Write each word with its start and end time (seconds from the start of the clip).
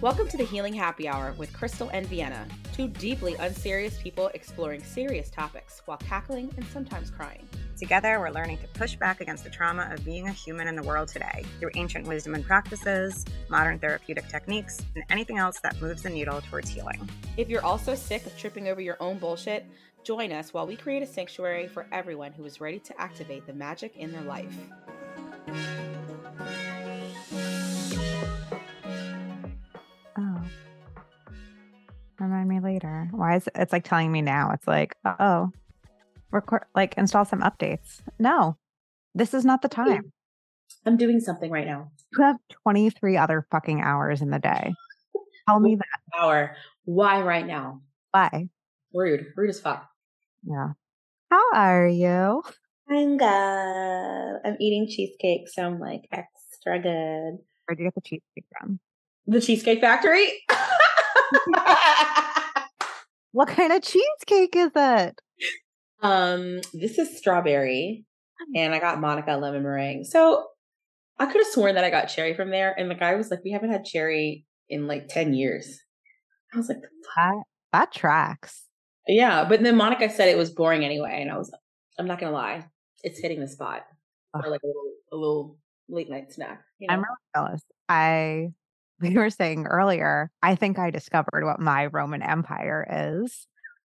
Welcome 0.00 0.28
to 0.28 0.36
the 0.36 0.46
Healing 0.48 0.74
Happy 0.74 1.08
Hour 1.08 1.34
with 1.36 1.52
Crystal 1.52 1.90
and 1.92 2.06
Vienna, 2.06 2.46
two 2.72 2.86
deeply 2.86 3.34
unserious 3.34 4.00
people 4.00 4.30
exploring 4.32 4.84
serious 4.84 5.28
topics 5.28 5.82
while 5.86 5.96
cackling 5.96 6.54
and 6.56 6.64
sometimes 6.66 7.10
crying. 7.10 7.48
Together, 7.76 8.20
we're 8.20 8.30
learning 8.30 8.58
to 8.58 8.68
push 8.78 8.94
back 8.94 9.20
against 9.20 9.42
the 9.42 9.50
trauma 9.50 9.90
of 9.92 10.04
being 10.04 10.28
a 10.28 10.32
human 10.32 10.68
in 10.68 10.76
the 10.76 10.84
world 10.84 11.08
today 11.08 11.44
through 11.58 11.72
ancient 11.74 12.06
wisdom 12.06 12.36
and 12.36 12.46
practices, 12.46 13.24
modern 13.50 13.80
therapeutic 13.80 14.28
techniques, 14.28 14.78
and 14.94 15.02
anything 15.10 15.36
else 15.36 15.58
that 15.64 15.82
moves 15.82 16.02
the 16.04 16.10
needle 16.10 16.40
towards 16.42 16.70
healing. 16.70 17.08
If 17.36 17.48
you're 17.48 17.64
also 17.64 17.96
sick 17.96 18.24
of 18.24 18.38
tripping 18.38 18.68
over 18.68 18.80
your 18.80 18.98
own 19.00 19.18
bullshit, 19.18 19.66
join 20.04 20.30
us 20.30 20.54
while 20.54 20.66
we 20.68 20.76
create 20.76 21.02
a 21.02 21.06
sanctuary 21.06 21.66
for 21.66 21.88
everyone 21.90 22.30
who 22.30 22.44
is 22.44 22.60
ready 22.60 22.78
to 22.78 23.00
activate 23.00 23.48
the 23.48 23.52
magic 23.52 23.96
in 23.96 24.12
their 24.12 24.22
life. 24.22 24.54
Remind 32.18 32.48
me 32.48 32.60
later. 32.60 33.08
Why 33.12 33.36
is 33.36 33.46
it, 33.46 33.52
it's 33.54 33.72
like 33.72 33.84
telling 33.84 34.10
me 34.10 34.22
now? 34.22 34.50
It's 34.52 34.66
like, 34.66 34.96
oh, 35.04 35.50
record, 36.32 36.64
like 36.74 36.94
install 36.96 37.24
some 37.24 37.40
updates. 37.42 38.00
No, 38.18 38.56
this 39.14 39.34
is 39.34 39.44
not 39.44 39.62
the 39.62 39.68
time. 39.68 40.12
I'm 40.84 40.96
doing 40.96 41.20
something 41.20 41.50
right 41.50 41.66
now. 41.66 41.90
You 42.16 42.24
have 42.24 42.36
23 42.64 43.16
other 43.16 43.46
fucking 43.50 43.80
hours 43.80 44.20
in 44.20 44.30
the 44.30 44.38
day. 44.38 44.74
Tell 45.48 45.60
me 45.60 45.76
that. 45.76 46.20
Hour. 46.20 46.56
Why 46.84 47.22
right 47.22 47.46
now? 47.46 47.82
Why? 48.10 48.48
Rude. 48.92 49.26
Rude 49.36 49.50
as 49.50 49.60
fuck. 49.60 49.88
Yeah. 50.42 50.72
How 51.30 51.42
are 51.54 51.86
you? 51.86 52.42
I'm 52.90 53.16
good. 53.18 53.26
I'm 54.44 54.56
eating 54.60 54.88
cheesecake, 54.88 55.48
so 55.48 55.62
I'm 55.62 55.78
like 55.78 56.08
extra 56.10 56.80
good. 56.80 57.38
Where'd 57.66 57.78
you 57.78 57.84
get 57.84 57.94
the 57.94 58.00
cheesecake 58.00 58.46
from? 58.58 58.80
The 59.26 59.42
Cheesecake 59.42 59.82
Factory? 59.82 60.26
What 63.32 63.48
kind 63.48 63.72
of 63.72 63.82
cheesecake 63.82 64.56
is 64.56 64.72
it? 64.74 65.20
um, 66.02 66.60
this 66.72 66.98
is 66.98 67.18
strawberry, 67.18 68.04
and 68.56 68.74
I 68.74 68.78
got 68.78 69.00
Monica 69.00 69.32
lemon 69.36 69.62
meringue. 69.62 70.04
So 70.04 70.46
I 71.18 71.26
could 71.26 71.42
have 71.42 71.52
sworn 71.52 71.74
that 71.74 71.84
I 71.84 71.90
got 71.90 72.06
cherry 72.06 72.34
from 72.34 72.50
there, 72.50 72.74
and 72.78 72.90
the 72.90 72.94
guy 72.94 73.14
was 73.14 73.30
like, 73.30 73.44
"We 73.44 73.52
haven't 73.52 73.70
had 73.70 73.84
cherry 73.84 74.46
in 74.68 74.86
like 74.86 75.08
ten 75.08 75.34
years." 75.34 75.78
I 76.52 76.56
was 76.56 76.68
like, 76.68 76.78
That, 77.16 77.42
that 77.72 77.92
tracks. 77.92 78.64
"Yeah," 79.06 79.44
but 79.44 79.62
then 79.62 79.76
Monica 79.76 80.08
said 80.08 80.28
it 80.28 80.38
was 80.38 80.50
boring 80.50 80.84
anyway, 80.84 81.18
and 81.20 81.30
I 81.30 81.36
was, 81.36 81.52
I'm 81.98 82.06
not 82.06 82.18
gonna 82.18 82.32
lie, 82.32 82.64
it's 83.02 83.20
hitting 83.20 83.40
the 83.40 83.48
spot 83.48 83.82
for 84.32 84.48
like 84.50 84.62
a 84.64 84.66
little, 84.66 84.92
a 85.12 85.16
little 85.16 85.58
late 85.88 86.10
night 86.10 86.32
snack. 86.32 86.62
You 86.78 86.88
know? 86.88 86.94
I'm 86.94 87.00
really 87.00 87.16
jealous. 87.36 87.62
I 87.88 88.48
we 89.00 89.14
were 89.16 89.30
saying 89.30 89.66
earlier, 89.66 90.30
I 90.42 90.54
think 90.54 90.78
I 90.78 90.90
discovered 90.90 91.44
what 91.44 91.60
my 91.60 91.86
Roman 91.86 92.22
Empire 92.22 92.86
is. 93.22 93.46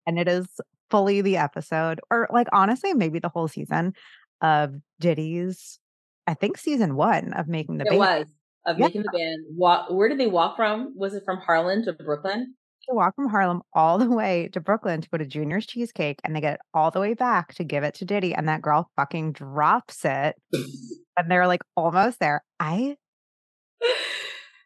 And 0.07 0.17
it 0.19 0.27
is 0.27 0.47
fully 0.89 1.21
the 1.21 1.37
episode, 1.37 1.99
or 2.09 2.27
like 2.31 2.47
honestly, 2.51 2.93
maybe 2.93 3.19
the 3.19 3.29
whole 3.29 3.47
season 3.47 3.93
of 4.41 4.73
Diddy's, 4.99 5.79
I 6.25 6.33
think 6.33 6.57
season 6.57 6.95
one 6.95 7.33
of 7.33 7.47
making 7.47 7.77
the 7.77 7.85
it 7.85 7.89
Band. 7.89 7.99
was 7.99 8.25
of 8.65 8.77
Yeah. 8.79 8.85
making 8.87 9.03
the 9.03 9.11
band. 9.17 9.45
Walk. 9.55 9.89
Where 9.91 10.09
did 10.09 10.17
they 10.19 10.27
walk 10.27 10.55
from? 10.55 10.93
Was 10.95 11.13
it 11.13 11.23
from 11.25 11.37
Harlem 11.37 11.83
to 11.83 11.93
Brooklyn? 11.93 12.55
to 12.89 12.95
walk 12.95 13.13
from 13.13 13.27
Harlem 13.29 13.61
all 13.73 13.97
the 13.99 14.09
way 14.09 14.49
to 14.53 14.59
Brooklyn 14.59 15.01
to 15.01 15.09
go 15.09 15.17
to 15.17 15.25
Junior's 15.25 15.67
Cheesecake 15.67 16.19
and 16.23 16.33
they 16.35 16.41
get 16.41 16.53
it 16.55 16.59
all 16.73 16.89
the 16.89 16.99
way 16.99 17.13
back 17.13 17.53
to 17.55 17.63
give 17.63 17.83
it 17.83 17.93
to 17.95 18.05
Diddy. 18.05 18.33
And 18.33 18.47
that 18.47 18.61
girl 18.63 18.89
fucking 18.95 19.33
drops 19.33 20.05
it. 20.05 20.35
and 21.17 21.29
they're 21.29 21.45
like 21.45 21.61
almost 21.75 22.19
there. 22.19 22.41
I, 22.59 22.95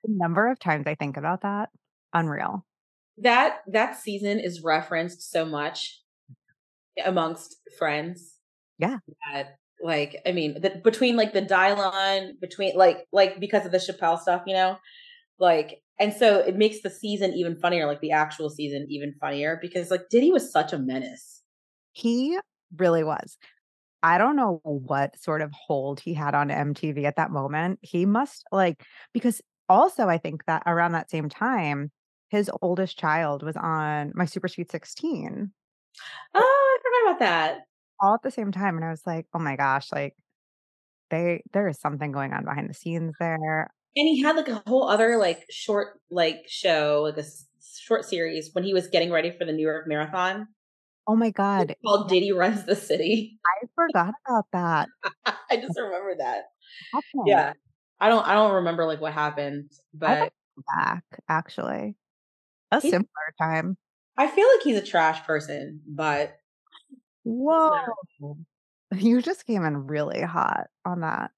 the 0.04 0.14
number 0.16 0.50
of 0.50 0.60
times 0.60 0.86
I 0.88 0.96
think 0.96 1.18
about 1.18 1.42
that, 1.42 1.70
unreal. 2.14 2.66
that 3.18 3.60
that 3.68 3.98
season 3.98 4.40
is 4.40 4.62
referenced 4.64 5.32
so 5.32 5.46
much 5.46 6.00
amongst 7.04 7.58
friends. 7.78 8.38
Yeah. 8.80 8.98
That 9.32 9.58
like 9.82 10.22
I 10.26 10.32
mean 10.32 10.62
the, 10.62 10.82
between 10.84 11.16
like 11.16 11.34
the 11.34 11.42
Dylan 11.42 12.40
between 12.40 12.76
like 12.76 13.06
like 13.12 13.40
because 13.40 13.66
of 13.66 13.72
the 13.72 13.78
Chappelle 13.78 14.20
stuff, 14.20 14.44
you 14.48 14.54
know, 14.54 14.78
like 15.40 15.82
and 16.00 16.14
so 16.14 16.40
it 16.40 16.56
makes 16.56 16.82
the 16.82 16.90
season 16.90 17.34
even 17.34 17.56
funnier, 17.56 17.86
like 17.86 18.02
the 18.02 18.12
actual 18.12 18.50
season 18.50 18.88
even 18.90 19.14
funnier 19.20 19.60
because 19.62 19.92
like 19.92 20.10
Diddy 20.10 20.32
was 20.32 20.52
such 20.52 20.74
a 20.74 20.80
menace. 20.80 21.42
He 21.92 22.38
really 22.76 23.04
was. 23.04 23.38
I 24.02 24.18
don't 24.18 24.36
know 24.36 24.60
what 24.64 25.18
sort 25.22 25.42
of 25.42 25.52
hold 25.54 26.02
he 26.02 26.14
had 26.14 26.36
on 26.36 26.50
MTV 26.50 27.06
at 27.06 27.16
that 27.16 27.32
moment. 27.32 27.80
He 27.82 28.06
must 28.06 28.44
like 28.52 28.84
because 29.14 29.42
also 29.70 30.08
I 30.08 30.18
think 30.18 30.46
that 30.46 30.64
around 30.66 30.94
that 30.94 31.10
same 31.10 31.30
time, 31.30 31.92
his 32.30 32.50
oldest 32.62 32.98
child 32.98 33.44
was 33.44 33.56
on 33.58 34.12
My 34.16 34.26
Super 34.26 34.48
Sweet 34.48 34.72
16 34.72 35.52
Oh, 36.36 36.40
I 36.40 36.78
forgot 36.82 37.12
about 37.12 37.20
that. 37.20 37.60
all 38.02 38.16
at 38.16 38.24
the 38.24 38.32
same 38.32 38.52
time. 38.52 38.76
And 38.76 38.86
I 38.86 38.90
was 38.90 39.06
like, 39.06 39.28
oh 39.34 39.40
my 39.40 39.56
gosh, 39.56 39.92
like 39.92 40.16
they 41.10 41.44
there 41.54 41.68
is 41.68 41.80
something 41.80 42.12
going 42.12 42.34
on 42.34 42.44
behind 42.46 42.70
the 42.70 42.74
scenes 42.74 43.14
there. 43.20 43.70
And 43.96 44.08
he 44.08 44.22
had 44.24 44.36
like 44.36 44.48
a 44.48 44.64
whole 44.68 44.90
other 44.90 45.18
like 45.18 45.46
short 45.52 46.00
like 46.10 46.46
show, 46.48 47.02
like 47.06 47.18
a 47.18 47.28
s- 47.28 47.46
short 47.80 48.06
series 48.06 48.50
when 48.54 48.64
he 48.64 48.74
was 48.74 48.88
getting 48.88 49.12
ready 49.12 49.32
for 49.38 49.46
the 49.46 49.52
New 49.54 49.62
York 49.62 49.88
Marathon 49.88 50.48
Oh 51.06 51.16
my 51.16 51.32
God. 51.32 51.76
called 51.86 52.10
Diddy 52.10 52.32
Runs 52.32 52.66
the 52.66 52.76
City. 52.76 53.38
I 53.46 53.68
forgot 53.76 54.14
about 54.26 54.46
that. 54.54 54.88
I 55.52 55.58
just 55.58 55.78
remember 55.78 56.16
that. 56.20 56.46
Happened. 56.94 57.28
Yeah. 57.28 57.54
I 58.04 58.10
don't 58.10 58.28
I 58.28 58.34
don't 58.34 58.56
remember 58.56 58.86
like 58.86 59.00
what 59.00 59.14
happened, 59.14 59.72
but 59.94 60.34
back, 60.76 61.06
actually. 61.30 61.96
A 62.70 62.82
simpler 62.82 63.34
time. 63.40 63.78
I 64.18 64.28
feel 64.28 64.46
like 64.46 64.62
he's 64.62 64.76
a 64.76 64.86
trash 64.86 65.24
person, 65.24 65.80
but 65.88 66.36
Whoa. 67.24 67.70
You 68.94 69.22
just 69.22 69.46
came 69.46 69.64
in 69.64 69.88
really 69.88 70.22
hot 70.22 70.68
on 70.84 71.00
that. 71.00 71.32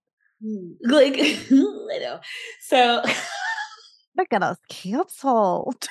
Mm, 0.43 0.77
like 0.81 1.13
I 1.19 1.99
know. 1.99 2.19
So 2.61 3.03
Look 4.17 4.33
at 4.33 4.41
us 4.41 4.57
canceled. 4.67 5.87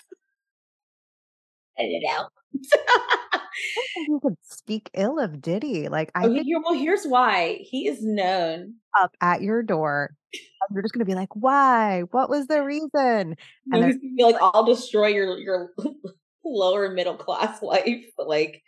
I 1.78 1.82
don't 1.82 2.02
know. 2.02 2.28
I 2.54 3.38
don't 3.76 3.88
think 3.94 4.08
you 4.08 4.20
could 4.22 4.36
speak 4.42 4.90
ill 4.94 5.18
of 5.18 5.40
Diddy. 5.40 5.88
Like 5.88 6.10
I 6.14 6.22
oh, 6.22 6.26
Okay, 6.26 6.34
think 6.36 6.46
here- 6.46 6.60
well, 6.64 6.74
here's 6.74 7.04
why. 7.04 7.58
He 7.60 7.86
is 7.88 8.02
known. 8.02 8.74
up 9.00 9.16
at 9.20 9.42
your 9.42 9.62
door, 9.62 10.14
and 10.32 10.74
you're 10.74 10.82
just 10.82 10.94
gonna 10.94 11.04
be 11.04 11.14
like, 11.14 11.34
"Why? 11.34 12.02
What 12.10 12.28
was 12.30 12.46
the 12.46 12.62
reason?" 12.62 13.36
No, 13.66 13.78
And 13.78 13.84
he's 13.86 13.96
gonna 13.96 14.14
be 14.16 14.24
like, 14.24 14.36
I'll 14.40 14.64
destroy 14.64 15.08
your 15.08 15.38
your 15.38 15.70
lower 16.44 16.90
middle 16.90 17.16
class 17.16 17.62
life. 17.62 18.04
But 18.16 18.28
like, 18.28 18.62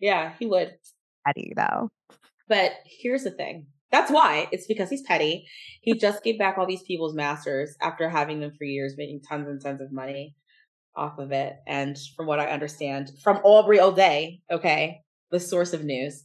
yeah, 0.00 0.32
he 0.38 0.46
would. 0.46 0.74
Petty 1.26 1.52
though. 1.56 1.90
But 2.48 2.72
here's 2.84 3.24
the 3.24 3.30
thing. 3.30 3.66
That's 3.90 4.10
why. 4.10 4.48
It's 4.52 4.66
because 4.66 4.88
he's 4.88 5.02
petty. 5.02 5.46
He 5.82 5.94
just 5.98 6.24
gave 6.24 6.38
back 6.38 6.56
all 6.58 6.66
these 6.66 6.82
people's 6.82 7.14
masters 7.14 7.76
after 7.82 8.08
having 8.08 8.40
them 8.40 8.52
for 8.56 8.64
years, 8.64 8.94
making 8.96 9.20
tons 9.28 9.46
and 9.48 9.60
tons 9.62 9.80
of 9.82 9.92
money 9.92 10.34
off 10.94 11.18
of 11.18 11.32
it. 11.32 11.56
And 11.66 11.98
from 12.16 12.26
what 12.26 12.40
I 12.40 12.46
understand, 12.46 13.12
from 13.22 13.38
Aubrey 13.44 13.80
O'Day, 13.80 14.40
okay, 14.50 15.02
the 15.30 15.40
source 15.40 15.72
of 15.72 15.84
news, 15.84 16.24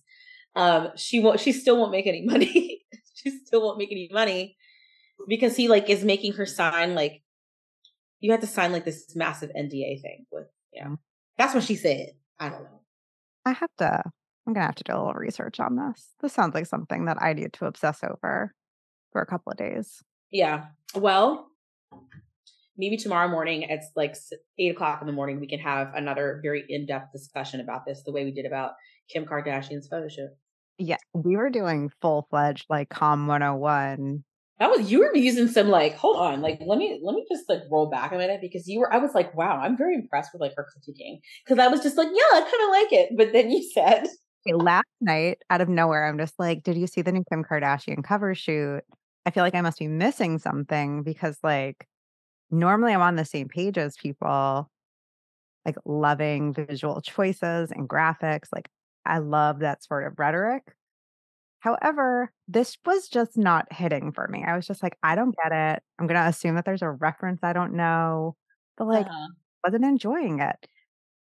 um, 0.56 0.90
she 0.96 1.20
won't. 1.20 1.40
She 1.40 1.52
still 1.52 1.78
won't 1.78 1.92
make 1.92 2.08
any 2.08 2.26
money. 2.26 2.82
she 3.14 3.30
still 3.46 3.62
won't 3.62 3.78
make 3.78 3.92
any 3.92 4.10
money 4.12 4.58
because 5.28 5.56
he 5.56 5.68
like 5.68 5.90
is 5.90 6.04
making 6.04 6.34
her 6.34 6.46
sign 6.46 6.96
like 6.96 7.22
you 8.20 8.32
have 8.32 8.42
to 8.42 8.48
sign 8.48 8.72
like 8.72 8.86
this 8.86 9.16
massive 9.16 9.52
NDA 9.52 10.02
thing 10.02 10.26
with. 10.32 10.48
Yeah, 10.74 10.96
that's 11.38 11.54
what 11.54 11.64
she 11.64 11.76
said. 11.76 12.10
I 12.40 12.50
don't 12.50 12.64
know. 12.64 12.82
I 13.46 13.52
have 13.52 13.70
to. 13.78 14.04
I'm 14.46 14.54
gonna 14.54 14.66
have 14.66 14.76
to 14.76 14.84
do 14.84 14.94
a 14.94 14.98
little 14.98 15.14
research 15.14 15.60
on 15.60 15.76
this. 15.76 16.14
This 16.22 16.34
sounds 16.34 16.56
like 16.56 16.66
something 16.66 17.06
that 17.06 17.22
I 17.22 17.34
need 17.34 17.54
to 17.54 17.66
obsess 17.66 18.00
over 18.04 18.54
for 19.12 19.22
a 19.22 19.26
couple 19.26 19.52
of 19.52 19.58
days. 19.58 20.04
Yeah. 20.32 20.66
Well, 20.96 21.52
maybe 22.78 22.98
tomorrow 22.98 23.28
morning 23.28 23.70
at 23.70 23.82
like 23.96 24.16
eight 24.60 24.72
o'clock 24.72 25.02
in 25.02 25.08
the 25.08 25.14
morning, 25.14 25.40
we 25.40 25.48
can 25.48 25.60
have 25.60 25.94
another 25.96 26.40
very 26.44 26.64
in 26.68 26.86
depth 26.86 27.12
discussion 27.12 27.60
about 27.60 27.86
this, 27.86 28.04
the 28.06 28.12
way 28.12 28.24
we 28.26 28.32
did 28.32 28.46
about 28.46 28.72
Kim 29.10 29.26
Kardashian's 29.26 29.88
photo 29.88 30.08
shoot. 30.08 30.30
Yeah, 30.78 30.98
we 31.14 31.36
were 31.36 31.50
doing 31.50 31.90
full 32.02 32.28
fledged 32.30 32.66
like 32.70 32.90
Com 32.90 33.28
101. 33.28 34.24
That 34.60 34.72
was 34.72 34.92
you 34.92 35.00
were 35.00 35.16
using 35.16 35.48
some 35.48 35.70
like 35.70 35.96
hold 35.96 36.18
on 36.18 36.42
like 36.42 36.60
let 36.66 36.80
me 36.80 37.00
let 37.04 37.14
me 37.14 37.24
just 37.32 37.48
like 37.48 37.62
roll 37.72 37.92
back 37.92 38.12
a 38.12 38.18
minute 38.18 38.42
because 38.42 38.68
you 38.68 38.80
were 38.80 38.92
I 38.92 38.98
was 38.98 39.14
like 39.14 39.36
wow 39.36 39.60
I'm 39.60 39.78
very 39.78 39.94
impressed 39.94 40.32
with 40.34 40.42
like 40.42 40.54
her 40.58 40.66
critiquing 40.66 41.20
because 41.46 41.60
I 41.60 41.68
was 41.68 41.82
just 41.82 41.96
like 41.96 42.08
yeah 42.08 42.40
I 42.40 42.42
kind 42.42 42.64
of 42.64 42.70
like 42.72 42.92
it 42.92 43.10
but 43.16 43.34
then 43.34 43.52
you 43.52 43.62
said 43.72 44.08
last 44.56 44.88
night, 45.02 45.40
out 45.50 45.62
of 45.62 45.70
nowhere, 45.70 46.06
I'm 46.06 46.18
just 46.18 46.36
like, 46.40 46.64
did 46.64 46.78
you 46.78 46.88
see 46.88 47.02
the 47.02 47.12
new 47.12 47.24
Kim 47.30 47.44
Kardashian 47.44 48.04
cover 48.04 48.36
shoot? 48.36 48.82
I 49.26 49.32
feel 49.32 49.44
like 49.44 49.56
I 49.56 49.62
must 49.62 49.80
be 49.80 49.88
missing 49.88 50.40
something 50.40 51.04
because, 51.04 51.38
like, 51.44 51.88
normally 52.52 52.94
I'm 52.94 53.02
on 53.02 53.16
the 53.16 53.26
same 53.26 53.48
page 53.50 53.78
as 53.78 53.98
people, 53.98 54.70
like, 55.66 55.78
loving 55.86 56.54
visual 56.54 57.02
choices 57.02 57.72
and 57.72 57.90
graphics. 57.90 58.50
Like, 58.54 58.70
I 59.06 59.20
love 59.20 59.60
that 59.60 59.84
sort 59.84 60.06
of 60.08 60.20
rhetoric. 60.20 60.76
However, 61.60 62.32
this 62.48 62.78
was 62.86 63.10
just 63.10 63.38
not 63.38 63.72
hitting 63.74 64.12
for 64.14 64.28
me. 64.30 64.44
I 64.46 64.56
was 64.56 64.68
just 64.68 64.84
like, 64.84 64.98
I 65.04 65.16
don't 65.16 65.36
get 65.44 65.52
it. 65.54 65.84
I'm 66.00 66.08
gonna 66.08 66.22
assume 66.30 66.56
that 66.56 66.66
there's 66.66 66.82
a 66.84 66.92
reference 66.92 67.42
I 67.44 67.54
don't 67.54 67.74
know, 67.76 68.36
but 68.78 68.88
like, 68.88 69.08
Uh-huh. 69.08 69.28
wasn't 69.66 69.86
enjoying 69.86 70.40
it. 70.40 70.68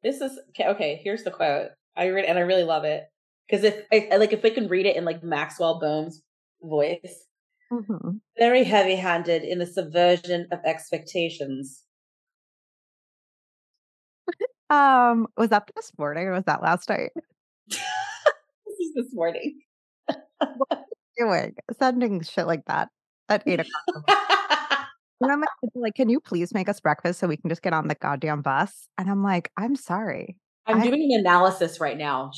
This 0.02 0.20
is 0.20 0.38
okay. 0.50 0.66
Okay, 0.68 1.00
here's 1.02 1.22
the 1.22 1.30
quote. 1.30 1.70
I 1.96 2.08
read 2.08 2.24
and 2.24 2.38
I 2.38 2.42
really 2.42 2.64
love 2.64 2.84
it 2.84 3.04
because 3.48 3.64
if 3.64 3.84
I, 3.92 4.16
like 4.16 4.32
if 4.32 4.42
we 4.42 4.50
can 4.50 4.68
read 4.68 4.86
it 4.86 4.96
in 4.96 5.04
like 5.04 5.22
Maxwell 5.22 5.80
Bohm's 5.80 6.22
voice, 6.62 7.26
Mhm. 7.72 8.20
very 8.38 8.64
heavy-handed 8.64 9.42
in 9.42 9.58
the 9.58 9.66
subversion 9.66 10.46
of 10.52 10.60
expectations. 10.64 11.84
Um, 14.70 15.26
was 15.36 15.50
that 15.50 15.68
this 15.76 15.92
morning 15.98 16.28
or 16.28 16.32
was 16.32 16.44
that 16.44 16.62
last 16.62 16.88
night? 16.88 17.10
this 17.68 17.78
is 18.80 18.94
this 18.94 19.08
morning. 19.12 19.60
What 20.38 20.68
are 20.72 20.78
we 20.78 21.24
doing 21.24 21.54
sending 21.78 22.22
shit 22.22 22.46
like 22.46 22.64
that 22.66 22.88
at 23.28 23.42
eight 23.46 23.60
o'clock. 23.60 24.88
And 25.20 25.30
I'm 25.30 25.40
like, 25.40 25.48
like, 25.74 25.94
can 25.94 26.08
you 26.08 26.20
please 26.20 26.54
make 26.54 26.68
us 26.70 26.80
breakfast 26.80 27.20
so 27.20 27.28
we 27.28 27.36
can 27.36 27.50
just 27.50 27.62
get 27.62 27.74
on 27.74 27.86
the 27.86 27.94
goddamn 27.94 28.40
bus? 28.42 28.88
And 28.98 29.10
I'm 29.10 29.22
like, 29.22 29.52
I'm 29.58 29.76
sorry. 29.76 30.36
I'm 30.66 30.80
I- 30.80 30.82
doing 30.84 31.12
an 31.12 31.20
analysis 31.20 31.78
right 31.78 31.98
now. 31.98 32.32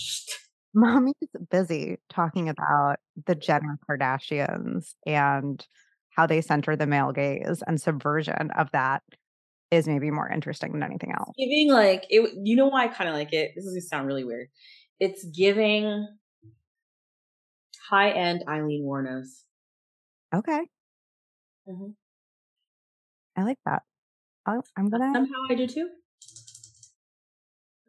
Mommy's 0.74 1.14
busy 1.50 1.98
talking 2.10 2.48
about 2.48 2.96
the 3.26 3.34
Jenner 3.34 3.78
Kardashians 3.88 4.94
and 5.06 5.64
how 6.10 6.26
they 6.26 6.40
center 6.40 6.76
the 6.76 6.86
male 6.86 7.12
gaze 7.12 7.62
and 7.66 7.80
subversion 7.80 8.50
of 8.56 8.70
that 8.72 9.02
is 9.70 9.86
maybe 9.88 10.10
more 10.10 10.28
interesting 10.28 10.72
than 10.72 10.82
anything 10.82 11.12
else. 11.12 11.30
Giving 11.38 11.70
like 11.72 12.06
it. 12.10 12.30
You 12.42 12.56
know 12.56 12.68
why 12.68 12.84
I 12.84 12.88
kind 12.88 13.08
of 13.08 13.14
like 13.16 13.32
it. 13.32 13.52
This 13.54 13.64
is 13.64 13.72
gonna 13.72 13.80
sound 13.80 14.06
really 14.06 14.24
weird. 14.24 14.48
It's 15.00 15.24
giving 15.24 16.06
high-end 17.88 18.44
Eileen 18.48 18.84
Wuornos. 18.84 19.42
Okay. 20.34 20.60
Mhm. 21.68 21.94
I 23.36 23.42
like 23.42 23.58
that. 23.66 23.82
I'll, 24.46 24.64
I'm 24.76 24.88
gonna 24.90 25.12
Somehow 25.12 25.40
I 25.50 25.54
do 25.54 25.66
too. 25.66 25.88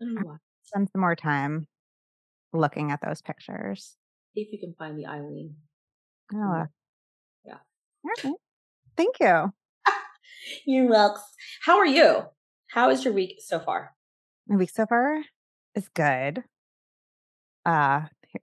I 0.01 0.05
don't 0.05 0.15
know 0.15 0.21
why. 0.23 0.37
spend 0.63 0.89
some 0.91 1.01
more 1.01 1.15
time 1.15 1.67
looking 2.55 2.91
at 2.91 2.99
those 3.01 3.21
pictures. 3.21 3.95
See 4.33 4.41
if 4.41 4.51
you 4.51 4.59
can 4.59 4.73
find 4.77 4.97
the 4.97 5.05
Eileen. 5.07 5.55
Oh, 6.33 6.37
Yeah. 6.37 6.61
uh, 6.61 6.65
Yeah. 7.45 7.57
right. 8.03 8.33
Thank 8.97 9.19
you. 9.19 9.53
You 10.65 10.87
welcome. 10.87 11.23
How 11.63 11.77
are 11.79 11.85
you? 11.87 12.21
How 12.69 12.91
is 12.91 13.03
your 13.03 13.13
week 13.15 13.37
so 13.39 13.59
far? 13.59 13.95
My 14.47 14.57
week 14.57 14.69
so 14.69 14.85
far 14.85 15.23
is 15.73 15.87
good. 15.89 16.43
Uh 17.65 18.01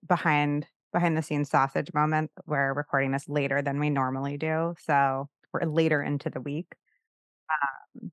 behind 0.08 0.66
behind 0.92 1.16
the 1.16 1.22
scenes 1.22 1.48
sausage 1.50 1.92
moment. 1.94 2.32
We're 2.44 2.72
recording 2.74 3.12
this 3.12 3.28
later 3.28 3.62
than 3.62 3.78
we 3.78 3.88
normally 3.88 4.36
do. 4.36 4.74
So 4.80 5.28
we're 5.52 5.64
later 5.68 6.02
into 6.02 6.28
the 6.28 6.40
week. 6.40 6.74
Um 8.02 8.10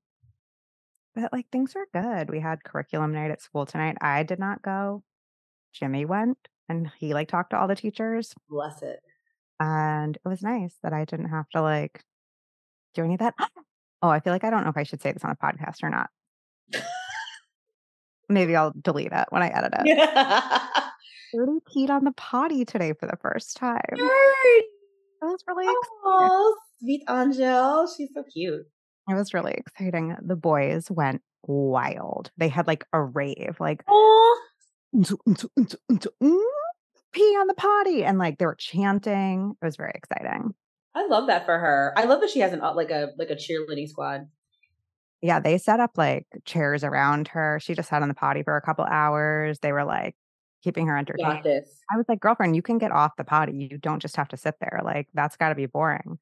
but 1.15 1.33
like 1.33 1.47
things 1.51 1.75
are 1.75 1.87
good. 1.91 2.29
We 2.29 2.39
had 2.41 2.63
curriculum 2.63 3.11
night 3.13 3.31
at 3.31 3.41
school 3.41 3.65
tonight. 3.65 3.97
I 4.01 4.21
did 4.21 4.37
not 4.39 4.61
go. 4.61 5.03
Jimmy 5.79 6.05
went 6.05 6.37
and 6.67 6.89
he 6.99 7.13
like 7.13 7.27
talked 7.29 7.51
to 7.51 7.57
all 7.59 7.67
the 7.67 7.75
teachers. 7.75 8.33
Bless 8.49 8.81
it. 8.81 8.99
And 9.59 10.15
it 10.17 10.27
was 10.27 10.41
nice 10.41 10.75
that 10.83 10.93
I 10.93 11.05
didn't 11.05 11.29
have 11.29 11.49
to 11.49 11.61
like 11.61 12.01
do 12.95 13.03
any 13.03 13.13
of 13.15 13.19
that. 13.19 13.35
Oh, 14.01 14.07
I 14.07 14.21
feel 14.21 14.31
like 14.31 14.45
I 14.45 14.49
don't 14.49 14.63
know 14.63 14.69
if 14.69 14.77
I 14.77 14.83
should 14.83 15.01
say 15.01 15.11
this 15.11 15.25
on 15.25 15.31
a 15.31 15.35
podcast 15.35 15.83
or 15.83 15.89
not. 15.89 16.09
Maybe 18.29 18.55
I'll 18.55 18.73
delete 18.81 19.11
it 19.11 19.25
when 19.29 19.41
I 19.41 19.47
edit 19.49 19.73
it. 19.77 19.85
Yeah. 19.97 20.67
Really 21.33 21.59
peed 21.75 21.89
on 21.89 22.05
the 22.05 22.11
potty 22.13 22.63
today 22.65 22.93
for 22.99 23.07
the 23.07 23.17
first 23.21 23.57
time. 23.57 23.81
That 23.91 24.63
was 25.21 25.43
really 25.47 25.65
Oh, 25.67 26.55
sweet 26.79 27.03
Angel. 27.09 27.87
She's 27.95 28.09
so 28.13 28.23
cute. 28.33 28.65
it 29.09 29.13
was 29.15 29.33
really 29.33 29.51
exciting. 29.53 30.15
The 30.21 30.35
boys 30.37 30.89
went 30.89 31.21
wild. 31.43 32.31
They 32.37 32.47
had 32.47 32.67
like 32.67 32.85
a 32.93 33.01
rave, 33.03 33.57
like 33.59 33.83
Oh, 33.87 34.39
"Untu, 34.95 35.17
untu, 35.27 35.47
untu, 35.57 35.75
untu, 35.91 36.07
mm, 36.21 36.39
pee 37.11 37.21
on 37.39 37.47
the 37.47 37.53
potty, 37.53 38.03
and 38.03 38.17
like 38.17 38.37
they 38.37 38.45
were 38.45 38.55
chanting. 38.55 39.55
It 39.61 39.65
was 39.65 39.75
very 39.75 39.93
exciting. 39.95 40.53
I 40.95 41.05
love 41.07 41.27
that 41.27 41.45
for 41.45 41.57
her. 41.57 41.93
I 41.95 42.05
love 42.05 42.21
that 42.21 42.29
she 42.29 42.39
has 42.39 42.53
an 42.53 42.61
uh, 42.61 42.73
like 42.73 42.91
a 42.91 43.09
like 43.17 43.29
a 43.29 43.35
cheerleading 43.35 43.87
squad. 43.87 44.27
Yeah, 45.21 45.39
they 45.39 45.57
set 45.57 45.79
up 45.79 45.91
like 45.97 46.25
chairs 46.45 46.83
around 46.83 47.27
her. 47.29 47.59
She 47.61 47.73
just 47.73 47.89
sat 47.89 48.01
on 48.01 48.07
the 48.07 48.13
potty 48.15 48.43
for 48.43 48.55
a 48.55 48.61
couple 48.61 48.85
hours. 48.85 49.59
They 49.59 49.71
were 49.71 49.83
like 49.83 50.15
keeping 50.63 50.87
her 50.87 50.97
entertained. 50.97 51.45
I 51.45 51.97
was 51.97 52.05
like, 52.07 52.19
girlfriend, 52.19 52.55
you 52.55 52.61
can 52.61 52.77
get 52.77 52.91
off 52.91 53.11
the 53.17 53.23
potty. 53.23 53.53
You 53.71 53.77
don't 53.77 54.01
just 54.01 54.15
have 54.15 54.29
to 54.29 54.37
sit 54.37 54.55
there. 54.59 54.81
Like 54.83 55.07
that's 55.13 55.35
got 55.35 55.49
to 55.49 55.55
be 55.55 55.65
boring. 55.65 56.19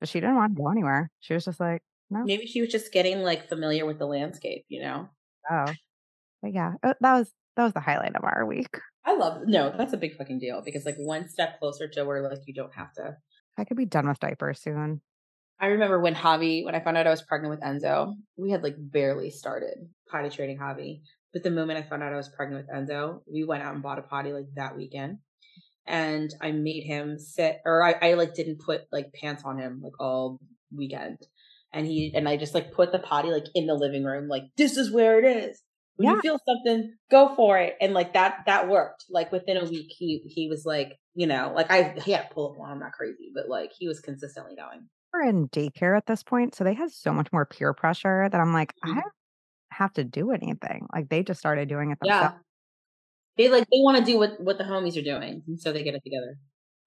But 0.00 0.08
she 0.08 0.20
didn't 0.20 0.36
want 0.36 0.56
to 0.56 0.62
go 0.62 0.70
anywhere. 0.70 1.10
She 1.20 1.34
was 1.34 1.44
just 1.44 1.58
like, 1.58 1.82
no, 2.10 2.22
Maybe 2.24 2.46
she 2.46 2.60
was 2.60 2.70
just 2.70 2.92
getting 2.92 3.22
like 3.22 3.48
familiar 3.48 3.84
with 3.84 3.98
the 3.98 4.06
landscape. 4.06 4.64
You 4.68 4.82
know. 4.82 5.08
oh. 5.50 5.72
But 6.40 6.52
yeah, 6.52 6.74
uh, 6.84 6.94
that 7.00 7.18
was 7.18 7.32
that 7.58 7.64
was 7.64 7.72
the 7.72 7.80
highlight 7.80 8.14
of 8.14 8.22
our 8.22 8.46
week. 8.46 8.78
I 9.04 9.16
love 9.16 9.42
no. 9.46 9.74
That's 9.76 9.92
a 9.92 9.96
big 9.96 10.16
fucking 10.16 10.38
deal 10.38 10.62
because 10.64 10.86
like 10.86 10.96
one 10.96 11.28
step 11.28 11.58
closer 11.58 11.88
to 11.88 12.04
where 12.04 12.22
like 12.22 12.38
you 12.46 12.54
don't 12.54 12.74
have 12.74 12.92
to. 12.94 13.16
I 13.58 13.64
could 13.64 13.76
be 13.76 13.84
done 13.84 14.06
with 14.06 14.20
diapers 14.20 14.60
soon. 14.60 15.00
I 15.60 15.66
remember 15.66 16.00
when 16.00 16.14
Javi, 16.14 16.64
when 16.64 16.76
I 16.76 16.80
found 16.80 16.96
out 16.96 17.08
I 17.08 17.10
was 17.10 17.22
pregnant 17.22 17.50
with 17.50 17.60
Enzo, 17.60 18.14
we 18.36 18.52
had 18.52 18.62
like 18.62 18.76
barely 18.78 19.30
started 19.30 19.88
potty 20.08 20.30
training 20.30 20.58
Javi. 20.58 21.00
But 21.32 21.42
the 21.42 21.50
moment 21.50 21.84
I 21.84 21.88
found 21.88 22.04
out 22.04 22.12
I 22.12 22.16
was 22.16 22.28
pregnant 22.28 22.64
with 22.64 22.76
Enzo, 22.76 23.22
we 23.26 23.42
went 23.42 23.64
out 23.64 23.74
and 23.74 23.82
bought 23.82 23.98
a 23.98 24.02
potty 24.02 24.32
like 24.32 24.46
that 24.54 24.76
weekend. 24.76 25.18
And 25.84 26.32
I 26.40 26.52
made 26.52 26.84
him 26.84 27.18
sit, 27.18 27.58
or 27.64 27.82
I, 27.82 28.10
I 28.10 28.14
like 28.14 28.34
didn't 28.34 28.60
put 28.60 28.82
like 28.92 29.12
pants 29.20 29.42
on 29.44 29.58
him 29.58 29.80
like 29.82 29.98
all 29.98 30.38
weekend. 30.72 31.18
And 31.72 31.86
he, 31.86 32.12
and 32.14 32.28
I 32.28 32.36
just 32.36 32.54
like 32.54 32.72
put 32.72 32.92
the 32.92 33.00
potty 33.00 33.30
like 33.30 33.46
in 33.56 33.66
the 33.66 33.74
living 33.74 34.04
room, 34.04 34.28
like, 34.28 34.44
this 34.56 34.76
is 34.76 34.92
where 34.92 35.18
it 35.18 35.24
is. 35.24 35.60
When 35.98 36.08
Yeah. 36.08 36.14
you 36.14 36.20
feel 36.20 36.38
something, 36.46 36.96
go 37.10 37.34
for 37.34 37.58
it. 37.58 37.76
And 37.80 37.92
like 37.92 38.12
that, 38.12 38.44
that 38.46 38.68
worked. 38.68 39.06
Like 39.10 39.32
within 39.32 39.56
a 39.56 39.64
week, 39.64 39.90
he, 39.90 40.22
he 40.26 40.48
was 40.48 40.64
like, 40.64 40.96
you 41.14 41.26
know, 41.26 41.52
like 41.54 41.72
I, 41.72 41.92
to 41.94 42.28
pull 42.30 42.52
up 42.52 42.60
on, 42.60 42.70
I'm 42.70 42.78
not 42.78 42.92
crazy, 42.92 43.32
but 43.34 43.48
like 43.48 43.72
he 43.76 43.88
was 43.88 43.98
consistently 43.98 44.54
going. 44.54 44.88
We're 45.12 45.22
in 45.28 45.48
daycare 45.48 45.96
at 45.96 46.06
this 46.06 46.22
point, 46.22 46.54
so 46.54 46.62
they 46.62 46.74
had 46.74 46.92
so 46.92 47.12
much 47.12 47.32
more 47.32 47.44
peer 47.46 47.74
pressure 47.74 48.28
that 48.30 48.40
I'm 48.40 48.52
like, 48.52 48.74
I 48.84 48.88
Mhm. 48.88 49.02
don't 49.02 49.12
have 49.72 49.92
to 49.94 50.04
do 50.04 50.30
anything. 50.30 50.86
Like 50.94 51.08
they 51.08 51.24
just 51.24 51.40
started 51.40 51.68
doing 51.68 51.90
it 51.90 51.98
Yeah. 52.02 52.20
themselves. 52.20 52.44
They 53.36 53.48
like 53.48 53.64
they 53.70 53.78
want 53.78 53.98
to 53.98 54.04
do 54.04 54.18
what 54.18 54.40
what 54.40 54.58
the 54.58 54.64
homies 54.64 54.98
are 54.98 55.02
doing, 55.02 55.42
and 55.46 55.60
so 55.60 55.72
they 55.72 55.82
get 55.84 55.94
it 55.94 56.02
together. 56.04 56.36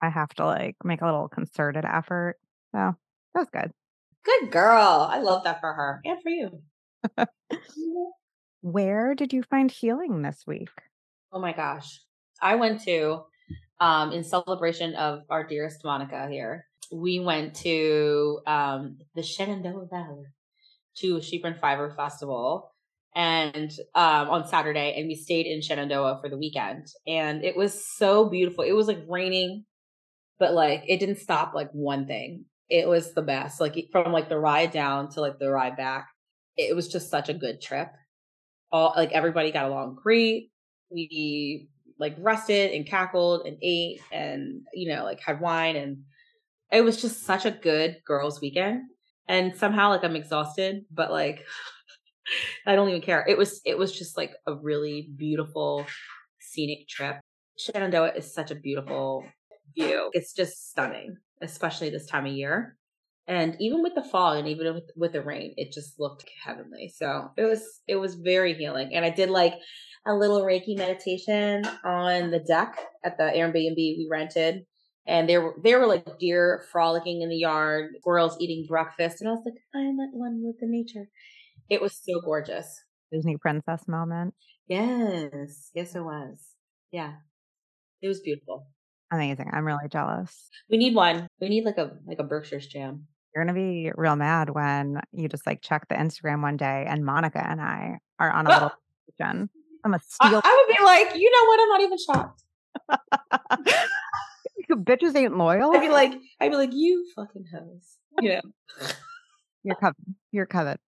I 0.02 0.10
have 0.10 0.30
to 0.36 0.46
like 0.46 0.76
make 0.84 1.02
a 1.02 1.06
little 1.06 1.30
concerted 1.30 1.86
effort. 1.86 2.38
So 2.74 2.96
that 3.34 3.40
was 3.40 3.50
good. 3.50 3.72
Good 4.24 4.52
girl. 4.52 5.08
I 5.10 5.20
love 5.20 5.44
that 5.44 5.60
for 5.60 5.74
her 5.74 6.02
and 6.04 6.22
for 6.24 6.30
you. 6.30 6.62
Where 8.62 9.16
did 9.16 9.34
you 9.34 9.44
find 9.44 9.72
healing 9.72 10.22
this 10.22 10.44
week? 10.46 10.70
Oh 11.32 11.40
my 11.40 11.54
gosh. 11.54 12.02
I 12.42 12.56
went 12.56 12.84
to 12.84 13.24
um 13.80 14.12
in 14.12 14.24
celebration 14.24 14.94
of 14.96 15.22
our 15.30 15.44
dearest 15.44 15.84
Monica 15.84 16.28
here. 16.30 16.68
We 16.92 17.20
went 17.20 17.56
to 17.58 18.42
um 18.46 18.98
the 19.16 19.24
Shenandoah 19.24 19.88
Valley 19.90 20.26
to 20.98 21.22
Sheep 21.22 21.44
and 21.46 21.58
Fiber 21.58 21.94
Festival 21.96 22.72
and 23.16 23.72
um 23.96 24.30
on 24.30 24.48
Saturday 24.48 24.94
and 24.98 25.08
we 25.08 25.16
stayed 25.16 25.48
in 25.48 25.62
Shenandoah 25.62 26.20
for 26.22 26.30
the 26.30 26.38
weekend 26.38 26.88
and 27.08 27.44
it 27.44 27.58
was 27.58 27.86
so 27.98 28.30
beautiful. 28.30 28.64
It 28.64 28.74
was 28.74 28.88
like 28.88 29.04
raining 29.08 29.66
but 30.38 30.54
like 30.54 30.84
it 30.88 31.00
didn't 31.00 31.20
stop 31.20 31.54
like 31.56 31.72
one 31.72 32.06
thing. 32.06 32.46
It 32.70 32.88
was 32.88 33.14
the 33.14 33.22
best. 33.22 33.60
Like 33.60 33.90
from 33.92 34.12
like 34.12 34.30
the 34.30 34.40
ride 34.40 34.72
down 34.72 35.10
to 35.12 35.22
like 35.22 35.40
the 35.40 35.50
ride 35.50 35.78
back. 35.78 36.10
It 36.58 36.76
was 36.76 36.88
just 36.88 37.10
such 37.10 37.30
a 37.30 37.34
good 37.34 37.62
trip. 37.62 37.90
All 38.72 38.94
like 38.96 39.12
everybody 39.12 39.52
got 39.52 39.66
along 39.66 40.00
great. 40.02 40.52
We 40.90 41.70
like 42.00 42.16
rested 42.20 42.72
and 42.72 42.88
cackled 42.88 43.46
and 43.46 43.58
ate 43.62 44.02
and 44.12 44.62
you 44.74 44.94
know 44.94 45.04
like 45.04 45.20
had 45.20 45.40
wine 45.40 45.76
and 45.76 46.04
it 46.72 46.82
was 46.82 47.02
just 47.02 47.24
such 47.24 47.46
a 47.46 47.52
good 47.52 47.98
girls 48.06 48.42
weekend. 48.42 48.84
And 49.28 49.56
somehow 49.56 49.90
like 49.90 50.04
I'm 50.04 50.16
exhausted, 50.16 50.86
but 50.92 51.12
like 51.12 51.46
I 52.66 52.76
don't 52.76 52.90
even 52.90 53.02
care. 53.02 53.26
It 53.28 53.38
was 53.38 53.62
it 53.66 53.78
was 53.78 53.98
just 53.98 54.18
like 54.18 54.32
a 54.48 54.56
really 54.56 55.10
beautiful 55.16 55.86
scenic 56.40 56.88
trip. 56.88 57.20
Shenandoah 57.58 58.14
is 58.16 58.34
such 58.34 58.52
a 58.52 58.56
beautiful 58.56 59.26
view. 59.76 60.10
It's 60.14 60.34
just 60.34 60.72
stunning, 60.72 61.18
especially 61.42 61.90
this 61.90 62.08
time 62.08 62.26
of 62.26 62.34
year. 62.34 62.78
And 63.28 63.56
even 63.60 63.82
with 63.82 63.96
the 63.96 64.04
fog 64.04 64.38
and 64.38 64.48
even 64.48 64.74
with, 64.74 64.92
with 64.96 65.14
the 65.14 65.22
rain, 65.22 65.54
it 65.56 65.72
just 65.72 66.00
looked 66.00 66.26
heavenly. 66.44 66.92
So 66.96 67.30
it 67.38 67.44
was 67.44 67.64
it 67.88 67.96
was 67.96 68.16
very 68.16 68.54
healing. 68.54 68.92
And 68.94 69.06
I 69.06 69.10
did 69.10 69.30
like 69.30 69.54
a 70.06 70.14
little 70.14 70.42
Reiki 70.42 70.76
meditation 70.76 71.64
on 71.86 72.32
the 72.32 72.40
deck 72.40 72.78
at 73.06 73.18
the 73.18 73.24
Airbnb 73.24 73.76
we 73.76 74.08
rented. 74.10 74.64
And 75.08 75.30
there 75.30 75.42
were 75.42 75.56
there 75.64 75.80
were 75.80 75.88
like 75.88 76.20
deer 76.20 76.64
frolicking 76.72 77.22
in 77.22 77.30
the 77.30 77.38
yard, 77.38 77.92
squirrels 78.00 78.38
eating 78.40 78.66
breakfast, 78.68 79.22
and 79.22 79.30
I 79.30 79.34
was 79.34 79.44
like, 79.46 79.56
I'm 79.74 80.00
at 80.00 80.14
one 80.14 80.42
with 80.44 80.58
the 80.60 80.68
nature. 80.68 81.08
It 81.70 81.82
was 81.82 82.00
so 82.04 82.22
gorgeous. 82.22 82.84
Disney 83.12 83.38
princess 83.38 83.88
moment. 83.88 84.34
Yes, 84.68 85.72
yes, 85.74 85.96
it 85.96 86.02
was. 86.02 86.38
Yeah, 86.92 87.14
it 88.02 88.08
was 88.08 88.22
beautiful. 88.22 88.68
Amazing. 89.12 89.50
I'm 89.52 89.66
really 89.66 89.90
jealous. 89.90 90.50
We 90.70 90.78
need 90.78 90.96
one. 90.96 91.28
We 91.40 91.50
need 91.50 91.66
like 91.66 91.78
a 91.78 91.92
like 92.06 92.20
a 92.20 92.24
Berkshire's 92.24 92.68
jam. 92.68 93.08
You're 93.34 93.46
gonna 93.46 93.54
be 93.54 93.92
real 93.96 94.16
mad 94.16 94.50
when 94.50 95.00
you 95.14 95.30
just 95.30 95.48
like 95.48 95.62
check 95.62 95.88
the 95.88 95.96
Instagram 95.96 96.42
one 96.42 96.58
day 96.58 96.86
and 96.88 97.06
Monica 97.06 97.46
and 97.46 97.62
I 97.62 98.00
are 98.20 98.32
on 98.32 98.48
a 98.48 98.50
little. 98.50 98.72
I'm 99.84 99.94
a 99.94 99.98
I, 99.98 100.00
steal. 100.00 100.42
I 100.44 100.66
would 100.68 100.78
be 100.78 100.84
like, 100.84 101.16
you 101.16 101.32
know 101.32 101.46
what? 101.48 101.60
I'm 101.62 101.70
not 101.70 101.82
even 101.82 101.98
shocked. 101.98 102.44
you 104.70 104.76
bitches 104.78 105.16
ain't 105.16 105.38
loyal. 105.38 105.72
I'd 105.76 105.82
be 105.82 105.90
like, 105.90 106.14
I'd 106.40 106.50
be 106.50 106.56
like, 106.56 106.74
you 106.74 107.06
fucking 107.16 107.46
hoes. 107.54 107.98
You 108.20 108.30
know. 108.30 108.42
You're 109.64 109.76
covered. 109.76 109.96
You're 110.32 110.46
covered. 110.46 110.80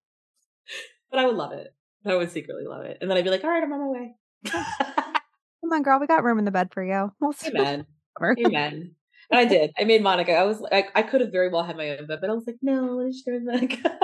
But 1.11 1.19
I 1.19 1.25
would 1.25 1.35
love 1.35 1.53
it. 1.53 1.73
I 2.05 2.15
would 2.15 2.31
secretly 2.31 2.65
love 2.65 2.83
it. 2.85 2.97
And 3.01 3.09
then 3.09 3.17
I'd 3.17 3.23
be 3.23 3.29
like, 3.29 3.43
all 3.43 3.49
right, 3.49 3.63
I'm 3.63 3.71
on 3.71 3.79
my 3.79 3.99
way. 3.99 4.15
Come 4.49 5.71
on, 5.71 5.83
girl. 5.83 5.99
We 5.99 6.07
got 6.07 6.23
room 6.23 6.39
in 6.39 6.45
the 6.45 6.51
bed 6.51 6.73
for 6.73 6.83
you. 6.83 7.11
We'll 7.19 7.33
see. 7.33 7.49
Amen. 7.49 7.85
Amen. 8.45 8.95
And 9.31 9.39
I 9.39 9.45
did. 9.45 9.71
I 9.79 9.83
made 9.83 10.03
Monica. 10.03 10.33
I 10.33 10.43
was 10.43 10.59
like, 10.59 10.89
I 10.95 11.01
could 11.01 11.21
have 11.21 11.31
very 11.31 11.49
well 11.49 11.63
had 11.63 11.77
my 11.77 11.89
own 11.91 12.07
bed, 12.07 12.19
but 12.21 12.29
I 12.29 12.33
was 12.33 12.45
like, 12.45 12.57
no, 12.61 12.81
let's 12.97 13.21
share 13.21 13.39
Monica. 13.41 13.97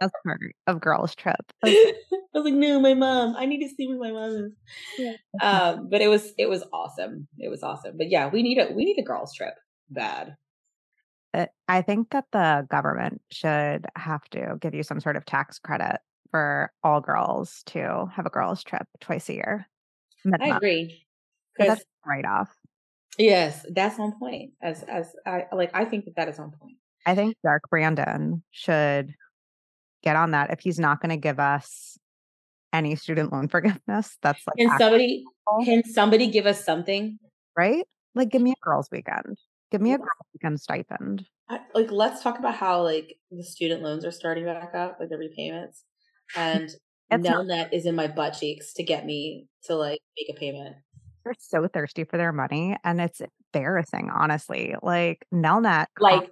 That's 0.00 0.12
part 0.24 0.40
of 0.66 0.80
girls 0.80 1.14
trip. 1.14 1.40
I 1.64 1.94
was 2.32 2.44
like, 2.44 2.54
no, 2.54 2.80
my 2.80 2.94
mom. 2.94 3.36
I 3.36 3.46
need 3.46 3.66
to 3.66 3.74
see 3.74 3.86
where 3.86 3.98
my 3.98 4.12
mom 4.12 4.30
is. 4.30 4.52
Yeah. 4.98 5.12
Um, 5.42 5.88
but 5.90 6.00
it 6.00 6.08
was 6.08 6.32
it 6.38 6.48
was 6.48 6.64
awesome. 6.72 7.28
It 7.38 7.50
was 7.50 7.62
awesome. 7.62 7.98
But 7.98 8.08
yeah, 8.08 8.28
we 8.28 8.42
need 8.42 8.58
a 8.58 8.72
we 8.72 8.84
need 8.84 8.98
a 8.98 9.04
girls 9.04 9.34
trip. 9.34 9.54
Bad. 9.90 10.36
I 11.68 11.82
think 11.82 12.10
that 12.10 12.24
the 12.32 12.66
government 12.70 13.20
should 13.30 13.86
have 13.96 14.28
to 14.30 14.56
give 14.60 14.74
you 14.74 14.82
some 14.82 15.00
sort 15.00 15.16
of 15.16 15.24
tax 15.24 15.58
credit 15.60 16.00
for 16.30 16.72
all 16.82 17.00
girls 17.00 17.62
to 17.66 18.10
have 18.14 18.26
a 18.26 18.30
girls 18.30 18.64
trip 18.64 18.86
twice 19.00 19.28
a 19.28 19.34
year. 19.34 19.68
I 20.40 20.56
agree. 20.56 21.06
That's 21.58 21.84
right 22.04 22.24
off. 22.24 22.48
Yes, 23.20 23.64
that's 23.72 23.98
on 23.98 24.18
point. 24.18 24.52
As 24.62 24.82
as 24.84 25.12
I 25.26 25.44
like, 25.52 25.70
I 25.74 25.84
think 25.84 26.04
that 26.06 26.16
that 26.16 26.28
is 26.28 26.38
on 26.38 26.50
point. 26.50 26.76
I 27.06 27.14
think 27.14 27.36
Dark 27.42 27.62
Brandon 27.70 28.42
should 28.50 29.14
get 30.02 30.16
on 30.16 30.32
that 30.32 30.50
if 30.50 30.60
he's 30.60 30.78
not 30.78 31.00
going 31.00 31.10
to 31.10 31.16
give 31.16 31.38
us 31.38 31.98
any 32.72 32.94
student 32.96 33.32
loan 33.32 33.48
forgiveness. 33.54 34.16
That's 34.22 34.42
like 34.46 34.56
Can 34.58 34.78
somebody 34.78 35.24
actual, 35.48 35.64
can 35.64 35.84
somebody 35.84 36.26
give 36.28 36.46
us 36.46 36.64
something? 36.64 37.18
right. 37.56 37.84
Like, 38.14 38.30
give 38.30 38.42
me 38.42 38.50
a 38.52 38.64
girls' 38.64 38.88
weekend. 38.90 39.38
Give 39.70 39.80
me 39.80 39.92
a 39.92 39.98
girls' 39.98 40.26
weekend 40.34 40.60
stipend. 40.60 41.24
I, 41.48 41.60
like 41.74 41.90
let's 41.92 42.22
talk 42.22 42.38
about 42.38 42.54
how 42.56 42.82
like 42.82 43.16
the 43.30 43.44
student 43.44 43.82
loans 43.82 44.04
are 44.04 44.10
starting 44.10 44.44
back 44.44 44.74
up, 44.74 44.96
like 44.98 45.08
the 45.10 45.16
repayments, 45.18 45.84
and 46.36 46.64
It's 46.64 46.78
not- 47.24 47.44
Nelnet 47.46 47.72
is 47.72 47.86
in 47.86 47.94
my 47.94 48.06
butt 48.08 48.34
cheeks 48.38 48.72
to 48.74 48.82
get 48.82 49.04
me 49.06 49.46
to 49.64 49.74
like 49.76 50.00
make 50.18 50.36
a 50.36 50.38
payment. 50.38 50.76
They're 51.30 51.36
so 51.62 51.68
thirsty 51.68 52.02
for 52.02 52.16
their 52.16 52.32
money, 52.32 52.76
and 52.82 53.00
it's 53.00 53.20
embarrassing, 53.54 54.10
honestly. 54.12 54.74
Like 54.82 55.24
Nelnet, 55.32 55.86
Like, 56.00 56.28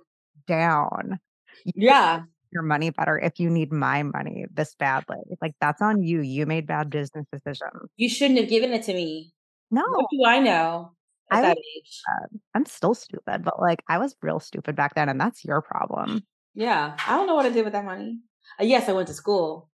down. 0.48 1.20
You 1.64 1.72
yeah, 1.76 2.22
your 2.50 2.62
money 2.64 2.90
better 2.90 3.16
if 3.16 3.38
you 3.38 3.48
need 3.48 3.70
my 3.70 4.02
money 4.02 4.46
this 4.52 4.74
badly. 4.74 5.18
Like 5.40 5.54
that's 5.60 5.80
on 5.80 6.02
you. 6.02 6.20
You 6.20 6.46
made 6.46 6.66
bad 6.66 6.90
business 6.90 7.26
decisions. 7.32 7.90
you 7.96 8.08
shouldn't 8.08 8.40
have 8.40 8.48
given 8.48 8.72
it 8.72 8.82
to 8.84 8.92
me. 8.94 9.32
No, 9.70 9.82
What 9.86 10.06
do 10.10 10.24
I 10.26 10.40
know 10.40 10.92
at 11.30 11.38
I 11.38 11.42
that 11.42 11.58
age? 11.58 12.02
bad. 12.06 12.40
I'm 12.54 12.64
still 12.66 12.94
stupid, 12.94 13.44
but 13.44 13.60
like 13.60 13.84
I 13.88 13.98
was 13.98 14.16
real 14.20 14.40
stupid 14.40 14.74
back 14.74 14.94
then, 14.96 15.08
and 15.08 15.20
that's 15.20 15.44
your 15.44 15.62
problem. 15.62 16.24
Yeah, 16.54 16.96
I 17.06 17.16
don't 17.16 17.28
know 17.28 17.36
what 17.36 17.46
I 17.46 17.50
did 17.50 17.62
with 17.64 17.72
that 17.74 17.84
money. 17.84 18.18
Uh, 18.60 18.64
yes, 18.64 18.88
I 18.88 18.92
went 18.94 19.06
to 19.08 19.14
school, 19.14 19.68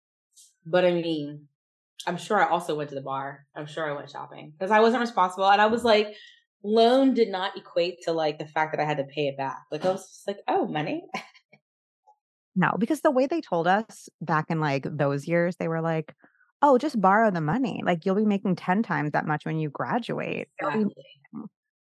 but 0.66 0.84
I 0.84 0.92
mean, 0.92 1.48
I'm 2.06 2.18
sure 2.18 2.44
I 2.44 2.50
also 2.50 2.76
went 2.76 2.90
to 2.90 2.96
the 2.96 3.02
bar. 3.02 3.46
I'm 3.56 3.66
sure 3.66 3.90
I 3.90 3.96
went 3.96 4.10
shopping 4.10 4.54
because 4.58 4.72
I 4.72 4.80
wasn't 4.80 5.02
responsible, 5.02 5.50
and 5.50 5.62
I 5.62 5.68
was 5.68 5.84
like, 5.84 6.14
loan 6.64 7.14
did 7.14 7.30
not 7.30 7.58
equate 7.58 8.02
to 8.04 8.14
like 8.14 8.40
the 8.40 8.48
fact 8.48 8.74
that 8.74 8.82
I 8.82 8.86
had 8.86 8.98
to 8.98 9.04
pay 9.04 9.28
it 9.28 9.38
back. 9.38 9.60
Like 9.72 9.86
I 9.86 9.92
was 9.92 10.08
just 10.08 10.28
like, 10.28 10.40
oh, 10.48 10.68
money. 10.68 11.04
No, 12.56 12.72
because 12.78 13.02
the 13.02 13.12
way 13.12 13.26
they 13.26 13.42
told 13.42 13.68
us 13.68 14.10
back 14.22 14.46
in 14.50 14.60
like 14.60 14.86
those 14.90 15.28
years, 15.28 15.56
they 15.56 15.68
were 15.68 15.82
like, 15.82 16.16
"Oh, 16.62 16.78
just 16.78 17.02
borrow 17.02 17.32
the 17.32 17.42
money. 17.42 17.82
Like 17.84 18.06
you'll 18.06 18.16
be 18.16 18.26
making 18.26 18.58
ten 18.58 18.84
times 18.84 19.12
that 19.14 19.26
much 19.26 19.46
when 19.46 19.58
you 19.58 19.70
graduate." 19.70 20.50
Exactly. 20.60 20.94
Mm. 21.36 21.46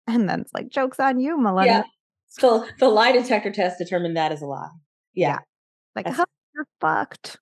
And 0.08 0.28
then 0.28 0.40
it's 0.40 0.52
like, 0.52 0.68
"Jokes 0.68 0.98
on 0.98 1.20
you, 1.20 1.40
millennial." 1.40 1.76
Yeah. 1.76 1.82
So 2.26 2.66
the 2.80 2.88
lie 2.88 3.12
detector 3.12 3.52
test 3.52 3.78
determined 3.78 4.16
that 4.16 4.32
is 4.32 4.42
a 4.42 4.46
lie. 4.46 4.68
Yeah. 5.14 5.28
Yeah. 5.28 5.38
Like, 5.94 6.08
"Huh, 6.08 6.26
you're 6.54 6.66
fucked. 6.80 7.38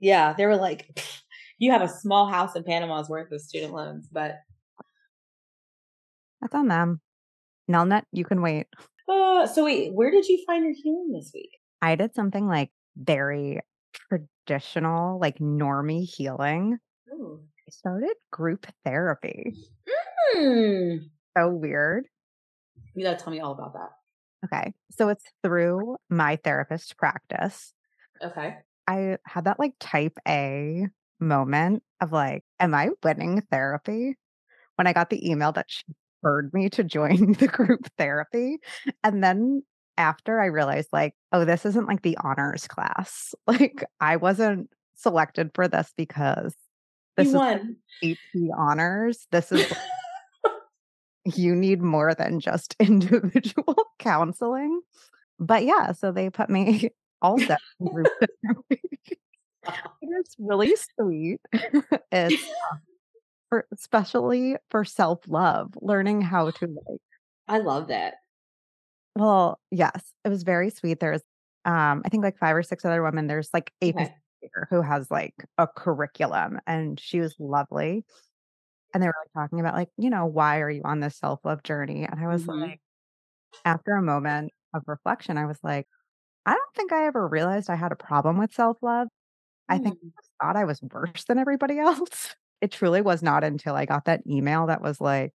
Yeah. 0.00 0.34
They 0.36 0.46
were 0.46 0.56
like, 0.56 1.00
you 1.58 1.72
have 1.72 1.82
a 1.82 1.88
small 1.88 2.28
house 2.28 2.56
in 2.56 2.62
Panama's 2.64 3.08
worth 3.08 3.30
of 3.32 3.40
student 3.40 3.72
loans, 3.72 4.08
but 4.10 4.36
That's 6.40 6.54
on 6.54 6.68
them. 6.68 7.00
Nelnet, 7.70 8.04
you 8.12 8.24
can 8.24 8.40
wait. 8.40 8.66
uh, 9.08 9.46
so 9.46 9.64
wait, 9.64 9.92
where 9.92 10.10
did 10.10 10.26
you 10.26 10.42
find 10.46 10.64
your 10.64 10.74
healing 10.74 11.12
this 11.12 11.30
week? 11.34 11.50
I 11.82 11.96
did 11.96 12.14
something 12.14 12.46
like 12.46 12.70
very 12.96 13.60
traditional, 14.46 15.18
like 15.20 15.38
normie 15.38 16.08
healing. 16.08 16.78
Ooh. 17.12 17.40
I 17.66 17.70
started 17.70 18.14
group 18.30 18.66
therapy. 18.84 19.54
Hmm. 20.34 20.96
So 21.36 21.48
weird. 21.50 22.06
You 22.94 23.04
gotta 23.04 23.16
tell 23.16 23.32
me 23.32 23.40
all 23.40 23.52
about 23.52 23.74
that. 23.74 23.90
Okay. 24.46 24.72
So 24.92 25.08
it's 25.08 25.24
through 25.42 25.96
my 26.08 26.36
therapist 26.42 26.96
practice. 26.96 27.72
Okay. 28.22 28.56
I 28.86 29.18
had 29.24 29.44
that 29.44 29.58
like 29.58 29.74
type 29.78 30.18
A 30.26 30.88
moment 31.20 31.82
of 32.00 32.12
like, 32.12 32.44
am 32.60 32.74
I 32.74 32.90
winning 33.02 33.42
therapy? 33.50 34.16
When 34.76 34.86
I 34.86 34.92
got 34.92 35.10
the 35.10 35.28
email 35.28 35.52
that 35.52 35.66
she 35.68 35.82
referred 36.22 36.52
me 36.54 36.68
to 36.70 36.84
join 36.84 37.32
the 37.38 37.48
group 37.48 37.88
therapy. 37.96 38.58
And 39.02 39.22
then 39.22 39.62
after 39.96 40.40
I 40.40 40.46
realized, 40.46 40.88
like, 40.92 41.14
oh, 41.32 41.44
this 41.44 41.66
isn't 41.66 41.88
like 41.88 42.02
the 42.02 42.16
honors 42.22 42.66
class. 42.68 43.34
Like, 43.46 43.84
I 44.00 44.16
wasn't 44.16 44.70
selected 44.94 45.50
for 45.54 45.68
this 45.68 45.92
because 45.96 46.54
this 47.16 47.26
you 47.26 47.32
is 47.32 47.36
won. 47.36 47.76
AP 48.04 48.50
honors. 48.56 49.26
This 49.32 49.50
is 49.50 49.72
you 51.24 51.54
need 51.54 51.82
more 51.82 52.14
than 52.14 52.40
just 52.40 52.76
individual 52.78 53.76
counseling. 53.98 54.80
But 55.40 55.64
yeah, 55.64 55.92
so 55.92 56.12
they 56.12 56.30
put 56.30 56.50
me 56.50 56.90
also 57.22 57.56
therapy. 60.00 60.08
it's 60.20 60.36
really 60.38 60.74
sweet. 60.76 61.40
it's 62.12 62.42
uh, 62.44 62.76
for 63.50 63.66
especially 63.72 64.56
for 64.70 64.84
self-love, 64.84 65.74
learning 65.80 66.22
how 66.22 66.50
to 66.50 66.66
like 66.88 67.00
I 67.48 67.58
love 67.58 67.88
that. 67.88 68.14
well, 69.16 69.60
yes, 69.70 70.12
it 70.24 70.28
was 70.28 70.42
very 70.42 70.70
sweet. 70.70 71.00
There's 71.00 71.22
um 71.64 72.02
I 72.04 72.08
think 72.08 72.22
like 72.24 72.38
five 72.38 72.56
or 72.56 72.62
six 72.62 72.84
other 72.84 73.02
women. 73.02 73.26
There's 73.26 73.50
like 73.52 73.72
a 73.82 73.90
Okay. 73.90 74.14
who 74.70 74.82
has 74.82 75.10
like 75.10 75.34
a 75.58 75.66
curriculum 75.66 76.60
and 76.66 76.98
she 77.00 77.20
was 77.20 77.34
lovely. 77.38 78.04
And 78.94 79.02
they 79.02 79.08
were 79.08 79.14
like 79.24 79.32
talking 79.34 79.60
about 79.60 79.74
like, 79.74 79.90
you 79.98 80.10
know, 80.10 80.26
why 80.26 80.60
are 80.60 80.70
you 80.70 80.82
on 80.84 81.00
this 81.00 81.16
self-love 81.18 81.62
journey? 81.64 82.04
And 82.04 82.20
I 82.20 82.28
was 82.28 82.44
Mhm. 82.44 82.60
like, 82.62 82.80
after 83.64 83.92
a 83.94 84.02
moment 84.02 84.52
of 84.74 84.84
reflection, 84.88 85.38
I 85.38 85.46
was 85.46 85.58
like, 85.64 85.86
I 86.46 86.52
don't 86.54 86.74
think 86.74 86.92
I 86.92 87.06
ever 87.06 87.26
realized 87.28 87.70
I 87.70 87.76
had 87.76 87.92
a 87.92 87.96
problem 87.96 88.38
with 88.38 88.52
self-love. 88.54 89.08
I 89.68 89.78
think 89.78 89.96
Hmm. 90.00 90.08
I 90.40 90.46
thought 90.46 90.56
I 90.56 90.64
was 90.64 90.82
worse 90.82 91.24
than 91.24 91.38
everybody 91.38 91.78
else. 91.78 92.34
It 92.60 92.72
truly 92.72 93.02
was 93.02 93.22
not 93.22 93.44
until 93.44 93.76
I 93.76 93.84
got 93.86 94.06
that 94.06 94.26
email 94.26 94.66
that 94.66 94.82
was 94.82 95.00
like, 95.00 95.32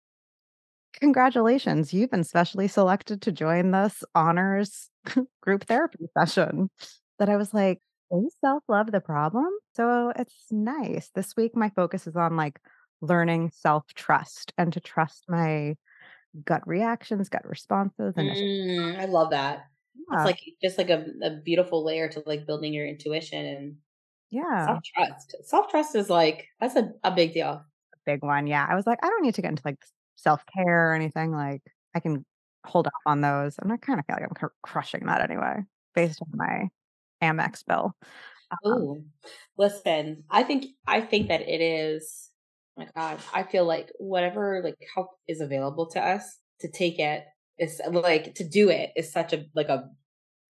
Congratulations, 0.94 1.92
you've 1.92 2.10
been 2.10 2.24
specially 2.24 2.66
selected 2.66 3.22
to 3.22 3.32
join 3.32 3.70
this 3.70 4.02
honors 4.14 4.90
group 5.42 5.64
therapy 5.64 6.06
session. 6.18 6.70
That 7.18 7.28
I 7.28 7.36
was 7.36 7.52
like, 7.54 7.80
is 8.10 8.34
self 8.40 8.62
love 8.68 8.90
the 8.90 9.00
problem? 9.00 9.48
So 9.74 10.12
it's 10.16 10.46
nice. 10.50 11.10
This 11.14 11.36
week, 11.36 11.54
my 11.56 11.70
focus 11.70 12.06
is 12.06 12.16
on 12.16 12.36
like 12.36 12.58
learning 13.00 13.50
self 13.54 13.84
trust 13.94 14.52
and 14.58 14.72
to 14.72 14.80
trust 14.80 15.24
my 15.28 15.76
gut 16.44 16.66
reactions, 16.66 17.28
gut 17.28 17.46
responses, 17.48 18.14
and 18.16 18.36
Mm, 18.36 18.98
I 18.98 19.04
love 19.06 19.30
that. 19.30 19.70
yeah, 19.94 20.16
It's 20.16 20.24
like 20.24 20.40
just 20.62 20.78
like 20.78 20.90
a, 20.90 21.06
a 21.22 21.30
beautiful 21.30 21.84
layer 21.84 22.08
to 22.08 22.22
like 22.26 22.46
building 22.46 22.72
your 22.72 22.86
intuition 22.86 23.44
and 23.44 23.76
yeah, 24.30 24.66
self 24.66 24.80
trust. 24.94 25.36
Self 25.42 25.70
trust 25.70 25.94
is 25.94 26.10
like 26.10 26.46
that's 26.60 26.76
a, 26.76 26.90
a 27.04 27.10
big 27.10 27.32
deal. 27.34 27.64
big 28.04 28.22
one. 28.22 28.46
Yeah. 28.46 28.66
I 28.68 28.74
was 28.74 28.86
like, 28.86 28.98
I 29.02 29.08
don't 29.08 29.22
need 29.22 29.34
to 29.34 29.42
get 29.42 29.50
into 29.50 29.62
like 29.64 29.78
self 30.16 30.42
care 30.54 30.90
or 30.90 30.94
anything. 30.94 31.32
Like, 31.32 31.62
I 31.94 32.00
can 32.00 32.24
hold 32.64 32.86
off 32.86 32.92
on 33.06 33.20
those. 33.20 33.56
And 33.58 33.72
I 33.72 33.76
kind 33.76 33.98
of 33.98 34.06
feel 34.06 34.16
like 34.16 34.24
I'm 34.24 34.34
cr- 34.34 34.54
crushing 34.62 35.06
that 35.06 35.22
anyway, 35.22 35.64
based 35.94 36.20
on 36.22 36.28
my 36.34 36.68
Amex 37.22 37.64
bill. 37.66 37.94
Um, 38.64 38.72
Ooh, 38.72 39.04
listen, 39.56 40.24
I 40.30 40.42
think 40.42 40.66
I 40.86 41.00
think 41.00 41.28
that 41.28 41.42
it 41.42 41.60
is. 41.60 42.30
oh 42.78 42.84
my 42.84 42.88
God, 42.96 43.18
I 43.34 43.42
feel 43.42 43.66
like 43.66 43.90
whatever 43.98 44.62
like 44.64 44.76
help 44.94 45.08
is 45.26 45.40
available 45.40 45.86
to 45.90 46.00
us 46.00 46.38
to 46.60 46.70
take 46.70 46.98
it 46.98 47.24
is 47.58 47.80
like 47.90 48.34
to 48.36 48.48
do 48.48 48.70
it 48.70 48.90
is 48.96 49.12
such 49.12 49.32
a 49.32 49.44
like 49.54 49.68
a 49.68 49.90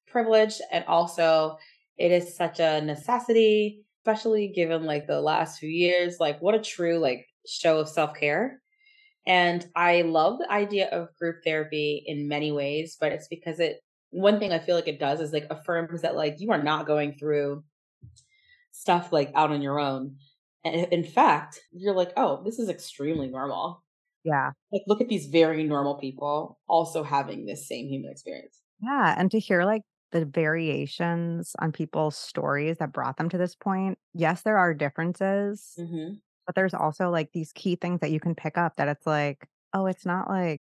privilege, 0.06 0.60
and 0.70 0.84
also 0.84 1.58
it 1.98 2.12
is 2.12 2.36
such 2.36 2.60
a 2.60 2.80
necessity, 2.80 3.84
especially 4.00 4.48
given 4.48 4.84
like 4.84 5.06
the 5.06 5.20
last 5.20 5.58
few 5.58 5.68
years. 5.68 6.16
Like, 6.20 6.40
what 6.40 6.54
a 6.54 6.60
true 6.60 6.98
like 6.98 7.26
show 7.46 7.78
of 7.78 7.88
self 7.88 8.14
care. 8.14 8.60
And 9.26 9.66
I 9.76 10.02
love 10.02 10.38
the 10.38 10.50
idea 10.50 10.88
of 10.88 11.14
group 11.18 11.36
therapy 11.44 12.02
in 12.06 12.28
many 12.28 12.50
ways, 12.50 12.96
but 12.98 13.12
it's 13.12 13.28
because 13.28 13.60
it, 13.60 13.80
one 14.10 14.38
thing 14.38 14.52
I 14.52 14.58
feel 14.58 14.74
like 14.74 14.88
it 14.88 14.98
does 14.98 15.20
is 15.20 15.32
like 15.32 15.46
affirms 15.50 16.00
that 16.00 16.16
like 16.16 16.36
you 16.38 16.50
are 16.50 16.62
not 16.62 16.86
going 16.86 17.12
through 17.12 17.62
stuff 18.72 19.12
like 19.12 19.30
out 19.34 19.50
on 19.50 19.60
your 19.60 19.78
own. 19.78 20.16
And 20.64 20.90
in 20.92 21.04
fact, 21.04 21.60
you're 21.72 21.94
like, 21.94 22.12
oh, 22.16 22.42
this 22.44 22.58
is 22.58 22.68
extremely 22.68 23.28
normal. 23.28 23.82
Yeah. 24.24 24.52
Like, 24.72 24.82
look 24.86 25.00
at 25.00 25.08
these 25.08 25.26
very 25.26 25.62
normal 25.64 25.96
people 25.96 26.58
also 26.68 27.02
having 27.02 27.44
this 27.44 27.68
same 27.68 27.86
human 27.86 28.10
experience. 28.10 28.60
Yeah. 28.80 29.14
And 29.16 29.30
to 29.30 29.38
hear 29.38 29.64
like 29.64 29.82
the 30.12 30.24
variations 30.24 31.54
on 31.60 31.72
people's 31.72 32.16
stories 32.16 32.78
that 32.78 32.92
brought 32.92 33.16
them 33.16 33.28
to 33.30 33.38
this 33.38 33.54
point, 33.54 33.98
yes, 34.14 34.42
there 34.42 34.58
are 34.58 34.74
differences, 34.74 35.74
hmm 35.76 36.20
but 36.46 36.54
there's 36.54 36.74
also 36.74 37.10
like 37.10 37.32
these 37.32 37.52
key 37.52 37.76
things 37.76 38.00
that 38.00 38.10
you 38.10 38.20
can 38.20 38.34
pick 38.34 38.56
up 38.58 38.76
that 38.76 38.88
it's 38.88 39.06
like, 39.06 39.46
oh, 39.74 39.86
it's 39.86 40.06
not 40.06 40.28
like 40.30 40.60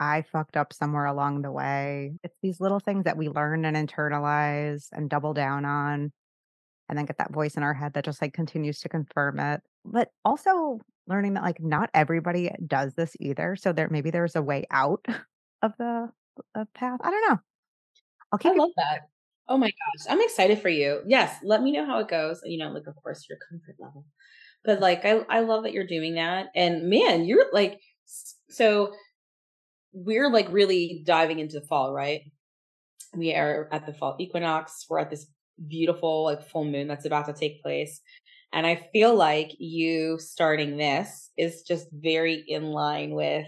I 0.00 0.22
fucked 0.22 0.56
up 0.56 0.72
somewhere 0.72 1.06
along 1.06 1.42
the 1.42 1.52
way. 1.52 2.14
It's 2.24 2.36
these 2.42 2.60
little 2.60 2.80
things 2.80 3.04
that 3.04 3.16
we 3.16 3.28
learn 3.28 3.64
and 3.64 3.76
internalize 3.76 4.88
and 4.92 5.10
double 5.10 5.34
down 5.34 5.64
on 5.64 6.12
and 6.88 6.98
then 6.98 7.06
get 7.06 7.18
that 7.18 7.32
voice 7.32 7.56
in 7.56 7.62
our 7.62 7.74
head 7.74 7.94
that 7.94 8.04
just 8.04 8.20
like 8.22 8.32
continues 8.32 8.80
to 8.80 8.88
confirm 8.88 9.38
it. 9.40 9.62
But 9.84 10.10
also 10.24 10.80
learning 11.06 11.34
that 11.34 11.44
like 11.44 11.60
not 11.60 11.90
everybody 11.94 12.50
does 12.66 12.94
this 12.94 13.16
either. 13.20 13.56
So 13.56 13.72
there 13.72 13.88
maybe 13.88 14.10
there's 14.10 14.36
a 14.36 14.42
way 14.42 14.64
out 14.70 15.04
of 15.62 15.72
the 15.78 16.10
path. 16.74 17.00
I 17.02 17.10
don't 17.10 17.30
know. 17.30 17.38
I'll 18.32 18.38
I 18.44 18.54
love 18.54 18.70
that. 18.76 19.08
Oh 19.48 19.58
my 19.58 19.68
gosh. 19.68 20.06
I'm 20.08 20.20
excited 20.20 20.60
for 20.60 20.68
you. 20.68 21.00
Yes. 21.06 21.36
Let 21.42 21.62
me 21.62 21.72
know 21.72 21.84
how 21.84 21.98
it 21.98 22.08
goes. 22.08 22.40
You 22.44 22.58
know, 22.58 22.70
like, 22.70 22.86
of 22.86 22.94
course, 23.02 23.26
your 23.28 23.38
comfort 23.50 23.76
level. 23.78 24.04
But 24.64 24.80
like, 24.80 25.04
I, 25.04 25.24
I 25.28 25.40
love 25.40 25.64
that 25.64 25.72
you're 25.72 25.86
doing 25.86 26.14
that. 26.14 26.46
And 26.54 26.88
man, 26.88 27.24
you're 27.24 27.46
like, 27.52 27.80
so 28.48 28.92
we're 29.92 30.30
like 30.30 30.46
really 30.50 31.02
diving 31.04 31.40
into 31.40 31.58
the 31.58 31.66
fall, 31.66 31.92
right? 31.92 32.20
We 33.16 33.34
are 33.34 33.68
at 33.72 33.86
the 33.86 33.92
fall 33.92 34.16
equinox. 34.20 34.86
We're 34.88 35.00
at 35.00 35.10
this 35.10 35.26
beautiful 35.68 36.24
like 36.24 36.48
full 36.48 36.64
moon 36.64 36.86
that's 36.86 37.06
about 37.06 37.26
to 37.26 37.32
take 37.32 37.62
place. 37.62 38.00
And 38.52 38.66
I 38.66 38.88
feel 38.92 39.14
like 39.14 39.50
you 39.58 40.18
starting 40.18 40.76
this 40.76 41.30
is 41.36 41.62
just 41.62 41.88
very 41.92 42.44
in 42.46 42.64
line 42.64 43.14
with 43.14 43.46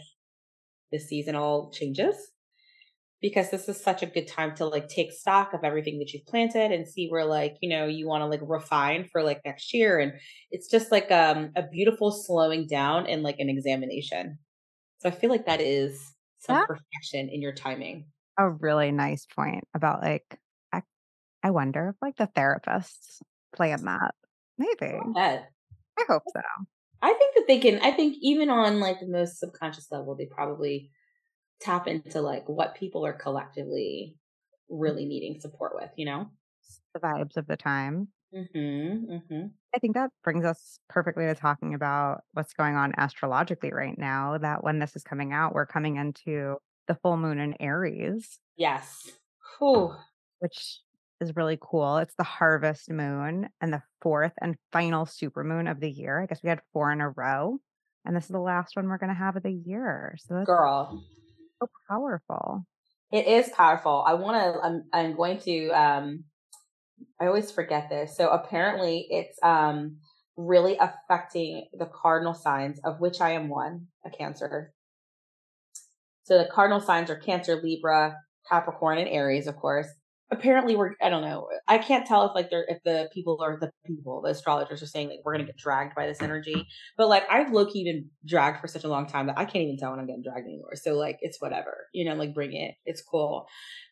the 0.90 0.98
seasonal 0.98 1.70
changes 1.72 2.31
because 3.22 3.50
this 3.50 3.68
is 3.68 3.80
such 3.80 4.02
a 4.02 4.06
good 4.06 4.26
time 4.26 4.54
to 4.56 4.66
like 4.66 4.88
take 4.88 5.12
stock 5.12 5.54
of 5.54 5.60
everything 5.62 6.00
that 6.00 6.12
you've 6.12 6.26
planted 6.26 6.72
and 6.72 6.86
see 6.86 7.06
where 7.08 7.24
like, 7.24 7.56
you 7.62 7.70
know, 7.70 7.86
you 7.86 8.06
want 8.08 8.20
to 8.20 8.26
like 8.26 8.40
refine 8.42 9.08
for 9.10 9.22
like 9.22 9.40
next 9.44 9.72
year. 9.72 10.00
And 10.00 10.12
it's 10.50 10.68
just 10.68 10.90
like 10.90 11.10
um 11.12 11.52
a 11.56 11.62
beautiful 11.62 12.10
slowing 12.10 12.66
down 12.66 13.06
and 13.06 13.22
like 13.22 13.36
an 13.38 13.48
examination. 13.48 14.38
So 14.98 15.08
I 15.08 15.12
feel 15.12 15.30
like 15.30 15.46
that 15.46 15.60
is 15.60 16.12
some 16.40 16.56
that 16.56 16.66
perfection 16.66 17.28
in 17.32 17.40
your 17.40 17.52
timing. 17.52 18.06
a 18.38 18.50
really 18.50 18.90
nice 18.90 19.26
point 19.26 19.64
about 19.74 20.02
like 20.02 20.38
I, 20.72 20.82
I 21.44 21.50
wonder 21.50 21.94
if 21.94 21.96
like 22.02 22.16
the 22.16 22.28
therapists 22.36 23.22
plan 23.54 23.84
that. 23.84 24.14
Maybe. 24.58 24.98
I 25.16 26.04
hope 26.08 26.22
so. 26.34 26.40
I 27.00 27.12
think 27.12 27.34
that 27.34 27.44
they 27.48 27.58
can. 27.58 27.80
I 27.80 27.92
think 27.92 28.16
even 28.20 28.50
on 28.50 28.80
like 28.80 29.00
the 29.00 29.08
most 29.08 29.38
subconscious 29.38 29.88
level, 29.90 30.16
they 30.16 30.26
probably 30.26 30.90
tap 31.62 31.88
into 31.88 32.20
like 32.20 32.48
what 32.48 32.74
people 32.74 33.06
are 33.06 33.12
collectively 33.12 34.16
really 34.68 35.04
needing 35.04 35.40
support 35.40 35.72
with. 35.74 35.90
You 35.96 36.06
know. 36.06 36.30
The 36.94 37.00
vibes 37.00 37.36
of 37.36 37.46
the 37.46 37.56
time. 37.56 38.08
Mm-hmm. 38.34 39.12
Mm-hmm. 39.12 39.46
I 39.74 39.78
think 39.78 39.94
that 39.94 40.10
brings 40.24 40.44
us 40.44 40.78
perfectly 40.88 41.24
to 41.24 41.34
talking 41.34 41.74
about 41.74 42.22
what's 42.32 42.54
going 42.54 42.76
on 42.76 42.94
astrologically 42.96 43.72
right 43.72 43.98
now. 43.98 44.38
That 44.38 44.64
when 44.64 44.78
this 44.78 44.96
is 44.96 45.02
coming 45.02 45.32
out, 45.32 45.54
we're 45.54 45.66
coming 45.66 45.96
into 45.96 46.56
the 46.88 46.94
full 46.94 47.16
moon 47.16 47.38
in 47.38 47.54
Aries, 47.60 48.38
Yes. 48.56 49.10
Whew. 49.58 49.94
which 50.40 50.80
is 51.20 51.36
really 51.36 51.58
cool. 51.60 51.98
It's 51.98 52.14
the 52.16 52.24
harvest 52.24 52.90
moon 52.90 53.48
and 53.60 53.72
the 53.72 53.82
fourth 54.00 54.32
and 54.40 54.56
final 54.72 55.06
supermoon 55.06 55.70
of 55.70 55.80
the 55.80 55.90
year. 55.90 56.20
I 56.20 56.26
guess 56.26 56.42
we 56.42 56.48
had 56.48 56.60
four 56.72 56.92
in 56.92 57.00
a 57.00 57.10
row. 57.10 57.58
And 58.04 58.16
this 58.16 58.24
is 58.24 58.30
the 58.30 58.40
last 58.40 58.74
one 58.74 58.88
we're 58.88 58.98
going 58.98 59.08
to 59.08 59.14
have 59.14 59.36
of 59.36 59.44
the 59.44 59.52
year. 59.52 60.16
So 60.18 60.34
that's 60.34 60.46
Girl, 60.46 61.04
so 61.62 61.70
powerful. 61.88 62.66
it 63.12 63.26
is 63.26 63.50
powerful. 63.50 64.04
I 64.06 64.14
want 64.14 64.36
to. 64.36 64.60
I'm. 64.60 64.84
I'm 64.92 65.16
going 65.16 65.38
to. 65.40 65.68
Um. 65.70 66.24
I 67.20 67.26
always 67.26 67.50
forget 67.50 67.88
this. 67.88 68.16
So 68.16 68.28
apparently, 68.30 69.06
it's 69.10 69.38
um 69.42 69.96
really 70.36 70.76
affecting 70.78 71.66
the 71.72 71.86
cardinal 71.86 72.34
signs, 72.34 72.80
of 72.84 73.00
which 73.00 73.20
I 73.20 73.30
am 73.32 73.48
one, 73.48 73.88
a 74.04 74.10
Cancer. 74.10 74.72
So 76.24 76.38
the 76.38 76.48
cardinal 76.52 76.80
signs 76.80 77.10
are 77.10 77.16
Cancer, 77.16 77.60
Libra, 77.62 78.16
Capricorn, 78.48 78.98
and 78.98 79.08
Aries, 79.08 79.46
of 79.46 79.56
course. 79.56 79.88
Apparently, 80.32 80.74
we're 80.74 80.94
I 81.02 81.10
don't 81.10 81.22
know. 81.22 81.48
I 81.68 81.76
can't 81.76 82.06
tell 82.06 82.24
if 82.26 82.34
like 82.34 82.48
they're 82.50 82.64
if 82.66 82.82
the 82.84 83.10
people 83.12 83.38
are 83.42 83.58
the 83.60 83.70
people, 83.86 84.22
the 84.22 84.30
astrologers 84.30 84.82
are 84.82 84.86
saying 84.86 85.10
like 85.10 85.20
we're 85.24 85.34
gonna 85.34 85.44
get 85.44 85.58
dragged 85.58 85.94
by 85.94 86.06
this 86.06 86.22
energy. 86.22 86.66
But 86.96 87.08
like 87.08 87.24
I've 87.30 87.52
low 87.52 87.66
key 87.66 87.84
been 87.84 88.08
dragged 88.26 88.60
for 88.60 88.66
such 88.66 88.84
a 88.84 88.88
long 88.88 89.06
time 89.06 89.26
that 89.26 89.38
I 89.38 89.44
can't 89.44 89.64
even 89.64 89.76
tell 89.76 89.90
when 89.90 90.00
I'm 90.00 90.06
getting 90.06 90.22
dragged 90.22 90.46
anymore. 90.46 90.74
So 90.74 90.94
like 90.94 91.18
it's 91.20 91.40
whatever, 91.40 91.86
you 91.92 92.04
know, 92.04 92.14
like 92.14 92.34
bring 92.34 92.54
it. 92.54 92.74
It's 92.86 93.02
cool. 93.02 93.46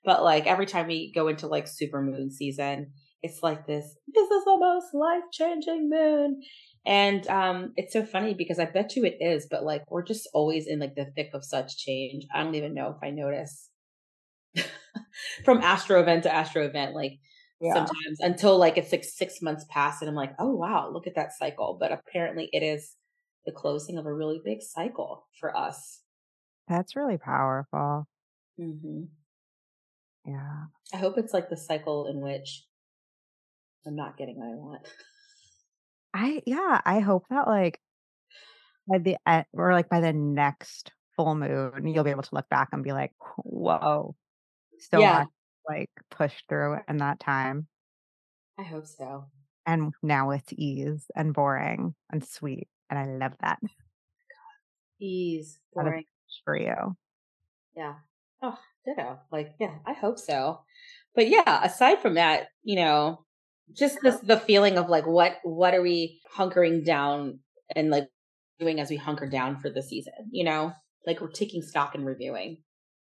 But 0.04 0.24
like 0.24 0.46
every 0.46 0.66
time 0.66 0.86
we 0.86 1.12
go 1.14 1.28
into 1.28 1.46
like 1.46 1.68
super 1.68 2.00
moon 2.00 2.30
season, 2.30 2.92
it's 3.22 3.42
like 3.42 3.66
this. 3.66 3.94
This 4.12 4.30
is 4.30 4.44
the 4.44 4.56
most 4.58 4.94
life 4.94 5.24
changing 5.32 5.90
moon. 5.90 6.40
And 6.86 7.26
um, 7.28 7.72
it's 7.76 7.92
so 7.92 8.04
funny 8.04 8.34
because 8.34 8.58
I 8.58 8.64
bet 8.64 8.96
you 8.96 9.04
it 9.04 9.18
is, 9.20 9.46
but 9.50 9.64
like 9.64 9.82
we're 9.90 10.04
just 10.04 10.28
always 10.32 10.66
in 10.66 10.78
like 10.78 10.94
the 10.94 11.12
thick 11.14 11.30
of 11.34 11.44
such 11.44 11.76
change. 11.76 12.24
I 12.34 12.42
don't 12.42 12.54
even 12.54 12.74
know 12.74 12.88
if 12.88 12.96
I 13.02 13.10
notice 13.10 13.69
from 15.44 15.58
astro 15.58 16.00
event 16.00 16.22
to 16.24 16.34
astro 16.34 16.64
event, 16.66 16.94
like 16.94 17.18
Yeah. 17.60 17.72
sometimes 17.74 18.20
until 18.20 18.58
like 18.58 18.76
it's 18.78 18.92
like 18.92 19.04
six 19.04 19.40
months 19.42 19.64
past 19.70 20.02
and 20.02 20.08
I'm 20.08 20.14
like, 20.16 20.34
oh 20.38 20.54
wow, 20.54 20.90
look 20.90 21.06
at 21.06 21.14
that 21.16 21.32
cycle. 21.32 21.76
But 21.80 21.92
apparently 21.92 22.48
it 22.52 22.62
is 22.62 22.96
the 23.46 23.52
closing 23.52 23.96
of 23.98 24.06
a 24.06 24.14
really 24.14 24.40
big 24.44 24.62
cycle 24.62 25.26
for 25.38 25.56
us. 25.56 26.02
That's 26.68 26.96
really 26.96 27.18
powerful. 27.18 28.06
hmm 28.58 29.10
Yeah. 30.24 30.66
I 30.92 30.98
hope 30.98 31.18
it's 31.18 31.34
like 31.34 31.48
the 31.48 31.56
cycle 31.56 32.06
in 32.06 32.20
which 32.20 32.68
I'm 33.86 33.94
not 33.96 34.16
getting 34.16 34.36
what 34.36 34.46
I 34.48 34.54
want. 34.54 34.86
I, 36.14 36.42
yeah, 36.46 36.80
I 36.84 37.00
hope 37.00 37.26
that 37.30 37.46
like 37.46 37.80
by 38.86 38.98
the 38.98 39.16
e 39.28 39.42
or 39.52 39.72
like 39.72 39.88
by 39.88 40.00
the 40.00 40.12
next 40.12 40.92
full 41.16 41.34
moon, 41.34 41.86
you'll 41.86 42.04
be 42.04 42.10
able 42.10 42.22
to 42.22 42.34
look 42.34 42.48
back 42.48 42.70
and 42.72 42.82
be 42.84 42.92
like, 42.92 43.12
whoa, 43.38 44.16
so 44.80 45.00
Yeah, 45.00 45.20
much 45.20 45.28
like 45.68 45.90
pushed 46.10 46.44
through 46.48 46.78
in 46.88 46.98
that 46.98 47.20
time. 47.20 47.66
I 48.58 48.62
hope 48.62 48.86
so. 48.86 49.26
And 49.66 49.92
now 50.02 50.30
it's 50.30 50.52
ease 50.52 51.06
and 51.14 51.32
boring 51.32 51.94
and 52.10 52.24
sweet. 52.24 52.68
And 52.88 52.98
I 52.98 53.06
love 53.06 53.32
that. 53.40 53.58
Ease, 55.00 55.58
boring. 55.72 56.04
for 56.44 56.56
you. 56.56 56.96
Yeah. 57.74 57.94
Oh, 58.42 58.58
ditto. 58.84 59.18
Like, 59.32 59.54
yeah, 59.58 59.76
I 59.86 59.92
hope 59.94 60.18
so. 60.18 60.60
But 61.14 61.28
yeah, 61.28 61.64
aside 61.64 62.00
from 62.02 62.14
that, 62.14 62.48
you 62.62 62.76
know, 62.76 63.24
just 63.72 63.98
this 64.02 64.18
the 64.20 64.38
feeling 64.38 64.76
of 64.76 64.88
like 64.88 65.06
what 65.06 65.36
what 65.42 65.74
are 65.74 65.82
we 65.82 66.20
hunkering 66.36 66.84
down 66.84 67.38
and 67.74 67.90
like 67.90 68.08
doing 68.58 68.80
as 68.80 68.90
we 68.90 68.96
hunker 68.96 69.28
down 69.28 69.58
for 69.58 69.70
the 69.70 69.82
season, 69.82 70.28
you 70.30 70.44
know? 70.44 70.72
Like 71.06 71.20
we're 71.20 71.30
taking 71.30 71.62
stock 71.62 71.94
and 71.94 72.04
reviewing. 72.04 72.58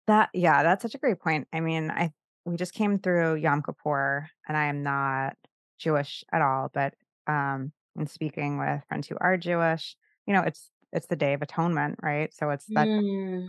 That 0.10 0.32
yeah, 0.34 0.64
that's 0.64 0.82
such 0.82 0.96
a 0.96 1.00
great 1.00 1.20
point. 1.22 1.48
I 1.54 1.62
mean, 1.62 1.92
I 1.92 2.12
we 2.46 2.58
just 2.58 2.74
came 2.74 3.00
through 3.00 3.36
Yom 3.36 3.62
Kippur 3.64 4.28
and 4.48 4.58
I 4.58 4.66
am 4.66 4.84
not 4.84 5.38
Jewish 5.80 6.26
at 6.34 6.42
all, 6.42 6.72
but 6.74 6.96
um 7.28 7.74
in 7.98 8.08
speaking 8.08 8.58
with 8.60 8.84
friends 8.90 9.08
who 9.08 9.18
are 9.22 9.38
Jewish, 9.38 9.96
you 10.28 10.34
know, 10.34 10.42
it's 10.42 10.72
it's 10.94 11.08
the 11.08 11.16
day 11.16 11.34
of 11.34 11.44
atonement, 11.44 12.00
right? 12.04 12.34
So 12.34 12.50
it's 12.52 12.72
that 12.76 12.90
Mm, 12.90 13.48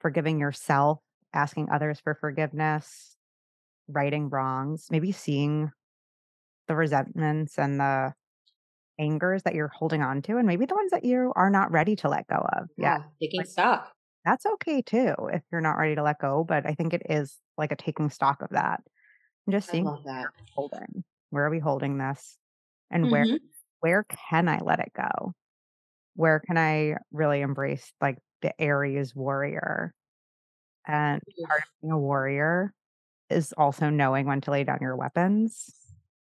forgiving 0.00 0.38
yourself, 0.38 1.00
asking 1.32 1.70
others 1.70 2.00
for 2.00 2.14
forgiveness, 2.14 3.16
righting 3.88 4.30
wrongs, 4.30 4.88
maybe 4.90 5.12
seeing 5.12 5.72
the 6.68 6.76
resentments 6.76 7.58
and 7.58 7.80
the 7.80 8.14
angers 8.98 9.44
that 9.44 9.54
you're 9.54 9.68
holding 9.68 10.02
on 10.02 10.22
to, 10.22 10.38
and 10.38 10.46
maybe 10.48 10.66
the 10.66 10.76
ones 10.76 10.92
that 10.92 11.04
you 11.04 11.32
are 11.36 11.50
not 11.50 11.72
ready 11.72 11.96
to 11.96 12.08
let 12.08 12.28
go 12.28 12.36
of. 12.36 12.68
Yeah. 12.78 12.98
yeah, 12.98 13.04
taking 13.20 13.40
Like 13.40 13.48
stock. 13.48 13.92
That's 14.24 14.46
okay 14.46 14.82
too 14.82 15.14
if 15.32 15.42
you're 15.52 15.60
not 15.60 15.76
ready 15.78 15.94
to 15.96 16.02
let 16.02 16.18
go. 16.20 16.44
But 16.44 16.66
I 16.66 16.74
think 16.74 16.94
it 16.94 17.02
is 17.08 17.36
like 17.58 17.72
a 17.72 17.76
taking 17.76 18.10
stock 18.10 18.42
of 18.42 18.50
that 18.50 18.82
and 19.46 19.54
just 19.54 19.70
seeing 19.70 19.86
love 19.86 20.04
that. 20.04 20.26
holding. 20.54 21.04
Where 21.30 21.44
are 21.46 21.50
we 21.50 21.60
holding 21.60 21.98
this? 21.98 22.38
And 22.90 23.10
where 23.10 23.26
hmm 23.26 23.36
where 23.80 24.04
can 24.04 24.48
I 24.48 24.60
let 24.60 24.80
it 24.80 24.92
go? 24.96 25.34
Where 26.16 26.40
can 26.40 26.58
I 26.58 26.96
really 27.12 27.40
embrace 27.42 27.92
like 28.00 28.18
the 28.42 28.52
Aries 28.60 29.14
warrior? 29.14 29.94
And 30.86 31.22
part 31.48 31.62
of 31.62 31.68
being 31.82 31.92
a 31.92 31.98
warrior 31.98 32.72
is 33.30 33.52
also 33.54 33.90
knowing 33.90 34.26
when 34.26 34.40
to 34.42 34.50
lay 34.52 34.64
down 34.64 34.78
your 34.82 34.96
weapons, 34.96 35.70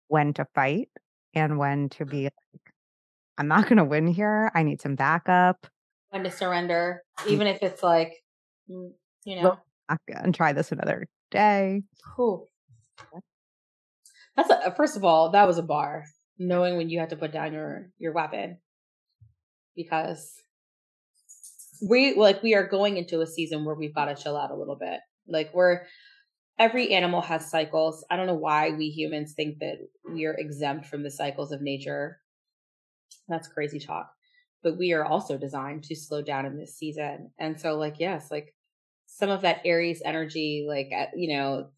when 0.09 0.35
to 0.35 0.46
fight, 0.54 0.90
and 1.35 1.59
when 1.59 1.90
to 1.90 2.06
be 2.06 2.24
like, 2.24 2.32
I'm 3.38 3.48
not 3.48 3.68
gonna 3.68 3.85
win 3.85 4.06
here. 4.06 4.50
I 4.54 4.62
need 4.62 4.80
some 4.80 4.96
backup. 4.96 5.66
When 6.10 6.24
to 6.24 6.30
surrender, 6.30 7.02
even 7.28 7.46
if 7.46 7.62
it's 7.62 7.82
like, 7.82 8.12
mm, 8.70 8.92
you 9.24 9.42
know, 9.42 9.58
and 10.08 10.34
try 10.34 10.52
this 10.52 10.72
another 10.72 11.08
day. 11.30 11.82
Cool. 12.14 12.48
That's 14.36 14.50
a, 14.50 14.74
first 14.76 14.96
of 14.96 15.04
all, 15.04 15.30
that 15.30 15.46
was 15.46 15.58
a 15.58 15.62
bar. 15.62 16.04
Knowing 16.38 16.76
when 16.76 16.90
you 16.90 17.00
had 17.00 17.10
to 17.10 17.16
put 17.16 17.32
down 17.32 17.54
your 17.54 17.88
your 17.98 18.12
weapon, 18.12 18.58
because 19.74 20.34
we 21.88 22.14
like 22.14 22.42
we 22.42 22.54
are 22.54 22.66
going 22.66 22.98
into 22.98 23.22
a 23.22 23.26
season 23.26 23.64
where 23.64 23.74
we've 23.74 23.94
got 23.94 24.06
to 24.06 24.22
chill 24.22 24.36
out 24.36 24.50
a 24.50 24.56
little 24.56 24.76
bit. 24.76 25.00
Like 25.26 25.50
we're 25.54 25.86
every 26.58 26.92
animal 26.92 27.22
has 27.22 27.50
cycles. 27.50 28.04
I 28.10 28.16
don't 28.16 28.26
know 28.26 28.34
why 28.34 28.70
we 28.70 28.90
humans 28.90 29.32
think 29.34 29.58
that 29.60 29.78
we 30.10 30.26
are 30.26 30.34
exempt 30.34 30.86
from 30.86 31.02
the 31.02 31.10
cycles 31.10 31.52
of 31.52 31.62
nature. 31.62 32.20
That's 33.28 33.48
crazy 33.48 33.78
talk. 33.78 34.15
But 34.66 34.79
we 34.79 34.92
are 34.94 35.05
also 35.05 35.38
designed 35.38 35.85
to 35.85 35.94
slow 35.94 36.22
down 36.22 36.44
in 36.44 36.59
this 36.59 36.76
season. 36.76 37.31
And 37.38 37.61
so 37.61 37.76
like 37.76 38.00
yes, 38.00 38.33
like 38.33 38.52
some 39.07 39.31
of 39.31 39.42
that 39.42 39.61
Aries 39.64 40.02
energy, 40.05 40.66
like, 40.68 40.90
you 41.14 41.37
know, 41.37 41.68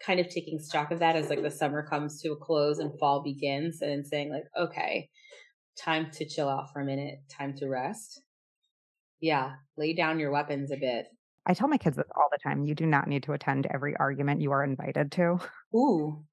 kind 0.00 0.20
of 0.20 0.28
taking 0.28 0.60
stock 0.60 0.92
of 0.92 1.00
that 1.00 1.16
as 1.16 1.28
like 1.28 1.42
the 1.42 1.50
summer 1.50 1.84
comes 1.84 2.22
to 2.22 2.30
a 2.30 2.36
close 2.36 2.78
and 2.78 2.96
fall 3.00 3.20
begins 3.20 3.82
and 3.82 4.06
saying 4.06 4.30
like, 4.30 4.44
okay, 4.56 5.10
time 5.76 6.08
to 6.12 6.24
chill 6.24 6.48
out 6.48 6.72
for 6.72 6.80
a 6.80 6.84
minute, 6.84 7.18
time 7.28 7.52
to 7.56 7.66
rest. 7.66 8.22
Yeah. 9.18 9.54
Lay 9.76 9.92
down 9.92 10.20
your 10.20 10.30
weapons 10.30 10.70
a 10.70 10.76
bit. 10.76 11.08
I 11.46 11.54
tell 11.54 11.66
my 11.66 11.78
kids 11.78 11.96
this 11.96 12.06
all 12.14 12.28
the 12.30 12.38
time. 12.38 12.64
You 12.64 12.76
do 12.76 12.86
not 12.86 13.08
need 13.08 13.24
to 13.24 13.32
attend 13.32 13.66
every 13.74 13.96
argument 13.96 14.40
you 14.40 14.52
are 14.52 14.62
invited 14.62 15.10
to. 15.12 15.40
Ooh. 15.74 16.24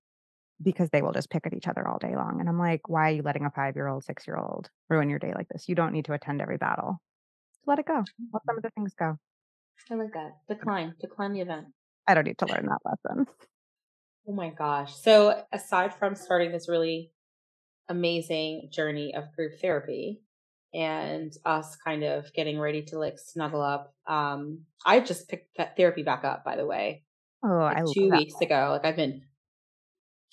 Because 0.62 0.89
they 0.89 1.02
will 1.02 1.12
just 1.12 1.30
pick 1.30 1.46
at 1.46 1.54
each 1.54 1.67
other 1.67 1.88
all 1.88 2.00
day 2.00 2.15
long. 2.15 2.39
And 2.39 2.50
I'm 2.50 2.58
like, 2.58 2.89
why 2.89 3.10
are 3.10 3.13
you 3.13 3.22
letting 3.22 3.46
a 3.46 3.52
five 3.52 3.76
year 3.76 3.88
old, 3.88 4.04
six 4.04 4.26
year 4.26 4.38
old 4.38 4.70
ruin 4.89 5.10
your 5.10 5.20
day 5.20 5.34
like 5.36 5.48
this? 5.50 5.70
You 5.70 5.76
don't 5.76 5.93
need 5.93 6.06
to 6.06 6.13
attend 6.13 6.41
every 6.41 6.58
battle. 6.58 7.00
Let 7.67 7.80
it 7.80 7.86
go. 7.86 8.04
Let 8.34 8.43
some 8.46 8.58
of 8.58 8.63
the 8.63 8.72
things 8.72 8.93
go. 8.98 9.17
I 9.91 9.96
like 9.96 10.13
that. 10.13 10.32
Decline. 10.50 10.96
Decline 11.00 11.34
the 11.34 11.41
event. 11.41 11.67
I 12.08 12.13
don't 12.13 12.26
need 12.26 12.38
to 12.39 12.46
learn 12.46 12.65
that 12.65 12.80
lesson. 12.86 13.28
Oh 14.28 14.34
my 14.34 14.50
gosh. 14.50 14.96
So 14.96 15.43
aside 15.54 15.93
from 15.93 16.15
starting 16.15 16.52
this 16.52 16.67
really 16.67 17.12
amazing 17.89 18.70
journey 18.72 19.13
of 19.15 19.34
group 19.36 19.54
therapy 19.62 20.22
and 20.74 21.32
us 21.46 21.78
kind 21.78 22.04
of 22.04 22.34
getting 22.34 22.60
ready 22.60 22.84
to 22.84 23.00
like 23.00 23.17
snuggle 23.17 23.62
up, 23.62 23.93
um, 24.06 24.63
I 24.86 25.00
just 25.00 25.30
picked 25.30 25.58
that 25.58 25.78
therapy 25.78 26.04
back 26.04 26.24
up, 26.24 26.43
by 26.43 26.56
the 26.56 26.65
way. 26.65 27.04
Oh, 27.43 27.48
like 27.48 27.78
I 27.78 27.84
two 27.93 28.10
weeks 28.10 28.36
ago. 28.41 28.70
Like 28.72 28.86
I've 28.86 28.96
been 28.98 29.22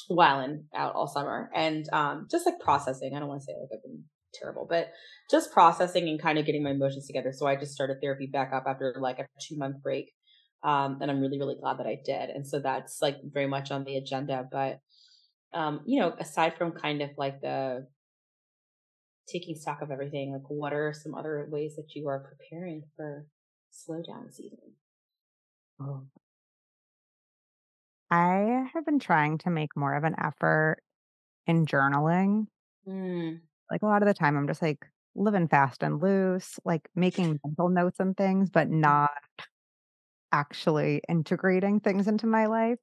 whiling 0.08 0.64
out 0.74 0.94
all 0.94 1.06
summer 1.06 1.50
and 1.54 1.88
um 1.92 2.26
just 2.30 2.46
like 2.46 2.60
processing. 2.60 3.14
I 3.14 3.18
don't 3.18 3.28
want 3.28 3.40
to 3.40 3.44
say 3.44 3.52
like 3.60 3.70
I've 3.72 3.82
been 3.82 4.04
terrible, 4.34 4.66
but 4.68 4.88
just 5.30 5.52
processing 5.52 6.08
and 6.08 6.20
kind 6.20 6.38
of 6.38 6.46
getting 6.46 6.62
my 6.62 6.70
emotions 6.70 7.06
together. 7.06 7.32
So 7.32 7.46
I 7.46 7.56
just 7.56 7.72
started 7.72 7.98
therapy 8.00 8.26
back 8.26 8.52
up 8.52 8.64
after 8.66 8.94
like 8.98 9.18
a 9.18 9.26
two 9.40 9.56
month 9.56 9.82
break. 9.82 10.12
Um, 10.62 10.98
and 11.00 11.10
I'm 11.10 11.20
really, 11.20 11.38
really 11.38 11.56
glad 11.60 11.78
that 11.78 11.86
I 11.86 11.98
did. 12.04 12.30
And 12.30 12.46
so 12.46 12.58
that's 12.58 12.98
like 13.02 13.16
very 13.22 13.46
much 13.46 13.70
on 13.70 13.84
the 13.84 13.96
agenda. 13.96 14.46
But, 14.50 14.80
um, 15.52 15.80
you 15.86 16.00
know, 16.00 16.14
aside 16.18 16.56
from 16.56 16.72
kind 16.72 17.02
of 17.02 17.10
like 17.18 17.40
the 17.42 17.86
taking 19.30 19.56
stock 19.56 19.82
of 19.82 19.90
everything, 19.90 20.32
like 20.32 20.48
what 20.48 20.72
are 20.72 20.92
some 20.94 21.14
other 21.14 21.46
ways 21.50 21.76
that 21.76 21.94
you 21.94 22.08
are 22.08 22.18
preparing 22.18 22.82
for 22.96 23.26
slowdown 23.72 24.32
season? 24.32 24.72
Oh. 25.80 26.04
I 28.14 28.68
have 28.74 28.86
been 28.86 29.00
trying 29.00 29.38
to 29.38 29.50
make 29.50 29.76
more 29.76 29.92
of 29.94 30.04
an 30.04 30.14
effort 30.22 30.76
in 31.48 31.66
journaling. 31.66 32.46
Mm. 32.86 33.40
Like 33.68 33.82
a 33.82 33.86
lot 33.86 34.02
of 34.02 34.06
the 34.06 34.14
time, 34.14 34.36
I'm 34.36 34.46
just 34.46 34.62
like 34.62 34.86
living 35.16 35.48
fast 35.48 35.82
and 35.82 36.00
loose, 36.00 36.60
like 36.64 36.88
making 36.94 37.40
mental 37.44 37.68
notes 37.68 37.98
and 37.98 38.16
things, 38.16 38.50
but 38.50 38.68
mm. 38.68 38.74
not 38.74 39.10
actually 40.30 41.02
integrating 41.08 41.80
things 41.80 42.06
into 42.06 42.28
my 42.28 42.46
life 42.46 42.78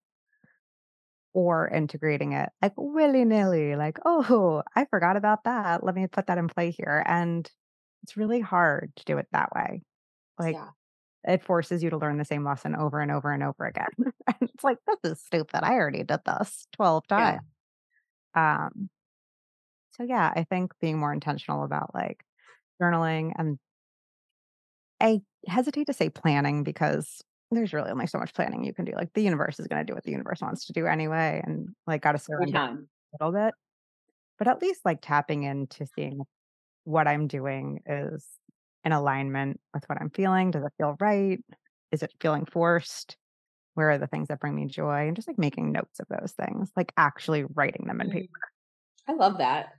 or 1.34 1.70
integrating 1.70 2.34
it 2.34 2.50
like 2.62 2.74
willy 2.76 3.24
nilly, 3.24 3.78
like, 3.78 4.00
oh, 4.04 4.63
I 4.76 4.84
forgot 4.84 5.15
about 5.15 5.46
that. 5.46 5.82
Let 5.82 5.96
me 5.96 6.08
put 6.08 6.28
that 6.28 6.39
in 6.39 6.50
play 6.50 6.72
here. 6.72 7.04
And 7.08 7.50
it's 8.04 8.17
really 8.17 8.41
hard 8.41 8.91
to 8.98 9.06
do 9.06 9.17
it 9.17 9.28
that 9.32 9.54
way. 9.56 9.84
Like, 10.38 10.56
yeah. 10.56 10.72
It 11.23 11.43
forces 11.43 11.84
you 11.84 11.89
to 11.91 11.97
learn 11.97 12.17
the 12.17 12.25
same 12.25 12.43
lesson 12.43 12.75
over 12.75 12.99
and 12.99 13.12
over 13.12 13.31
and 13.31 13.43
over 13.43 13.65
again. 13.65 13.89
and 13.97 14.36
it's 14.41 14.63
like, 14.63 14.77
this 14.88 15.12
is 15.12 15.21
stupid. 15.21 15.63
I 15.63 15.73
already 15.73 16.03
did 16.03 16.19
this 16.25 16.67
12 16.73 17.07
times. 17.07 17.41
Yeah. 18.36 18.65
Um, 18.65 18.89
so 19.91 20.03
yeah, 20.03 20.31
I 20.36 20.43
think 20.43 20.73
being 20.79 20.97
more 20.97 21.13
intentional 21.13 21.63
about 21.63 21.93
like 21.93 22.23
journaling 22.81 23.34
and 23.38 23.60
I 25.01 25.21
hesitate 25.47 25.88
to 25.88 25.93
say 25.93 26.10
planning 26.10 26.63
because 26.63 27.21
there's 27.51 27.73
really 27.73 27.91
only 27.91 28.07
so 28.07 28.17
much 28.17 28.34
planning 28.34 28.63
you 28.63 28.73
can 28.73 28.86
do. 28.86 28.93
Like 28.93 29.13
the 29.13 29.21
universe 29.21 29.60
is 29.60 29.67
going 29.67 29.86
to 29.86 29.86
do 29.86 29.93
what 29.93 30.03
the 30.03 30.12
universe 30.12 30.41
wants 30.41 30.65
to 30.67 30.73
do 30.73 30.86
anyway, 30.86 31.41
and 31.43 31.69
like 31.86 32.01
got 32.01 32.13
to 32.13 32.19
surrender 32.19 32.57
a 32.57 33.25
little 33.25 33.34
bit. 33.34 33.53
But 34.38 34.47
at 34.47 34.62
least 34.62 34.81
like 34.86 34.99
tapping 35.01 35.43
into 35.43 35.86
seeing 35.86 36.21
what 36.84 37.07
I'm 37.07 37.27
doing 37.27 37.81
is 37.86 38.25
in 38.84 38.91
alignment 38.91 39.60
with 39.74 39.84
what 39.88 40.02
I'm 40.02 40.10
feeling. 40.10 40.52
Does 40.52 40.63
it 40.63 40.74
feel 40.78 40.96
right? 41.00 41.39
Is 41.91 42.04
it 42.04 42.13
feeling 42.20 42.46
forced? 42.46 43.17
Where 43.76 43.91
are 43.91 43.98
the 43.98 44.08
things 44.08 44.28
that 44.28 44.39
bring 44.39 44.56
me 44.56 44.65
joy? 44.65 45.08
And 45.08 45.15
just 45.15 45.28
like 45.28 45.39
making 45.39 45.72
notes 45.72 46.00
of 46.00 46.08
those 46.10 46.34
things, 46.34 46.72
like 46.76 46.91
actually 46.98 47.46
writing 47.54 47.86
them 47.88 48.02
in 48.02 48.10
mm. 48.10 48.13
paper. 48.13 48.39
I 49.08 49.13
love 49.13 49.38
that. 49.38 49.70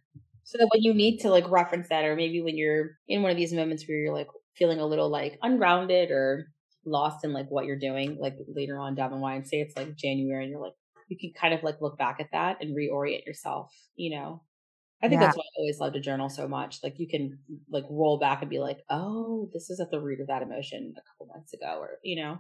So 0.45 0.59
that 0.59 0.69
when 0.73 0.83
you 0.83 0.93
need 0.95 1.19
to 1.19 1.31
like 1.31 1.49
reference 1.51 1.89
that, 1.89 2.05
or 2.05 2.17
maybe 2.17 2.43
when 2.43 2.57
you're 2.57 2.93
in 3.09 3.23
one 3.23 3.31
of 3.31 3.37
these 3.37 3.53
moments 3.53 3.85
where 3.87 3.99
you're 3.99 4.15
like 4.15 4.29
feeling 4.57 4.81
a 4.81 4.87
little 4.87 5.09
like 5.09 5.39
ungrounded 5.43 6.11
or 6.11 6.47
lost 6.85 7.25
in 7.25 7.33
like 7.33 7.49
what 7.49 7.65
you're 7.65 7.79
doing, 7.79 8.19
like 8.21 8.37
later 8.49 8.79
on 8.79 8.95
down 8.95 9.11
the 9.11 9.17
line, 9.17 9.45
say 9.45 9.61
it's 9.61 9.77
like 9.77 9.95
January 9.97 10.43
and 10.43 10.51
you're 10.51 10.61
like, 10.61 10.75
you 11.09 11.17
can 11.19 11.33
kind 11.39 11.55
of 11.55 11.63
like 11.63 11.81
look 11.81 11.97
back 11.97 12.17
at 12.21 12.31
that 12.33 12.59
and 12.61 12.77
reorient 12.77 13.25
yourself, 13.27 13.73
you 13.95 14.17
know? 14.17 14.43
I 15.03 15.09
think 15.09 15.21
yeah. 15.21 15.27
that's 15.27 15.37
why 15.37 15.43
I 15.43 15.59
always 15.59 15.81
love 15.81 15.95
to 15.95 16.01
journal 16.01 16.29
so 16.29 16.47
much. 16.47 16.79
Like 16.83 16.99
you 16.99 17.09
can 17.09 17.39
like 17.71 17.85
roll 17.91 18.19
back 18.19 18.41
and 18.41 18.51
be 18.51 18.61
like, 18.61 18.79
oh, 18.89 19.51
this 19.53 19.69
is 19.69 19.81
at 19.81 19.91
the 19.91 20.01
root 20.01 20.21
of 20.21 20.29
that 20.29 20.43
emotion 20.43 20.95
a 20.97 21.03
couple 21.11 21.35
months 21.35 21.53
ago, 21.53 21.79
or 21.81 21.99
you 22.05 22.23
know. 22.23 22.39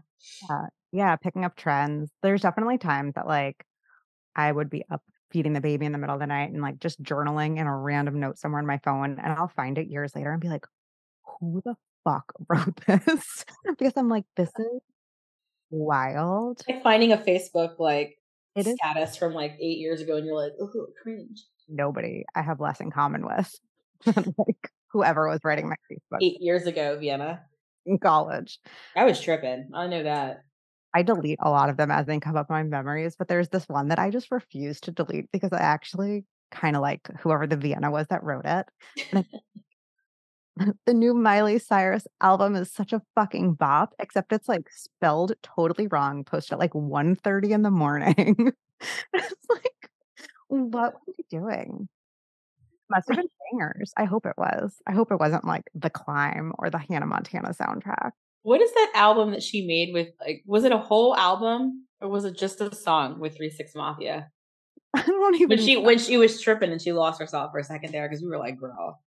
Yeah, 0.48 0.66
yeah, 0.92 1.16
picking 1.16 1.44
up 1.44 1.56
trends. 1.56 2.10
There's 2.22 2.42
definitely 2.42 2.78
times 2.78 3.14
that 3.14 3.26
like 3.26 3.64
I 4.36 4.52
would 4.52 4.70
be 4.70 4.84
up 4.90 5.02
feeding 5.32 5.54
the 5.54 5.60
baby 5.60 5.86
in 5.86 5.92
the 5.92 5.98
middle 5.98 6.14
of 6.14 6.20
the 6.20 6.26
night 6.26 6.50
and 6.50 6.62
like 6.62 6.78
just 6.78 7.02
journaling 7.02 7.58
in 7.58 7.66
a 7.66 7.76
random 7.76 8.20
note 8.20 8.38
somewhere 8.38 8.60
in 8.60 8.66
my 8.66 8.78
phone 8.84 9.18
and 9.22 9.32
I'll 9.32 9.48
find 9.48 9.78
it 9.78 9.88
years 9.88 10.14
later 10.14 10.30
and 10.30 10.40
be 10.40 10.48
like, 10.48 10.66
who 11.40 11.62
the 11.64 11.74
fuck 12.04 12.32
wrote 12.48 12.78
this? 12.86 13.44
because 13.66 13.94
I'm 13.96 14.08
like, 14.08 14.24
this 14.36 14.50
is 14.58 14.80
wild. 15.70 16.62
Like 16.68 16.82
finding 16.82 17.12
a 17.12 17.16
Facebook 17.16 17.78
like 17.78 18.18
it 18.54 18.66
status 18.66 19.12
is- 19.12 19.16
from 19.16 19.32
like 19.32 19.52
eight 19.60 19.78
years 19.78 20.00
ago 20.00 20.16
and 20.16 20.26
you're 20.26 20.36
like, 20.36 20.52
oh, 20.60 20.86
cringe. 21.02 21.44
Nobody 21.72 22.24
I 22.34 22.42
have 22.42 22.60
less 22.60 22.80
in 22.80 22.90
common 22.90 23.26
with 23.26 23.54
like 24.06 24.70
whoever 24.88 25.28
was 25.28 25.40
writing 25.44 25.68
my 25.68 25.76
Facebook. 25.90 26.18
Eight 26.20 26.40
years 26.40 26.66
ago, 26.66 26.98
Vienna. 26.98 27.42
In 27.86 27.98
college. 27.98 28.60
I 28.94 29.04
was 29.04 29.20
tripping. 29.20 29.70
I 29.74 29.86
know 29.86 30.02
that. 30.02 30.44
I 30.94 31.02
delete 31.02 31.38
a 31.40 31.50
lot 31.50 31.70
of 31.70 31.76
them 31.76 31.90
as 31.90 32.06
they 32.06 32.20
come 32.20 32.36
up 32.36 32.50
in 32.50 32.54
my 32.54 32.62
memories, 32.62 33.16
but 33.18 33.26
there's 33.28 33.48
this 33.48 33.68
one 33.68 33.88
that 33.88 33.98
I 33.98 34.10
just 34.10 34.30
refuse 34.30 34.78
to 34.80 34.90
delete 34.90 35.30
because 35.32 35.52
I 35.52 35.58
actually 35.58 36.24
kind 36.50 36.76
of 36.76 36.82
like 36.82 37.08
whoever 37.20 37.46
the 37.46 37.56
Vienna 37.56 37.90
was 37.90 38.06
that 38.08 38.22
wrote 38.22 38.44
it. 38.44 38.66
the 40.86 40.94
new 40.94 41.14
Miley 41.14 41.58
Cyrus 41.58 42.06
album 42.20 42.54
is 42.54 42.70
such 42.70 42.92
a 42.92 43.00
fucking 43.14 43.54
bop, 43.54 43.94
except 43.98 44.32
it's 44.32 44.48
like 44.48 44.68
spelled 44.70 45.32
totally 45.42 45.86
wrong, 45.86 46.24
posted 46.24 46.52
at 46.54 46.58
like 46.58 46.74
1 46.74 47.16
30 47.16 47.52
in 47.52 47.62
the 47.62 47.70
morning. 47.70 48.52
it's 49.14 49.46
like, 49.48 49.81
what 50.52 50.94
were 50.94 51.14
you 51.18 51.24
doing? 51.30 51.88
Must 52.90 53.08
have 53.08 53.16
been 53.18 53.28
singers. 53.50 53.92
I 53.96 54.04
hope 54.04 54.26
it 54.26 54.34
was. 54.36 54.76
I 54.86 54.92
hope 54.92 55.10
it 55.10 55.18
wasn't 55.20 55.46
like 55.46 55.64
The 55.74 55.90
Climb 55.90 56.52
or 56.58 56.70
the 56.70 56.78
Hannah 56.78 57.06
Montana 57.06 57.54
soundtrack. 57.54 58.10
What 58.42 58.60
is 58.60 58.72
that 58.72 58.92
album 58.94 59.30
that 59.30 59.42
she 59.42 59.66
made 59.66 59.92
with 59.92 60.08
like 60.20 60.42
was 60.46 60.64
it 60.64 60.72
a 60.72 60.78
whole 60.78 61.16
album 61.16 61.86
or 62.00 62.08
was 62.08 62.24
it 62.24 62.36
just 62.36 62.60
a 62.60 62.74
song 62.74 63.20
with 63.20 63.36
Three 63.36 63.50
Six 63.50 63.74
Mafia? 63.74 64.30
I 64.94 65.02
don't 65.02 65.36
even 65.36 65.48
when 65.48 65.58
she 65.58 65.74
know. 65.76 65.80
when 65.82 65.98
she 65.98 66.16
was 66.18 66.40
tripping 66.40 66.70
and 66.70 66.82
she 66.82 66.92
lost 66.92 67.20
herself 67.20 67.52
for 67.52 67.58
a 67.58 67.64
second 67.64 67.92
there 67.92 68.08
because 68.08 68.22
we 68.22 68.28
were 68.28 68.38
like, 68.38 68.58
girl, 68.58 69.00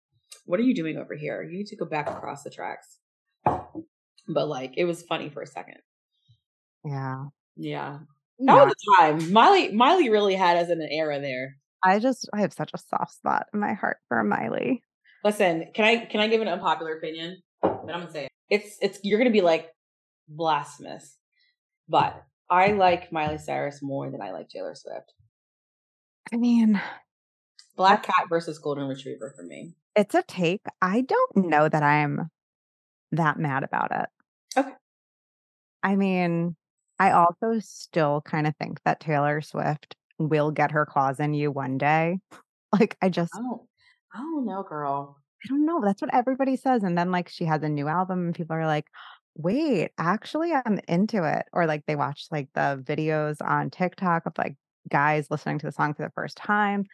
what 0.46 0.60
are 0.60 0.64
you 0.64 0.74
doing 0.74 0.98
over 0.98 1.16
here? 1.16 1.44
You 1.44 1.58
need 1.58 1.68
to 1.68 1.76
go 1.76 1.86
back 1.86 2.10
across 2.10 2.44
the 2.44 2.50
tracks. 2.50 2.98
But 3.46 4.48
like 4.48 4.74
it 4.78 4.86
was 4.86 5.04
funny 5.04 5.30
for 5.30 5.42
a 5.42 5.48
second. 5.48 5.78
Yeah. 6.84 7.26
Yeah. 7.58 8.00
That 8.40 8.56
yeah. 8.56 8.66
the 8.66 8.96
time. 9.00 9.34
Miley 9.34 9.72
Miley 9.72 10.10
really 10.10 10.36
had 10.36 10.58
us 10.58 10.70
in 10.70 10.82
an 10.82 10.90
era 10.92 11.20
there. 11.20 11.58
I 11.84 12.00
just 12.00 12.30
I 12.34 12.42
have 12.42 12.54
such 12.54 12.72
a 12.74 12.78
soft 12.78 13.16
spot 13.16 13.48
in 13.54 13.60
my 13.60 13.74
heart 13.74 13.98
for 14.08 14.24
Miley. 14.24 14.84
Listen, 15.24 15.72
can 15.74 15.86
I 15.86 16.06
can 16.06 16.20
I 16.20 16.28
give 16.28 16.42
an 16.42 16.48
unpopular 16.48 16.98
opinion? 16.98 17.42
But 17.62 17.80
I'm 17.90 18.02
gonna 18.02 18.12
say 18.12 18.26
it 18.26 18.32
it's 18.50 18.78
it's 18.82 19.00
you're 19.04 19.18
gonna 19.18 19.32
be 19.32 19.42
like 19.42 19.70
blasphemous. 20.28 21.18
But 21.88 22.24
I 22.50 22.72
like 22.72 23.12
Miley 23.12 23.38
Cyrus 23.38 23.82
more 23.82 24.10
than 24.10 24.22
I 24.22 24.32
like 24.32 24.50
Taylor 24.50 24.76
Swift. 24.76 25.14
I 26.34 26.38
mean, 26.38 26.82
Black 27.76 28.04
Cat 28.04 28.26
versus 28.30 28.60
Golden 28.60 28.88
Retriever 28.88 29.34
for 29.36 29.44
me. 29.44 29.76
It's 29.96 30.16
a 30.16 30.24
take. 30.24 30.62
I 30.82 31.02
don't 31.02 31.50
know 31.50 31.70
that 31.70 31.84
I'm 31.84 32.30
that 33.12 33.38
mad 33.38 33.64
about 33.64 33.92
it. 33.92 34.60
Okay. 34.60 34.74
I 35.84 35.96
mean, 35.96 36.56
I 37.00 37.12
also 37.12 37.60
still 37.60 38.22
kind 38.22 38.48
of 38.48 38.56
think 38.58 38.82
that 38.86 39.00
Taylor 39.00 39.42
Swift 39.42 39.96
will 40.18 40.52
get 40.52 40.72
her 40.72 40.86
claws 40.86 41.20
in 41.20 41.34
you 41.34 41.52
one 41.52 41.78
day. 41.78 42.20
Like, 42.74 42.98
I 43.02 43.08
just 43.08 43.32
Oh, 43.34 43.68
oh 43.68 43.68
I 44.14 44.18
don't 44.18 44.46
know, 44.46 44.62
girl. 44.64 45.18
I 45.46 45.48
don't 45.48 45.66
know, 45.66 45.80
that's 45.82 46.02
what 46.02 46.14
everybody 46.14 46.58
says, 46.58 46.84
and 46.84 46.98
then, 46.98 47.10
like, 47.12 47.30
she 47.30 47.46
has 47.46 47.64
a 47.64 47.70
new 47.70 47.88
album, 47.88 48.26
and 48.26 48.36
people 48.36 48.56
are 48.56 48.66
like, 48.66 48.88
"Wait, 49.38 49.92
actually, 49.98 50.52
I'm 50.54 50.80
into 50.88 51.24
it," 51.24 51.46
or, 51.54 51.68
like, 51.68 51.86
they 51.86 51.96
watch, 51.96 52.28
like, 52.32 52.50
the 52.54 52.84
videos 52.86 53.38
on 53.42 53.70
TikTok 53.70 54.26
of, 54.26 54.34
like, 54.38 54.58
guys 54.90 55.32
listening 55.32 55.60
to 55.60 55.66
the 55.68 55.72
song 55.72 55.94
for 55.94 56.04
the 56.04 56.12
first 56.16 56.36
time. 56.38 56.86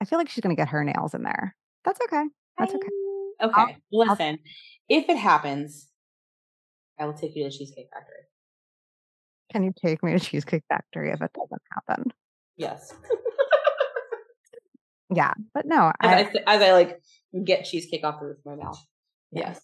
I 0.00 0.04
feel 0.06 0.18
like 0.18 0.28
she's 0.28 0.42
gonna 0.42 0.56
get 0.56 0.68
her 0.68 0.82
nails 0.82 1.14
in 1.14 1.22
there. 1.22 1.54
That's 1.84 2.00
okay. 2.02 2.24
That's 2.58 2.74
okay. 2.74 2.88
I- 2.88 3.60
I'll 3.60 3.64
Okay, 3.64 3.76
listen. 3.92 4.38
If 4.88 5.08
it 5.08 5.18
happens, 5.18 5.88
I 6.98 7.06
will 7.06 7.14
take 7.14 7.34
you 7.36 7.44
to 7.44 7.50
the 7.50 7.56
Cheesecake 7.56 7.88
Factory. 7.92 8.27
Can 9.52 9.62
you 9.64 9.72
take 9.80 10.02
me 10.02 10.12
to 10.12 10.18
Cheesecake 10.20 10.64
Factory 10.68 11.10
if 11.10 11.22
it 11.22 11.30
doesn't 11.34 11.62
happen? 11.72 12.12
Yes. 12.56 12.92
Yeah, 15.10 15.32
but 15.54 15.64
no, 15.64 15.90
As 16.00 16.10
I 16.10 16.16
I, 16.18 16.20
s- 16.22 16.36
as 16.46 16.62
I 16.62 16.72
like 16.72 17.00
get 17.44 17.64
cheesecake 17.64 18.04
off 18.04 18.20
the 18.20 18.26
roof 18.26 18.38
of 18.44 18.58
my 18.58 18.62
mouth. 18.62 18.78
Yes. 19.32 19.58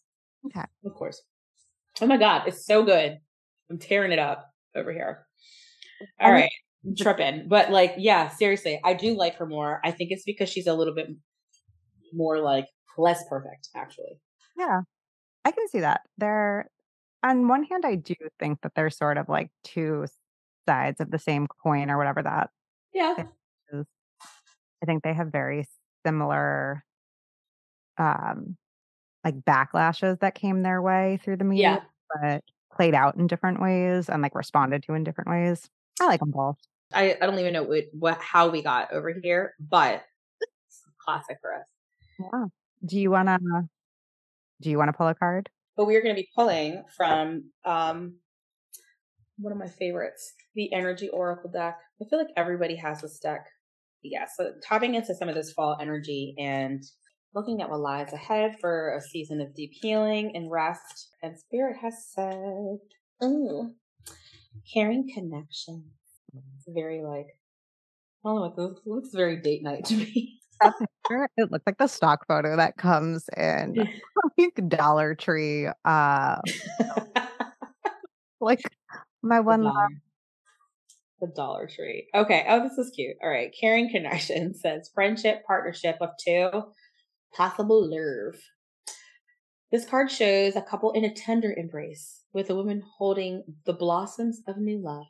Okay. 0.46 0.64
Of 0.86 0.94
course. 0.94 1.20
Oh 2.00 2.06
my 2.06 2.16
god, 2.16 2.44
it's 2.48 2.64
so 2.64 2.82
good. 2.82 3.18
I'm 3.70 3.78
tearing 3.78 4.10
it 4.12 4.18
up 4.18 4.50
over 4.74 4.90
here. 4.90 5.26
All 6.18 6.28
And- 6.28 6.32
right, 6.34 6.50
I'm 6.86 6.96
tripping. 6.96 7.46
But 7.48 7.70
like, 7.70 7.94
yeah, 7.98 8.30
seriously, 8.30 8.80
I 8.82 8.94
do 8.94 9.14
like 9.16 9.36
her 9.36 9.46
more. 9.46 9.80
I 9.84 9.90
think 9.90 10.12
it's 10.12 10.24
because 10.24 10.48
she's 10.48 10.66
a 10.66 10.72
little 10.74 10.94
bit 10.94 11.08
more 12.14 12.38
like 12.38 12.66
less 12.96 13.22
perfect, 13.28 13.68
actually. 13.76 14.18
yeah, 14.56 14.80
I 15.44 15.50
can 15.50 15.68
see 15.68 15.80
that. 15.80 16.00
They're 16.16 16.70
on 17.24 17.48
one 17.48 17.64
hand, 17.64 17.86
I 17.86 17.96
do 17.96 18.16
think 18.40 18.62
that 18.62 18.74
they're 18.76 18.90
sort 18.90 19.18
of 19.18 19.28
like 19.30 19.50
2 19.64 20.06
sides 20.68 21.00
of 21.00 21.12
the 21.12 21.20
same 21.20 21.48
coin 21.48 21.90
or 21.90 21.98
whatever 21.98 22.22
that 22.24 22.50
Yeah. 22.92 23.26
is. 23.72 23.86
I 24.82 24.86
think 24.86 25.02
they 25.02 25.14
have 25.14 25.28
very 25.32 25.66
similar, 26.06 26.84
um, 27.98 28.56
like, 29.24 29.36
backlashes 29.42 30.20
that 30.20 30.34
came 30.36 30.62
their 30.62 30.82
way 30.82 31.18
through 31.22 31.38
the 31.38 31.44
media, 31.44 31.78
Yeah. 31.80 31.84
but 32.22 32.44
played 32.74 32.94
out 32.94 33.16
in 33.16 33.28
different 33.28 33.60
ways 33.62 34.10
and, 34.10 34.22
like, 34.22 34.34
responded 34.36 34.84
to 34.84 34.94
in 34.94 35.04
different 35.04 35.30
ways. 35.30 35.70
I 36.00 36.06
like 36.06 36.20
them 36.20 36.30
both. 36.32 36.58
I, 36.92 37.14
I 37.20 37.26
don't 37.26 37.38
even 37.38 37.52
know 37.52 37.62
what, 37.64 37.84
what 37.92 38.18
how 38.20 38.48
we 38.50 38.62
got 38.62 38.92
over 38.92 39.10
here, 39.12 39.54
but 39.58 40.04
it's 40.68 40.84
classic 40.98 41.38
for 41.40 41.54
us. 41.54 41.66
Yeah. 42.18 42.46
Do 42.84 42.98
you 43.00 43.10
wanna 43.10 43.38
do 44.60 44.70
you 44.70 44.78
wanna 44.78 44.92
pull 44.92 45.08
a 45.08 45.14
card? 45.14 45.50
But 45.76 45.86
we 45.86 45.96
are 45.96 46.02
going 46.02 46.14
to 46.14 46.20
be 46.20 46.28
pulling 46.34 46.84
from 46.96 47.50
um 47.64 48.16
one 49.38 49.52
of 49.52 49.58
my 49.58 49.68
favorites, 49.68 50.32
the 50.54 50.72
Energy 50.72 51.08
Oracle 51.08 51.50
deck. 51.50 51.76
I 52.00 52.08
feel 52.08 52.18
like 52.18 52.28
everybody 52.36 52.76
has 52.76 53.00
this 53.00 53.18
deck. 53.18 53.46
Yeah, 54.02 54.26
so 54.36 54.52
tapping 54.62 54.94
into 54.94 55.14
some 55.14 55.28
of 55.28 55.34
this 55.34 55.52
fall 55.52 55.76
energy 55.80 56.34
and 56.38 56.82
looking 57.34 57.60
at 57.62 57.70
what 57.70 57.80
lies 57.80 58.12
ahead 58.12 58.56
for 58.60 58.94
a 58.96 59.00
season 59.00 59.40
of 59.40 59.54
deep 59.54 59.70
healing 59.72 60.32
and 60.34 60.50
rest. 60.50 61.08
And 61.22 61.38
Spirit 61.38 61.76
has 61.82 61.94
said, 62.14 62.78
ooh, 63.24 63.72
caring 64.72 65.10
connection. 65.12 65.90
It's 66.34 66.68
very 66.68 67.02
like, 67.02 67.26
I 68.24 68.28
don't 68.28 68.36
know 68.36 68.40
what 68.42 68.56
this 68.56 68.80
looks 68.86 69.10
very 69.14 69.40
date 69.40 69.62
night 69.62 69.84
to 69.86 69.96
me. 69.96 70.40
It 71.10 71.50
looked 71.50 71.66
like 71.66 71.78
the 71.78 71.86
stock 71.86 72.26
photo 72.26 72.56
that 72.56 72.76
comes 72.76 73.28
in 73.36 73.74
like 74.38 74.68
Dollar 74.68 75.14
Tree, 75.14 75.68
uh, 75.84 76.36
like 78.40 78.60
my 79.22 79.40
one 79.40 79.62
love 79.62 79.74
dollar, 79.74 79.88
the 81.20 81.26
Dollar 81.34 81.66
Tree. 81.66 82.08
Okay. 82.14 82.44
Oh, 82.48 82.62
this 82.62 82.78
is 82.78 82.90
cute. 82.94 83.16
All 83.22 83.28
right. 83.28 83.54
Caring 83.58 83.90
connection 83.90 84.54
says 84.58 84.90
friendship, 84.94 85.44
partnership 85.46 85.96
of 86.00 86.10
two, 86.22 86.50
possible 87.34 87.88
love. 87.88 88.40
This 89.72 89.84
card 89.84 90.10
shows 90.10 90.54
a 90.54 90.62
couple 90.62 90.92
in 90.92 91.04
a 91.04 91.12
tender 91.12 91.52
embrace 91.52 92.22
with 92.32 92.48
a 92.48 92.54
woman 92.54 92.82
holding 92.98 93.42
the 93.66 93.72
blossoms 93.72 94.40
of 94.46 94.56
new 94.56 94.78
love. 94.78 95.06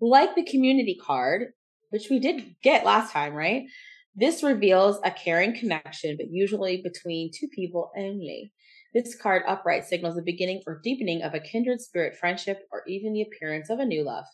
Like 0.00 0.34
the 0.34 0.44
community 0.44 0.98
card, 1.00 1.48
which 1.90 2.08
we 2.10 2.18
did 2.18 2.56
get 2.62 2.84
last 2.84 3.12
time, 3.12 3.34
right? 3.34 3.64
This 4.14 4.42
reveals 4.42 4.98
a 5.04 5.10
caring 5.10 5.54
connection, 5.54 6.16
but 6.16 6.30
usually 6.30 6.82
between 6.82 7.30
two 7.32 7.48
people 7.48 7.90
only. 7.96 8.52
This 8.92 9.14
card 9.14 9.42
upright 9.46 9.84
signals 9.84 10.16
the 10.16 10.22
beginning 10.22 10.62
or 10.66 10.80
deepening 10.82 11.22
of 11.22 11.32
a 11.32 11.40
kindred 11.40 11.80
spirit 11.80 12.16
friendship 12.16 12.66
or 12.72 12.82
even 12.88 13.12
the 13.12 13.22
appearance 13.22 13.70
of 13.70 13.78
a 13.78 13.84
new 13.84 14.02
love. 14.02 14.24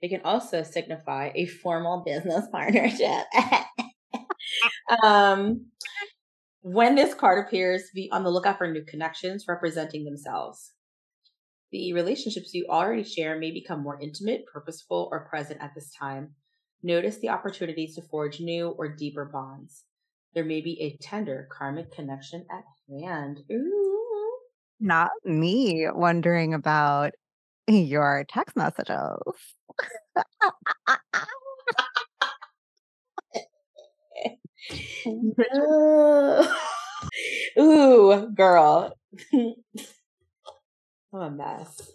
It 0.00 0.10
can 0.10 0.20
also 0.24 0.62
signify 0.62 1.32
a 1.34 1.46
formal 1.46 2.04
business 2.06 2.46
partnership. 2.52 3.24
um, 5.02 5.66
when 6.62 6.94
this 6.94 7.14
card 7.14 7.44
appears, 7.44 7.82
be 7.94 8.08
on 8.12 8.22
the 8.22 8.30
lookout 8.30 8.58
for 8.58 8.70
new 8.70 8.84
connections 8.84 9.46
representing 9.48 10.04
themselves. 10.04 10.72
The 11.72 11.92
relationships 11.92 12.54
you 12.54 12.66
already 12.68 13.02
share 13.02 13.38
may 13.38 13.50
become 13.50 13.82
more 13.82 14.00
intimate, 14.00 14.46
purposeful, 14.46 15.08
or 15.10 15.26
present 15.28 15.60
at 15.60 15.72
this 15.74 15.92
time. 15.92 16.34
Notice 16.84 17.16
the 17.16 17.30
opportunities 17.30 17.94
to 17.94 18.02
forge 18.02 18.40
new 18.40 18.68
or 18.68 18.88
deeper 18.94 19.24
bonds. 19.24 19.84
There 20.34 20.44
may 20.44 20.60
be 20.60 20.78
a 20.82 20.98
tender 21.02 21.48
karmic 21.50 21.90
connection 21.90 22.44
at 22.52 22.64
hand. 23.02 23.40
Ooh. 23.50 24.38
not 24.80 25.10
me 25.24 25.86
wondering 25.90 26.52
about 26.52 27.12
your 27.66 28.26
text 28.28 28.54
messages. 28.54 29.16
No. 35.06 36.54
Ooh, 37.58 38.30
girl. 38.34 38.92
I'm 39.32 39.54
a 41.12 41.30
mess. 41.30 41.90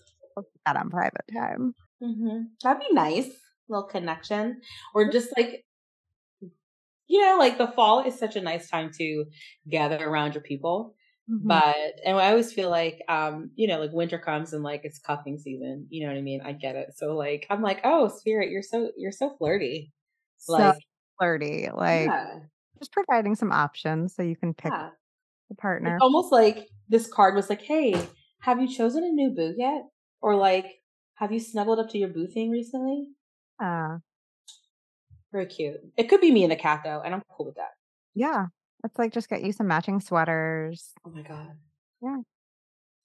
That 0.65 0.78
on 0.78 0.89
private 0.89 1.25
time. 1.32 1.75
Mm-hmm. 2.02 2.39
That'd 2.63 2.80
be 2.88 2.93
nice. 2.93 3.30
Little 3.69 3.88
connection. 3.88 4.62
Or 4.93 5.10
just 5.12 5.29
like, 5.38 5.65
you 7.08 7.21
know, 7.21 7.38
like 7.38 7.58
the 7.58 7.67
fall 7.67 8.03
is 8.03 8.17
such 8.17 8.36
a 8.36 8.41
nice 8.41 8.69
time 8.69 8.91
to 8.97 9.25
gather 9.69 9.97
around 9.97 10.34
your 10.34 10.43
people. 10.43 10.95
Mhm. 11.29 11.41
But, 11.43 11.75
and 12.05 12.17
I 12.17 12.32
always 12.32 12.51
feel 12.51 12.69
like, 12.69 12.99
um, 13.08 13.51
you 13.55 13.67
know, 13.67 13.79
like 13.79 13.91
winter 13.93 14.17
comes 14.17 14.53
and 14.53 14.63
like 14.63 14.82
it's 14.84 14.99
cuffing 14.99 15.38
season. 15.38 15.88
You 15.89 16.03
know 16.05 16.12
what 16.12 16.17
I 16.19 16.21
mean? 16.23 16.41
I 16.43 16.53
get 16.53 16.75
it. 16.75 16.93
So 16.95 17.15
like, 17.15 17.45
I'm 17.49 17.62
like, 17.62 17.82
oh, 17.84 18.08
spirit, 18.08 18.49
you're 18.49 18.63
so, 18.63 18.91
you're 18.97 19.12
so 19.12 19.36
flirty. 19.38 19.93
so 20.38 20.53
Like, 20.53 20.77
flirty, 21.19 21.69
like 21.73 22.08
yeah, 22.08 22.39
just 22.79 22.91
providing 22.91 23.36
some 23.36 23.51
options 23.51 24.15
so 24.15 24.23
you 24.23 24.36
can 24.36 24.53
pick 24.53 24.71
yeah. 24.71 24.89
the 25.49 25.55
partner. 25.55 25.95
It's 25.95 26.01
almost 26.01 26.32
like 26.32 26.67
this 26.88 27.08
card 27.08 27.36
was 27.36 27.49
like, 27.49 27.62
hey, 27.62 27.93
have 28.41 28.62
you 28.62 28.67
chosen 28.67 29.03
a 29.03 29.10
new 29.10 29.32
boo 29.32 29.53
yet? 29.58 29.84
Or 30.21 30.36
like, 30.36 30.82
have 31.15 31.32
you 31.32 31.39
snuggled 31.39 31.79
up 31.79 31.89
to 31.89 31.97
your 31.97 32.10
boo 32.10 32.27
thing 32.27 32.49
recently? 32.49 33.08
Uh, 33.62 33.98
Very 35.32 35.45
cute. 35.45 35.78
It 35.98 36.10
could 36.10 36.22
be 36.22 36.32
me 36.32 36.43
and 36.43 36.52
the 36.52 36.56
cat 36.56 36.82
though, 36.84 37.02
and 37.04 37.13
I'm 37.13 37.22
cool 37.30 37.45
with 37.45 37.56
that. 37.56 37.72
yeah, 38.15 38.48
it's 38.84 38.98
like 38.98 39.13
just 39.13 39.30
get 39.30 39.43
you 39.43 39.52
some 39.52 39.67
matching 39.67 40.00
sweaters. 40.00 40.91
Oh 41.06 41.10
my 41.10 41.22
god. 41.22 41.52
Yeah. 42.02 42.17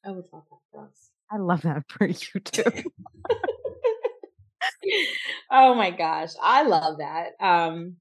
I 0.07 0.11
would 0.11 0.27
love 0.33 0.45
that 0.51 0.59
for 0.71 0.85
us. 0.85 1.11
I 1.31 1.39
love 1.39 1.63
that 1.63 1.83
for 1.89 2.07
you 2.07 2.41
too. 2.41 2.65
oh 5.51 5.75
my 5.75 5.91
gosh. 5.91 6.31
I 6.43 6.63
love 6.63 6.99
that. 6.99 7.33
Um 7.41 7.97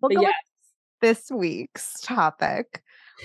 We'll 0.00 0.10
but 0.12 0.22
yeah, 0.22 0.32
this 1.00 1.30
week's 1.30 2.00
topic. 2.02 2.82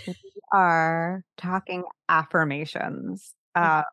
We 0.08 0.16
are 0.54 1.24
talking 1.38 1.84
affirmations. 2.08 3.34
Uh, 3.54 3.84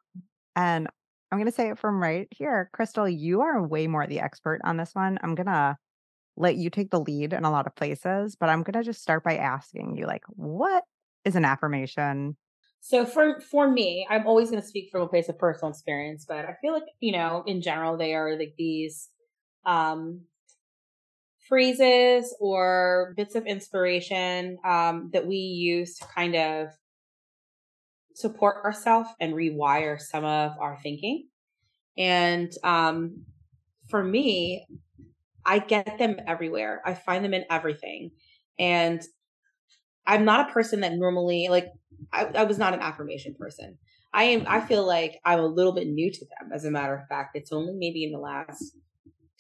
and 0.55 0.87
I'm 1.31 1.39
going 1.39 1.51
to 1.51 1.55
say 1.55 1.71
it 1.71 1.79
from 1.79 2.03
right 2.03 2.27
here. 2.31 2.71
Crystal, 2.73 3.09
you 3.09 3.43
are 3.43 3.67
way 3.67 3.87
more 3.87 4.07
the 4.07 4.21
expert 4.21 4.61
on 4.65 4.77
this 4.77 4.95
one. 4.95 5.19
I'm 5.23 5.35
going 5.35 5.47
to 5.47 5.77
let 6.37 6.57
you 6.57 6.71
take 6.71 6.91
the 6.91 7.01
lead 7.01 7.33
in 7.33 7.45
a 7.45 7.51
lot 7.51 7.67
of 7.67 7.75
places, 7.75 8.37
but 8.37 8.49
I'm 8.49 8.63
going 8.63 8.81
to 8.81 8.85
just 8.85 9.03
start 9.03 9.25
by 9.25 9.37
asking 9.37 9.97
you, 9.97 10.07
like, 10.07 10.23
what 10.29 10.85
is 11.25 11.37
an 11.37 11.45
affirmation? 11.45 12.37
So 12.81 13.05
for 13.05 13.41
for 13.41 13.69
me, 13.69 14.07
I'm 14.09 14.27
always 14.27 14.51
going 14.51 14.63
to 14.63 14.67
speak 14.67 14.91
from 14.91 15.03
a 15.03 15.09
place 15.09 15.29
of 15.29 15.39
personal 15.39 15.71
experience, 15.71 16.25
but 16.27 16.45
I 16.45 16.55
feel 16.61 16.73
like 16.73 16.85
you 17.01 17.13
know, 17.13 17.43
in 17.47 17.61
general, 17.61 17.97
they 17.97 18.15
are 18.15 18.39
like 18.39 18.55
these 18.57 19.09
um, 19.67 20.23
phrases 21.49 22.35
or 22.41 23.15
bits 23.17 23.35
of 23.35 23.47
inspiration 23.47 24.59
um, 24.65 25.11
that 25.13 25.27
we 25.27 25.37
use 25.37 25.97
to 25.97 26.07
kind 26.07 26.37
of 26.37 26.69
support 28.19 28.65
ourselves 28.65 29.09
and 29.21 29.33
rewire 29.33 30.01
some 30.01 30.25
of 30.25 30.53
our 30.59 30.77
thinking. 30.83 31.29
And 31.97 32.51
um, 32.65 33.25
for 33.89 34.03
me, 34.03 34.67
I 35.47 35.61
get 35.61 35.99
them 35.99 36.17
everywhere. 36.27 36.83
I 36.85 36.95
find 36.95 37.25
them 37.25 37.33
in 37.33 37.45
everything, 37.49 38.11
and 38.59 39.01
I'm 40.05 40.25
not 40.25 40.51
a 40.51 40.53
person 40.53 40.81
that 40.81 40.95
normally 40.95 41.47
like 41.49 41.69
I, 42.13 42.25
I 42.25 42.45
was 42.45 42.59
not 42.59 42.75
an 42.75 42.81
affirmation 42.81 43.35
person. 43.39 43.79
I 44.13 44.25
am 44.25 44.45
I 44.49 44.61
feel 44.61 44.85
like 44.85 45.21
I'm 45.25 45.39
a 45.39 45.47
little 45.47 45.73
bit 45.73 45.87
new 45.87 46.11
to 46.11 46.25
them 46.25 46.51
as 46.53 46.65
a 46.65 46.71
matter 46.71 46.97
of 46.97 47.07
fact. 47.09 47.37
It's 47.37 47.53
only 47.53 47.75
maybe 47.75 48.05
in 48.05 48.13
the 48.13 48.19
last 48.19 48.77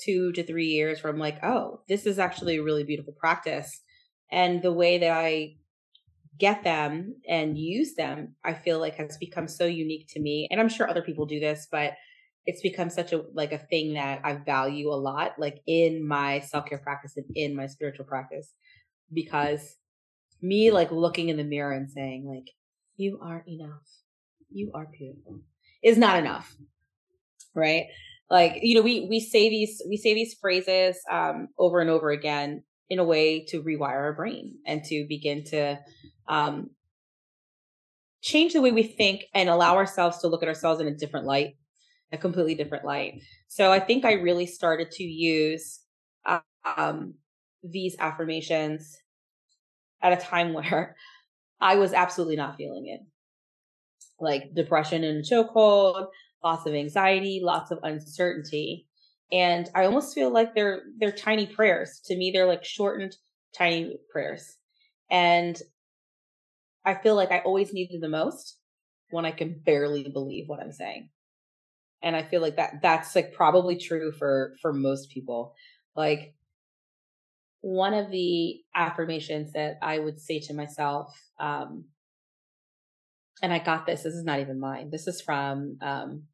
2 0.04 0.32
to 0.32 0.44
3 0.44 0.66
years 0.66 1.02
where 1.02 1.12
I'm 1.12 1.18
like, 1.18 1.42
"Oh, 1.42 1.80
this 1.88 2.06
is 2.06 2.18
actually 2.18 2.58
a 2.58 2.62
really 2.62 2.84
beautiful 2.84 3.14
practice." 3.18 3.82
And 4.30 4.62
the 4.62 4.72
way 4.72 4.98
that 4.98 5.10
I 5.10 5.56
get 6.38 6.62
them 6.62 7.16
and 7.28 7.58
use 7.58 7.94
them, 7.94 8.34
I 8.44 8.54
feel 8.54 8.78
like 8.78 8.94
has 8.96 9.16
become 9.16 9.48
so 9.48 9.66
unique 9.66 10.08
to 10.10 10.20
me. 10.20 10.48
And 10.50 10.60
I'm 10.60 10.68
sure 10.68 10.88
other 10.88 11.02
people 11.02 11.26
do 11.26 11.40
this, 11.40 11.68
but 11.70 11.94
it's 12.46 12.62
become 12.62 12.88
such 12.88 13.12
a 13.12 13.24
like 13.34 13.52
a 13.52 13.58
thing 13.58 13.94
that 13.94 14.20
I 14.24 14.34
value 14.34 14.88
a 14.88 14.96
lot, 14.96 15.32
like 15.38 15.60
in 15.66 16.06
my 16.06 16.40
self-care 16.40 16.78
practice 16.78 17.16
and 17.16 17.26
in 17.34 17.54
my 17.54 17.66
spiritual 17.66 18.06
practice. 18.06 18.52
Because 19.12 19.76
me 20.40 20.70
like 20.70 20.90
looking 20.90 21.28
in 21.28 21.36
the 21.36 21.44
mirror 21.44 21.72
and 21.72 21.90
saying, 21.90 22.26
like, 22.26 22.54
you 22.96 23.18
are 23.22 23.44
enough. 23.46 23.86
You 24.50 24.70
are 24.74 24.86
beautiful 24.86 25.40
is 25.82 25.98
not 25.98 26.18
enough. 26.18 26.56
Right? 27.54 27.86
Like, 28.30 28.58
you 28.62 28.74
know, 28.74 28.82
we 28.82 29.06
we 29.08 29.20
say 29.20 29.48
these 29.48 29.82
we 29.88 29.96
say 29.96 30.14
these 30.14 30.34
phrases 30.34 30.98
um 31.10 31.48
over 31.58 31.80
and 31.80 31.90
over 31.90 32.10
again 32.10 32.62
in 32.90 32.98
a 32.98 33.04
way 33.04 33.44
to 33.46 33.62
rewire 33.62 34.00
our 34.00 34.12
brain 34.12 34.58
and 34.66 34.82
to 34.84 35.06
begin 35.08 35.44
to 35.44 35.78
um, 36.28 36.70
change 38.22 38.52
the 38.52 38.62
way 38.62 38.72
we 38.72 38.82
think 38.82 39.24
and 39.34 39.48
allow 39.48 39.76
ourselves 39.76 40.18
to 40.18 40.28
look 40.28 40.42
at 40.42 40.48
ourselves 40.48 40.80
in 40.80 40.86
a 40.86 40.94
different 40.94 41.26
light, 41.26 41.56
a 42.12 42.18
completely 42.18 42.54
different 42.54 42.84
light. 42.84 43.20
So 43.48 43.70
I 43.70 43.80
think 43.80 44.04
I 44.04 44.12
really 44.14 44.46
started 44.46 44.90
to 44.92 45.04
use 45.04 45.80
um, 46.76 47.14
these 47.62 47.96
affirmations 47.98 48.98
at 50.02 50.12
a 50.12 50.24
time 50.24 50.52
where 50.54 50.96
I 51.60 51.76
was 51.76 51.92
absolutely 51.92 52.36
not 52.36 52.56
feeling 52.56 52.86
it. 52.86 53.00
Like 54.20 54.54
depression 54.54 55.04
and 55.04 55.24
a 55.24 55.28
chokehold, 55.28 56.08
lots 56.42 56.66
of 56.66 56.74
anxiety, 56.74 57.40
lots 57.42 57.70
of 57.70 57.78
uncertainty. 57.82 58.87
And 59.30 59.68
I 59.74 59.84
almost 59.84 60.14
feel 60.14 60.32
like 60.32 60.54
they're 60.54 60.82
they're 60.98 61.12
tiny 61.12 61.46
prayers. 61.46 62.00
To 62.06 62.16
me, 62.16 62.30
they're 62.32 62.46
like 62.46 62.64
shortened 62.64 63.16
tiny 63.56 63.98
prayers. 64.10 64.56
And 65.10 65.60
I 66.84 66.94
feel 66.94 67.14
like 67.14 67.30
I 67.30 67.40
always 67.40 67.72
need 67.72 67.90
them 67.90 68.00
the 68.00 68.08
most 68.08 68.58
when 69.10 69.26
I 69.26 69.30
can 69.30 69.60
barely 69.64 70.08
believe 70.08 70.48
what 70.48 70.60
I'm 70.60 70.72
saying. 70.72 71.10
And 72.02 72.14
I 72.14 72.22
feel 72.22 72.40
like 72.40 72.56
that 72.56 72.80
that's 72.82 73.14
like 73.14 73.32
probably 73.32 73.76
true 73.76 74.12
for 74.12 74.54
for 74.62 74.72
most 74.72 75.10
people. 75.10 75.54
Like 75.94 76.34
one 77.60 77.92
of 77.92 78.10
the 78.10 78.60
affirmations 78.74 79.52
that 79.52 79.78
I 79.82 79.98
would 79.98 80.20
say 80.20 80.38
to 80.40 80.54
myself, 80.54 81.12
um, 81.40 81.86
and 83.42 83.52
I 83.52 83.58
got 83.58 83.84
this, 83.84 84.04
this 84.04 84.14
is 84.14 84.24
not 84.24 84.40
even 84.40 84.60
mine. 84.60 84.90
This 84.90 85.06
is 85.06 85.20
from 85.20 85.76
um 85.82 86.24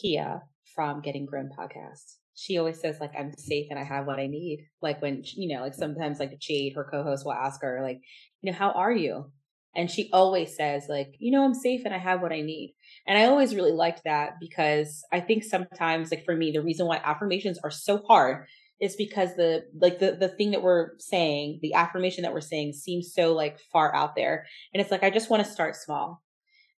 Kia 0.00 0.42
from 0.74 1.02
Getting 1.02 1.26
Grim 1.26 1.50
podcast. 1.58 2.16
She 2.34 2.58
always 2.58 2.80
says 2.80 2.98
like 3.00 3.12
I'm 3.18 3.32
safe 3.36 3.66
and 3.70 3.78
I 3.78 3.84
have 3.84 4.06
what 4.06 4.18
I 4.18 4.26
need. 4.26 4.66
Like 4.80 5.02
when 5.02 5.22
you 5.24 5.54
know, 5.54 5.62
like 5.62 5.74
sometimes 5.74 6.18
like 6.18 6.38
Jade, 6.38 6.74
her 6.74 6.88
co-host, 6.90 7.24
will 7.24 7.32
ask 7.32 7.60
her 7.62 7.80
like, 7.82 8.00
you 8.40 8.50
know, 8.50 8.58
how 8.58 8.70
are 8.72 8.92
you? 8.92 9.30
And 9.74 9.90
she 9.90 10.10
always 10.12 10.54
says, 10.54 10.84
like, 10.88 11.14
you 11.18 11.30
know, 11.30 11.44
I'm 11.44 11.54
safe 11.54 11.82
and 11.86 11.94
I 11.94 11.98
have 11.98 12.20
what 12.20 12.32
I 12.32 12.42
need. 12.42 12.74
And 13.06 13.16
I 13.16 13.24
always 13.24 13.54
really 13.54 13.72
liked 13.72 14.02
that 14.04 14.34
because 14.38 15.02
I 15.10 15.20
think 15.20 15.44
sometimes, 15.44 16.10
like 16.10 16.26
for 16.26 16.36
me, 16.36 16.52
the 16.52 16.60
reason 16.60 16.86
why 16.86 17.00
affirmations 17.02 17.58
are 17.64 17.70
so 17.70 18.02
hard 18.06 18.46
is 18.80 18.96
because 18.96 19.34
the 19.36 19.64
like 19.80 19.98
the 19.98 20.12
the 20.12 20.28
thing 20.28 20.50
that 20.50 20.62
we're 20.62 20.90
saying, 20.98 21.60
the 21.62 21.74
affirmation 21.74 22.22
that 22.22 22.34
we're 22.34 22.40
saying 22.40 22.72
seems 22.72 23.14
so 23.14 23.32
like 23.32 23.58
far 23.72 23.94
out 23.94 24.14
there. 24.14 24.46
And 24.74 24.80
it's 24.80 24.90
like 24.90 25.04
I 25.04 25.10
just 25.10 25.30
want 25.30 25.44
to 25.44 25.50
start 25.50 25.76
small. 25.76 26.22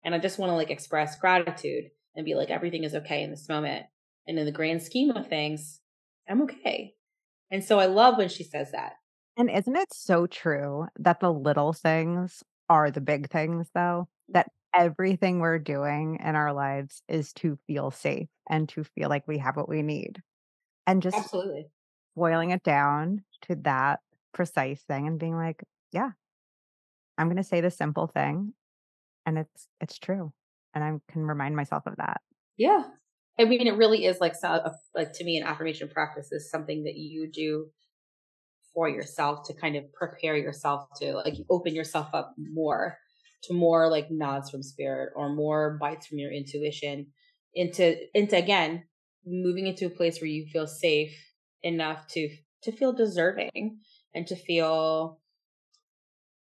And 0.05 0.13
I 0.13 0.19
just 0.19 0.37
want 0.37 0.51
to 0.51 0.55
like 0.55 0.69
express 0.69 1.17
gratitude 1.17 1.85
and 2.15 2.23
be 2.23 2.35
like 2.35 2.49
everything 2.49 2.83
is 2.83 2.95
okay 2.95 3.23
in 3.23 3.31
this 3.31 3.49
moment. 3.49 3.87
And 4.27 4.39
in 4.39 4.45
the 4.45 4.51
grand 4.51 4.81
scheme 4.81 5.11
of 5.11 5.27
things, 5.27 5.79
I'm 6.27 6.41
okay. 6.43 6.95
And 7.51 7.63
so 7.63 7.79
I 7.79 7.85
love 7.85 8.17
when 8.17 8.29
she 8.29 8.43
says 8.43 8.71
that. 8.71 8.93
And 9.37 9.49
isn't 9.49 9.75
it 9.75 9.93
so 9.93 10.27
true 10.27 10.87
that 10.99 11.19
the 11.19 11.31
little 11.31 11.73
things 11.73 12.43
are 12.69 12.89
the 12.89 13.01
big 13.01 13.29
things 13.29 13.69
though, 13.73 14.07
that 14.29 14.51
everything 14.73 15.39
we're 15.39 15.59
doing 15.59 16.19
in 16.23 16.35
our 16.35 16.53
lives 16.53 17.03
is 17.07 17.33
to 17.33 17.57
feel 17.67 17.91
safe 17.91 18.27
and 18.49 18.67
to 18.69 18.83
feel 18.83 19.09
like 19.09 19.27
we 19.27 19.37
have 19.37 19.55
what 19.55 19.69
we 19.69 19.81
need. 19.81 20.21
And 20.87 21.01
just 21.01 21.17
Absolutely. 21.17 21.67
boiling 22.15 22.51
it 22.51 22.63
down 22.63 23.23
to 23.43 23.55
that 23.63 23.99
precise 24.33 24.81
thing 24.83 25.07
and 25.07 25.19
being 25.19 25.35
like, 25.35 25.63
yeah, 25.91 26.11
I'm 27.17 27.27
going 27.27 27.37
to 27.37 27.43
say 27.43 27.61
the 27.61 27.71
simple 27.71 28.07
thing 28.07 28.53
and 29.25 29.37
it's 29.37 29.67
it's 29.81 29.97
true. 29.97 30.31
And 30.73 30.83
I 30.83 31.11
can 31.11 31.25
remind 31.25 31.55
myself 31.55 31.87
of 31.87 31.95
that. 31.97 32.21
Yeah. 32.57 32.83
I 33.37 33.45
mean, 33.45 33.67
it 33.67 33.75
really 33.75 34.05
is 34.05 34.21
like, 34.21 34.33
uh, 34.43 34.69
like 34.93 35.13
to 35.13 35.23
me, 35.23 35.37
an 35.37 35.45
affirmation 35.45 35.89
practice 35.89 36.31
is 36.31 36.49
something 36.49 36.83
that 36.85 36.95
you 36.95 37.29
do 37.31 37.69
for 38.75 38.89
yourself 38.89 39.47
to 39.47 39.53
kind 39.53 39.75
of 39.75 39.91
prepare 39.93 40.35
yourself 40.35 40.87
to 40.97 41.13
like 41.13 41.35
open 41.49 41.73
yourself 41.73 42.07
up 42.13 42.33
more 42.37 42.97
to 43.43 43.53
more 43.53 43.89
like 43.89 44.11
nods 44.11 44.49
from 44.49 44.61
spirit 44.61 45.13
or 45.15 45.33
more 45.33 45.77
bites 45.79 46.05
from 46.05 46.19
your 46.19 46.31
intuition 46.31 47.07
into 47.53 47.95
into 48.13 48.35
again 48.35 48.83
moving 49.25 49.67
into 49.67 49.85
a 49.85 49.89
place 49.89 50.19
where 50.19 50.29
you 50.29 50.45
feel 50.51 50.67
safe 50.67 51.15
enough 51.63 52.05
to 52.07 52.29
to 52.63 52.71
feel 52.71 52.91
deserving 52.91 53.79
and 54.13 54.27
to 54.27 54.35
feel 54.35 55.19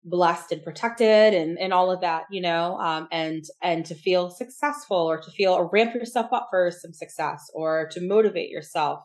blessed 0.05 0.51
and 0.51 0.63
protected 0.63 1.33
and 1.33 1.57
and 1.57 1.73
all 1.73 1.89
of 1.89 1.99
that 2.01 2.25
you 2.29 2.39
know 2.39 2.77
um 2.79 3.07
and 3.11 3.45
and 3.63 3.85
to 3.85 3.95
feel 3.95 4.29
successful 4.29 4.97
or 4.97 5.19
to 5.19 5.31
feel 5.31 5.51
or 5.51 5.67
ramp 5.73 5.95
yourself 5.95 6.31
up 6.31 6.47
for 6.51 6.69
some 6.69 6.93
success 6.93 7.49
or 7.55 7.89
to 7.91 7.99
motivate 7.99 8.49
yourself 8.49 9.01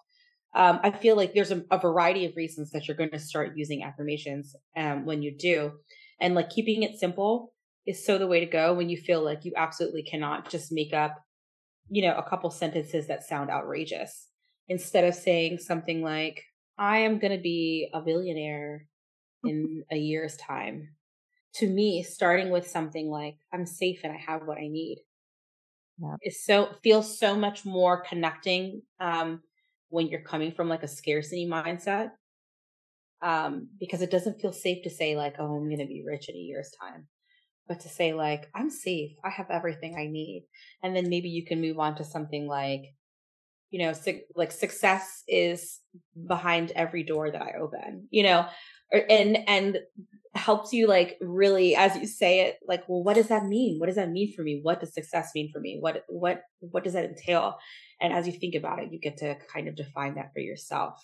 um, 0.53 0.81
I 0.83 0.91
feel 0.91 1.17
like 1.17 1.33
there's 1.33 1.53
a, 1.53 1.63
a, 1.71 1.79
variety 1.79 2.25
of 2.25 2.35
reasons 2.35 2.73
that 2.73 2.89
you're 2.89 2.97
going 2.97 3.11
to 3.11 3.21
start 3.21 3.53
using 3.57 3.85
affirmations 3.85 4.57
um, 4.77 5.07
when 5.07 5.23
you 5.23 5.33
do. 5.37 5.75
And 6.21 6.35
like 6.35 6.51
keeping 6.51 6.83
it 6.83 6.99
simple 6.99 7.53
is 7.87 8.05
so 8.05 8.19
the 8.19 8.27
way 8.27 8.41
to 8.41 8.47
go 8.47 8.75
when 8.75 8.89
you 8.89 8.97
feel 8.97 9.25
like 9.25 9.45
you 9.45 9.53
absolutely 9.57 10.03
cannot 10.03 10.51
just 10.51 10.73
make 10.73 10.93
up, 10.93 11.23
you 11.89 12.03
know, 12.03 12.17
a 12.17 12.29
couple 12.29 12.51
sentences 12.51 13.07
that 13.07 13.23
sound 13.23 13.49
outrageous. 13.49 14.27
Instead 14.69 15.05
of 15.05 15.15
saying 15.15 15.59
something 15.59 16.03
like, 16.03 16.43
I 16.77 16.99
am 16.99 17.21
going 17.21 17.37
to 17.37 17.43
be 17.43 17.89
a 17.95 18.01
billionaire 18.01 18.87
in 19.45 19.85
a 19.91 19.97
year's 19.97 20.37
time. 20.37 20.89
To 21.55 21.69
me, 21.69 22.03
starting 22.03 22.51
with 22.51 22.69
something 22.69 23.09
like, 23.09 23.37
I'm 23.53 23.67
safe 23.67 24.01
and 24.05 24.13
I 24.13 24.19
have 24.19 24.47
what 24.47 24.59
I 24.59 24.69
need. 24.69 24.99
Yeah. 26.01 26.15
Is 26.23 26.45
so 26.45 26.71
feels 26.83 27.19
so 27.19 27.37
much 27.37 27.65
more 27.65 28.03
connecting 28.03 28.83
um, 29.01 29.43
when 29.89 30.09
you're 30.09 30.23
coming 30.23 30.53
from 30.53 30.69
like 30.69 30.83
a 30.83 30.89
scarcity 30.89 31.47
mindset. 31.47 32.13
Um, 33.23 33.69
because 33.79 34.01
it 34.01 34.11
doesn't 34.11 34.41
feel 34.41 34.53
safe 34.53 34.83
to 34.85 34.91
say 34.91 35.15
like, 35.15 35.35
oh, 35.39 35.57
I'm 35.57 35.67
going 35.67 35.79
to 35.81 35.87
be 35.87 36.05
rich 36.07 36.31
in 36.31 36.37
a 36.37 36.39
year's 36.39 36.73
time, 36.81 37.07
but 37.69 37.81
to 37.81 37.89
say 37.89 38.15
like, 38.15 38.49
I'm 38.55 38.71
safe. 38.71 39.13
I 39.23 39.29
have 39.29 39.51
everything 39.51 39.95
I 39.95 40.07
need. 40.07 40.47
And 40.83 40.97
then 40.97 41.11
maybe 41.11 41.29
you 41.29 41.45
can 41.45 41.61
move 41.61 41.79
on 41.79 41.97
to 41.97 42.05
something 42.05 42.47
like, 42.47 42.95
you 43.71 43.81
know, 43.85 43.93
su- 43.93 44.23
like 44.35 44.53
success 44.53 45.23
is 45.29 45.81
behind 46.27 46.73
every 46.75 47.03
door 47.03 47.31
that 47.31 47.43
I 47.43 47.59
open, 47.61 48.09
you 48.11 48.23
know, 48.23 48.47
and, 48.93 49.39
and 49.49 49.79
helps 50.35 50.73
you 50.73 50.87
like 50.87 51.19
really, 51.21 51.75
as 51.75 51.97
you 51.97 52.07
say 52.07 52.41
it, 52.41 52.59
like, 52.67 52.89
well, 52.89 53.03
what 53.03 53.17
does 53.17 53.29
that 53.29 53.45
mean? 53.45 53.79
What 53.79 53.87
does 53.87 53.97
that 53.97 54.11
mean 54.11 54.33
for 54.35 54.43
me? 54.43 54.61
What 54.63 54.81
does 54.81 54.95
success 54.95 55.33
mean 55.35 55.51
for 55.53 55.61
me? 55.61 55.79
What, 55.81 56.05
what, 56.09 56.43
what 56.61 56.85
does 56.85 56.93
that 56.93 57.05
entail? 57.05 57.59
And 58.01 58.13
as 58.13 58.27
you 58.27 58.33
think 58.33 58.55
about 58.55 58.81
it, 58.81 58.93
you 58.93 59.01
get 59.01 59.19
to 59.19 59.37
kind 59.53 59.69
of 59.69 59.77
define 59.77 60.15
that 60.15 60.33
for 60.33 60.41
yourself 60.41 61.03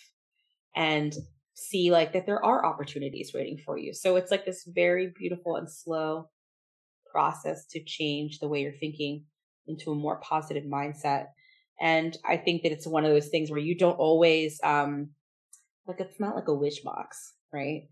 and 0.74 1.14
see 1.54 1.90
like 1.90 2.12
that 2.12 2.26
there 2.26 2.44
are 2.44 2.66
opportunities 2.66 3.32
waiting 3.34 3.58
for 3.58 3.78
you. 3.78 3.94
So 3.94 4.16
it's 4.16 4.30
like 4.30 4.44
this 4.44 4.64
very 4.64 5.12
beautiful 5.18 5.56
and 5.56 5.70
slow 5.70 6.28
process 7.10 7.66
to 7.68 7.82
change 7.82 8.38
the 8.38 8.48
way 8.48 8.60
you're 8.60 8.72
thinking 8.72 9.24
into 9.66 9.90
a 9.90 9.94
more 9.94 10.20
positive 10.20 10.64
mindset. 10.64 11.26
And 11.80 12.16
I 12.28 12.36
think 12.36 12.62
that 12.62 12.72
it's 12.72 12.86
one 12.86 13.04
of 13.04 13.10
those 13.10 13.28
things 13.28 13.50
where 13.50 13.60
you 13.60 13.76
don't 13.76 13.98
always, 13.98 14.60
um, 14.62 15.10
like 15.86 16.00
it's 16.00 16.20
not 16.20 16.36
like 16.36 16.48
a 16.48 16.54
wish 16.54 16.80
box, 16.80 17.32
right? 17.56 17.88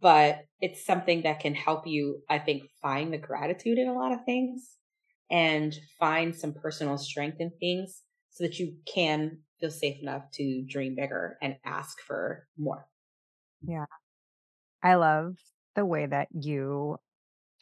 But 0.00 0.46
it's 0.60 0.84
something 0.84 1.22
that 1.22 1.40
can 1.40 1.54
help 1.54 1.86
you, 1.86 2.22
I 2.28 2.38
think, 2.38 2.64
find 2.82 3.12
the 3.12 3.18
gratitude 3.18 3.78
in 3.78 3.88
a 3.88 3.94
lot 3.94 4.12
of 4.12 4.24
things 4.24 4.76
and 5.30 5.74
find 5.98 6.34
some 6.34 6.52
personal 6.52 6.98
strength 6.98 7.38
in 7.40 7.50
things 7.58 8.02
so 8.30 8.44
that 8.44 8.58
you 8.58 8.74
can 8.92 9.38
feel 9.60 9.70
safe 9.70 10.02
enough 10.02 10.30
to 10.34 10.64
dream 10.68 10.94
bigger 10.94 11.38
and 11.40 11.56
ask 11.64 12.00
for 12.00 12.46
more. 12.58 12.86
Yeah. 13.66 13.86
I 14.82 14.96
love 14.96 15.36
the 15.74 15.86
way 15.86 16.06
that 16.06 16.28
you 16.32 16.98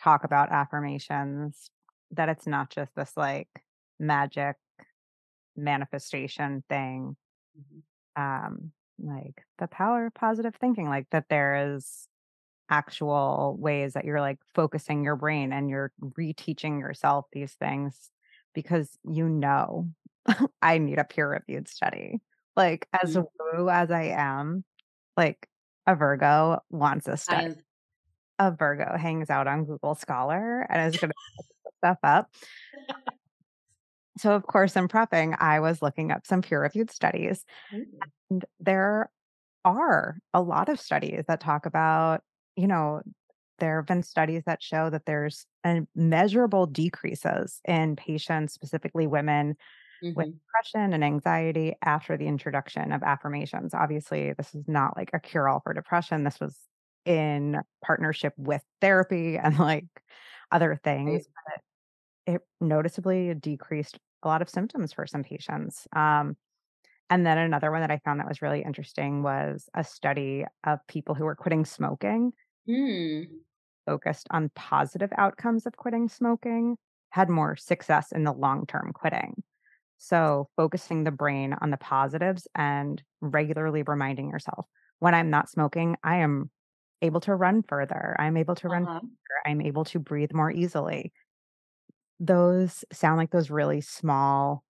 talk 0.02 0.24
about 0.24 0.50
affirmations, 0.50 1.70
that 2.10 2.28
it's 2.28 2.46
not 2.46 2.70
just 2.70 2.94
this 2.96 3.12
like 3.16 3.48
magic 4.00 4.56
manifestation 5.56 6.64
thing. 6.68 7.16
Mm-hmm. 7.56 8.22
Um, 8.22 8.72
like 9.02 9.42
the 9.58 9.68
power 9.68 10.06
of 10.06 10.14
positive 10.14 10.54
thinking, 10.56 10.88
like 10.88 11.08
that 11.10 11.26
there 11.28 11.74
is 11.74 12.08
actual 12.70 13.56
ways 13.60 13.94
that 13.94 14.04
you're 14.04 14.20
like 14.20 14.38
focusing 14.54 15.04
your 15.04 15.16
brain 15.16 15.52
and 15.52 15.70
you're 15.70 15.92
reteaching 16.00 16.80
yourself 16.80 17.26
these 17.32 17.52
things 17.54 18.10
because 18.54 18.98
you 19.04 19.28
know 19.28 19.88
I 20.62 20.78
need 20.78 20.98
a 20.98 21.04
peer 21.04 21.30
reviewed 21.30 21.68
study. 21.68 22.20
Like 22.56 22.88
as 22.92 23.16
Mhm. 23.16 23.26
woo 23.38 23.68
as 23.70 23.90
I 23.90 24.04
am, 24.04 24.64
like 25.16 25.48
a 25.86 25.94
Virgo 25.96 26.60
wants 26.70 27.08
a 27.08 27.16
study. 27.16 27.54
A 28.38 28.50
Virgo 28.52 28.96
hangs 28.96 29.30
out 29.30 29.46
on 29.46 29.64
Google 29.64 29.94
Scholar 29.94 30.66
and 30.68 30.88
is 30.88 30.98
gonna 30.98 31.12
stuff 31.80 31.98
up. 32.02 32.30
So 34.18 34.34
of 34.34 34.46
course 34.46 34.76
in 34.76 34.88
prepping, 34.88 35.36
I 35.40 35.60
was 35.60 35.82
looking 35.82 36.10
up 36.10 36.26
some 36.26 36.42
peer 36.42 36.62
reviewed 36.62 36.90
studies 36.90 37.44
Mm. 37.70 38.12
and 38.30 38.44
there 38.60 39.10
are 39.64 40.18
a 40.34 40.42
lot 40.42 40.68
of 40.70 40.80
studies 40.80 41.24
that 41.28 41.40
talk 41.40 41.66
about, 41.66 42.22
you 42.56 42.66
know, 42.68 43.02
there 43.58 43.76
have 43.78 43.86
been 43.86 44.02
studies 44.04 44.44
that 44.46 44.62
show 44.62 44.90
that 44.90 45.06
there's 45.06 45.46
a 45.64 45.82
measurable 45.94 46.66
decreases 46.66 47.60
in 47.68 47.96
patients, 47.96 48.54
specifically 48.54 49.06
women 49.06 49.56
with 50.14 50.28
Mhm. 50.28 50.42
depression 50.46 50.92
and 50.94 51.04
anxiety 51.04 51.74
after 51.82 52.16
the 52.16 52.26
introduction 52.28 52.92
of 52.92 53.02
affirmations. 53.02 53.74
Obviously, 53.74 54.32
this 54.34 54.54
is 54.54 54.68
not 54.68 54.96
like 54.96 55.10
a 55.14 55.20
cure 55.20 55.48
all 55.48 55.60
for 55.60 55.74
depression. 55.74 56.24
This 56.24 56.40
was 56.40 56.58
in 57.06 57.60
partnership 57.84 58.34
with 58.38 58.62
therapy 58.80 59.38
and 59.38 59.58
like 59.58 59.86
other 60.52 60.76
Right. 61.04 61.26
It 62.26 62.42
noticeably 62.60 63.34
decreased 63.34 63.98
a 64.22 64.28
lot 64.28 64.42
of 64.42 64.48
symptoms 64.48 64.92
for 64.92 65.06
some 65.06 65.24
patients. 65.24 65.86
Um, 65.94 66.36
and 67.10 67.26
then 67.26 67.38
another 67.38 67.70
one 67.72 67.82
that 67.82 67.90
I 67.90 68.00
found 68.04 68.20
that 68.20 68.28
was 68.28 68.42
really 68.42 68.62
interesting 68.62 69.22
was 69.22 69.70
a 69.74 69.84
study 69.84 70.46
of 70.64 70.80
people 70.88 71.14
who 71.14 71.24
were 71.24 71.36
quitting 71.36 71.64
smoking, 71.64 72.32
Mm. 72.66 73.42
focused 73.86 74.26
on 74.30 74.50
positive 74.50 75.12
outcomes 75.18 75.66
of 75.66 75.76
quitting 75.76 76.08
smoking, 76.08 76.76
had 77.10 77.28
more 77.28 77.56
success 77.56 78.12
in 78.12 78.24
the 78.24 78.32
long 78.32 78.66
term 78.66 78.92
quitting. 78.92 79.42
So, 79.98 80.50
focusing 80.56 81.04
the 81.04 81.12
brain 81.12 81.54
on 81.62 81.70
the 81.70 81.78
positives 81.78 82.48
and 82.56 83.02
regularly 83.22 83.82
reminding 83.84 84.30
yourself 84.30 84.66
when 85.00 85.14
I'm 85.14 85.30
not 85.30 85.50
smoking, 85.50 85.96
I 86.04 86.18
am 86.18 86.50
able 87.02 87.20
to 87.22 87.34
run 87.36 87.62
further. 87.64 88.16
I'm 88.20 88.36
able 88.36 88.56
to 88.56 88.68
run 88.68 88.84
Uh-huh. 88.84 89.02
faster. 89.26 89.42
I'm 89.46 89.62
able 89.62 89.84
to 89.86 90.00
breathe 90.00 90.32
more 90.34 90.52
easily. 90.52 91.12
Those 92.22 92.84
sound 92.92 93.18
like 93.18 93.32
those 93.32 93.50
really 93.50 93.82
small 93.82 94.64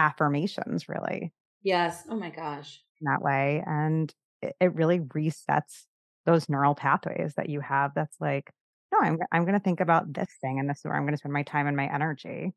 affirmations, 0.00 0.88
really. 0.88 1.34
Yes. 1.62 2.04
Oh 2.08 2.14
my 2.16 2.30
gosh. 2.30 2.84
in 3.00 3.04
that 3.06 3.22
way, 3.22 3.62
and 3.66 4.12
it 4.42 4.56
it 4.60 4.74
really 4.74 5.00
resets 5.00 5.86
those 6.26 6.48
neural 6.48 6.74
pathways 6.74 7.34
that 7.34 7.48
you 7.48 7.60
have 7.60 7.92
that's 7.94 8.20
like, 8.20 8.50
"No, 8.92 8.98
I'm 9.00 9.18
I'm 9.32 9.44
gonna 9.44 9.60
think 9.60 9.80
about 9.80 10.12
this 10.12 10.28
thing, 10.40 10.58
and 10.58 10.68
this 10.68 10.78
is 10.78 10.84
where 10.84 10.94
I'm 10.96 11.04
gonna 11.06 11.16
spend 11.18 11.32
my 11.32 11.42
time 11.44 11.66
and 11.66 11.76
my 11.76 11.92
energy." 11.92 12.52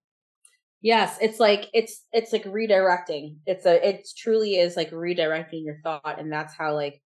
Yes, 0.81 1.17
it's 1.21 1.39
like 1.39 1.69
it's 1.73 2.05
it's 2.13 2.31
like 2.31 2.43
redirecting. 2.43 3.39
It's 3.45 3.65
a 3.65 3.85
it 3.87 4.07
truly 4.15 4.55
is 4.57 4.75
like 4.75 4.91
redirecting 4.91 5.65
your 5.65 5.79
thought, 5.83 6.19
and 6.19 6.31
that's 6.31 6.53
how 6.55 6.73
like 6.75 7.01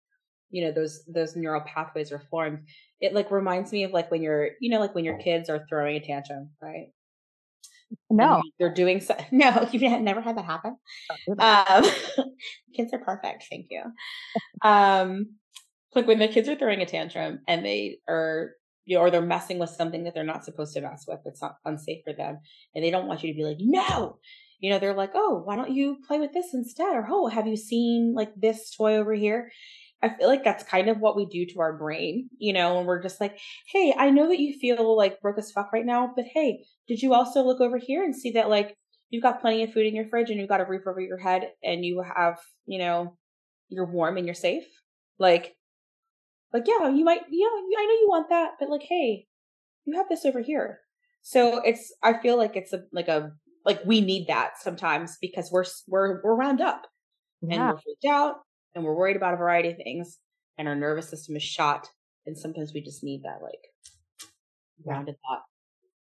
you 0.51 0.63
know 0.65 0.71
those 0.73 1.05
those 1.05 1.35
neural 1.37 1.61
pathways 1.61 2.11
are 2.11 2.19
formed. 2.31 2.67
It 3.01 3.13
like 3.13 3.31
reminds 3.31 3.71
me 3.71 3.83
of 3.85 3.91
like 3.91 4.11
when 4.11 4.21
you're 4.23 4.51
you 4.61 4.69
know 4.71 4.79
like 4.79 4.95
when 4.95 5.05
your 5.05 5.17
kids 5.19 5.49
are 5.49 5.65
throwing 5.69 5.97
a 5.97 6.01
tantrum, 6.05 6.51
right? 6.61 6.93
No, 8.09 8.41
they're 8.59 8.73
doing 8.73 9.01
so. 9.01 9.15
No, 9.31 9.67
you've 9.71 9.81
never 10.01 10.21
had 10.21 10.37
that 10.37 10.45
happen. 10.45 10.77
don't 11.09 11.19
do 11.27 11.35
that. 11.37 11.85
Um, 12.17 12.25
kids 12.75 12.93
are 12.93 12.99
perfect. 12.99 13.45
Thank 13.49 13.67
you. 13.69 13.83
Um, 14.63 15.35
like 15.95 16.07
when 16.07 16.19
the 16.19 16.27
kids 16.27 16.47
are 16.49 16.55
throwing 16.55 16.81
a 16.81 16.85
tantrum 16.85 17.39
and 17.47 17.65
they 17.65 17.99
are, 18.07 18.51
you 18.85 18.97
know, 18.97 19.03
or 19.03 19.11
they're 19.11 19.21
messing 19.21 19.59
with 19.59 19.69
something 19.69 20.03
that 20.03 20.13
they're 20.13 20.23
not 20.23 20.45
supposed 20.45 20.73
to 20.73 20.81
mess 20.81 21.05
with. 21.07 21.19
It's 21.25 21.41
not 21.41 21.55
unsafe 21.65 22.03
for 22.05 22.13
them, 22.13 22.39
and 22.75 22.83
they 22.83 22.91
don't 22.91 23.07
want 23.07 23.23
you 23.23 23.31
to 23.31 23.37
be 23.37 23.43
like, 23.43 23.57
no. 23.59 24.17
You 24.59 24.69
know, 24.69 24.77
they're 24.77 24.93
like, 24.93 25.11
oh, 25.15 25.41
why 25.43 25.55
don't 25.55 25.71
you 25.71 25.97
play 26.07 26.19
with 26.19 26.33
this 26.33 26.53
instead? 26.53 26.95
Or 26.95 27.07
oh, 27.09 27.27
have 27.27 27.47
you 27.47 27.57
seen 27.57 28.13
like 28.15 28.31
this 28.35 28.69
toy 28.69 28.97
over 28.97 29.13
here? 29.13 29.51
I 30.03 30.09
feel 30.09 30.27
like 30.27 30.43
that's 30.43 30.63
kind 30.63 30.89
of 30.89 30.99
what 30.99 31.15
we 31.15 31.25
do 31.25 31.45
to 31.53 31.59
our 31.59 31.77
brain, 31.77 32.29
you 32.39 32.53
know, 32.53 32.79
and 32.79 32.87
we're 32.87 33.01
just 33.01 33.21
like, 33.21 33.37
hey, 33.67 33.93
I 33.95 34.09
know 34.09 34.27
that 34.27 34.39
you 34.39 34.57
feel 34.59 34.97
like 34.97 35.21
broke 35.21 35.37
as 35.37 35.51
fuck 35.51 35.71
right 35.71 35.85
now, 35.85 36.11
but 36.15 36.25
hey, 36.25 36.65
did 36.87 37.01
you 37.01 37.13
also 37.13 37.43
look 37.43 37.61
over 37.61 37.77
here 37.77 38.03
and 38.03 38.15
see 38.15 38.31
that 38.31 38.49
like 38.49 38.75
you've 39.11 39.21
got 39.21 39.41
plenty 39.41 39.63
of 39.63 39.71
food 39.71 39.85
in 39.85 39.95
your 39.95 40.07
fridge 40.07 40.29
and 40.29 40.39
you've 40.39 40.49
got 40.49 40.61
a 40.61 40.65
roof 40.65 40.83
over 40.87 40.99
your 40.99 41.19
head 41.19 41.51
and 41.63 41.85
you 41.85 42.01
have, 42.01 42.39
you 42.65 42.79
know, 42.79 43.15
you're 43.69 43.85
warm 43.85 44.17
and 44.17 44.25
you're 44.25 44.33
safe? 44.33 44.65
Like, 45.19 45.55
like, 46.51 46.63
yeah, 46.65 46.89
you 46.89 47.05
might, 47.05 47.21
yeah, 47.29 47.47
I 47.47 47.85
know 47.85 47.93
you 47.93 48.07
want 48.09 48.29
that, 48.29 48.53
but 48.59 48.69
like, 48.69 48.83
hey, 48.83 49.27
you 49.85 49.95
have 49.97 50.09
this 50.09 50.25
over 50.25 50.41
here. 50.41 50.79
So 51.21 51.61
it's, 51.61 51.93
I 52.01 52.19
feel 52.19 52.37
like 52.37 52.55
it's 52.55 52.73
a, 52.73 52.81
like 52.91 53.07
a, 53.07 53.31
like 53.65 53.81
we 53.85 54.01
need 54.01 54.27
that 54.27 54.53
sometimes 54.59 55.17
because 55.21 55.51
we're, 55.51 55.65
we're, 55.87 56.21
we're 56.23 56.35
wound 56.35 56.59
up 56.59 56.87
and 57.43 57.51
we're 57.69 57.77
freaked 57.77 58.05
out 58.05 58.37
and 58.75 58.83
we're 58.83 58.95
worried 58.95 59.15
about 59.15 59.33
a 59.33 59.37
variety 59.37 59.69
of 59.69 59.77
things 59.77 60.19
and 60.57 60.67
our 60.67 60.75
nervous 60.75 61.09
system 61.09 61.35
is 61.35 61.43
shot. 61.43 61.87
And 62.25 62.37
sometimes 62.37 62.73
we 62.73 62.81
just 62.81 63.03
need 63.03 63.23
that 63.23 63.41
like 63.41 63.59
yeah. 64.79 64.93
grounded 64.93 65.15
thought. 65.27 65.41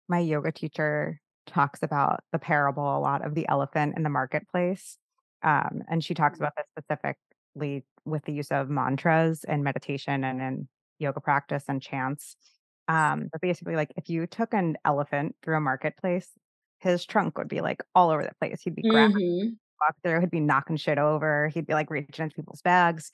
My 0.09 0.21
yoga 0.21 0.53
teacher 0.53 1.21
talks 1.47 1.83
about 1.83 2.21
the 2.33 2.39
parable 2.39 2.97
a 2.97 3.01
lot 3.01 3.25
of 3.25 3.35
the 3.35 3.49
elephant 3.49 3.95
in 3.97 4.03
the 4.03 4.09
marketplace, 4.09 4.99
um, 5.43 5.83
and 5.89 6.05
she 6.05 6.15
talks 6.15 6.39
about 6.39 6.53
this 6.57 6.67
specifically 6.79 7.85
with 8.05 8.25
the 8.25 8.33
use 8.33 8.53
of 8.53 8.71
mantras 8.71 9.45
and 9.45 9.65
meditation 9.65 10.23
and 10.23 10.41
in 10.41 10.69
yoga 10.99 11.21
practice 11.21 11.65
and 11.69 11.83
chants. 11.83 12.37
Um, 12.89 13.29
but 13.33 13.41
basically, 13.41 13.75
like 13.75 13.93
if 13.97 14.09
you 14.09 14.29
took 14.29 14.55
an 14.55 14.77
elephant 14.85 15.35
through 15.43 15.57
a 15.57 15.61
marketplace, 15.61 16.31
his 16.79 17.05
trunk 17.05 17.37
would 17.37 17.49
be 17.49 17.61
like 17.61 17.83
all 17.97 18.11
over 18.11 18.23
the 18.23 18.35
place. 18.39 18.61
He'd 18.63 18.77
be 18.77 18.83
grabbing 18.83 19.17
Mm-hmm. 19.17 19.49
Walk 19.81 19.97
through, 20.03 20.21
he'd 20.21 20.31
be 20.31 20.41
knocking 20.41 20.77
shit 20.77 20.99
over, 20.99 21.49
he'd 21.49 21.67
be, 21.67 21.75
like, 21.75 21.91
reaching 21.91 22.25
into 22.25 22.37
people's 22.37 22.63
bags. 22.63 23.11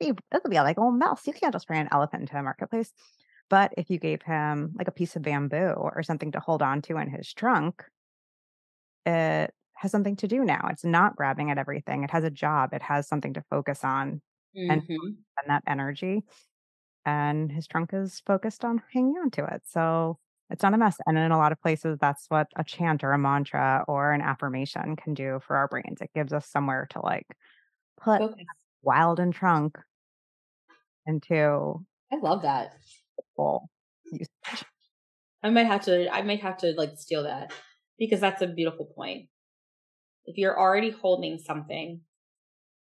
He 0.00 0.12
this 0.30 0.42
would 0.44 0.50
be 0.50 0.56
like, 0.60 0.78
"Oh, 0.78 0.90
mouse, 0.90 1.26
you 1.26 1.32
can't 1.32 1.52
just 1.52 1.66
bring 1.68 1.80
an 1.80 1.88
elephant 1.92 2.22
into 2.22 2.38
a 2.38 2.42
marketplace." 2.42 2.92
But 3.50 3.72
if 3.78 3.90
you 3.90 3.98
gave 3.98 4.22
him, 4.22 4.74
like, 4.78 4.88
a 4.88 4.92
piece 4.92 5.16
of 5.16 5.22
bamboo 5.22 5.74
or 5.74 6.02
something 6.02 6.32
to 6.32 6.40
hold 6.40 6.62
on 6.62 6.82
to 6.82 6.96
in 6.98 7.10
his 7.10 7.32
trunk, 7.34 7.84
it 9.04 9.54
has 9.74 9.90
something 9.90 10.16
to 10.16 10.28
do 10.28 10.44
now. 10.44 10.66
It's 10.70 10.84
not 10.84 11.16
grabbing 11.16 11.50
at 11.50 11.58
everything, 11.58 12.02
it 12.04 12.10
has 12.10 12.24
a 12.24 12.30
job, 12.30 12.72
it 12.72 12.82
has 12.82 13.06
something 13.08 13.34
to 13.34 13.42
focus 13.50 13.84
on 13.84 14.22
and 14.68 14.82
Mm-hmm. 14.82 15.24
spend 15.38 15.50
that 15.50 15.64
energy, 15.66 16.24
and 17.06 17.52
his 17.52 17.66
trunk 17.68 17.92
is 17.94 18.20
focused 18.20 18.64
on 18.64 18.82
hanging 18.92 19.16
on 19.18 19.30
to 19.32 19.44
it, 19.46 19.62
so 19.66 20.18
it's 20.50 20.62
not 20.62 20.74
a 20.74 20.78
mess, 20.78 20.98
and 21.06 21.18
in 21.18 21.32
a 21.32 21.38
lot 21.38 21.52
of 21.52 21.60
places, 21.60 21.98
that's 22.00 22.26
what 22.28 22.48
a 22.56 22.64
chant 22.64 23.02
or 23.04 23.12
a 23.12 23.18
mantra 23.18 23.84
or 23.88 24.12
an 24.12 24.20
affirmation 24.20 24.96
can 24.96 25.14
do 25.14 25.40
for 25.46 25.56
our 25.56 25.68
brains. 25.68 26.00
It 26.00 26.10
gives 26.14 26.32
us 26.32 26.48
somewhere 26.48 26.86
to, 26.90 27.00
like, 27.00 27.26
put 28.00 28.20
Focus. 28.20 28.44
wild 28.82 29.20
and 29.20 29.34
trunk 29.34 29.78
into 31.06 31.84
I 32.12 32.16
love 32.16 32.42
that. 32.42 32.76
full. 33.36 33.70
I 35.42 35.50
might 35.50 35.66
have 35.66 35.82
to 35.84 36.12
I 36.12 36.22
might 36.22 36.40
have 36.40 36.58
to 36.58 36.72
like 36.76 36.98
steal 36.98 37.22
that 37.24 37.52
because 37.98 38.20
that's 38.20 38.42
a 38.42 38.46
beautiful 38.46 38.86
point. 38.86 39.28
If 40.24 40.38
you're 40.38 40.58
already 40.58 40.90
holding 40.90 41.38
something, 41.38 42.00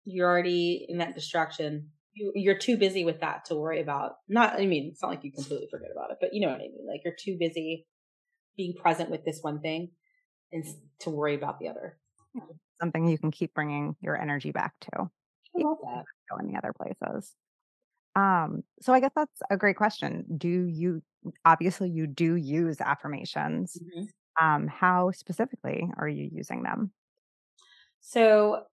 you're 0.05 0.29
already 0.29 0.87
in 0.89 0.99
that 0.99 1.15
distraction. 1.15 1.91
You, 2.15 2.33
you're 2.35 2.59
too 2.59 2.77
busy 2.77 3.05
with 3.05 3.21
that 3.21 3.47
to 3.47 3.55
worry 3.55 3.81
about. 3.81 4.17
Not, 4.29 4.55
I 4.55 4.67
mean, 4.67 4.91
it's 4.93 5.03
not 5.03 5.11
like 5.11 5.25
you 5.25 5.33
completely 5.33 5.69
forget 5.71 5.91
about 5.93 6.11
it, 6.11 6.19
but 6.21 6.33
you 6.33 6.41
know 6.41 6.49
what 6.49 6.61
I 6.61 6.69
mean. 6.69 6.87
Like 6.87 7.03
you're 7.05 7.17
too 7.19 7.37
busy 7.39 7.87
being 8.57 8.75
present 8.75 9.11
with 9.11 9.25
this 9.25 9.41
one 9.43 9.61
thing 9.61 9.91
and 10.53 10.65
to 11.01 11.11
worry 11.11 11.35
about 11.35 11.59
the 11.59 11.69
other. 11.69 11.99
Something 12.81 13.09
you 13.09 13.19
can 13.19 13.31
keep 13.31 13.53
bringing 13.55 13.97
your 14.01 14.21
energy 14.21 14.53
back 14.53 14.75
to, 14.81 14.91
I 14.97 15.09
love 15.57 15.79
that. 15.83 16.05
go 16.31 16.39
in 16.39 16.47
the 16.53 16.59
other 16.59 16.73
places. 16.73 17.35
Um, 18.17 18.63
so 18.81 18.93
I 18.93 19.01
guess 19.01 19.13
that's 19.17 19.41
a 19.51 19.57
great 19.57 19.77
question. 19.77 20.25
Do 20.39 20.49
you 20.49 21.03
obviously 21.45 21.91
you 21.91 22.07
do 22.07 22.37
use 22.37 22.81
affirmations. 22.81 23.77
Mhm. 23.81 24.09
Um, 24.41 24.67
how 24.67 25.13
specifically 25.13 25.91
are 25.97 26.09
you 26.09 26.29
using 26.33 26.63
them? 26.63 26.93
So, 28.01 28.67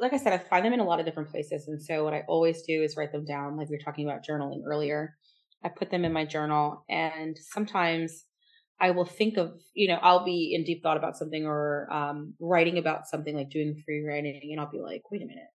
like 0.00 0.12
I 0.12 0.16
said, 0.16 0.32
I 0.32 0.38
find 0.38 0.64
them 0.64 0.72
in 0.72 0.80
a 0.80 0.84
lot 0.84 1.00
of 1.00 1.06
different 1.06 1.30
places. 1.30 1.68
And 1.68 1.82
so, 1.82 2.04
what 2.04 2.14
I 2.14 2.24
always 2.28 2.62
do 2.62 2.82
is 2.82 2.96
write 2.96 3.12
them 3.12 3.24
down, 3.24 3.56
like 3.56 3.68
we 3.68 3.76
were 3.76 3.84
talking 3.84 4.08
about 4.08 4.24
journaling 4.24 4.62
earlier. 4.64 5.16
I 5.64 5.68
put 5.68 5.90
them 5.90 6.04
in 6.04 6.12
my 6.12 6.24
journal, 6.24 6.84
and 6.88 7.36
sometimes 7.36 8.24
I 8.80 8.92
will 8.92 9.04
think 9.04 9.36
of, 9.38 9.60
you 9.74 9.88
know, 9.88 9.98
I'll 10.00 10.24
be 10.24 10.54
in 10.54 10.62
deep 10.62 10.82
thought 10.82 10.96
about 10.96 11.16
something 11.16 11.44
or 11.46 11.88
um, 11.92 12.34
writing 12.40 12.78
about 12.78 13.08
something, 13.08 13.34
like 13.34 13.50
doing 13.50 13.82
free 13.84 14.04
writing, 14.06 14.40
and 14.52 14.60
I'll 14.60 14.70
be 14.70 14.80
like, 14.80 15.02
wait 15.10 15.22
a 15.22 15.26
minute, 15.26 15.48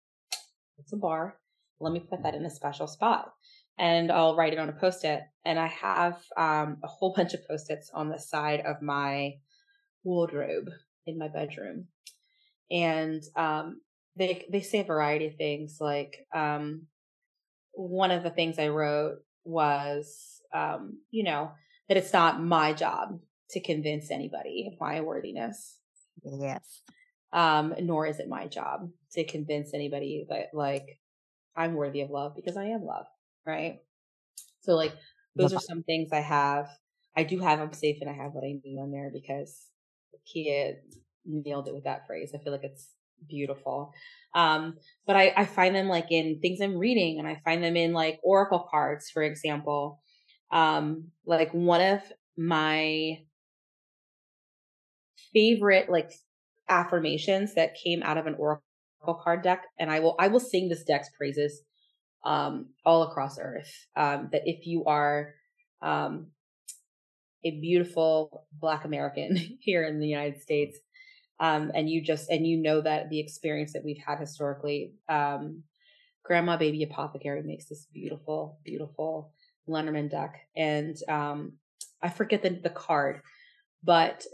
it's 0.78 0.92
a 0.92 0.98
bar. 0.98 1.38
Let 1.80 1.94
me 1.94 2.02
put 2.02 2.24
that 2.24 2.36
in 2.36 2.46
a 2.46 2.50
special 2.50 2.88
spot. 2.88 3.32
And 3.78 4.12
I'll 4.12 4.36
write 4.36 4.54
it 4.54 4.60
on 4.60 4.70
a 4.70 4.74
post 4.74 5.04
it. 5.06 5.22
And 5.46 5.58
I 5.58 5.68
have 5.68 6.22
um, 6.38 6.78
a 6.84 6.88
whole 6.88 7.14
bunch 7.18 7.34
of 7.34 7.48
post 7.48 7.70
its 7.70 7.90
on 7.94 8.10
the 8.10 8.20
side 8.20 8.62
of 8.62 8.82
my 8.82 9.34
wardrobe 10.04 10.70
in 11.06 11.18
my 11.18 11.30
bedroom 11.30 11.88
and 12.74 13.24
um, 13.36 13.82
they 14.16 14.46
they 14.52 14.62
say 14.62 14.80
a 14.80 14.84
variety 14.84 15.28
of 15.28 15.36
things. 15.36 15.78
Like 15.80 16.26
um, 16.34 16.84
one 17.74 18.12
of 18.12 18.24
the 18.24 18.30
things 18.30 18.60
I 18.60 18.70
wrote 18.70 19.18
was, 19.44 20.42
um, 20.54 21.00
you 21.12 21.24
know, 21.24 21.52
that 21.88 21.98
it's 21.98 22.14
not 22.14 22.42
my 22.42 22.74
job 22.74 23.20
to 23.52 23.60
convince 23.60 24.12
anybody 24.12 24.70
of 24.72 24.80
my 24.80 25.02
worthiness. 25.02 25.78
Yes. 26.24 26.82
Um, 27.32 27.74
nor 27.82 28.06
is 28.06 28.20
it 28.20 28.30
my 28.30 28.48
job 28.48 28.90
to 29.14 29.24
convince 29.26 29.74
anybody 29.74 30.26
that 30.30 30.50
like 30.54 31.00
I'm 31.56 31.74
worthy 31.74 32.02
of 32.02 32.12
love 32.12 32.36
because 32.36 32.58
I 32.58 32.66
am 32.66 32.84
love, 32.84 33.06
right? 33.46 33.80
So 34.62 34.76
like 34.76 34.94
those 35.36 35.54
are 35.54 35.60
some 35.60 35.84
things 35.84 36.10
I 36.12 36.20
have. 36.20 36.70
I 37.16 37.24
do 37.24 37.40
have 37.40 37.60
I'm 37.60 37.74
safe 37.74 37.98
and 38.02 38.10
I 38.10 38.14
have 38.14 38.34
what 38.34 38.44
I 38.44 38.60
need 38.64 38.80
on 38.80 38.92
there 38.92 39.12
because 39.12 39.66
Kia 40.32 40.76
nailed 41.26 41.68
it 41.68 41.74
with 41.74 41.84
that 41.86 42.08
phrase. 42.08 42.32
I 42.34 42.38
feel 42.38 42.54
like 42.54 42.64
it's 42.64 42.88
beautiful. 43.28 43.94
Um, 44.36 44.76
but 45.06 45.16
I, 45.16 45.34
I 45.36 45.46
find 45.46 45.76
them 45.76 45.88
like 45.88 46.12
in 46.12 46.40
things 46.42 46.60
I'm 46.62 46.78
reading 46.78 47.20
and 47.20 47.28
I 47.28 47.42
find 47.46 47.64
them 47.64 47.76
in 47.76 47.94
like 47.94 48.20
oracle 48.24 48.68
cards, 48.70 49.10
for 49.10 49.24
example. 49.24 50.02
Um, 50.52 51.12
like 51.26 51.52
one 51.52 51.82
of 51.82 52.02
my 52.38 53.20
favorite 55.34 55.90
like 55.90 56.12
affirmations 56.70 57.56
that 57.56 57.76
came 57.84 58.04
out 58.04 58.18
of 58.18 58.28
an 58.28 58.36
oracle 58.38 58.64
card 59.22 59.44
deck, 59.44 59.64
and 59.80 59.92
I 59.92 60.00
will 60.00 60.16
I 60.20 60.28
will 60.28 60.40
sing 60.40 60.70
this 60.70 60.84
deck's 60.84 61.10
praises 61.18 61.62
um, 62.24 62.68
all 62.86 63.04
across 63.04 63.38
Earth. 63.40 63.72
Um, 63.96 64.30
that 64.32 64.44
if 64.46 64.66
you 64.66 64.86
are 64.86 65.34
um, 65.82 66.28
a 67.44 67.60
beautiful 67.60 68.46
Black 68.54 68.86
American 68.86 69.36
here 69.60 69.84
in 69.84 70.00
the 70.00 70.08
United 70.08 70.42
States, 70.42 70.80
um, 71.44 71.74
and 71.76 71.90
you 71.90 72.02
just 72.02 72.30
and 72.30 72.48
you 72.48 72.56
know 72.56 72.80
that 72.80 73.10
the 73.10 73.20
experience 73.20 73.74
that 73.74 73.84
we've 73.84 74.02
had 74.04 74.18
historically, 74.18 74.94
um, 75.10 75.64
Grandma 76.24 76.56
Baby 76.56 76.84
Apothecary 76.84 77.44
makes 77.44 77.66
this 77.66 77.86
beautiful, 77.94 78.60
beautiful 78.64 79.34
Lenormand 79.68 80.12
deck 80.12 80.36
and 80.56 80.96
um, 81.10 81.54
I 82.02 82.10
forget 82.10 82.44
the 82.44 82.52
the 82.52 82.70
card, 82.70 83.20
but 83.84 84.26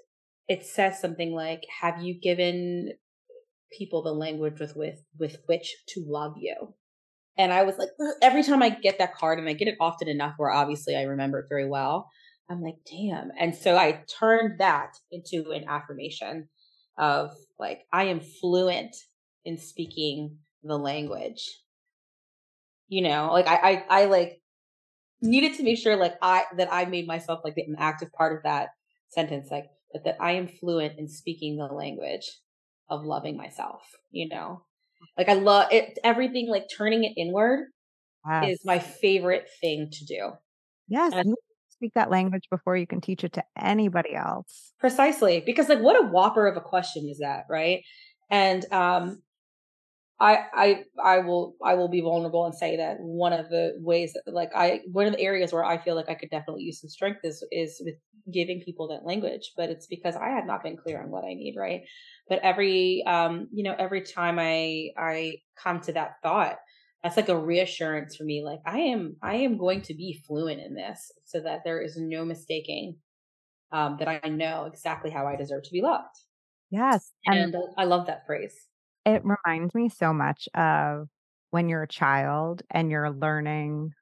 it 0.47 0.68
says 0.68 1.01
something 1.01 1.34
like, 1.34 1.64
"Have 1.82 2.03
you 2.03 2.14
given 2.14 2.93
people 3.76 4.03
the 4.03 4.14
language 4.14 4.60
with 4.60 4.76
with 4.76 5.03
with 5.18 5.38
which 5.47 5.78
to 5.89 6.03
love 6.05 6.36
you?" 6.38 6.76
And 7.39 7.51
I 7.51 7.64
was 7.64 7.78
like, 7.78 7.89
every 8.22 8.43
time 8.43 8.62
I 8.62 8.70
get 8.70 8.99
that 8.99 9.16
card, 9.16 9.39
and 9.39 9.49
I 9.49 9.53
get 9.53 9.68
it 9.68 9.78
often 9.80 10.10
enough 10.10 10.36
where 10.38 10.51
obviously 10.51 10.95
I 10.95 11.03
remember 11.03 11.39
it 11.39 11.49
very 11.49 11.68
well. 11.68 12.10
I'm 12.51 12.62
like, 12.62 12.76
damn. 12.86 13.32
And 13.39 13.55
so 13.55 13.78
I 13.78 14.03
turned 14.20 14.60
that 14.60 14.97
into 15.12 15.51
an 15.51 15.66
affirmation 15.68 16.49
of 17.00 17.32
like, 17.58 17.82
I 17.91 18.06
am 18.06 18.20
fluent 18.20 18.95
in 19.45 19.58
speaking 19.58 20.38
the 20.64 20.78
language. 20.78 21.50
You 22.88 23.02
know, 23.04 23.30
like 23.32 23.47
I, 23.47 23.56
I, 23.56 24.02
I 24.02 24.06
like 24.06 24.41
needed 25.22 25.56
to 25.56 25.64
make 25.64 25.78
sure 25.78 25.95
like 25.95 26.16
I, 26.22 26.43
that 26.58 26.72
I 26.72 26.86
made 26.86 27.08
myself 27.08 27.41
like 27.43 27.56
an 27.58 27.76
active 27.80 28.12
part 28.12 28.36
of 28.36 28.43
that 28.43 28.70
sentence. 29.10 29.50
Like, 29.50 29.66
but 29.91 30.04
that 30.04 30.18
I 30.20 30.34
am 30.34 30.47
fluent 30.47 31.00
in 31.00 31.08
speaking 31.08 31.58
the 31.58 31.66
language 31.66 32.30
of 32.89 33.06
loving 33.06 33.38
myself, 33.38 33.82
you 34.12 34.28
know? 34.28 34.64
Like 35.18 35.30
I 35.30 35.34
love 35.34 35.70
it, 35.72 35.97
everything 36.04 36.50
like 36.50 36.66
turning 36.76 37.04
it 37.04 37.14
inward 37.16 37.68
yes. 38.28 38.54
is 38.54 38.66
my 38.66 38.80
favorite 38.80 39.47
thing 39.62 39.89
to 39.91 40.06
do. 40.06 40.32
Yes. 40.88 41.14
And 41.14 41.36
speak 41.80 41.94
that 41.96 42.12
language 42.12 42.44
before 42.52 42.76
you 42.76 42.86
can 42.86 43.00
teach 43.00 43.24
it 43.24 43.34
to 43.34 43.44
anybody 43.58 44.14
else. 44.14 44.74
Precisely. 44.80 45.42
Because 45.46 45.70
like 45.70 45.80
what 45.80 45.96
a 45.96 46.08
whopper 46.08 46.46
of 46.46 46.58
a 46.58 46.62
question 46.62 47.08
is 47.10 47.20
that, 47.20 47.46
right? 47.50 47.82
And 48.30 48.66
um 48.72 49.22
I 50.20 50.40
I 50.54 50.84
I 51.02 51.20
will 51.20 51.56
I 51.64 51.76
will 51.76 51.88
be 51.88 52.02
vulnerable 52.02 52.46
and 52.46 52.54
say 52.54 52.78
that 52.78 52.98
one 53.00 53.32
of 53.32 53.50
the 53.50 53.76
ways 53.80 54.14
that 54.14 54.34
like 54.34 54.50
I 54.54 54.82
one 54.92 55.08
of 55.08 55.14
the 55.14 55.22
areas 55.22 55.54
where 55.54 55.64
I 55.64 55.78
feel 55.78 55.96
like 55.96 56.10
I 56.10 56.16
could 56.16 56.30
definitely 56.30 56.64
use 56.64 56.82
some 56.82 56.90
strength 56.90 57.22
is 57.24 57.44
is 57.52 57.82
with 57.84 57.96
giving 58.32 58.62
people 58.62 58.90
that 58.90 59.06
language, 59.06 59.54
but 59.56 59.70
it's 59.70 59.88
because 59.88 60.16
I 60.16 60.30
had 60.30 60.46
not 60.46 60.62
been 60.62 60.78
clear 60.78 61.02
on 61.02 61.10
what 61.10 61.24
I 61.24 61.34
need, 61.34 61.56
right? 61.58 61.82
But 62.28 62.40
every 62.40 63.04
um 63.08 63.48
you 63.54 63.64
know 63.64 63.76
every 63.80 64.02
time 64.02 64.38
I 64.40 64.90
I 64.98 65.36
come 65.64 65.80
to 65.82 65.94
that 65.94 66.16
thought, 66.22 66.58
that's 67.04 67.18
like 67.18 67.30
a 67.30 67.38
reassurance 67.38 68.16
for 68.16 68.24
me 68.24 68.43
like 68.43 68.60
I 68.66 68.80
am 68.80 69.16
I 69.22 69.36
am 69.36 69.58
going 69.58 69.82
to 69.84 69.93
be 69.93 70.22
fluent 70.28 70.60
in 70.60 70.76
this 70.76 71.12
so 71.26 71.39
that 71.41 71.62
there 71.64 71.82
is 71.82 71.97
no 71.97 72.26
mistaking 72.26 72.97
um 73.72 73.97
that 74.00 74.08
I 74.08 74.28
know 74.30 74.66
exactly 74.66 75.10
how 75.10 75.28
I 75.28 75.36
deserve 75.36 75.64
to 75.64 75.72
be 75.72 75.82
loved. 75.82 76.16
Yes. 76.72 77.12
And, 77.26 77.56
and 77.56 77.64
I 77.78 77.86
love 77.86 78.08
that 78.08 78.26
phrase. 78.26 78.56
It 79.06 79.24
reminds 79.24 79.74
me 79.74 79.89
so 79.89 80.14
much 80.14 80.47
of 80.54 81.08
when 81.52 81.68
you're 81.68 81.84
a 81.84 81.88
child 81.88 82.62
and 82.70 82.91
you're 82.91 83.10
learning 83.10 83.93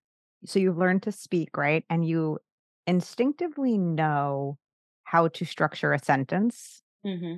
so 0.46 0.60
you've 0.60 0.78
learned 0.78 1.04
to 1.04 1.12
speak, 1.12 1.58
right? 1.58 1.84
And 1.90 2.08
you 2.08 2.40
instinctively 2.86 3.78
know 3.78 4.58
how 5.04 5.28
to 5.30 5.46
structure 5.46 5.94
a 5.94 6.00
sentence. 6.00 6.82
Mm-hmm. 7.06 7.36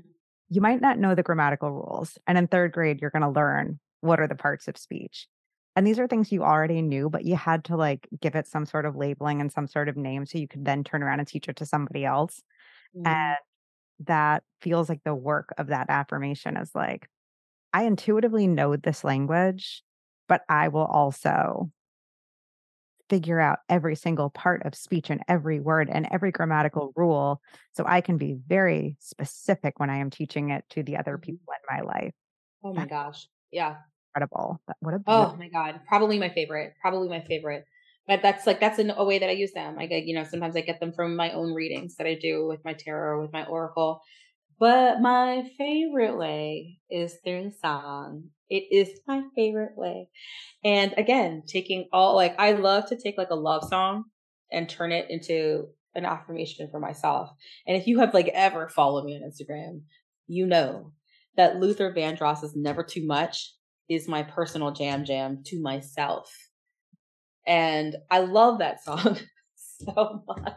You 0.49 0.62
might 0.62 0.82
not 0.82 0.99
know 0.99 1.16
the 1.16 1.24
grammatical 1.24 1.72
rules. 1.72 2.18
And 2.28 2.38
in 2.38 2.47
third 2.47 2.72
grade, 2.72 2.99
you're 3.01 3.12
going 3.12 3.22
to 3.22 3.30
learn 3.30 3.80
what 4.01 4.20
are 4.20 4.28
the 4.28 4.36
parts 4.36 4.68
of 4.68 4.78
speech. 4.78 5.28
And 5.80 5.88
these 5.88 5.97
are 5.97 6.09
things 6.09 6.30
you 6.30 6.43
already 6.43 6.82
knew, 6.82 7.09
but 7.09 7.23
you 7.23 7.38
had 7.38 7.63
to 7.63 7.77
like 7.77 8.05
give 8.19 8.36
it 8.36 8.47
some 8.47 8.65
sort 8.65 8.86
of 8.86 8.97
labeling 8.97 9.39
and 9.39 9.49
some 9.49 9.65
sort 9.65 9.88
of 9.88 9.95
name 9.95 10.25
so 10.25 10.38
you 10.38 10.45
could 10.45 10.65
then 10.65 10.84
turn 10.84 11.01
around 11.01 11.19
and 11.19 11.27
teach 11.27 11.47
it 11.47 11.55
to 11.55 11.65
somebody 11.65 12.03
else. 12.03 12.43
Mm-hmm. 12.93 13.07
And 13.07 13.38
that 14.05 14.43
feels 14.59 14.89
like 14.89 14.99
the 15.05 15.15
work 15.15 15.53
of 15.57 15.67
that 15.67 15.89
affirmation 15.89 16.57
is 16.57 16.71
like, 16.75 17.07
I 17.71 17.84
intuitively 17.84 18.45
know 18.45 18.75
this 18.75 19.05
language, 19.05 19.82
but 20.27 20.41
I 20.49 20.67
will 20.67 20.84
also 20.84 21.71
figure 23.09 23.39
out 23.39 23.59
every 23.69 23.95
single 23.95 24.30
part 24.30 24.65
of 24.65 24.75
speech 24.75 25.09
and 25.09 25.23
every 25.30 25.61
word 25.61 25.89
and 25.89 26.09
every 26.11 26.34
grammatical 26.34 26.91
rule 26.97 27.41
so 27.71 27.86
I 27.88 28.01
can 28.01 28.17
be 28.17 28.36
very 28.49 28.97
specific 28.99 29.80
when 29.80 29.89
I 29.89 29.99
am 29.99 30.09
teaching 30.09 30.49
it 30.49 30.65
to 30.71 30.84
the 30.84 30.97
other 30.97 31.13
mm-hmm. 31.13 31.21
people 31.21 31.53
in 31.53 31.77
my 31.77 31.84
life. 31.84 32.13
Oh 32.65 32.73
my 32.73 32.86
gosh. 32.86 33.30
Yeah. 33.49 33.77
Incredible. 34.16 34.62
What 34.80 34.95
a 34.95 35.01
Oh 35.07 35.36
my 35.38 35.49
God. 35.49 35.82
Probably 35.88 36.20
my 36.20 36.30
favorite. 36.30 36.74
Probably 36.82 37.10
my 37.10 37.22
favorite. 37.22 37.66
But 38.07 38.22
that's 38.24 38.47
like 38.47 38.60
that's 38.60 38.80
a 38.80 39.03
way 39.03 39.20
that 39.20 39.30
I 39.30 39.34
use 39.34 39.51
them. 39.53 39.78
I 39.78 39.86
get, 39.86 40.05
you 40.05 40.16
know, 40.16 40.24
sometimes 40.24 40.55
I 40.55 40.62
get 40.62 40.80
them 40.80 40.93
from 40.93 41.16
my 41.16 41.32
own 41.32 41.53
readings 41.53 41.95
that 41.97 42.07
I 42.07 42.16
do 42.16 42.47
with 42.47 42.66
my 42.66 42.74
tarot, 42.74 43.22
with 43.22 43.32
my 43.32 43.45
oracle. 43.45 44.01
But 44.60 44.99
my 44.99 45.49
favorite 45.57 46.18
way 46.18 46.80
is 46.89 47.16
through 47.24 47.51
song. 47.62 48.30
It 48.49 48.64
is 48.72 48.99
my 49.07 49.22
favorite 49.36 49.78
way. 49.78 50.10
And 50.64 50.93
again, 50.97 51.43
taking 51.47 51.88
all 51.93 52.16
like 52.16 52.36
I 52.39 52.53
love 52.53 52.89
to 52.89 52.97
take 52.97 53.18
like 53.18 53.30
a 53.30 53.36
love 53.36 53.64
song 53.70 54.05
and 54.51 54.68
turn 54.68 54.91
it 54.91 55.05
into 55.10 55.68
an 55.93 56.05
affirmation 56.05 56.68
for 56.72 56.80
myself. 56.80 57.30
And 57.68 57.78
if 57.78 57.86
you 57.86 57.99
have 57.99 58.14
like 58.14 58.30
ever 58.30 58.68
followed 58.70 59.05
me 59.05 59.16
on 59.16 59.30
Instagram, 59.30 59.82
you 60.28 60.47
know 60.47 60.93
that 61.38 61.57
Luther 61.57 61.93
Vandross 61.93 62.43
is 62.43 62.55
Never 62.55 62.84
Too 62.84 63.05
Much 63.05 63.53
is 63.90 64.08
my 64.08 64.24
personal 64.24 64.72
jam 64.72 65.04
jam 65.04 65.44
to 65.46 65.62
myself. 65.62 66.32
And 67.48 67.96
I 68.12 68.20
love 68.20 68.60
that 68.60 68.84
song 68.84 69.18
so 69.56 70.24
much. 70.28 70.56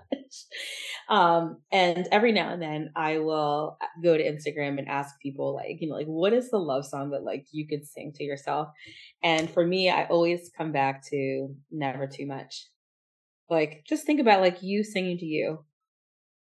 Um, 1.09 1.59
and 1.71 2.07
every 2.11 2.33
now 2.33 2.53
and 2.53 2.63
then 2.63 2.91
I 2.97 3.19
will 3.19 3.79
go 4.03 4.17
to 4.17 4.23
Instagram 4.23 4.79
and 4.79 4.89
ask 4.89 5.19
people 5.21 5.55
like, 5.55 5.81
you 5.81 5.89
know, 5.89 5.95
like 5.95 6.07
what 6.07 6.33
is 6.33 6.51
the 6.51 6.59
love 6.59 6.87
song 6.87 7.11
that 7.11 7.25
like 7.25 7.47
you 7.53 7.67
could 7.67 7.87
sing 7.87 8.13
to 8.17 8.25
yourself? 8.25 8.69
And 9.23 9.51
for 9.51 9.67
me, 9.67 9.91
I 9.91 10.05
always 10.05 10.51
come 10.57 10.73
back 10.73 11.05
to 11.09 11.55
never 11.71 12.07
too 12.07 12.27
much. 12.27 12.67
Like 13.51 13.85
just 13.87 14.05
think 14.05 14.21
about 14.21 14.41
like 14.41 14.63
you 14.63 14.85
singing 14.85 15.19
to 15.19 15.27
you. 15.27 15.65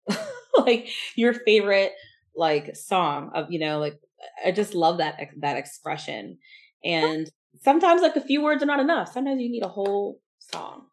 like 0.58 0.88
your 1.16 1.34
favorite 1.34 1.92
like 2.36 2.76
song 2.76 3.30
of, 3.34 3.50
you 3.50 3.58
know, 3.58 3.78
like 3.78 3.98
I 4.44 4.52
just 4.52 4.74
love 4.74 4.98
that 4.98 5.18
that 5.38 5.56
expression. 5.56 6.38
And 6.84 7.30
sometimes 7.60 8.02
like 8.02 8.16
a 8.16 8.20
few 8.20 8.42
words 8.42 8.62
are 8.62 8.66
not 8.66 8.80
enough. 8.80 9.12
Sometimes 9.12 9.40
you 9.40 9.50
need 9.50 9.64
a 9.64 9.68
whole 9.68 10.20
song. 10.38 10.86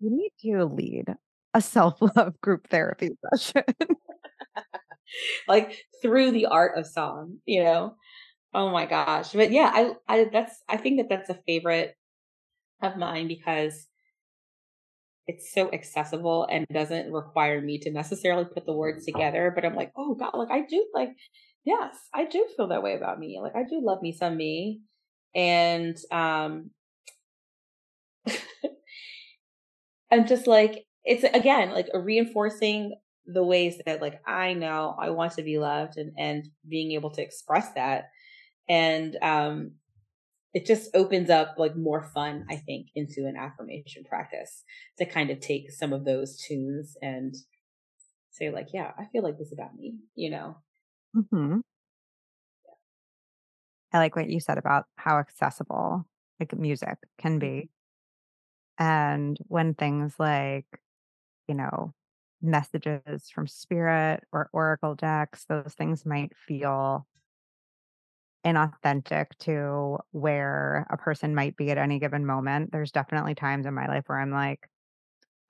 You 0.00 0.10
need 0.10 0.32
to 0.42 0.64
lead 0.64 1.14
a 1.54 1.60
self-love 1.60 2.40
group 2.42 2.68
therapy 2.68 3.10
session. 3.34 3.64
like 5.48 5.84
through 6.02 6.32
the 6.32 6.46
art 6.46 6.78
of 6.78 6.86
song, 6.86 7.38
you 7.46 7.62
know? 7.62 7.96
Oh 8.54 8.70
my 8.70 8.86
gosh. 8.86 9.32
But 9.32 9.52
yeah, 9.52 9.70
I 9.72 9.92
I 10.08 10.24
that's 10.32 10.62
I 10.68 10.76
think 10.76 10.98
that 10.98 11.08
that's 11.08 11.30
a 11.30 11.42
favorite 11.46 11.96
of 12.82 12.96
mine 12.96 13.28
because 13.28 13.88
it's 15.26 15.52
so 15.52 15.70
accessible 15.72 16.46
and 16.50 16.66
doesn't 16.72 17.12
require 17.12 17.60
me 17.60 17.78
to 17.78 17.90
necessarily 17.90 18.44
put 18.44 18.66
the 18.66 18.72
words 18.72 19.04
together, 19.04 19.52
but 19.54 19.64
I'm 19.64 19.74
like, 19.76 19.92
"Oh 19.96 20.14
god, 20.14 20.34
like 20.34 20.50
I 20.50 20.62
do 20.66 20.88
like 20.94 21.10
yes, 21.64 21.96
I 22.14 22.24
do 22.24 22.46
feel 22.56 22.68
that 22.68 22.82
way 22.82 22.96
about 22.96 23.18
me. 23.18 23.38
Like 23.40 23.54
I 23.54 23.62
do 23.64 23.80
love 23.82 24.02
me 24.02 24.12
some 24.12 24.36
me." 24.36 24.80
And 25.34 25.96
um 26.10 26.70
I'm 30.10 30.26
just 30.26 30.46
like 30.46 30.84
it's 31.04 31.24
again 31.24 31.70
like 31.70 31.88
reinforcing 31.94 32.94
the 33.26 33.44
ways 33.44 33.80
that 33.86 34.00
like 34.02 34.20
I 34.26 34.54
know 34.54 34.96
I 34.98 35.10
want 35.10 35.32
to 35.34 35.42
be 35.42 35.58
loved 35.58 35.96
and 35.96 36.12
and 36.18 36.48
being 36.68 36.92
able 36.92 37.10
to 37.12 37.22
express 37.22 37.72
that 37.74 38.10
and 38.68 39.16
um 39.22 39.72
it 40.54 40.66
just 40.66 40.90
opens 40.96 41.30
up 41.30 41.56
like 41.58 41.76
more 41.76 42.02
fun, 42.02 42.46
I 42.50 42.56
think, 42.56 42.88
into 42.96 43.26
an 43.26 43.36
affirmation 43.36 44.04
practice 44.04 44.64
to 44.98 45.06
kind 45.06 45.30
of 45.30 45.40
take 45.40 45.70
some 45.70 45.92
of 45.92 46.04
those 46.04 46.38
tunes 46.38 46.96
and 47.02 47.34
say 48.30 48.50
like, 48.50 48.68
yeah, 48.72 48.92
I 48.98 49.06
feel 49.12 49.22
like 49.22 49.38
this 49.38 49.52
about 49.52 49.76
me, 49.76 49.96
you 50.14 50.30
know? 50.30 50.56
hmm 51.14 51.60
I 53.92 53.98
like 53.98 54.16
what 54.16 54.30
you 54.30 54.40
said 54.40 54.58
about 54.58 54.86
how 54.96 55.18
accessible 55.18 56.06
like 56.40 56.56
music 56.56 56.98
can 57.18 57.38
Mhm. 57.38 57.40
be. 57.40 57.70
And 58.78 59.38
when 59.48 59.74
things 59.74 60.18
like, 60.18 60.66
you 61.48 61.54
know, 61.54 61.94
messages 62.42 63.30
from 63.30 63.46
spirit 63.48 64.24
or 64.32 64.50
oracle 64.52 64.94
decks, 64.96 65.46
those 65.46 65.74
things 65.74 66.06
might 66.06 66.36
feel 66.36 67.06
inauthentic 68.46 69.26
to 69.38 69.98
where 70.12 70.86
a 70.90 70.96
person 70.96 71.34
might 71.34 71.56
be 71.56 71.70
at 71.70 71.78
any 71.78 71.98
given 71.98 72.24
moment. 72.24 72.72
There's 72.72 72.92
definitely 72.92 73.34
times 73.34 73.66
in 73.66 73.74
my 73.74 73.86
life 73.86 74.04
where 74.06 74.18
I'm 74.18 74.30
like, 74.30 74.66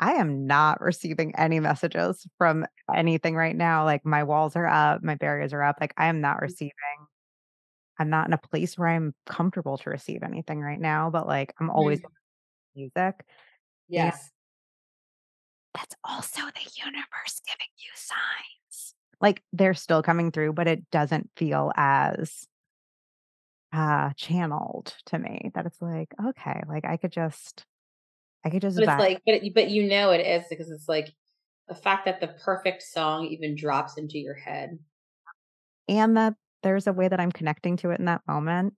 I 0.01 0.15
am 0.15 0.47
not 0.47 0.81
receiving 0.81 1.35
any 1.37 1.61
messages 1.61 2.27
from 2.39 2.67
anything 2.95 3.37
right 3.37 3.57
now. 3.57 3.85
Like 3.85 4.05
my 4.07 4.25
walls 4.25 4.57
are 4.57 4.67
up, 4.67 5.03
my 5.05 5.17
barriers 5.17 5.53
are 5.55 5.63
up. 5.63 5.79
Like 5.81 5.95
I 5.99 6.07
am 6.09 6.21
not 6.21 6.43
receiving. 6.43 6.73
I'm 8.01 8.11
not 8.11 8.27
in 8.27 8.33
a 8.35 8.39
place 8.39 8.79
where 8.79 8.89
I'm 8.89 9.15
comfortable 9.27 9.79
to 9.79 9.91
receive 9.91 10.25
anything 10.25 10.61
right 10.61 10.81
now, 10.81 11.11
but 11.11 11.29
like 11.29 11.55
I'm 11.61 11.71
always 11.71 12.01
Mhm. 12.01 12.13
music. 12.77 13.27
And 13.97 14.13
Yes. 14.13 14.31
that's 15.75 15.95
also 16.05 16.41
the 16.43 16.71
universe 16.85 17.41
giving 17.47 17.71
you 17.79 17.91
signs. 17.95 18.95
Like 19.21 19.43
they're 19.53 19.75
still 19.75 20.03
coming 20.03 20.31
through, 20.33 20.55
but 20.55 20.67
it 20.69 20.91
doesn't 20.91 21.31
feel 21.37 21.73
as 21.77 22.47
uh 23.73 24.11
channeled 24.17 24.97
to 25.07 25.19
me 25.19 25.51
that 25.55 25.67
it's 25.67 25.81
like, 25.81 26.13
okay, 26.25 26.63
like 26.69 26.85
I 26.85 26.97
could 26.97 27.13
just 27.13 27.65
I 28.45 28.51
could 28.51 28.63
just 28.63 28.77
But 28.77 28.85
it's 28.85 28.99
like, 28.99 29.23
but 29.27 29.43
but 29.55 29.71
you 29.71 29.89
know 29.89 30.11
it 30.11 30.27
is 30.27 30.47
because 30.49 30.71
it's 30.71 30.89
like 30.89 31.15
the 31.69 31.75
fact 31.75 32.07
that 32.07 32.21
the 32.21 32.29
perfect 32.29 32.83
song 32.83 33.27
even 33.27 33.55
drops 33.55 33.97
into 33.97 34.19
your 34.19 34.35
head. 34.35 34.79
And 35.89 36.17
that 36.17 36.37
there's 36.63 36.87
a 36.87 36.93
way 36.93 37.09
that 37.09 37.21
I'm 37.21 37.33
connecting 37.33 37.77
to 37.79 37.91
it 37.91 37.99
in 37.99 38.07
that 38.07 38.23
moment. 38.27 38.75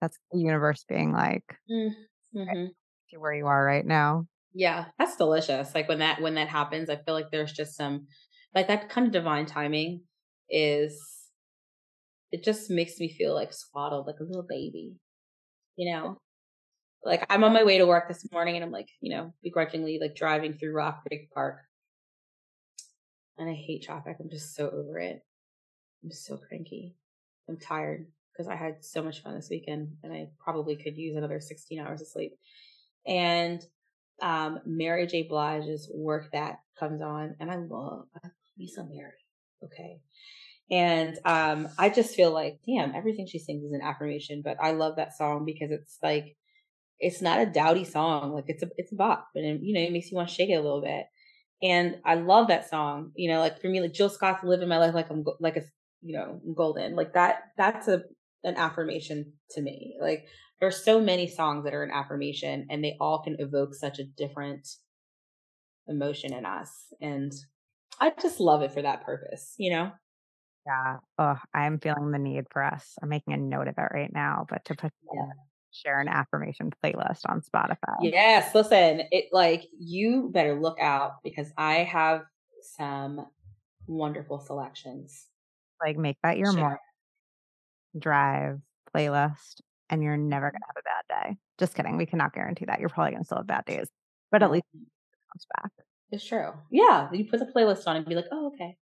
That's 0.00 0.18
the 0.32 0.38
universe 0.38 0.84
being 0.88 1.12
like, 1.12 1.44
mm-hmm. 1.70 2.66
see 3.08 3.16
where 3.16 3.34
you 3.34 3.46
are 3.46 3.64
right 3.64 3.86
now." 3.86 4.26
Yeah, 4.54 4.86
that's 4.98 5.16
delicious. 5.16 5.74
Like 5.74 5.88
when 5.88 6.00
that 6.00 6.20
when 6.20 6.34
that 6.34 6.48
happens, 6.48 6.90
I 6.90 6.96
feel 6.96 7.14
like 7.14 7.30
there's 7.30 7.52
just 7.52 7.76
some 7.76 8.06
like 8.54 8.68
that 8.68 8.88
kind 8.88 9.06
of 9.06 9.12
divine 9.12 9.46
timing 9.46 10.02
is 10.50 11.00
it 12.30 12.44
just 12.44 12.70
makes 12.70 12.98
me 12.98 13.12
feel 13.12 13.34
like 13.34 13.52
swaddled 13.52 14.06
like 14.06 14.20
a 14.20 14.24
little 14.24 14.46
baby, 14.48 14.96
you 15.76 15.92
know? 15.92 16.18
Like 17.04 17.24
I'm 17.30 17.44
on 17.44 17.52
my 17.52 17.64
way 17.64 17.78
to 17.78 17.86
work 17.86 18.08
this 18.08 18.30
morning 18.32 18.56
and 18.56 18.64
I'm 18.64 18.70
like, 18.70 18.88
you 19.00 19.14
know, 19.14 19.34
begrudgingly 19.42 19.98
like 20.00 20.14
driving 20.14 20.54
through 20.54 20.74
Rock 20.74 21.02
Creek 21.06 21.30
Park 21.34 21.58
and 23.38 23.50
I 23.50 23.54
hate 23.54 23.82
traffic. 23.82 24.16
I'm 24.20 24.30
just 24.30 24.54
so 24.54 24.66
over 24.66 24.98
it. 24.98 25.20
I'm 26.02 26.10
so 26.10 26.36
cranky. 26.36 26.94
I'm 27.48 27.56
tired 27.56 28.06
because 28.32 28.48
I 28.48 28.56
had 28.56 28.84
so 28.84 29.02
much 29.02 29.22
fun 29.22 29.34
this 29.34 29.48
weekend 29.50 29.96
and 30.02 30.12
I 30.12 30.28
probably 30.42 30.76
could 30.76 30.96
use 30.96 31.16
another 31.16 31.40
16 31.40 31.78
hours 31.80 32.00
of 32.00 32.08
sleep. 32.08 32.32
And 33.06 33.62
um, 34.20 34.60
Mary 34.64 35.06
J. 35.06 35.24
Blige's 35.24 35.90
Work 35.92 36.30
That 36.32 36.60
comes 36.78 37.02
on 37.02 37.36
and 37.40 37.50
I 37.50 37.56
love, 37.56 38.06
I 38.14 38.20
love 38.24 38.32
me 38.56 38.68
some 38.68 38.90
Mary. 38.90 39.12
Okay. 39.64 40.00
And 40.70 41.18
um, 41.24 41.68
I 41.78 41.90
just 41.90 42.14
feel 42.14 42.30
like, 42.30 42.60
damn, 42.66 42.94
everything 42.94 43.26
she 43.26 43.38
sings 43.38 43.64
is 43.64 43.72
an 43.72 43.82
affirmation. 43.82 44.42
But 44.42 44.56
I 44.60 44.72
love 44.72 44.96
that 44.96 45.16
song 45.16 45.44
because 45.44 45.70
it's 45.70 45.98
like, 46.02 46.36
it's 46.98 47.20
not 47.20 47.40
a 47.40 47.46
dowdy 47.46 47.84
song. 47.84 48.32
Like 48.32 48.44
it's 48.46 48.62
a, 48.62 48.70
it's 48.76 48.92
a 48.92 48.96
bop 48.96 49.28
and 49.34 49.44
it, 49.44 49.60
you 49.62 49.74
know, 49.74 49.80
it 49.80 49.92
makes 49.92 50.10
you 50.10 50.16
want 50.16 50.28
to 50.28 50.34
shake 50.34 50.50
it 50.50 50.54
a 50.54 50.62
little 50.62 50.80
bit. 50.80 51.06
And 51.62 51.98
I 52.04 52.14
love 52.14 52.48
that 52.48 52.68
song. 52.68 53.12
You 53.14 53.30
know, 53.30 53.40
like 53.40 53.60
for 53.60 53.68
me, 53.68 53.80
like 53.80 53.92
Jill 53.92 54.08
Scott's 54.08 54.42
"Living 54.42 54.68
My 54.68 54.78
Life 54.78 54.94
Like 54.94 55.10
I'm 55.10 55.24
like 55.38 55.56
a 55.56 55.62
you 56.02 56.16
know 56.16 56.40
golden." 56.54 56.96
Like 56.96 57.14
that. 57.14 57.52
That's 57.56 57.88
a 57.88 58.02
an 58.44 58.56
affirmation 58.56 59.32
to 59.52 59.62
me. 59.62 59.96
Like 60.00 60.26
there's 60.60 60.84
so 60.84 61.00
many 61.00 61.26
songs 61.28 61.64
that 61.64 61.74
are 61.74 61.82
an 61.84 61.90
affirmation, 61.92 62.66
and 62.70 62.82
they 62.84 62.96
all 63.00 63.22
can 63.22 63.36
evoke 63.38 63.74
such 63.74 63.98
a 63.98 64.04
different 64.04 64.68
emotion 65.88 66.32
in 66.32 66.44
us. 66.46 66.92
And 67.00 67.32
I 68.00 68.12
just 68.20 68.40
love 68.40 68.62
it 68.62 68.72
for 68.72 68.82
that 68.82 69.04
purpose. 69.04 69.54
You 69.58 69.72
know. 69.72 69.92
Yeah. 70.66 70.98
Oh, 71.18 71.38
I'm 71.52 71.80
feeling 71.80 72.12
the 72.12 72.18
need 72.18 72.46
for 72.52 72.62
us. 72.62 72.96
I'm 73.02 73.08
making 73.08 73.34
a 73.34 73.36
note 73.36 73.66
of 73.66 73.74
it 73.78 73.88
right 73.92 74.12
now, 74.12 74.46
but 74.48 74.64
to 74.66 74.76
put 74.76 74.92
Yeah. 75.12 75.22
share 75.72 76.00
an 76.00 76.06
affirmation 76.06 76.70
playlist 76.84 77.22
on 77.28 77.40
Spotify. 77.40 77.96
Yes. 78.00 78.54
Listen, 78.54 79.02
it 79.10 79.26
like 79.32 79.64
you 79.76 80.30
better 80.32 80.60
look 80.60 80.78
out 80.78 81.22
because 81.24 81.52
I 81.56 81.78
have 81.78 82.22
some 82.62 83.26
wonderful 83.88 84.38
selections. 84.38 85.26
Like 85.82 85.96
make 85.98 86.18
that 86.22 86.38
your 86.38 86.52
Share. 86.52 86.52
morning 86.52 86.78
drive 87.98 88.60
playlist 88.94 89.60
and 89.90 90.02
you're 90.02 90.16
never 90.16 90.46
Mhm. 90.46 90.62
gonna 90.62 90.66
have 90.74 90.76
a 90.78 90.82
bad 90.82 91.32
day. 91.34 91.36
Just 91.58 91.74
kidding. 91.74 91.96
We 91.96 92.06
cannot 92.06 92.32
guarantee 92.32 92.64
that. 92.66 92.80
You're 92.80 92.88
probably 92.88 93.12
gonna 93.12 93.24
still 93.24 93.38
have 93.38 93.46
bad 93.46 93.64
days, 93.64 93.88
but 94.30 94.42
at 94.42 94.50
least 94.50 94.64
it 95.12 95.18
comes 95.32 95.46
back. 95.62 95.72
it's 96.10 96.24
true. 96.26 96.52
Yeah, 96.70 97.10
you 97.12 97.28
put 97.28 97.40
the 97.40 97.46
playlist 97.46 97.86
on 97.86 97.96
and 97.96 98.06
be 98.06 98.14
like, 98.14 98.26
"Oh, 98.30 98.48
okay. 98.48 98.78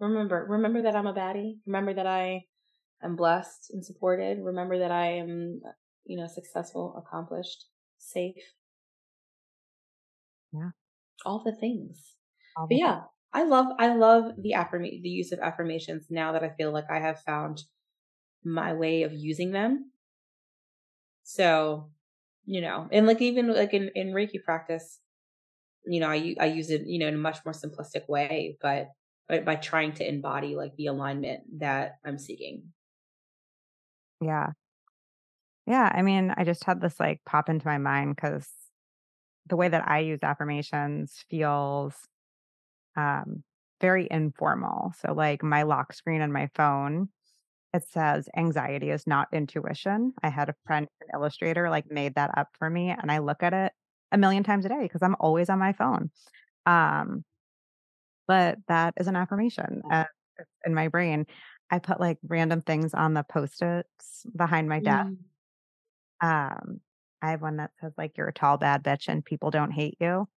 Remember, 0.00 0.46
remember 0.48 0.82
that 0.82 0.96
I'm 0.96 1.06
a 1.08 1.14
baddie. 1.14 1.60
Remember 1.66 1.94
that 1.94 2.06
I 2.06 2.46
am 3.02 3.16
blessed 3.16 3.70
and 3.72 3.84
supported. 3.84 4.40
Remember 4.40 4.78
that 4.80 4.92
I 4.92 5.08
am, 5.14 5.62
you 6.06 6.18
know, 6.18 6.28
successful, 6.28 6.96
accomplished, 6.96 7.66
safe, 7.98 8.54
Yeah. 10.52 10.70
all 11.26 11.42
the 11.42 11.52
things." 11.54 12.16
All 12.56 12.66
But 12.68 12.76
the 12.76 12.78
yeah, 12.78 13.04
I 13.34 13.42
love 13.44 13.66
I 13.78 13.94
love 13.94 14.32
the 14.42 14.52
affirm 14.54 14.84
the 14.84 15.10
use 15.10 15.30
of 15.32 15.40
affirmations 15.40 16.10
now 16.10 16.32
that 16.32 16.42
I 16.44 16.50
feel 16.50 16.72
like 16.72 16.90
I 16.90 17.00
have 17.00 17.20
found 17.22 17.64
my 18.44 18.74
way 18.74 19.04
of 19.04 19.12
using 19.14 19.52
them. 19.52 19.92
So, 21.22 21.90
you 22.44 22.60
know, 22.60 22.88
and 22.92 23.06
like 23.06 23.20
even 23.22 23.52
like 23.52 23.72
in 23.74 23.90
in 23.94 24.08
Reiki 24.08 24.42
practice, 24.42 25.00
you 25.86 26.00
know, 26.00 26.10
I 26.10 26.36
I 26.40 26.46
use 26.46 26.70
it, 26.70 26.86
you 26.86 27.00
know, 27.00 27.08
in 27.08 27.14
a 27.14 27.18
much 27.18 27.44
more 27.44 27.54
simplistic 27.54 28.08
way, 28.08 28.58
but 28.62 28.90
but 29.28 29.44
by 29.44 29.56
trying 29.56 29.94
to 29.94 30.08
embody 30.08 30.56
like 30.56 30.76
the 30.76 30.86
alignment 30.88 31.60
that 31.60 31.98
I'm 32.04 32.18
seeking. 32.18 32.72
Yeah. 34.20 34.52
Yeah, 35.66 35.90
I 35.94 36.02
mean, 36.02 36.32
I 36.36 36.44
just 36.44 36.64
had 36.64 36.80
this, 36.80 37.00
like, 37.00 37.24
pop 37.24 37.48
into 37.48 37.66
my 37.66 37.78
mind 37.78 38.16
because 38.16 38.50
the 39.46 39.56
way 39.56 39.68
that 39.68 39.88
I 39.88 40.00
use 40.00 40.20
affirmations 40.22 41.24
feels, 41.30 41.96
um, 42.96 43.44
very 43.80 44.08
informal. 44.10 44.92
So, 45.00 45.12
like, 45.12 45.42
my 45.42 45.62
lock 45.64 45.92
screen 45.92 46.20
on 46.22 46.32
my 46.32 46.48
phone, 46.54 47.08
it 47.74 47.84
says, 47.84 48.28
"Anxiety 48.36 48.90
is 48.90 49.06
not 49.06 49.28
intuition." 49.32 50.14
I 50.22 50.30
had 50.30 50.48
a 50.50 50.56
friend, 50.66 50.88
an 51.02 51.08
illustrator, 51.14 51.70
like, 51.70 51.90
made 51.90 52.14
that 52.16 52.32
up 52.38 52.48
for 52.58 52.70
me, 52.70 52.90
and 52.90 53.10
I 53.12 53.18
look 53.18 53.42
at 53.42 53.54
it 53.54 53.72
a 54.12 54.18
million 54.18 54.44
times 54.44 54.64
a 54.66 54.68
day 54.70 54.82
because 54.82 55.02
I'm 55.02 55.16
always 55.20 55.50
on 55.50 55.58
my 55.60 55.72
phone. 55.74 56.10
Um, 56.66 57.24
but 58.26 58.58
that 58.68 58.94
is 58.98 59.06
an 59.08 59.16
affirmation, 59.16 59.82
and 59.90 60.08
in 60.66 60.74
my 60.74 60.88
brain. 60.88 61.26
I 61.70 61.80
put, 61.80 62.00
like, 62.00 62.18
random 62.24 62.62
things 62.62 62.94
on 62.94 63.14
the 63.14 63.24
Post-its 63.24 64.26
behind 64.36 64.68
my 64.68 64.80
desk 64.80 65.06
Mm. 65.06 65.24
Um, 66.20 66.80
I 67.22 67.30
have 67.30 67.42
one 67.42 67.56
that 67.56 67.72
says, 67.80 67.92
like, 67.98 68.16
"You're 68.16 68.28
a 68.28 68.32
tall, 68.32 68.58
bad 68.58 68.82
bitch 68.84 69.08
and 69.08 69.24
people 69.24 69.50
don't 69.50 69.70
hate 69.72 69.96
you." 70.00 70.28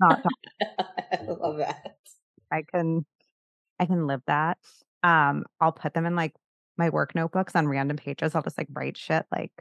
Not 0.00 0.20
I 0.62 1.22
love 1.26 1.58
that. 1.58 1.96
I 2.52 2.62
can 2.62 3.04
I 3.78 3.86
can 3.86 4.06
live 4.06 4.22
that. 4.26 4.58
Um, 5.02 5.44
I'll 5.60 5.72
put 5.72 5.94
them 5.94 6.04
in, 6.04 6.14
like, 6.14 6.34
my 6.76 6.90
work 6.90 7.14
notebooks 7.14 7.56
on 7.56 7.66
random 7.66 7.96
pages. 7.96 8.34
I'll 8.34 8.42
just, 8.42 8.58
like, 8.58 8.68
write 8.72 8.98
shit 8.98 9.24
like, 9.32 9.52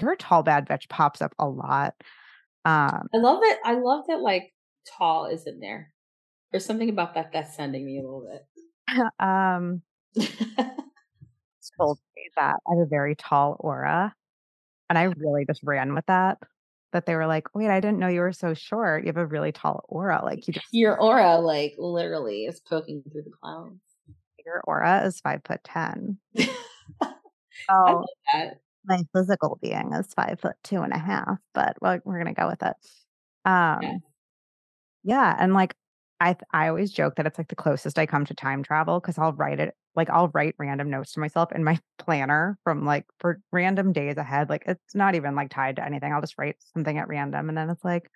your 0.00 0.16
tall, 0.16 0.42
bad 0.42 0.66
bitch" 0.66 0.88
pops 0.88 1.20
up 1.20 1.34
a 1.38 1.46
lot. 1.46 1.94
Um, 2.64 3.06
I 3.14 3.18
love 3.18 3.40
that. 3.40 3.58
I 3.64 3.74
love 3.74 4.04
that. 4.08 4.20
Like 4.20 4.52
tall 4.98 5.26
is 5.26 5.46
in 5.46 5.60
there. 5.60 5.92
There's 6.50 6.64
something 6.64 6.88
about 6.88 7.14
that 7.14 7.32
that's 7.32 7.54
sending 7.56 7.84
me 7.84 7.98
a 7.98 8.02
little 8.02 8.26
bit. 8.26 9.12
um, 9.20 9.82
told 11.78 11.98
me 12.16 12.22
that 12.36 12.56
I 12.66 12.70
have 12.70 12.78
a 12.78 12.86
very 12.86 13.14
tall 13.14 13.56
aura, 13.60 14.14
and 14.88 14.98
I 14.98 15.04
really 15.04 15.44
just 15.46 15.62
ran 15.62 15.94
with 15.94 16.06
that. 16.06 16.38
That 16.96 17.04
they 17.04 17.14
were 17.14 17.26
like, 17.26 17.54
"Wait, 17.54 17.68
I 17.68 17.78
didn't 17.78 17.98
know 17.98 18.08
you 18.08 18.20
were 18.20 18.32
so 18.32 18.54
short. 18.54 19.02
You 19.04 19.08
have 19.08 19.18
a 19.18 19.26
really 19.26 19.52
tall 19.52 19.84
aura, 19.90 20.22
like, 20.24 20.48
you 20.48 20.54
just 20.54 20.72
Your 20.72 21.00
aura, 21.00 21.38
like 21.38 21.74
literally, 21.78 22.44
is 22.46 22.58
poking 22.60 23.02
through 23.12 23.22
the 23.22 23.30
clouds. 23.30 23.80
your 24.44 24.60
aura 24.66 25.04
is 25.06 25.20
5'10". 25.20 26.18
I 26.34 26.44
Oh. 27.68 28.00
love 28.00 28.08
that. 28.32 28.60
My 28.84 29.02
physical 29.14 29.58
being 29.62 29.92
is 29.94 30.14
5 30.14 30.40
foot 30.40 30.56
2 30.64 30.82
and 30.82 30.92
a 30.94 30.98
half, 30.98 31.38
but 31.54 31.76
we're 31.82 32.00
we're 32.04 32.18
gonna 32.18 32.34
go 32.34 32.48
with 32.48 32.62
it. 32.62 32.76
Yeah. 33.80 33.90
Um, 33.90 34.02
yeah, 35.04 35.36
and, 35.38 35.54
like, 35.54 35.76
I 36.20 36.36
I 36.52 36.68
always 36.68 36.92
joke 36.92 37.16
that 37.16 37.26
it's, 37.26 37.38
like, 37.38 37.48
the 37.48 37.56
closest 37.56 37.98
I 37.98 38.06
come 38.06 38.24
to 38.26 38.34
time 38.34 38.62
travel 38.62 39.00
because 39.00 39.18
I'll 39.18 39.32
write 39.34 39.60
it 39.60 39.74
like, 39.94 40.10
I'll 40.10 40.28
write 40.28 40.54
random 40.58 40.90
notes 40.90 41.12
to 41.12 41.20
myself 41.20 41.52
in 41.52 41.64
my 41.64 41.78
planner 41.98 42.58
from, 42.64 42.84
like 42.84 43.06
for 43.20 43.40
random 43.52 43.92
days 43.92 44.16
ahead, 44.18 44.48
like, 44.50 44.64
it's 44.66 44.94
not 44.94 45.14
even, 45.14 45.34
like, 45.34 45.50
tied 45.50 45.76
to 45.76 45.84
anything, 45.84 46.12
I'll 46.12 46.20
just 46.20 46.38
write 46.38 46.56
something 46.74 46.98
at 46.98 47.08
random, 47.08 47.48
and 47.48 47.56
then 47.58 47.70
it's 47.70 47.84
like, 47.84 48.10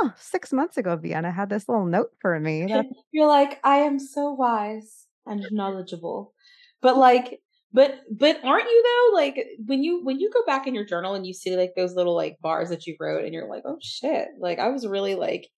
"Oh, 0.00 0.14
6 0.18 0.52
months 0.52 0.76
ago, 0.78 0.96
Vienna 0.96 1.32
had 1.32 1.50
this 1.50 1.68
little 1.68 1.86
note 1.86 2.12
for 2.20 2.38
me 2.40 2.68
that" 2.68 2.86
You're 3.12 3.26
like, 3.28 3.60
"I 3.64 3.78
am 3.78 3.98
so 3.98 4.32
wise 4.32 5.06
and 5.26 5.50
knowledgeable." 5.50 6.34
But, 6.80 6.96
like 6.96 7.42
but 7.72 8.00
but 8.10 8.42
aren't 8.44 8.64
you 8.70 8.82
though? 8.84 9.16
Like, 9.16 9.46
when 9.66 9.82
you 9.82 10.04
when 10.04 10.20
you 10.20 10.30
go 10.32 10.44
back 10.46 10.66
in 10.66 10.74
your 10.74 10.84
journal 10.86 11.14
and 11.14 11.26
you 11.26 11.34
see, 11.34 11.56
like, 11.56 11.74
those 11.76 11.94
little, 11.94 12.14
like, 12.16 12.38
bars 12.40 12.70
that 12.70 12.86
you 12.86 12.96
wrote 13.00 13.24
and 13.24 13.34
you're 13.34 13.48
like, 13.48 13.62
"Oh, 13.66 13.78
shit." 13.82 14.28
Like, 14.40 14.58
I 14.58 14.68
was 14.68 14.86
really, 14.86 15.14
like, 15.14 15.48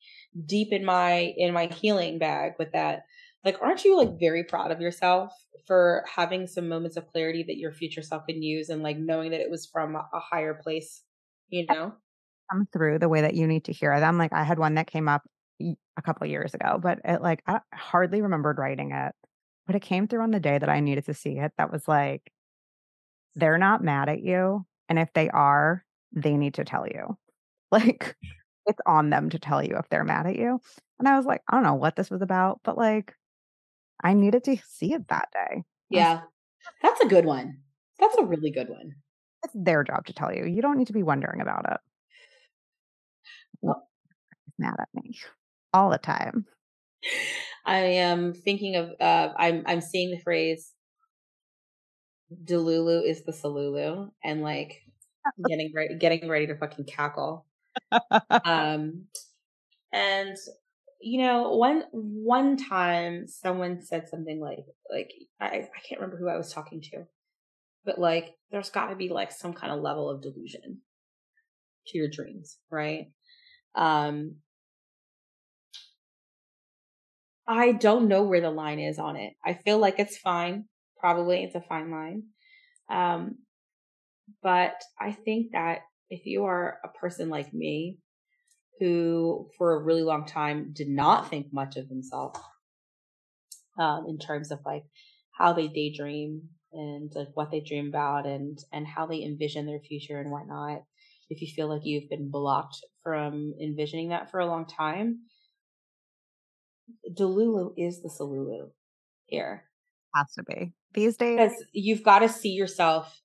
deep 0.46 0.72
in 0.72 0.84
my 0.84 1.34
in 1.36 1.52
my 1.54 1.66
healing 1.66 2.18
bag 2.18 2.52
with 2.58 2.72
that. 2.72 3.02
Like, 3.44 3.60
aren't 3.62 3.84
you, 3.84 3.96
like, 3.96 4.18
very 4.20 4.44
proud 4.44 4.70
of 4.70 4.80
yourself 4.80 5.32
for 5.66 6.04
having 6.12 6.46
some 6.46 6.68
moments 6.68 6.96
of 6.96 7.06
clarity 7.06 7.42
that 7.44 7.56
your 7.58 7.72
future 7.72 8.02
self 8.02 8.26
can 8.26 8.42
use 8.42 8.68
and, 8.68 8.82
like, 8.82 8.98
knowing 8.98 9.30
that 9.30 9.40
it 9.40 9.50
was 9.50 9.68
from 9.72 9.94
a 9.96 10.08
higher 10.20 10.54
place, 10.62 11.04
you 11.48 11.66
know? 11.66 11.94
Come 12.50 12.66
through 12.72 12.98
the 12.98 13.08
way 13.08 13.20
that 13.20 13.34
you 13.34 13.46
need 13.46 13.64
to 13.66 13.72
hear 13.72 13.98
them, 14.00 14.18
like, 14.18 14.32
I 14.32 14.42
had 14.42 14.58
one 14.58 14.74
that 14.74 14.88
came 14.88 15.08
up 15.08 15.22
a 15.60 16.02
couple 16.02 16.26
years 16.26 16.54
ago, 16.54 16.78
but 16.82 17.00
it, 17.04 17.20
like 17.22 17.42
I 17.46 17.60
hardly 17.74 18.22
remembered 18.22 18.58
writing 18.58 18.92
it, 18.92 19.14
but 19.70 19.76
it 19.76 19.82
came 19.82 20.08
through 20.08 20.22
on 20.22 20.32
the 20.32 20.40
day 20.40 20.58
that 20.58 20.68
I 20.68 20.80
needed 20.80 21.04
to 21.04 21.14
see 21.14 21.38
it 21.38 21.52
that 21.56 21.70
was 21.70 21.86
like 21.86 22.32
"They're 23.36 23.58
not 23.58 23.82
mad 23.82 24.08
at 24.08 24.20
you, 24.22 24.66
and 24.88 24.98
if 24.98 25.12
they 25.12 25.28
are, 25.30 25.84
they 26.12 26.36
need 26.36 26.54
to 26.54 26.64
tell 26.64 26.86
you." 26.86 27.16
Like, 27.72 28.16
it's 28.66 28.80
on 28.84 29.10
them 29.10 29.30
to 29.30 29.38
tell 29.38 29.62
you 29.62 29.76
if 29.76 29.88
they're 29.88 30.02
mad 30.02 30.26
at 30.26 30.34
you, 30.34 30.60
and 30.98 31.06
I 31.06 31.16
was 31.16 31.24
like, 31.24 31.40
"I 31.48 31.54
don't 31.54 31.62
know 31.62 31.74
what 31.74 31.94
this 31.94 32.10
was 32.10 32.20
about," 32.20 32.60
but, 32.64 32.76
like, 32.76 33.14
I 34.02 34.14
needed 34.14 34.44
to 34.44 34.56
see 34.66 34.92
it 34.94 35.08
that 35.08 35.28
day. 35.32 35.62
Yeah. 35.90 36.22
That's 36.82 37.00
a 37.00 37.08
good 37.08 37.26
one. 37.26 37.62
That's 38.00 38.16
a 38.16 38.24
really 38.24 38.50
good 38.50 38.70
one. 38.70 38.96
It's 39.44 39.54
their 39.54 39.84
job 39.84 40.06
to 40.06 40.12
tell 40.12 40.34
you, 40.34 40.46
you 40.46 40.62
don't 40.62 40.78
need 40.78 40.88
to 40.88 40.92
be 40.92 41.02
wondering 41.04 41.40
about 41.40 41.66
it. 41.70 41.80
Well 43.62 43.88
Mad 44.58 44.76
at 44.80 44.88
me 44.94 45.18
all 45.72 45.90
the 45.90 45.98
time. 45.98 46.46
I 47.64 47.78
am 47.78 48.32
thinking 48.34 48.76
of, 48.76 48.90
uh 49.00 49.32
I'm 49.36 49.62
I'm 49.66 49.80
seeing 49.80 50.10
the 50.10 50.18
phrase 50.20 50.72
"Delulu 52.44 53.02
is 53.04 53.24
the 53.24 53.32
Solulu," 53.32 54.12
and, 54.22 54.42
like, 54.42 54.82
getting 55.46 55.72
ready 55.74 55.96
getting 55.96 56.28
ready 56.28 56.46
to 56.46 56.56
fucking 56.56 56.84
cackle. 56.86 57.46
Um, 58.44 59.06
and, 59.92 60.36
you 61.00 61.20
know, 61.22 61.56
one 61.56 61.84
one 61.92 62.56
time 62.56 63.26
someone 63.28 63.82
said 63.82 64.08
something 64.08 64.40
like 64.40 64.66
like, 64.90 65.12
I 65.40 65.46
I 65.76 65.80
can't 65.88 66.00
remember 66.00 66.18
who 66.18 66.28
I 66.28 66.36
was 66.38 66.52
talking 66.52 66.80
to, 66.92 67.06
but, 67.84 67.98
like, 68.00 68.36
there's 68.52 68.70
gotta 68.70 68.96
be, 68.96 69.10
like, 69.10 69.32
some 69.32 69.54
kinda 69.54 69.76
level 69.76 70.10
of 70.10 70.22
delusion 70.22 70.82
to 71.88 71.98
your 71.98 72.08
dreams, 72.08 72.58
right? 72.70 73.08
Um 73.74 74.36
I 77.50 77.72
don't 77.72 78.06
know 78.06 78.22
where 78.22 78.40
the 78.40 78.50
line 78.52 78.78
is 78.78 79.00
on 79.00 79.16
it. 79.16 79.32
I 79.44 79.54
feel 79.54 79.78
like 79.78 79.98
it's 79.98 80.16
fine. 80.16 80.66
Probably, 81.00 81.42
it's 81.42 81.56
a 81.56 81.60
fine 81.60 81.90
line. 81.90 82.22
Um, 82.88 83.38
but 84.40 84.74
I 85.00 85.10
think 85.10 85.48
that 85.52 85.80
if 86.10 86.26
you 86.26 86.44
are 86.44 86.78
a 86.84 86.88
person 86.96 87.28
like 87.28 87.52
me, 87.52 87.98
who 88.78 89.48
for 89.58 89.74
a 89.74 89.82
really 89.82 90.02
long 90.02 90.26
time 90.26 90.72
did 90.72 90.88
not 90.88 91.28
think 91.28 91.48
much 91.52 91.76
of 91.76 91.88
themselves 91.88 92.38
um, 93.78 94.04
in 94.08 94.18
terms 94.18 94.52
of, 94.52 94.60
like, 94.64 94.84
how 95.36 95.52
they 95.52 95.66
daydream 95.66 96.42
and, 96.72 97.10
like, 97.16 97.28
what 97.34 97.50
they 97.50 97.60
dream 97.60 97.88
about 97.88 98.26
and 98.26 98.58
and 98.72 98.86
how 98.86 99.06
they 99.06 99.24
envision 99.24 99.66
their 99.66 99.80
future 99.80 100.20
and 100.20 100.30
whatnot. 100.30 100.82
If 101.28 101.42
you 101.42 101.48
feel 101.52 101.68
like 101.68 101.82
you've 101.84 102.08
been 102.08 102.30
blocked 102.30 102.76
from 103.02 103.54
envisioning 103.60 104.10
that 104.10 104.30
for 104.30 104.38
a 104.38 104.46
long 104.46 104.66
time 104.66 105.18
Delulu 107.16 107.72
is 107.76 108.02
the 108.02 108.08
Solulu 108.08 108.70
here. 109.26 109.70
Has 110.14 110.32
to 110.34 110.42
be. 110.42 110.72
These 110.92 111.16
days 111.16 111.38
'Cause 111.38 111.64
you've 111.72 112.02
gotta 112.02 112.28
see 112.28 112.50
yourself 112.50 113.20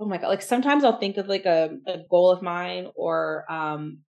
oh 0.00 0.06
my 0.06 0.18
god, 0.18 0.28
like, 0.28 0.42
sometimes 0.42 0.84
I'll 0.84 0.98
think 0.98 1.16
of, 1.18 1.28
like, 1.28 1.46
a 1.46 1.78
a 1.86 1.98
goal 2.10 2.30
of 2.30 2.42
mine 2.42 2.90
or, 2.96 3.44
um 3.52 4.04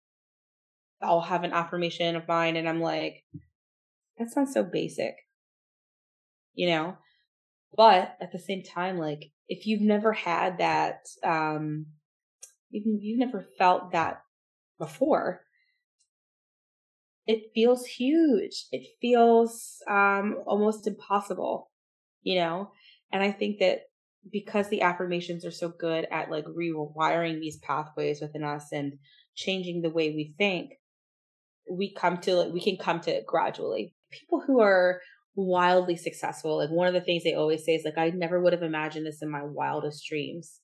I'll 1.03 1.21
have 1.23 1.45
an 1.45 1.53
affirmation 1.53 2.15
of 2.17 2.29
mine, 2.29 2.57
and 2.57 2.69
I'm 2.69 2.81
like, 2.81 3.25
"That 4.19 4.31
sounds 4.31 4.53
so 4.55 4.65
basic." 4.65 5.17
You 6.55 6.69
know? 6.69 6.97
But 7.77 8.17
at 8.21 8.33
the 8.33 8.39
same 8.39 8.63
time, 8.65 8.99
like, 8.99 9.33
if 9.49 9.67
you've 9.67 9.83
never 9.83 10.13
had 10.15 10.59
that, 10.59 11.07
um 11.25 11.87
you've 12.71 12.87
you've 13.03 13.19
never 13.21 13.43
felt 13.59 13.93
that 13.93 14.23
before 14.79 15.43
it 17.33 17.41
feels 17.55 17.85
huge. 17.87 18.57
It 18.73 18.85
feels, 19.01 19.53
um, 19.89 20.27
almost 20.47 20.87
impossible, 20.87 21.71
you 22.23 22.37
know? 22.41 22.73
And 23.13 23.23
I 23.23 23.33
think 23.33 23.59
that 23.61 23.79
because 24.39 24.69
the 24.69 24.83
affirmations 24.83 25.45
are 25.47 25.51
so 25.63 25.69
good 25.87 26.07
at, 26.11 26.31
like, 26.31 26.45
rewiring 26.47 27.41
these 27.41 27.59
pathways 27.59 28.21
within 28.21 28.45
us 28.45 28.67
and 28.73 28.99
changing 29.35 29.83
the 29.83 29.91
way 29.99 30.11
we 30.11 30.35
think, 30.39 30.73
we 31.71 31.93
come 31.95 32.19
to 32.19 32.41
it 32.43 32.53
we 32.53 32.61
can 32.61 32.77
come 32.77 33.01
to 33.01 33.11
it 33.17 33.27
gradually. 33.27 33.95
People 34.11 34.41
who 34.41 34.61
are 34.61 35.01
wildly 35.37 35.97
successful, 35.97 36.57
like, 36.57 36.71
one 36.71 36.89
of 36.89 36.95
the 36.95 37.01
things 37.01 37.23
they 37.23 37.35
always 37.35 37.65
say 37.65 37.75
is, 37.75 37.85
like, 37.85 37.99
"I 37.99 38.11
never 38.11 38.41
would 38.41 38.53
have 38.53 38.63
imagined 38.63 39.07
this 39.07 39.23
in 39.23 39.31
my 39.31 39.43
wildest 39.45 40.05
dreams." 40.09 40.61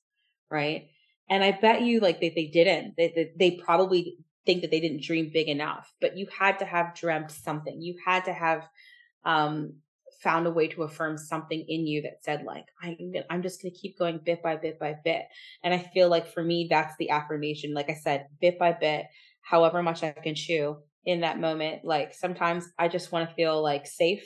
Right? 0.51 0.89
And 1.29 1.43
I 1.43 1.51
bet 1.59 1.81
you, 1.81 1.99
like, 1.99 2.19
they 2.21 2.29
they 2.29 2.47
didn't. 2.47 2.95
They 2.97 3.09
they 3.15 3.31
they 3.51 3.57
probably 3.63 4.17
think 4.47 4.63
that 4.63 4.71
they 4.71 4.81
didn't 4.81 5.03
dream 5.03 5.31
big 5.33 5.49
enough, 5.49 5.93
but 6.01 6.17
you 6.17 6.27
had 6.27 6.59
to 6.61 6.65
have 6.65 6.95
dreamt 6.95 7.31
something. 7.31 7.81
You 7.83 7.97
had 8.05 8.25
to 8.25 8.33
have, 8.33 8.67
um, 9.25 9.81
found 10.23 10.47
a 10.47 10.51
way 10.51 10.67
to 10.67 10.83
affirm 10.83 11.17
something 11.17 11.63
in 11.67 11.85
you 11.85 12.01
that 12.01 12.23
said, 12.23 12.43
like, 12.43 12.65
"I'm 12.81 13.13
I'm 13.29 13.43
just 13.43 13.61
gonna 13.61 13.73
keep 13.75 13.97
going 13.99 14.19
bit 14.19 14.41
by 14.41 14.55
bit 14.55 14.79
by 14.79 14.95
bit." 15.03 15.25
And 15.63 15.73
I 15.73 15.79
feel 15.79 16.09
like 16.09 16.27
for 16.27 16.43
me, 16.43 16.67
that's 16.69 16.95
the 16.97 17.11
affirmation. 17.11 17.73
Like 17.73 17.89
I 17.89 17.93
said, 17.93 18.27
bit 18.41 18.57
by 18.57 18.73
bit, 18.73 19.05
however 19.41 19.83
much 19.83 20.03
I 20.03 20.11
can 20.11 20.35
chew 20.35 20.81
in 21.05 21.21
that 21.21 21.39
moment. 21.39 21.85
Like, 21.85 22.13
sometimes 22.15 22.65
I 22.79 22.87
just 22.87 23.11
wanna 23.11 23.27
feel, 23.35 23.61
like, 23.61 23.85
safe. 23.87 24.25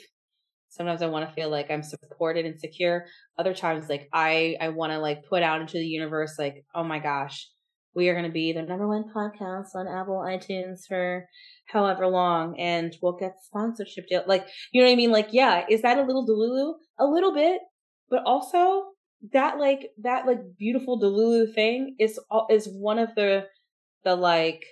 Sometimes 0.70 1.02
I 1.02 1.06
wanna 1.08 1.32
feel 1.32 1.50
like 1.50 1.70
I'm 1.70 1.82
supported 1.82 2.46
and 2.46 2.58
secure. 2.60 3.06
Other 3.38 3.54
times, 3.54 3.88
like, 3.88 4.08
I 4.12 4.56
I 4.60 4.70
wanna, 4.70 4.98
like, 5.00 5.24
put 5.24 5.42
out 5.42 5.60
into 5.60 5.78
the 5.78 5.86
universe, 5.86 6.38
like, 6.38 6.64
"Oh 6.74 6.84
my 6.84 6.98
gosh, 6.98 7.48
we 7.94 8.08
are 8.08 8.14
gonna 8.14 8.30
be 8.30 8.52
the 8.52 8.62
number 8.62 8.88
1 8.88 9.04
podcast 9.14 9.74
on 9.74 9.86
Apple 9.88 10.18
iTunes 10.26 10.86
for 10.88 11.28
however 11.66 12.06
long, 12.08 12.58
and 12.58 12.96
we'll 13.02 13.12
get 13.18 13.42
sponsorship 13.42 14.06
deal" 14.08 14.22
like, 14.26 14.46
you 14.72 14.80
know 14.80 14.86
what 14.88 14.92
I 14.92 14.96
mean? 14.96 15.10
Like, 15.12 15.28
yeah, 15.32 15.64
is 15.68 15.82
that 15.82 15.98
a 15.98 16.02
little 16.02 16.26
Delulu? 16.26 16.74
A 16.98 17.06
little 17.06 17.32
bit, 17.34 17.60
but 18.10 18.22
also 18.24 18.92
that, 19.32 19.58
like 19.58 19.90
that, 19.98 20.26
like, 20.26 20.40
beautiful 20.58 21.00
Delulu 21.00 21.54
thing 21.54 21.96
is 21.98 22.18
is 22.50 22.66
one 22.68 22.98
of 22.98 23.14
the 23.14 23.46
the, 24.04 24.16
like, 24.16 24.64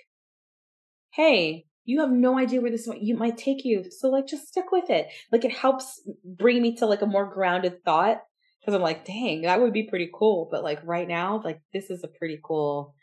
"Hey, 1.13 1.65
you 1.85 1.99
have 2.01 2.11
no 2.11 2.37
idea 2.37 2.61
where 2.61 2.71
this 2.71 2.87
you 2.99 3.15
might 3.17 3.37
take 3.37 3.63
you, 3.65 3.89
so, 3.91 4.09
like, 4.09 4.27
just 4.27 4.47
stick 4.47 4.71
with 4.71 4.89
it." 4.89 5.07
Like, 5.31 5.45
it 5.45 5.51
helps 5.53 6.01
bring 6.25 6.61
me 6.61 6.75
to, 6.77 6.85
like, 6.85 7.01
a 7.01 7.05
more 7.07 7.25
grounded 7.33 7.83
thought. 7.85 8.21
Cause 8.65 8.75
I'm 8.75 8.81
like, 8.81 9.05
"Dang, 9.05 9.41
that 9.43 9.59
would 9.61 9.73
be 9.73 9.83
pretty 9.89 10.09
cool." 10.13 10.47
But, 10.51 10.63
like, 10.63 10.79
right 10.85 11.07
now, 11.07 11.41
like, 11.43 11.61
this 11.73 11.89
is 11.89 12.03
a 12.03 12.07
pretty 12.07 12.39
cool 12.43 12.93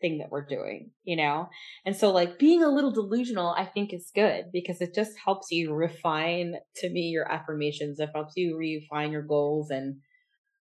thing 0.00 0.18
that 0.18 0.30
we're 0.30 0.46
doing, 0.46 0.90
you 1.04 1.16
know? 1.16 1.48
And 1.84 1.96
so, 1.96 2.10
like, 2.12 2.38
being 2.38 2.62
a 2.62 2.68
little 2.70 2.92
delusional, 2.92 3.50
I 3.56 3.64
think 3.66 3.92
is 3.92 4.10
good 4.14 4.46
because 4.52 4.80
it 4.80 4.94
just 4.94 5.12
helps 5.24 5.50
you 5.50 5.74
refine, 5.74 6.54
to 6.76 6.90
me, 6.90 7.02
your 7.08 7.30
affirmations. 7.30 8.00
It 8.00 8.10
helps 8.14 8.34
you 8.36 8.56
refine 8.56 9.12
your 9.12 9.22
goals 9.22 9.70
and 9.70 10.00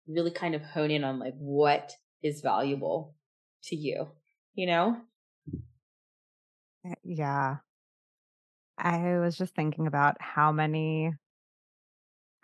really 0.09 0.33
kind 0.33 0.55
of 0.55 0.62
hone 0.62 0.91
in 0.91 1.05
on, 1.05 1.18
like, 1.20 1.35
what 1.39 1.93
is 2.22 2.41
valuable 2.43 3.16
to 3.64 3.76
you, 3.76 4.09
you 4.55 4.66
know? 4.66 5.01
Eh 6.85 6.95
yeah. 7.05 7.61
I 8.78 9.18
was 9.18 9.37
just 9.37 9.55
thinking 9.55 9.87
about 9.87 10.20
how 10.20 10.53
many 10.53 11.12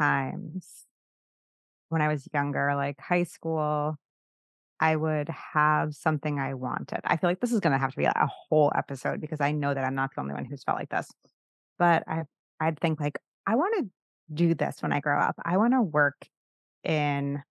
times 0.01 0.87
when 1.91 2.03
I 2.03 2.09
was 2.09 2.29
younger, 2.35 2.75
like 2.75 3.01
high 3.01 3.23
school, 3.25 3.97
I 4.81 4.97
would 4.97 5.29
have 5.29 5.95
something 5.95 6.39
I 6.39 6.55
wanted. 6.55 7.01
I 7.05 7.17
feel 7.17 7.31
like 7.31 7.41
this 7.41 7.53
is 7.53 7.61
gonna 7.61 7.79
have 7.79 7.93
to 7.93 7.97
be 7.97 8.05
a 8.05 8.29
whole 8.29 8.73
episode 8.75 9.21
because 9.21 9.41
I 9.41 9.53
know 9.53 9.73
that 9.75 9.85
I'm 9.85 9.95
not 9.95 10.15
the 10.15 10.21
only 10.21 10.35
one 10.35 10.45
who's 10.45 10.65
felt 10.65 10.79
like 10.79 10.91
this. 10.91 11.11
But 11.79 12.05
I 12.09 12.25
I'd 12.61 12.79
think 12.81 13.01
like, 13.01 13.19
"I 13.47 13.57
wanna 13.57 13.83
do 14.33 14.55
this 14.55 14.83
when 14.83 14.93
I 14.93 15.01
grow 15.01 15.19
up. 15.19 15.37
I 15.45 15.57
wanna 15.59 15.83
work 15.83 16.27
in 16.85 17.43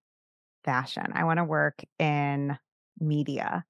fashion. 0.65 1.11
I 1.15 1.23
wanna 1.25 1.45
work 1.45 1.81
in 1.99 2.57
media." 2.99 3.65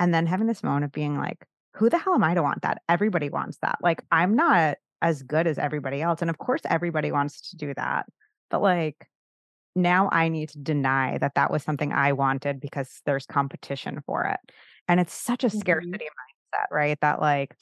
And 0.00 0.14
then 0.14 0.26
having 0.26 0.46
this 0.46 0.62
moment 0.64 0.84
of 0.84 0.92
being 0.92 1.18
like, 1.18 1.46
"Who 1.76 1.90
the 1.90 1.98
hell 1.98 2.14
am 2.14 2.24
I 2.24 2.34
to 2.34 2.42
want 2.42 2.62
that? 2.62 2.82
Everybody 2.88 3.30
wants 3.30 3.58
that." 3.62 3.78
Like, 3.82 4.02
I'm 4.12 4.34
not 4.36 4.78
as 5.02 5.22
good 5.22 5.46
as 5.46 5.58
everybody 5.58 6.02
else, 6.02 6.22
and 6.22 6.30
of 6.30 6.38
course 6.38 6.62
everybody 6.66 7.12
wants 7.12 7.50
to 7.50 7.56
do 7.56 7.74
that, 7.74 8.06
but, 8.50 8.62
like, 8.62 9.08
now 9.76 10.08
I 10.12 10.28
need 10.28 10.50
to 10.50 10.58
deny 10.58 11.18
that 11.18 11.34
that 11.36 11.50
was 11.50 11.62
something 11.62 11.92
I 11.92 12.12
wanted 12.12 12.60
because 12.60 13.02
there's 13.06 13.26
competition 13.26 14.02
for 14.06 14.24
it, 14.26 14.40
and 14.88 15.00
it's 15.00 15.14
such 15.14 15.44
a 15.44 15.50
Mhm. 15.52 15.98
scarcity 15.98 16.06
mindset, 16.06 16.66
right? 16.70 16.98
That, 17.00 17.20
like, 17.20 17.56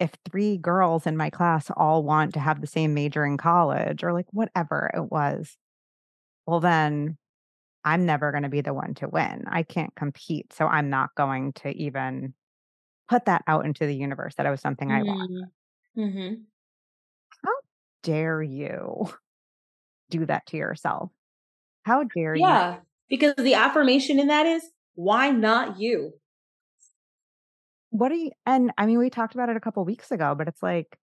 if 0.00 0.12
3 0.30 0.58
girls 0.58 1.06
in 1.06 1.16
my 1.16 1.30
class 1.30 1.70
all 1.76 2.04
want 2.04 2.34
to 2.34 2.40
have 2.40 2.60
the 2.62 2.66
same 2.68 2.94
major 2.94 3.24
in 3.26 3.38
college 3.38 4.04
or, 4.04 4.12
like, 4.14 4.26
whatever 4.32 4.90
it 4.94 5.10
was, 5.12 5.56
well, 6.46 6.60
then 6.60 7.18
I'm 7.84 8.06
never 8.06 8.32
gonna 8.32 8.48
be 8.50 8.60
the 8.62 8.74
one 8.74 8.94
to 8.96 9.08
win. 9.08 9.44
I 9.48 9.62
can't 9.64 9.94
compete, 9.96 10.52
so 10.54 10.66
I'm 10.68 10.90
not 10.90 11.14
going 11.16 11.52
to 11.54 11.70
even 11.72 12.34
put 13.08 13.26
that 13.26 13.44
out 13.48 13.66
into 13.66 13.86
the 13.86 13.96
universe 13.96 14.36
that 14.36 14.46
it 14.46 14.50
was 14.50 14.60
something 14.62 14.92
I 14.92 14.98
want. 15.04 15.30
Mm. 15.30 15.50
Mhm. 15.96 16.46
How 17.42 17.52
dare 18.02 18.42
you 18.42 19.06
do 20.10 20.26
that 20.26 20.46
to 20.48 20.56
yourself? 20.56 21.12
How 21.86 22.02
dare 22.02 22.34
you 22.34 22.58
Yeah, 22.58 22.80
because 23.08 23.34
the 23.36 23.54
affirmation 23.54 24.18
in 24.20 24.28
that 24.28 24.46
is, 24.46 24.70
"Why 24.94 25.30
not 25.30 25.78
you?" 25.78 26.14
What 27.92 28.12
are 28.12 28.16
you 28.16 28.30
and 28.44 28.72
I 28.78 28.86
mean, 28.86 28.98
we 28.98 29.10
talked 29.10 29.34
about 29.34 29.48
it 29.48 29.56
a 29.56 29.60
couple 29.60 29.84
weeks 29.84 30.10
ago, 30.10 30.34
but 30.34 30.48
it's 30.48 30.62
like, 30.62 30.98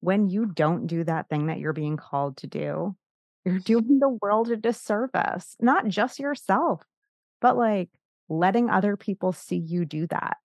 when 0.00 0.28
you 0.28 0.46
don't 0.46 0.86
do 0.86 1.04
that 1.04 1.28
thing 1.30 1.46
that 1.46 1.58
you're 1.60 1.72
being 1.74 1.96
called 1.96 2.36
to 2.38 2.46
do, 2.48 2.96
you're 3.44 3.60
doing 3.60 3.98
the 4.00 4.18
world 4.22 4.50
a 4.50 4.56
disservice, 4.56 5.56
not 5.60 5.88
just 5.88 6.18
yourself, 6.20 6.82
but, 7.40 7.56
like, 7.58 7.90
letting 8.28 8.70
other 8.70 8.96
people 8.96 9.32
see 9.32 9.56
you 9.58 9.84
do 9.86 10.06
that. 10.08 10.38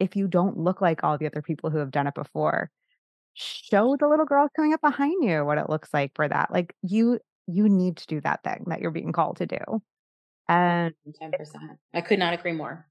If 0.00 0.16
you 0.16 0.28
don't 0.28 0.58
look 0.58 0.80
like 0.82 1.04
all 1.04 1.18
the 1.18 1.26
other 1.26 1.42
people 1.42 1.70
who 1.70 1.78
have 1.78 1.92
done 1.92 2.06
it 2.08 2.14
before, 2.14 2.70
show 3.34 3.96
the 3.98 4.08
little 4.08 4.26
girl 4.26 4.48
coming 4.56 4.74
up 4.74 4.80
behind 4.82 5.24
you 5.24 5.44
what 5.44 5.58
it 5.58 5.70
looks 5.70 5.94
like 5.94 6.12
for 6.16 6.28
that, 6.28 6.52
like, 6.52 6.74
you 6.82 7.20
you 7.48 7.68
need 7.68 7.96
to 7.98 8.06
do 8.06 8.20
that 8.20 8.44
thing 8.44 8.64
that 8.68 8.80
you're 8.80 8.90
being 8.92 9.12
called 9.12 9.38
to 9.38 9.46
do, 9.46 9.58
and 10.48 10.94
if 11.06 11.14
110%. 11.20 11.78
I 11.94 12.00
could 12.02 12.18
not 12.18 12.34
agree 12.34 12.52
more. 12.52 12.86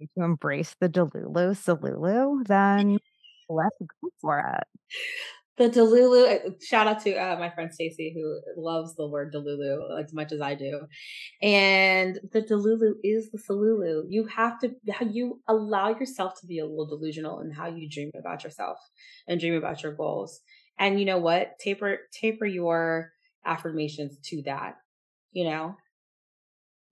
to 0.00 0.24
embrace 0.24 0.74
the 0.80 0.88
Delulu 0.88 1.54
Solulu, 1.54 2.46
then 2.46 2.98
let's 3.48 3.76
go 3.80 4.10
for 4.20 4.40
it. 4.40 4.66
The 5.58 5.68
Delulu 5.68 6.46
uh, 6.46 6.50
shout 6.62 6.86
out 6.86 7.02
to, 7.02 7.14
uh, 7.14 7.36
my 7.38 7.50
friend 7.50 7.70
Stacy 7.70 8.14
who 8.16 8.40
loves 8.56 8.94
the 8.96 9.06
word 9.06 9.34
Delulu 9.34 10.00
as 10.02 10.14
much 10.14 10.32
as 10.32 10.40
I 10.40 10.54
do, 10.54 10.86
and 11.42 12.18
the 12.32 12.40
Delulu 12.40 12.94
is 13.04 13.30
the 13.30 13.36
Solulu. 13.38 14.04
You 14.08 14.24
have 14.26 14.58
to 14.60 14.74
you 15.10 15.42
allow 15.48 15.90
yourself 15.90 16.40
to 16.40 16.46
be 16.46 16.60
a 16.60 16.64
little 16.64 16.86
delusional 16.86 17.40
in 17.40 17.50
how 17.50 17.68
you 17.68 17.90
dream 17.90 18.10
about 18.18 18.42
yourself 18.42 18.78
and 19.28 19.38
dream 19.38 19.52
about 19.54 19.82
your 19.82 19.92
goals, 19.92 20.40
and 20.78 20.98
you 20.98 21.04
know 21.04 21.18
what? 21.18 21.58
Taper 21.58 21.98
taper 22.18 22.46
your 22.46 23.12
affirmations 23.44 24.18
to 24.24 24.42
that, 24.42 24.76
you 25.32 25.44
know? 25.44 25.76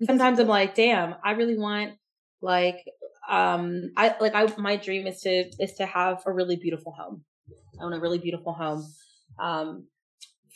Sometimes 0.05 0.39
I'm 0.39 0.47
like, 0.47 0.75
"Damn, 0.75 1.15
I 1.25 1.33
really 1.33 1.59
want, 1.59 1.95
like, 2.41 2.85
um, 3.29 3.91
I 3.97 4.15
like, 4.21 4.35
I 4.35 4.47
my 4.57 4.77
dream 4.77 5.07
is 5.07 5.21
to 5.23 5.51
is 5.59 5.75
to 5.75 5.87
have 5.87 6.23
a 6.27 6.33
really 6.33 6.57
beautiful 6.57 6.93
home. 6.93 7.25
I 7.81 7.85
want 7.85 7.97
a 7.97 8.01
really 8.01 8.19
beautiful 8.19 8.53
home, 8.53 8.87
um, 9.41 9.89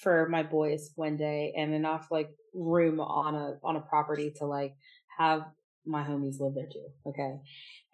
for 0.03 0.29
my 0.29 0.43
boys 0.43 0.93
one 0.97 1.17
day 1.17 1.53
and 1.57 1.75
enough, 1.75 2.09
like, 2.11 2.31
room 2.55 3.01
on 3.01 3.35
a 3.35 3.59
on 3.65 3.77
a 3.77 3.81
property 3.81 4.33
to, 4.39 4.47
like, 4.47 4.75
have 5.19 5.43
my 5.87 6.03
homies 6.05 6.41
live 6.41 6.55
there 6.55 6.69
too, 6.73 6.87
okay? 7.07 7.39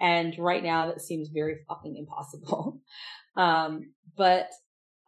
And 0.01 0.39
right 0.39 0.63
now, 0.63 0.87
that 0.89 1.01
seems 1.01 1.29
very 1.31 1.59
fucking 1.69 1.97
impossible. 1.97 2.81
Um, 3.37 3.93
but 4.17 4.51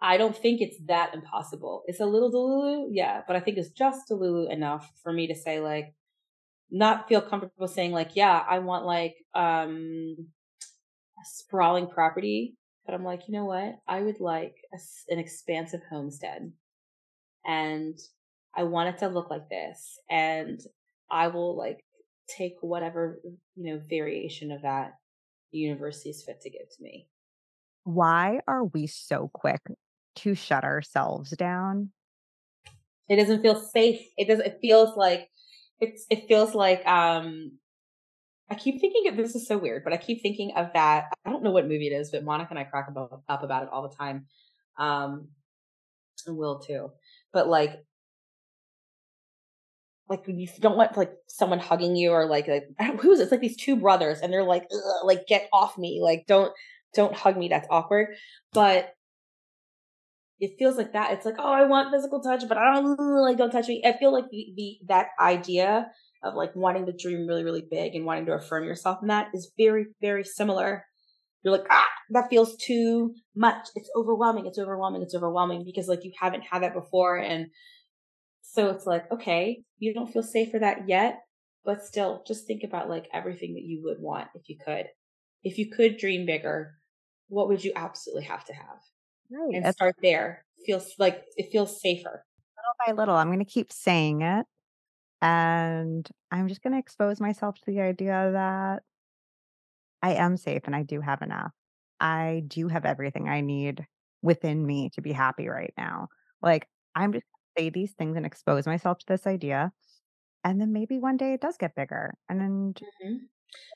I 0.02 0.16
don't 0.16 0.36
think 0.36 0.60
it's 0.60 0.78
that 0.86 1.14
impossible. 1.14 1.82
It's 1.86 2.00
a 2.00 2.06
little 2.06 2.30
Delulu, 2.32 2.88
yeah, 2.90 3.22
but 3.26 3.36
I 3.36 3.40
think 3.40 3.58
it's 3.58 3.70
just 3.70 4.08
Delulu 4.10 4.50
enough 4.50 4.90
for 5.02 5.12
me 5.12 5.26
to 5.28 5.34
say, 5.34 5.60
like 5.60 5.94
not 6.70 7.08
feel 7.08 7.20
comfortable 7.20 7.68
saying 7.68 7.92
like, 7.92 8.16
yeah, 8.16 8.42
I 8.48 8.60
want 8.60 8.86
like 8.86 9.16
um 9.34 10.16
a 11.18 11.24
sprawling 11.24 11.86
property, 11.88 12.56
but 12.86 12.94
I'm 12.94 13.04
like, 13.04 13.28
you 13.28 13.34
know 13.34 13.44
what? 13.44 13.76
I 13.88 14.00
would 14.02 14.20
like 14.20 14.54
a 14.72 14.78
an 15.12 15.18
expansive 15.18 15.82
homestead 15.90 16.52
and 17.44 17.98
I 18.56 18.64
want 18.64 18.88
it 18.88 18.98
to 18.98 19.08
look 19.08 19.30
like 19.30 19.48
this 19.48 19.98
and 20.10 20.60
I 21.10 21.28
will 21.28 21.56
like 21.56 21.84
take 22.28 22.56
whatever, 22.60 23.20
you 23.56 23.72
know, 23.72 23.80
variation 23.88 24.52
of 24.52 24.62
that 24.62 24.92
the 25.52 25.58
universe 25.58 26.02
sees 26.02 26.22
fit 26.22 26.40
to 26.42 26.50
give 26.50 26.68
to 26.76 26.82
me. 26.82 27.08
why 27.84 28.40
are 28.46 28.64
we 28.64 28.86
so 28.86 29.30
quick 29.32 29.60
to 30.16 30.34
shut 30.34 30.64
ourselves 30.64 31.30
down? 31.30 31.90
It 33.08 33.16
doesn't 33.16 33.42
feel 33.42 33.60
safe. 33.60 34.00
It 34.16 34.28
doesn't 34.28 34.46
it 34.46 34.58
feels 34.60 34.96
like 34.96 35.28
it's 35.80 36.06
it 36.10 36.28
feels 36.28 36.54
like 36.54 36.86
um 36.86 37.52
I 38.50 38.56
keep 38.56 38.80
thinking 38.80 39.08
of 39.08 39.16
this 39.16 39.36
is 39.36 39.46
so 39.46 39.56
weird, 39.56 39.84
but 39.84 39.92
I 39.92 39.96
keep 39.96 40.22
thinking 40.22 40.52
of 40.56 40.72
that. 40.74 41.12
I 41.24 41.30
don't 41.30 41.44
know 41.44 41.52
what 41.52 41.68
movie 41.68 41.86
it 41.86 41.94
is, 41.94 42.10
but 42.10 42.24
Monica 42.24 42.50
and 42.50 42.58
I 42.58 42.64
crack 42.64 42.88
about, 42.88 43.22
up 43.28 43.44
about 43.44 43.62
it 43.62 43.68
all 43.70 43.88
the 43.88 43.94
time. 43.94 44.26
Um, 44.76 45.28
and 46.26 46.36
Will 46.36 46.58
too. 46.58 46.90
But 47.32 47.48
like, 47.48 47.84
like 50.08 50.24
you 50.26 50.48
don't 50.58 50.76
want 50.76 50.96
like 50.96 51.12
someone 51.28 51.60
hugging 51.60 51.94
you 51.94 52.10
or 52.10 52.26
like, 52.26 52.48
like 52.48 52.64
who 53.00 53.12
is 53.12 53.20
it? 53.20 53.24
It's 53.24 53.32
like 53.32 53.40
these 53.40 53.56
two 53.56 53.76
brothers 53.76 54.18
and 54.18 54.32
they're 54.32 54.42
like, 54.42 54.66
like 55.04 55.28
get 55.28 55.48
off 55.52 55.78
me, 55.78 56.00
like 56.02 56.24
don't 56.26 56.52
don't 56.92 57.14
hug 57.14 57.36
me. 57.36 57.46
That's 57.48 57.68
awkward. 57.70 58.16
But 58.52 58.92
it 60.40 60.56
feels 60.58 60.76
like 60.76 60.94
that. 60.94 61.12
It's 61.12 61.26
like, 61.26 61.36
oh, 61.38 61.52
I 61.52 61.66
want 61.66 61.92
physical 61.92 62.20
touch, 62.20 62.48
but 62.48 62.56
I 62.56 62.74
don't 62.74 62.96
like 62.98 63.36
don't 63.36 63.50
touch 63.50 63.68
me. 63.68 63.82
I 63.84 63.96
feel 63.98 64.12
like 64.12 64.24
the, 64.30 64.52
the 64.56 64.78
that 64.88 65.08
idea 65.20 65.90
of 66.22 66.34
like 66.34 66.56
wanting 66.56 66.86
to 66.86 66.92
dream 66.92 67.26
really, 67.26 67.44
really 67.44 67.64
big 67.70 67.94
and 67.94 68.06
wanting 68.06 68.26
to 68.26 68.32
affirm 68.32 68.64
yourself 68.64 68.98
in 69.02 69.08
that 69.08 69.28
is 69.34 69.52
very, 69.58 69.86
very 70.00 70.24
similar. 70.24 70.84
You're 71.42 71.52
like, 71.52 71.66
ah, 71.70 71.86
that 72.10 72.30
feels 72.30 72.56
too 72.56 73.14
much. 73.36 73.68
It's 73.74 73.90
overwhelming. 73.94 74.46
It's 74.46 74.58
overwhelming. 74.58 75.02
It's 75.02 75.14
overwhelming 75.14 75.64
because 75.64 75.88
like 75.88 76.04
you 76.04 76.12
haven't 76.18 76.42
had 76.50 76.62
that 76.62 76.74
before. 76.74 77.16
And 77.16 77.48
so 78.42 78.70
it's 78.70 78.86
like, 78.86 79.10
okay, 79.12 79.62
you 79.78 79.92
don't 79.92 80.12
feel 80.12 80.22
safe 80.22 80.50
for 80.50 80.58
that 80.58 80.88
yet, 80.88 81.20
but 81.64 81.84
still 81.84 82.22
just 82.26 82.46
think 82.46 82.62
about 82.64 82.88
like 82.88 83.06
everything 83.12 83.54
that 83.54 83.64
you 83.64 83.82
would 83.84 84.00
want 84.00 84.28
if 84.34 84.48
you 84.48 84.56
could. 84.62 84.86
If 85.42 85.58
you 85.58 85.70
could 85.70 85.98
dream 85.98 86.26
bigger, 86.26 86.72
what 87.28 87.48
would 87.48 87.62
you 87.62 87.72
absolutely 87.76 88.24
have 88.24 88.44
to 88.46 88.52
have? 88.54 88.80
Right. 89.30 89.54
and 89.54 89.66
It's 89.66 89.76
start 89.76 89.96
there. 90.02 90.44
Feels 90.66 90.94
like 90.98 91.24
it 91.36 91.50
feels 91.50 91.80
safer. 91.80 92.24
little 92.56 92.74
by 92.86 92.92
little. 92.92 93.14
I'm 93.16 93.30
gonna 93.30 93.44
keep 93.44 93.72
saying 93.72 94.22
it, 94.22 94.46
and 95.22 96.08
I'm 96.30 96.48
just 96.48 96.62
gonna 96.62 96.78
expose 96.78 97.20
myself 97.20 97.56
to 97.60 97.66
the 97.66 97.80
idea 97.82 98.30
that 98.32 98.84
I 100.02 100.14
am 100.14 100.36
safe 100.36 100.62
and 100.64 100.74
I 100.74 100.82
do 100.82 101.00
have 101.00 101.22
enough. 101.22 101.52
I 102.00 102.42
do 102.46 102.68
have 102.68 102.84
everything 102.84 103.28
I 103.28 103.40
need 103.40 103.86
within 104.22 104.66
me 104.66 104.90
to 104.90 105.00
be 105.02 105.12
happy 105.12 105.48
right 105.48 105.72
now. 105.76 106.08
Like, 106.42 106.68
I'm 106.94 107.12
just 107.12 107.26
say 107.58 107.70
these 107.70 107.92
things 107.94 108.16
and 108.16 108.24
expose 108.26 108.66
myself 108.66 108.98
to 108.98 109.06
this 109.06 109.26
idea, 109.26 109.72
and 110.44 110.60
then 110.60 110.72
maybe 110.72 110.98
one 110.98 111.16
day 111.18 111.34
it 111.34 111.40
does 111.42 111.56
get 111.58 111.76
bigger, 111.76 112.14
and 112.28 112.40
then 112.40 112.74
Mhm. 113.02 113.28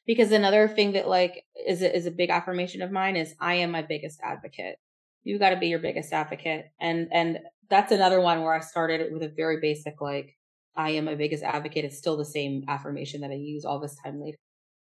Because 0.07 0.33
another 0.33 0.69
thing 0.69 0.93
that 0.93 1.09
like 1.09 1.47
is 1.67 1.83
a, 1.83 1.95
is 1.97 2.07
a 2.07 2.11
big 2.11 2.31
affirmation 2.31 2.83
of 2.83 2.93
mine 2.93 3.17
is 3.17 3.37
I 3.41 3.57
am 3.57 3.73
my 3.73 3.83
biggest 3.83 4.21
advocate. 4.23 4.79
You 5.25 5.39
got 5.39 5.51
to 5.51 5.57
be 5.57 5.68
your 5.68 5.79
biggest 5.79 6.12
advocate, 6.12 6.66
and 6.81 7.09
and 7.12 7.39
that's 7.70 7.93
another 7.93 8.20
one 8.20 8.43
where 8.43 8.55
I 8.55 8.61
started 8.61 9.12
with 9.12 9.22
a 9.22 9.29
very 9.29 9.59
basic 9.61 10.01
like 10.01 10.37
I 10.77 10.91
am 10.91 11.07
my 11.07 11.14
biggest 11.14 11.43
advocate. 11.43 11.85
It's 11.85 11.99
still 11.99 12.16
the 12.16 12.25
same 12.25 12.64
affirmation 12.68 13.22
that 13.22 13.31
I 13.31 13.35
use 13.35 13.64
all 13.64 13.81
this 13.81 13.97
time 14.05 14.20
later. 14.20 14.39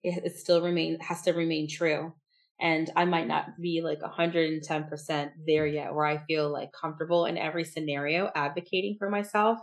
It, 0.04 0.24
it 0.26 0.38
still 0.38 0.62
remain 0.62 1.00
has 1.02 1.24
to 1.24 1.34
remain 1.34 1.68
true, 1.70 2.14
and 2.60 2.90
I 2.96 3.06
might 3.06 3.28
not 3.28 3.60
be 3.62 3.82
like 3.82 4.02
110% 4.02 5.32
there 5.48 5.68
yet, 5.68 5.94
where 5.94 6.06
I 6.06 6.24
feel 6.26 6.52
like 6.52 6.72
comfortable 6.80 7.26
in 7.26 7.38
every 7.38 7.66
scenario 7.66 8.32
advocating 8.36 8.98
for 9.00 9.10
myself 9.10 9.60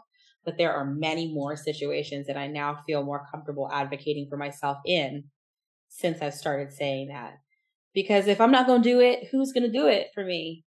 but 0.46 0.56
there 0.56 0.72
are 0.72 0.84
many 0.84 1.34
more 1.34 1.56
situations 1.56 2.28
that 2.28 2.36
I 2.36 2.46
now 2.46 2.78
feel 2.86 3.02
more 3.02 3.26
comfortable 3.30 3.68
advocating 3.70 4.28
for 4.30 4.36
myself 4.36 4.78
in 4.86 5.24
since 5.88 6.22
I've 6.22 6.34
started 6.34 6.72
saying 6.72 7.08
that. 7.08 7.38
Because 7.96 8.28
if 8.28 8.40
I'm 8.40 8.52
not 8.52 8.68
going 8.68 8.82
to 8.82 8.88
do 8.88 9.00
it, 9.00 9.28
who's 9.32 9.52
going 9.52 9.64
to 9.64 9.72
do 9.72 9.88
it 9.88 10.08
for 10.14 10.24
me? 10.24 10.64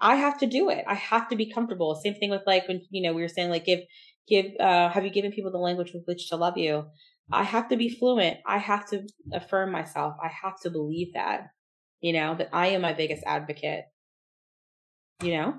I 0.00 0.16
have 0.16 0.38
to 0.40 0.46
do 0.46 0.68
it. 0.68 0.84
I 0.86 0.94
have 0.94 1.28
to 1.28 1.36
be 1.36 1.50
comfortable. 1.52 1.94
Same 1.94 2.14
thing 2.14 2.30
with 2.30 2.42
like 2.46 2.68
when, 2.68 2.82
you 2.90 3.02
know, 3.02 3.14
we 3.14 3.22
were 3.22 3.28
saying 3.28 3.50
like 3.50 3.64
give, 3.64 3.80
give, 4.28 4.46
uh, 4.60 4.90
have 4.90 5.04
you 5.04 5.10
given 5.10 5.32
people 5.32 5.52
the 5.52 5.58
language 5.58 5.92
with 5.94 6.02
which 6.06 6.28
to 6.28 6.36
love 6.36 6.58
you? 6.58 6.86
I 7.32 7.44
have 7.44 7.68
to 7.68 7.76
be 7.76 7.88
fluent. 7.88 8.38
I 8.46 8.58
have 8.58 8.88
to 8.90 9.06
affirm 9.32 9.72
myself. 9.72 10.14
I 10.22 10.28
have 10.42 10.60
to 10.62 10.70
believe 10.70 11.14
that, 11.14 11.48
you 12.00 12.12
know, 12.12 12.34
that 12.34 12.50
I 12.52 12.68
am 12.68 12.82
my 12.82 12.94
biggest 12.94 13.22
advocate, 13.24 13.84
you 15.22 15.32
know? 15.32 15.54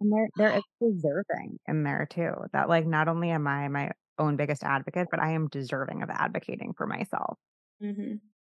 and 0.00 0.12
there 0.12 0.28
there 0.36 0.56
is 0.56 0.62
deserving 0.80 1.58
in 1.68 1.82
there 1.82 2.06
too. 2.10 2.32
That 2.52 2.68
like 2.68 2.86
not 2.86 3.08
only 3.08 3.30
am 3.30 3.46
I 3.46 3.68
my 3.68 3.90
own 4.18 4.36
biggest 4.36 4.64
advocate, 4.64 5.08
but 5.10 5.20
I 5.20 5.32
am 5.32 5.48
deserving 5.48 6.02
of 6.02 6.10
advocating 6.10 6.72
for 6.76 6.86
myself. 6.86 7.38
hmm 7.80 8.14
I 8.14 8.39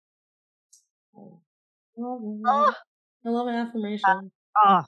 love 1.96 2.22
Oh. 2.46 2.72
I 3.24 3.28
love 3.28 3.46
an 3.48 3.54
affirmation. 3.54 4.30
oh, 4.64 4.84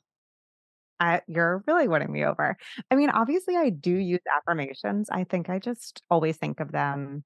I 1.01 1.23
you're 1.27 1.65
really 1.67 1.89
winning 1.89 2.13
me 2.13 2.25
over. 2.25 2.57
I 2.91 2.95
mean, 2.95 3.11
obviously, 3.11 3.57
I 3.57 3.71
do 3.71 3.95
use 3.95 4.21
affirmations. 4.37 5.09
I 5.11 5.25
think 5.25 5.49
I 5.49 5.59
just 5.59 6.03
always 6.11 6.37
think 6.37 6.61
of 6.61 6.73
them 6.73 7.25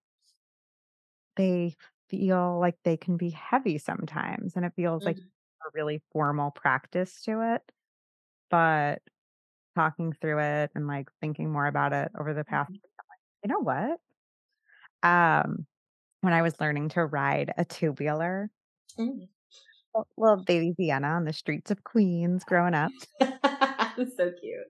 they 1.37 1.75
feel 2.09 2.59
like 2.61 2.77
they 2.85 2.97
can 2.97 3.17
be 3.17 3.31
heavy 3.31 3.79
sometimes, 3.79 4.57
and 4.57 4.65
it 4.65 4.73
feels 4.77 5.07
like 5.07 5.17
Mhm. 5.17 5.31
a 5.67 5.71
really 5.75 6.03
formal 6.13 6.51
practice 6.51 7.23
to 7.23 7.55
it. 7.55 7.73
But 8.51 9.03
talking 9.77 10.13
through 10.15 10.41
it 10.41 10.73
and, 10.77 10.87
like, 10.89 11.11
thinking 11.21 11.53
more 11.53 11.67
about 11.67 11.93
it 11.95 12.13
over 12.19 12.35
the 12.35 12.45
past 12.45 12.71
Mhm. 12.71 12.81
like, 13.11 13.19
"You 13.45 13.49
know 13.55 13.61
what?" 13.61 14.01
Um, 15.03 15.67
when 16.23 16.33
I 16.35 16.43
was 16.43 16.61
learning 16.61 16.91
to 16.91 17.07
ride 17.07 17.55
a 17.59 17.65
two-wheeler, 17.65 18.51
Mm. 18.99 19.29
l 19.97 20.07
little 20.17 20.37
baby 20.45 20.73
Vienna 20.77 21.09
on 21.09 21.25
the 21.25 21.33
streets 21.33 21.71
of 21.71 21.85
Queens 21.85 22.45
growing 22.45 22.75
up, 22.75 22.95
so 24.17 24.33
cute. 24.41 24.67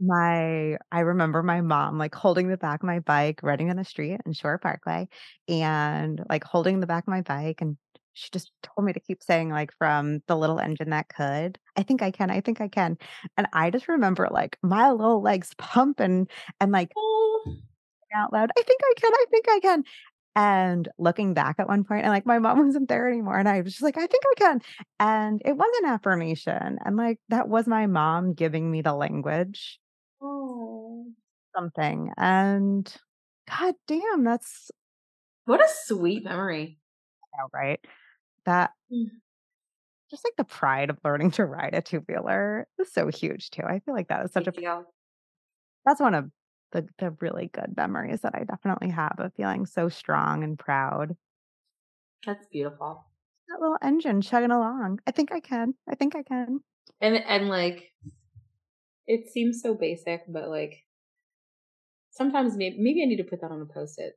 my 0.00 0.78
I 0.92 1.00
remember 1.00 1.42
my 1.42 1.60
mom, 1.60 1.98
like, 1.98 2.14
holding 2.14 2.48
the 2.48 2.56
back 2.56 2.82
of 2.82 2.86
my 2.86 3.00
bike, 3.00 3.40
riding 3.42 3.68
on 3.70 3.76
the 3.76 3.84
street 3.84 4.20
in 4.24 4.32
Shore 4.32 4.58
Parkway, 4.58 5.08
and, 5.48 6.24
like, 6.30 6.44
holding 6.44 6.80
the 6.80 6.86
back 6.86 7.04
of 7.04 7.08
my 7.08 7.20
bike, 7.22 7.60
and 7.60 7.76
she 8.14 8.30
just 8.32 8.52
told 8.62 8.86
me 8.86 8.92
to 8.94 9.00
keep 9.00 9.22
saying, 9.22 9.50
like, 9.50 9.72
from 9.78 10.20
"The 10.26 10.36
Little 10.36 10.58
Engine 10.58 10.90
That 10.90 11.08
Could," 11.08 11.58
"I 11.76 11.82
think 11.82 12.02
I 12.02 12.10
can, 12.10 12.30
I 12.30 12.40
think 12.40 12.60
I 12.62 12.68
can," 12.68 12.96
and 13.36 13.46
I 13.52 13.70
just 13.70 13.88
remember, 13.88 14.28
like, 14.30 14.58
my 14.62 14.90
little 14.90 15.20
legs 15.22 15.52
pumping 15.58 16.28
and, 16.60 16.72
like, 16.72 16.96
Oh. 16.96 17.56
out 18.14 18.32
loud, 18.32 18.50
"I 18.58 18.62
think 18.62 18.80
I 18.84 18.94
can, 18.98 19.12
I 19.14 19.24
think 19.30 19.46
I 19.48 19.60
can." 19.60 19.84
And 20.36 20.88
looking 20.98 21.34
back 21.34 21.56
at 21.58 21.68
one 21.68 21.84
point, 21.84 22.02
and, 22.04 22.10
like, 22.12 22.24
my 22.26 22.38
mom 22.38 22.58
wasn't 22.66 22.88
there 22.88 23.08
anymore, 23.08 23.36
and 23.38 23.48
I 23.48 23.60
was 23.62 23.72
just 23.72 23.82
like, 23.82 23.98
"I 23.98 24.06
think 24.06 24.22
I 24.26 24.34
can." 24.38 24.62
And 25.00 25.42
it 25.44 25.56
was 25.56 25.70
an 25.82 25.90
affirmation, 25.90 26.78
and, 26.84 26.96
like, 26.96 27.18
that 27.28 27.48
was 27.48 27.66
my 27.66 27.86
mom 27.86 28.34
giving 28.34 28.70
me 28.70 28.80
the 28.82 28.94
language, 28.94 29.80
Oh. 30.18 31.12
something, 31.54 32.12
and 32.16 32.94
god 33.48 33.74
damn, 33.86 34.24
that's 34.24 34.70
What 35.44 35.60
a 35.62 35.68
sweet 35.68 36.24
memory. 36.24 36.80
oh, 37.34 37.48
right? 37.52 37.80
That 38.46 38.72
Mm. 38.90 39.20
just, 40.10 40.24
like, 40.24 40.36
the 40.36 40.44
pride 40.44 40.90
of 40.90 40.98
learning 41.04 41.30
to 41.32 41.44
ride 41.44 41.74
a 41.74 41.82
two-wheeler 41.82 42.66
is 42.78 42.92
so 42.92 43.08
huge 43.08 43.50
too. 43.50 43.62
I 43.62 43.78
feel 43.80 43.94
like 43.94 44.08
that 44.08 44.24
is 44.24 44.32
such 44.32 44.46
Big 44.46 44.48
a 44.48 44.54
deal. 44.54 44.92
that's 45.84 46.00
one 46.00 46.14
of 46.14 46.30
the 46.72 46.88
the 46.98 47.10
really 47.20 47.48
good 47.48 47.76
memories 47.76 48.20
that 48.22 48.34
I 48.34 48.44
definitely 48.44 48.90
have 48.90 49.16
of 49.18 49.34
feeling 49.34 49.66
so 49.66 49.88
strong 49.88 50.44
and 50.44 50.58
proud. 50.58 51.16
That's 52.24 52.46
beautiful. 52.46 53.10
That 53.48 53.60
little 53.60 53.76
engine 53.82 54.22
chugging 54.22 54.50
along. 54.50 55.00
"I 55.06 55.10
think 55.10 55.30
I 55.30 55.40
can. 55.40 55.74
I 55.86 55.94
think 55.94 56.16
I 56.16 56.22
can." 56.22 56.64
And 57.00 57.16
and, 57.16 57.48
like, 57.48 57.92
it 59.06 59.28
seems 59.28 59.60
so 59.60 59.74
basic, 59.74 60.22
but, 60.28 60.48
like, 60.48 60.86
sometimes 62.10 62.56
maybe 62.56 62.78
maybe 62.78 63.02
I 63.02 63.06
need 63.06 63.16
to 63.16 63.24
put 63.24 63.40
that 63.40 63.50
on 63.50 63.60
a 63.62 63.66
Post-it. 63.66 64.14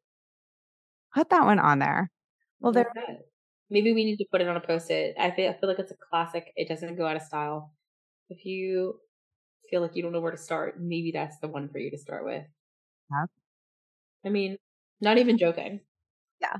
Put 1.13 1.29
that 1.29 1.45
one 1.45 1.59
on 1.59 1.79
there. 1.79 2.11
Well, 2.59 2.73
there. 2.73 2.91
Maybe 3.69 3.93
we 3.93 4.05
need 4.05 4.17
to 4.17 4.25
put 4.31 4.41
it 4.41 4.47
on 4.47 4.55
a 4.57 4.61
Post-it. 4.61 5.15
I 5.17 5.31
feel 5.31 5.49
I 5.49 5.53
feel 5.53 5.69
like 5.69 5.79
it's 5.79 5.91
a 5.91 5.95
classic. 5.97 6.51
It 6.55 6.67
doesn't 6.67 6.95
go 6.95 7.05
out 7.07 7.15
of 7.15 7.21
style. 7.21 7.73
If 8.29 8.45
you 8.45 8.99
feel 9.69 9.81
like 9.81 9.95
you 9.95 10.03
don't 10.03 10.11
know 10.11 10.21
where 10.21 10.31
to 10.31 10.37
start, 10.37 10.79
maybe 10.79 11.11
that's 11.11 11.39
the 11.39 11.47
one 11.47 11.69
for 11.69 11.79
you 11.79 11.91
to 11.91 11.97
start 11.97 12.25
with. 12.25 12.45
have 13.11 13.29
I 14.25 14.29
mean, 14.29 14.57
not 14.99 15.17
even 15.17 15.37
joking. 15.37 15.81
yeah, 16.39 16.57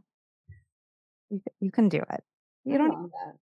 you 1.30 1.42
you 1.60 1.72
can 1.72 1.90
do 1.90 2.02
it. 2.10 2.24
I 2.70 2.74
You 2.74 2.78
don't 2.78 2.98
love 2.98 3.10
that. 3.12 3.40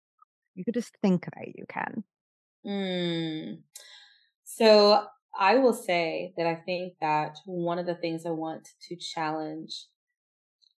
you 0.55 0.63
could 0.65 0.73
just 0.75 0.97
think 1.01 1.25
that 1.25 1.47
you 1.55 1.65
can. 1.67 2.03
Mm. 2.65 3.63
So 4.45 5.07
I 5.39 5.57
will 5.57 5.73
say 5.73 6.33
that 6.37 6.47
I 6.47 6.55
think 6.55 6.95
that 7.01 7.39
one 7.45 7.79
of 7.79 7.85
the 7.85 7.95
things 7.95 8.25
I 8.25 8.31
want 8.31 8.69
to 8.89 8.95
challenge 8.97 9.87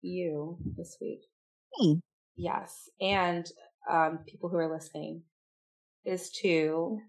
you 0.02 0.58
this 0.78 0.98
week, 1.02 1.22
Me. 1.80 2.02
yes, 2.36 2.90
and 3.02 3.50
um, 3.90 4.20
people 4.28 4.50
who 4.50 4.58
are 4.58 4.72
listening, 4.72 5.24
is 6.06 6.32
to 6.32 7.00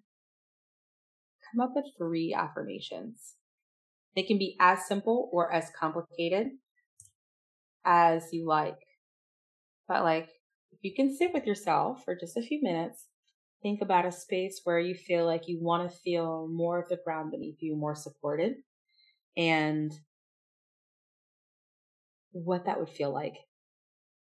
come 1.55 1.61
up 1.69 1.77
with 1.77 1.87
three 1.97 2.35
affirmations. 2.35 3.37
They 4.17 4.25
can 4.25 4.39
be 4.39 4.57
as 4.61 4.87
simple 4.87 5.31
or 5.33 5.53
as 5.53 5.71
complicated 5.71 6.53
as 7.85 8.33
you 8.33 8.45
like. 8.47 8.81
But 9.89 10.03
like, 10.05 10.31
if 10.73 10.79
you 10.83 10.95
can 10.95 11.15
sit 11.15 11.33
with 11.33 11.47
yourself 11.47 12.05
for 12.05 12.15
just 12.15 12.37
a 12.37 12.43
few 12.43 12.61
minutes, 12.63 13.09
think 13.63 13.81
about 13.81 14.07
a 14.07 14.13
space 14.13 14.61
where 14.65 14.79
you 14.79 14.95
feel 14.95 15.25
like 15.27 15.49
you 15.49 15.59
want 15.61 15.91
to 15.91 15.97
feel 15.99 16.49
more 16.49 16.79
of 16.81 16.89
the 16.89 16.99
ground 16.99 17.31
beneath 17.31 17.63
you, 17.63 17.77
more 17.77 17.95
supported, 17.95 18.57
and 19.37 19.93
what 22.33 22.67
that 22.67 22.79
would 22.79 22.91
feel 22.91 23.11
like, 23.13 23.49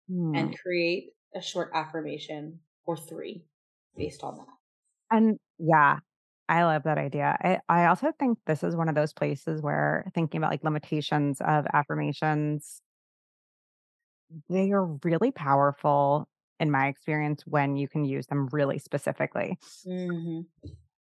Hmm. 0.08 0.34
and 0.34 0.58
create 0.58 1.14
a 1.34 1.40
short 1.40 1.70
affirmation 1.74 2.60
or 2.84 2.96
three 2.96 3.46
based 3.96 4.22
on 4.22 4.36
that. 4.36 4.48
And 5.10 5.38
yeah, 5.58 5.98
I 6.48 6.64
love 6.64 6.82
that 6.84 6.98
idea. 6.98 7.36
I 7.40 7.60
I 7.68 7.86
also 7.86 8.12
think 8.18 8.38
this 8.46 8.62
is 8.62 8.76
one 8.76 8.88
of 8.88 8.94
those 8.94 9.12
places 9.12 9.62
where 9.62 10.04
thinking 10.14 10.38
about, 10.38 10.50
like, 10.50 10.64
limitations 10.64 11.40
of 11.40 11.66
affirmations, 11.72 12.82
they 14.48 14.70
are 14.72 14.84
really 15.04 15.30
powerful 15.30 16.26
in 16.60 16.70
my 16.70 16.86
experience 16.88 17.42
when 17.46 17.76
you 17.76 17.88
can 17.88 18.04
use 18.04 18.26
them 18.26 18.48
really 18.52 18.78
specifically. 18.78 19.58
hmm 19.84 20.42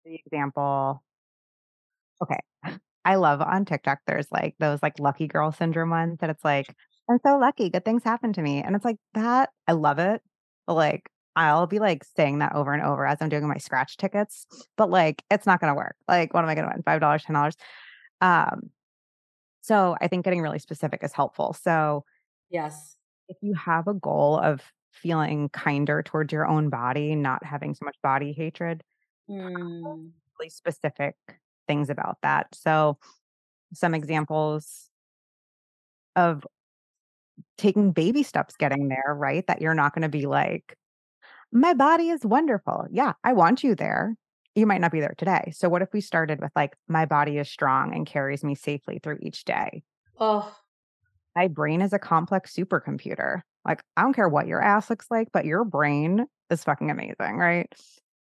The 0.03 0.15
example 0.15 1.03
okay, 2.21 2.39
I 3.05 3.15
love 3.15 3.41
on 3.41 3.65
TikTok, 3.65 3.99
there's, 4.07 4.31
like, 4.31 4.55
those, 4.59 4.83
like, 4.83 4.99
lucky 4.99 5.27
girl 5.27 5.51
syndrome 5.51 5.89
ones 5.91 6.19
that 6.21 6.29
it's 6.29 6.45
like, 6.45 6.75
"I'm 7.09 7.19
so 7.25 7.37
lucky, 7.37 7.69
good 7.69 7.85
things 7.85 8.03
happen 8.03 8.33
to 8.33 8.41
me," 8.41 8.63
and 8.63 8.75
it's 8.75 8.85
like, 8.85 8.99
that 9.15 9.51
I 9.67 9.73
love 9.73 9.99
it, 9.99 10.23
but, 10.67 10.75
like, 10.75 11.09
I'll 11.35 11.67
be, 11.67 11.79
like, 11.79 12.03
saying 12.03 12.39
that 12.39 12.55
over 12.55 12.73
and 12.73 12.83
over 12.83 13.05
as 13.05 13.19
I'm 13.21 13.29
doing 13.29 13.47
my 13.47 13.57
scratch 13.57 13.97
tickets, 13.97 14.45
but, 14.77 14.89
like, 14.89 15.23
it's 15.31 15.45
not 15.45 15.61
gonna 15.61 15.75
work. 15.75 15.95
Like, 16.07 16.33
what 16.33 16.43
am 16.43 16.49
I 16.49 16.55
gonna 16.55 16.69
win? 16.73 16.83
$5, 16.83 17.23
$10? 17.23 17.55
Um, 18.21 18.71
so 19.61 19.97
I 20.01 20.07
think 20.07 20.25
getting 20.25 20.41
really 20.41 20.59
specific 20.59 21.03
is 21.03 21.13
helpful. 21.13 21.53
So 21.53 22.05
Yes. 22.49 22.97
if 23.27 23.37
you 23.41 23.53
have 23.53 23.87
a 23.87 23.93
goal 23.93 24.37
of 24.39 24.61
feeling 24.91 25.49
kinder 25.49 26.01
towards 26.03 26.33
your 26.33 26.47
own 26.47 26.69
body, 26.69 27.15
not 27.15 27.43
having 27.43 27.73
so 27.73 27.85
much 27.85 27.97
body 28.01 28.33
hatred, 28.33 28.83
Mm. 29.29 30.11
really 30.39 30.49
specific 30.49 31.15
things 31.67 31.89
about 31.89 32.17
that. 32.21 32.47
So 32.55 32.97
some 33.73 33.95
examples 33.95 34.89
of 36.15 36.45
taking 37.57 37.91
baby 37.91 38.23
steps 38.23 38.55
getting 38.55 38.87
there, 38.87 39.13
right? 39.15 39.45
That 39.47 39.61
you're 39.61 39.73
not 39.73 39.93
gonna 39.93 40.09
be 40.09 40.25
like, 40.25 40.75
"My 41.51 41.73
body 41.73 42.09
is 42.09 42.25
wonderful." 42.25 42.87
Yeah, 42.91 43.13
I 43.23 43.33
want 43.33 43.63
you 43.63 43.75
there. 43.75 44.15
You 44.55 44.65
might 44.67 44.81
not 44.81 44.91
be 44.91 44.99
there 44.99 45.15
today. 45.17 45.51
So 45.55 45.69
what 45.69 45.81
if 45.81 45.93
we 45.93 46.01
started 46.01 46.39
with 46.41 46.51
like, 46.55 46.75
"My 46.87 47.05
body 47.05 47.37
is 47.37 47.49
strong 47.51 47.93
and 47.95 48.05
carries 48.07 48.43
me 48.43 48.55
safely 48.55 48.99
through 48.99 49.19
each 49.21 49.45
day." 49.45 49.83
Oh, 50.19 50.55
My 51.35 51.47
brain 51.47 51.81
is 51.81 51.93
a 51.93 51.99
complex 51.99 52.53
supercomputer. 52.55 53.41
Like, 53.65 53.83
I 53.97 54.01
don't 54.03 54.13
care 54.13 54.29
what 54.29 54.47
your 54.47 54.61
ass 54.61 54.89
looks 54.89 55.07
like, 55.11 55.29
but 55.31 55.45
your 55.45 55.63
brain 55.63 56.25
is 56.49 56.63
fucking 56.63 56.89
amazing, 56.89 57.37
right? 57.37 57.71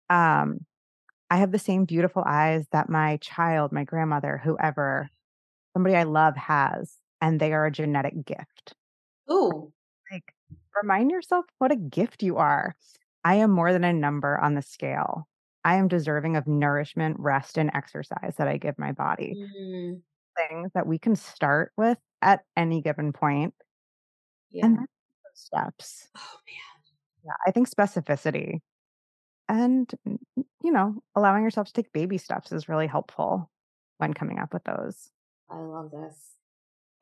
Um, 0.10 0.66
I 1.30 1.38
have 1.38 1.52
the 1.52 1.60
same 1.60 1.86
beautiful 1.86 2.24
eyes 2.26 2.68
that 2.72 2.90
my 2.90 3.18
child, 3.18 3.74
my 3.74 3.86
grandmother, 3.86 4.40
whoever, 4.44 5.10
somebody 5.74 5.96
I 5.96 6.04
love 6.04 6.38
has, 6.38 6.98
and 7.22 7.40
they 7.40 7.54
are 7.54 7.66
a 7.66 7.72
genetic 7.72 8.26
gift. 8.26 8.76
ooh. 9.32 9.72
Like, 10.12 10.34
remind 10.82 11.12
yourself 11.12 11.46
what 11.60 11.72
a 11.72 11.76
gift 11.76 12.24
you 12.24 12.38
are. 12.38 12.76
I 13.28 13.36
am 13.36 13.52
more 13.52 13.74
than 13.74 13.84
a 13.84 13.92
number 13.92 14.40
on 14.40 14.56
the 14.56 14.62
scale. 14.62 15.28
I 15.66 15.76
am 15.76 15.90
deserving 15.90 16.38
of 16.38 16.48
nourishment, 16.48 17.18
rest, 17.20 17.58
and 17.58 17.70
exercise 17.74 18.36
that 18.38 18.48
I 18.48 18.56
give 18.56 18.80
my 18.80 18.94
body. 18.94 19.36
Mm. 19.38 20.02
Things 20.38 20.72
that 20.74 20.88
we 20.88 20.98
can 20.98 21.14
start 21.18 21.74
with 21.76 21.98
at 22.22 22.46
any 22.56 22.82
given 22.82 23.12
point, 23.12 23.54
Yeah. 24.50 24.66
and 24.68 24.78
those 24.78 24.88
steps. 25.34 26.08
Oh 26.16 26.38
man. 26.48 26.96
Yeah, 27.26 27.34
I 27.46 27.52
think 27.52 27.70
specificity 27.70 28.62
and, 29.50 29.94
you 30.64 30.72
know, 30.72 31.02
allowing 31.14 31.44
yourself 31.44 31.68
to 31.68 31.74
take 31.74 31.92
baby 31.92 32.18
steps 32.18 32.54
is 32.54 32.70
really 32.70 32.88
helpful 32.88 33.52
when 33.98 34.14
coming 34.14 34.40
up 34.40 34.54
with 34.54 34.64
those. 34.64 35.12
I 35.50 35.58
love 35.58 35.92
this. 35.92 36.36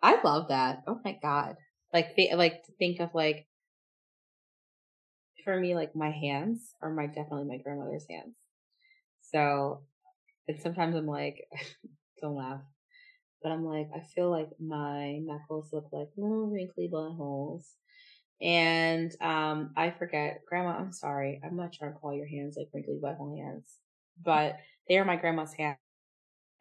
I 0.02 0.20
love 0.24 0.48
that. 0.48 0.86
Oh 0.88 1.00
my 1.06 1.20
god. 1.22 1.58
Like 1.94 2.16
like 2.34 2.64
to 2.64 2.72
think 2.80 3.00
of 3.00 3.14
like 3.14 3.46
for 5.46 5.60
me 5.60 5.76
like 5.76 5.96
my 5.96 6.12
hands 6.12 6.76
are 6.84 6.92
my 6.92 7.08
definitely 7.08 7.46
my 7.46 7.60
grandmother's 7.60 8.08
hands. 8.10 8.36
So 9.22 9.82
and 10.48 10.60
sometimes 10.62 10.96
I'm 10.96 11.08
like 11.08 11.48
don't 12.22 12.36
laugh. 12.36 12.62
But 13.44 13.52
I'm 13.54 13.66
like 13.66 13.90
I 13.96 14.02
feel 14.02 14.32
like 14.32 14.50
my 14.60 15.20
knuckles 15.20 15.70
look 15.74 15.88
like 15.92 16.10
little 16.18 16.48
wrinkly 16.48 16.90
buttholes. 16.94 17.66
And 18.42 19.12
um 19.22 19.72
I 19.78 19.92
forget, 19.92 20.42
Grandma, 20.50 20.72
I'm 20.78 20.92
sorry. 20.94 21.42
I'm 21.46 21.58
not 21.58 21.74
trying 21.74 21.94
to 21.94 22.00
call 22.00 22.16
your 22.16 22.28
hands 22.28 22.58
like 22.58 22.70
wrinkly 22.74 23.00
butthole 23.04 23.38
hands. 23.38 23.78
but 24.24 24.58
they 24.90 24.98
are 25.00 25.06
my 25.06 25.18
grandma's 25.18 25.54
hands. 25.54 25.78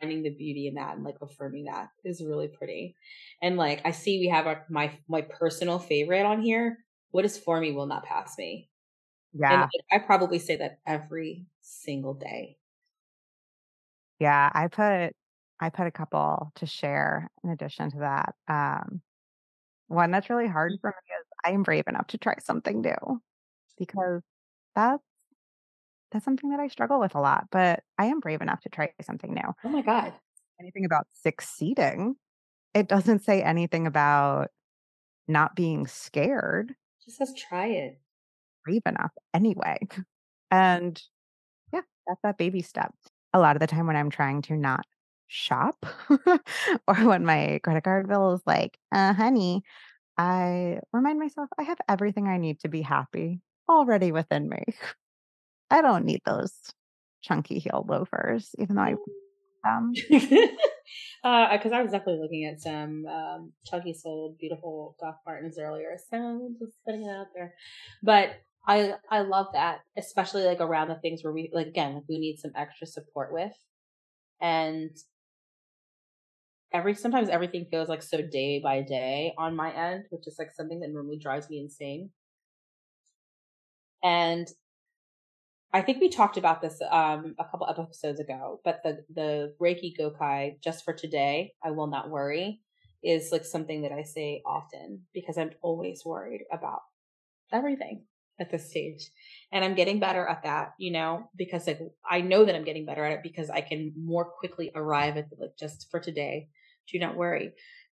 Finding 0.01 0.23
the 0.23 0.31
beauty 0.31 0.69
in 0.69 0.75
that 0.75 0.97
and 0.97 1.05
like 1.05 1.17
affirming 1.23 1.65
that 1.67 1.89
is 2.05 2.23
really 2.25 2.49
pretty. 2.49 2.97
And 3.43 3.57
like 3.57 3.83
I 3.85 3.93
see 3.93 4.21
we 4.21 4.29
have 4.29 4.47
our, 4.47 4.67
my 4.71 4.93
my 5.09 5.23
personal 5.23 5.79
favorite 5.79 6.27
on 6.27 6.43
here. 6.43 6.79
What 7.13 7.25
is 7.25 7.39
for 7.39 7.61
me 7.61 7.73
will 7.73 7.87
not 7.87 8.05
pass 8.05 8.37
me. 8.39 8.69
Yeah. 9.35 9.63
And 9.63 9.71
I 9.93 9.99
probably 10.05 10.39
say 10.39 10.57
that 10.57 10.81
every 10.87 11.47
single 11.61 12.15
day. 12.15 12.59
Yeah, 14.21 14.51
I 14.55 14.69
put 14.69 15.13
I 15.61 15.71
put 15.71 15.87
a 15.87 15.91
couple 15.91 16.53
to 16.57 16.67
share 16.67 17.29
in 17.43 17.51
addition 17.51 17.91
to 17.93 17.99
that. 18.01 18.35
Um, 18.49 19.03
one 19.89 20.11
that's 20.13 20.31
really 20.31 20.49
hard 20.49 20.73
Mm. 20.75 20.81
for 20.81 20.91
me 20.91 21.15
is 21.21 21.27
I 21.45 21.51
am 21.53 21.63
brave 21.65 21.87
enough 21.89 22.09
to 22.09 22.19
try 22.19 22.37
something 22.41 22.81
new 22.83 23.23
because 23.79 24.23
that's 24.77 25.05
that's 26.11 26.25
something 26.25 26.51
that 26.51 26.61
I 26.61 26.69
struggle 26.69 27.01
with 27.01 27.15
a 27.15 27.21
lot, 27.21 27.49
but 27.51 27.83
I 27.99 28.07
am 28.07 28.21
brave 28.21 28.41
enough 28.41 28.61
to 28.63 28.69
try 28.69 28.93
something 29.03 29.35
new. 29.35 29.53
Oh 29.65 29.69
my 29.69 29.83
god. 29.83 30.15
Anything 30.61 30.85
about 30.85 31.07
succeeding, 31.13 32.17
it 32.75 32.89
doesn't 32.89 33.21
say 33.21 33.43
anything 33.43 33.87
about 33.87 34.51
not 35.29 35.57
being 35.57 35.87
scared, 35.87 36.77
Just 37.05 37.19
says 37.19 37.35
try 37.35 37.67
it. 37.69 38.01
Brave 38.65 38.83
enough 38.87 39.13
anyway. 39.33 39.79
And 40.51 41.01
yeah, 41.73 41.81
that's 42.07 42.21
that 42.23 42.39
baby 42.39 42.63
step. 42.63 42.95
A 43.33 43.39
lot 43.39 43.57
of 43.57 43.61
the 43.61 43.67
time 43.67 43.87
when 43.87 43.97
I'm 43.97 44.11
trying 44.11 44.43
to 44.43 44.57
not 44.57 44.87
shop 45.27 45.85
or 46.87 46.95
when 46.95 47.25
my 47.25 47.61
credit 47.65 47.85
card 47.85 48.09
bill 48.09 48.35
is 48.35 48.43
like, 48.47 48.79
uh, 48.93 49.13
honey, 49.13 49.63
I 50.17 50.79
remind 50.93 51.19
myself 51.19 51.49
I 51.59 51.65
have 51.65 51.79
everything 51.89 52.29
I 52.29 52.39
need 52.39 52.61
to 52.61 52.69
be 52.69 52.83
happy 52.83 53.41
already 53.69 54.13
within 54.13 54.49
me. 54.49 54.63
I 55.71 55.83
don't 55.83 56.05
need 56.05 56.21
those 56.25 56.53
chunky 57.23 57.59
heel 57.59 57.85
loafers, 57.89 58.55
even 58.59 58.77
though 58.77 58.83
I 58.83 58.95
um 59.67 59.93
uh, 61.25 61.57
because 61.57 61.73
I 61.73 61.83
was 61.83 61.91
definitely 61.91 62.21
looking 62.21 62.45
at 62.45 62.61
some 62.61 63.07
um, 63.07 63.53
chunky 63.65 63.95
soled 63.95 64.39
beautiful 64.39 64.95
Doc 65.01 65.21
Martens 65.27 65.59
earlier, 65.59 65.97
so 66.11 66.51
just 66.61 66.73
putting 66.85 67.07
it 67.07 67.11
out 67.11 67.29
there. 67.35 67.55
But 68.03 68.37
I 68.67 68.95
I 69.11 69.21
love 69.21 69.49
that, 69.53 69.81
especially 69.99 70.45
like 70.45 70.61
around 70.61 70.89
the 70.89 70.95
things 70.97 71.23
where 71.23 71.33
we 71.33 71.51
like 71.53 71.67
again 71.67 72.03
we 72.09 72.19
need 72.19 72.39
some 72.39 72.53
extra 72.57 72.87
support 72.87 73.33
with, 73.33 73.53
and 74.41 74.91
every 76.73 76.95
sometimes 76.95 77.29
everything 77.29 77.67
feels 77.71 77.89
like 77.89 78.03
so 78.03 78.23
day 78.23 78.61
by 78.61 78.83
day 78.83 79.35
on 79.39 79.57
my 79.57 79.73
end, 79.75 80.05
which 80.11 80.27
is 80.27 80.37
like 80.39 80.51
something 80.55 80.81
that 80.81 80.91
normally 80.93 81.19
drives 81.19 81.49
me 81.51 81.61
insane. 81.61 82.11
And 84.03 84.47
I 85.73 85.83
think 85.83 86.01
we 86.01 86.09
talked 86.09 86.37
about 86.37 86.63
this 86.63 86.81
um, 86.91 87.35
a 87.39 87.45
couple 87.45 87.67
episodes 87.69 88.21
ago, 88.21 88.61
but 88.65 88.81
the 88.85 89.05
the 89.15 89.55
Reiki 89.61 89.93
Gokai 89.99 90.61
just 90.63 90.85
for 90.85 90.95
today, 90.95 91.53
I 91.63 91.73
will 91.73 91.89
not 91.89 92.11
worry, 92.11 92.61
is 93.03 93.31
like 93.33 93.45
something 93.45 93.83
that 93.83 93.93
I 93.93 94.05
say 94.05 94.43
often 94.47 95.03
because 95.13 95.37
I'm 95.37 95.51
always 95.63 96.03
worried 96.05 96.43
about 96.53 96.81
everything 97.53 98.05
at 98.41 98.51
this 98.51 98.69
stage, 98.71 99.11
and 99.53 99.65
I'm 99.65 99.75
getting 99.75 100.01
better 100.01 100.27
at 100.27 100.43
that, 100.43 100.75
you 100.79 100.93
know, 100.93 101.31
because 101.37 101.67
like 101.67 101.81
I 102.09 102.21
know 102.21 102.45
that 102.45 102.55
I'm 102.55 102.65
getting 102.65 102.87
better 102.87 103.05
at 103.05 103.13
it 103.13 103.23
because 103.23 103.51
I 103.51 103.61
can 103.61 103.93
more 103.97 104.25
quickly 104.25 104.71
arrive 104.75 105.17
at 105.17 105.31
the, 105.31 105.37
like 105.41 105.57
just 105.59 105.89
for 105.91 106.01
today, 106.01 106.49
do 106.93 106.99
not 106.99 107.17
worry, 107.17 107.53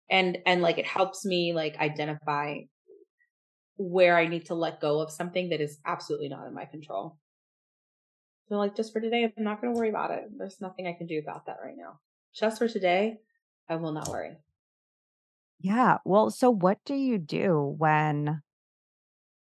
and 0.09 0.39
and 0.45 0.61
like 0.61 0.77
it 0.77 0.87
helps 0.87 1.25
me 1.25 1.53
like 1.53 1.77
identify 1.77 2.59
where 3.77 4.17
I 4.17 4.27
need 4.27 4.45
to 4.47 4.55
let 4.55 4.81
go 4.81 4.99
of 4.99 5.11
something 5.11 5.49
that 5.49 5.61
is 5.61 5.79
absolutely 5.85 6.29
not 6.29 6.47
in 6.47 6.53
my 6.53 6.65
control. 6.65 7.17
So 8.49 8.55
like 8.57 8.75
just 8.75 8.93
for 8.93 8.99
today, 8.99 9.23
I'm 9.23 9.43
not 9.43 9.61
going 9.61 9.73
to 9.73 9.79
worry 9.79 9.89
about 9.89 10.11
it. 10.11 10.25
There's 10.37 10.59
nothing 10.61 10.85
I 10.87 10.93
can 10.93 11.07
do 11.07 11.19
about 11.19 11.45
that 11.45 11.57
right 11.63 11.75
now. 11.77 11.99
Just 12.35 12.57
for 12.57 12.67
today, 12.67 13.17
I 13.69 13.77
will 13.77 13.93
not 13.93 14.09
worry. 14.09 14.37
yeah. 15.59 15.97
Well, 16.05 16.29
so 16.31 16.49
what 16.49 16.79
do 16.85 16.95
you 16.95 17.17
do 17.17 17.75
when 17.77 18.41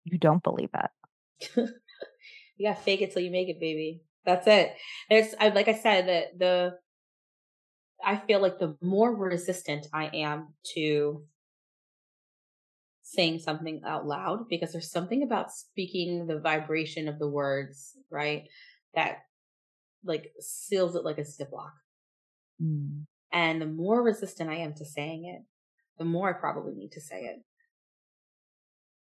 you 0.05 0.17
don't 0.17 0.43
believe 0.43 0.69
it? 0.73 1.51
you 2.57 2.69
got 2.69 2.77
to 2.77 2.83
fake 2.83 3.01
it 3.01 3.13
till 3.13 3.21
you 3.21 3.31
make 3.31 3.49
it, 3.49 3.59
baby. 3.59 4.01
That's 4.25 4.47
it. 4.47 4.73
There's, 5.09 5.33
I, 5.39 5.49
like 5.49 5.67
I 5.67 5.73
said, 5.73 6.07
that 6.07 6.39
the, 6.39 6.77
I 8.03 8.17
feel 8.17 8.41
like 8.41 8.59
the 8.59 8.77
more 8.81 9.15
resistant 9.15 9.87
I 9.93 10.09
am 10.13 10.53
to 10.75 11.23
saying 13.03 13.39
something 13.39 13.81
out 13.85 14.05
loud, 14.05 14.47
because 14.49 14.71
there's 14.71 14.91
something 14.91 15.23
about 15.23 15.51
speaking 15.51 16.27
the 16.27 16.39
vibration 16.39 17.07
of 17.07 17.19
the 17.19 17.27
words, 17.27 17.97
right? 18.09 18.43
That 18.95 19.17
like 20.03 20.31
seals 20.39 20.95
it 20.95 21.03
like 21.03 21.17
a 21.17 21.21
ziplock. 21.21 21.71
Mm. 22.61 23.05
And 23.31 23.61
the 23.61 23.65
more 23.67 24.01
resistant 24.01 24.49
I 24.49 24.55
am 24.55 24.73
to 24.75 24.85
saying 24.85 25.25
it, 25.25 25.45
the 25.97 26.05
more 26.05 26.29
I 26.29 26.33
probably 26.33 26.73
need 26.73 26.91
to 26.93 27.01
say 27.01 27.21
it. 27.21 27.43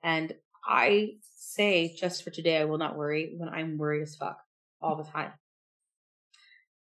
And 0.03 0.33
I 0.67 1.13
say 1.21 1.95
just 1.95 2.23
for 2.23 2.29
today, 2.29 2.57
I 2.57 2.65
will 2.65 2.77
not 2.77 2.97
worry 2.97 3.33
when 3.37 3.49
I'm 3.49 3.77
worried 3.77 4.03
as 4.03 4.15
fuck 4.15 4.37
all 4.81 4.95
the 4.95 5.09
time. 5.09 5.31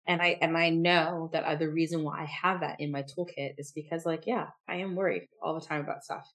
And 0.05 0.21
I, 0.21 0.38
and 0.41 0.57
I 0.57 0.69
know 0.69 1.29
that 1.34 1.45
I, 1.45 1.55
the 1.55 1.69
reason 1.69 2.03
why 2.03 2.21
I 2.21 2.25
have 2.25 2.61
that 2.61 2.79
in 2.79 2.91
my 2.91 3.03
toolkit 3.03 3.55
is 3.57 3.71
because 3.71 4.05
like, 4.05 4.25
yeah, 4.25 4.47
I 4.67 4.77
am 4.77 4.95
worried 4.95 5.27
all 5.41 5.57
the 5.57 5.65
time 5.65 5.81
about 5.81 6.03
stuff. 6.03 6.27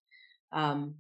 Um, 0.53 0.95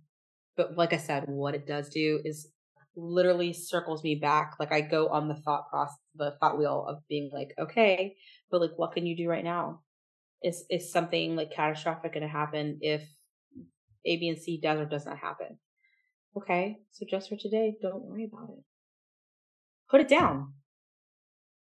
but 0.56 0.76
like 0.76 0.92
I 0.92 0.98
said, 0.98 1.24
what 1.28 1.54
it 1.54 1.66
does 1.66 1.88
do 1.88 2.20
is 2.24 2.48
literally 2.96 3.52
circles 3.52 4.02
me 4.02 4.16
back. 4.16 4.54
Like 4.58 4.72
I 4.72 4.80
go 4.80 5.08
on 5.08 5.28
the 5.28 5.34
thought 5.34 5.70
process, 5.70 5.96
the 6.14 6.36
thought 6.40 6.58
wheel 6.58 6.84
of 6.86 6.98
being 7.08 7.30
like, 7.32 7.54
okay, 7.58 8.16
but 8.50 8.60
like, 8.60 8.72
what 8.76 8.92
can 8.92 9.06
you 9.06 9.16
do 9.16 9.28
right 9.28 9.44
now? 9.44 9.80
Is, 10.42 10.64
is 10.68 10.92
something 10.92 11.36
like 11.36 11.52
catastrophic 11.52 12.12
going 12.12 12.22
to 12.22 12.28
happen 12.28 12.78
if 12.80 13.02
A, 14.04 14.16
B, 14.16 14.28
and 14.28 14.38
C 14.38 14.58
does 14.60 14.78
or 14.78 14.84
does 14.84 15.06
not 15.06 15.18
happen? 15.18 15.58
Okay. 16.36 16.78
So 16.92 17.04
just 17.08 17.28
for 17.28 17.36
today, 17.36 17.76
don't 17.82 18.02
worry 18.04 18.24
about 18.24 18.50
it. 18.50 18.64
Put 19.90 20.00
it 20.00 20.08
down. 20.08 20.54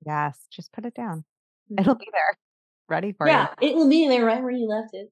Yes, 0.07 0.47
just 0.51 0.73
put 0.73 0.85
it 0.87 0.95
down. 0.95 1.25
Mhm. 1.71 1.81
It'll 1.81 1.95
be 1.95 2.09
there, 2.13 2.39
ready 2.89 3.13
for 3.13 3.29
yeah, 3.29 3.49
you. 3.61 3.69
it 3.69 3.75
will 3.75 3.89
be 3.89 4.09
there 4.09 4.25
right 4.25 4.43
where 4.43 4.53
you 4.53 4.67
left 4.69 4.91
it. 4.95 5.11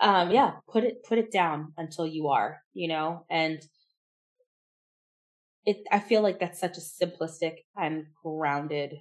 Um, 0.00 0.30
yeah, 0.30 0.56
put 0.68 0.84
it 0.84 1.02
put 1.04 1.18
it 1.18 1.30
down 1.32 1.72
until 1.76 2.06
you 2.06 2.28
are, 2.28 2.62
you 2.72 2.88
know, 2.88 3.26
and 3.30 3.60
it. 5.66 5.78
I 5.90 5.98
feel 6.00 6.22
like 6.22 6.40
that's 6.40 6.60
such 6.60 6.76
a 6.76 6.80
simplistic 6.80 7.56
and 7.76 8.06
grounded 8.22 8.94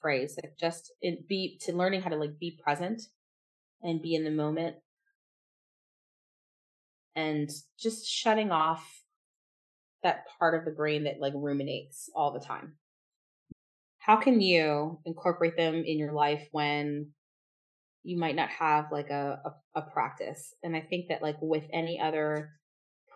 phrase. 0.00 0.38
Like 0.42 0.56
just 0.58 0.92
it 1.00 1.28
be 1.28 1.58
to 1.62 1.72
learning 1.72 2.02
how 2.02 2.10
to 2.10 2.16
like 2.16 2.38
be 2.38 2.58
present 2.62 3.02
and 3.82 4.02
be 4.02 4.14
in 4.14 4.24
the 4.24 4.30
moment, 4.30 4.76
and 7.16 7.50
just 7.78 8.06
shutting 8.06 8.52
off 8.52 9.02
that 10.02 10.26
part 10.38 10.54
of 10.54 10.64
the 10.64 10.70
brain 10.70 11.04
that 11.04 11.20
like 11.20 11.32
ruminates 11.34 12.08
all 12.14 12.32
the 12.32 12.44
time. 12.44 12.76
How 13.98 14.16
can 14.16 14.40
you 14.40 15.00
incorporate 15.04 15.56
them 15.56 15.74
in 15.74 15.98
your 15.98 16.12
life 16.12 16.46
when 16.52 17.12
you 18.06 18.16
might 18.16 18.36
not 18.36 18.48
have 18.50 18.86
like 18.92 19.10
a, 19.10 19.40
a, 19.44 19.80
a 19.80 19.82
practice. 19.82 20.54
And 20.62 20.76
I 20.76 20.80
think 20.80 21.08
that 21.08 21.22
like 21.22 21.36
with 21.40 21.64
any 21.72 22.00
other 22.00 22.52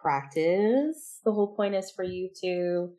practice, 0.03 1.21
the 1.25 1.31
whole 1.31 1.55
point 1.55 1.77
is 1.77 1.93
for 1.93 2.03
you 2.03 2.29
to 2.43 2.91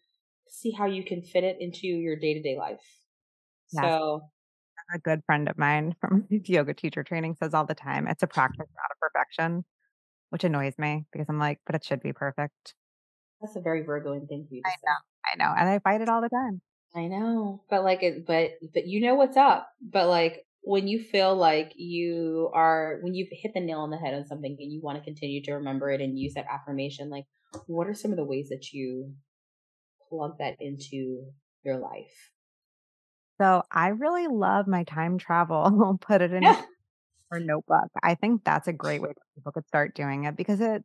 see 0.47 0.71
how 0.71 0.85
you 0.85 1.03
can 1.03 1.21
fit 1.21 1.43
it 1.43 1.57
into 1.59 1.87
your 1.87 2.15
day 2.15 2.33
to 2.33 2.41
day 2.41 2.57
life. 2.57 2.79
Yes. 3.73 3.83
So 3.83 4.21
A 4.95 4.99
good 4.99 5.21
friend 5.25 5.49
of 5.49 5.57
mine 5.57 5.93
from 6.01 6.25
yoga 6.29 6.73
teacher 6.73 7.03
training 7.03 7.35
says 7.35 7.53
all 7.53 7.65
the 7.65 7.75
time, 7.75 8.07
it's 8.07 8.23
a 8.23 8.27
practice, 8.27 8.67
not 8.77 8.91
a 8.91 8.99
perfection, 9.01 9.65
which 10.31 10.43
annoys 10.43 10.77
me 10.79 11.05
because 11.13 11.27
I'm 11.29 11.39
like, 11.39 11.59
but 11.65 11.75
it 11.75 11.85
should 11.85 12.01
be 12.01 12.13
perfect. 12.13 12.75
that's 13.41 13.55
a 13.55 13.61
very 13.61 13.83
Virgoing 13.83 14.27
thing 14.27 14.45
for 14.47 14.55
you 14.55 14.63
to 14.63 14.69
I 14.69 14.71
say. 14.71 14.87
know, 14.87 14.97
I 15.25 15.35
know. 15.37 15.55
And 15.59 15.69
I 15.69 15.79
fight 15.79 16.01
it 16.01 16.09
all 16.09 16.21
the 16.21 16.29
time. 16.29 16.61
I 16.95 17.07
know, 17.07 17.63
but 17.69 17.83
like 17.83 18.03
it, 18.03 18.25
but 18.25 18.51
but 18.73 18.85
you 18.87 19.01
know 19.01 19.15
what's 19.15 19.37
up. 19.37 19.69
But 19.81 20.07
like 20.07 20.45
when 20.61 20.87
you 20.87 21.01
feel 21.03 21.35
like 21.35 21.73
you 21.75 22.49
are 22.53 22.99
when 23.01 23.13
you've 23.13 23.29
hit 23.31 23.53
the 23.53 23.61
nail 23.61 23.79
on 23.79 23.91
the 23.91 23.97
head 23.97 24.13
on 24.13 24.25
something 24.25 24.57
and 24.59 24.71
you 24.71 24.81
want 24.81 24.97
to 24.97 25.03
continue 25.03 25.41
to 25.43 25.53
remember 25.53 25.89
it 25.91 26.01
and 26.01 26.19
use 26.19 26.33
that 26.35 26.47
affirmation, 26.51 27.09
like 27.09 27.25
what 27.67 27.87
are 27.87 27.93
some 27.93 28.11
of 28.11 28.17
the 28.17 28.25
ways 28.25 28.49
that 28.49 28.71
you 28.73 29.15
plug 30.09 30.37
that 30.39 30.57
into 30.59 31.31
your 31.63 31.77
life? 31.79 32.31
So 33.41 33.63
I 33.71 33.89
really 33.89 34.27
love 34.27 34.67
my 34.67 34.83
time 34.83 35.17
travel. 35.17 35.63
I'll 35.83 35.97
put 35.97 36.21
it 36.21 36.31
in 36.31 36.43
Yeah. 36.57 36.61
Or 37.31 37.39
notebook. 37.39 37.89
I 38.03 38.15
think 38.15 38.43
that's 38.43 38.67
a 38.67 38.73
great 38.73 39.01
way 39.01 39.09
that 39.09 39.35
people 39.35 39.51
could 39.51 39.67
start 39.67 39.95
doing 39.95 40.25
it 40.25 40.35
because 40.35 40.59
it 40.61 40.83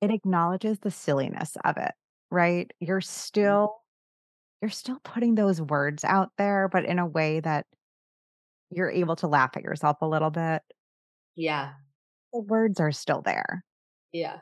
it 0.00 0.10
acknowledges 0.10 0.78
the 0.78 0.90
silliness 0.90 1.56
of 1.64 1.76
it, 1.76 1.92
right? 2.30 2.70
You're 2.80 3.00
mm-hmm. 3.00 3.08
still 3.08 3.76
you're 4.60 4.70
still 4.70 4.98
putting 5.04 5.36
those 5.36 5.60
words 5.60 6.04
out 6.04 6.30
there, 6.36 6.68
but 6.68 6.84
in 6.84 6.98
a 6.98 7.06
way 7.06 7.40
that 7.40 7.66
you're 8.70 8.90
able 8.90 9.16
to 9.16 9.28
laugh 9.28 9.56
at 9.56 9.62
yourself 9.62 9.98
a 10.00 10.08
little 10.08 10.30
bit. 10.30 10.62
Yeah. 11.36 11.72
The 12.32 12.40
words 12.40 12.80
are 12.80 12.92
still 12.92 13.22
there. 13.22 13.64
Yeah. 14.12 14.38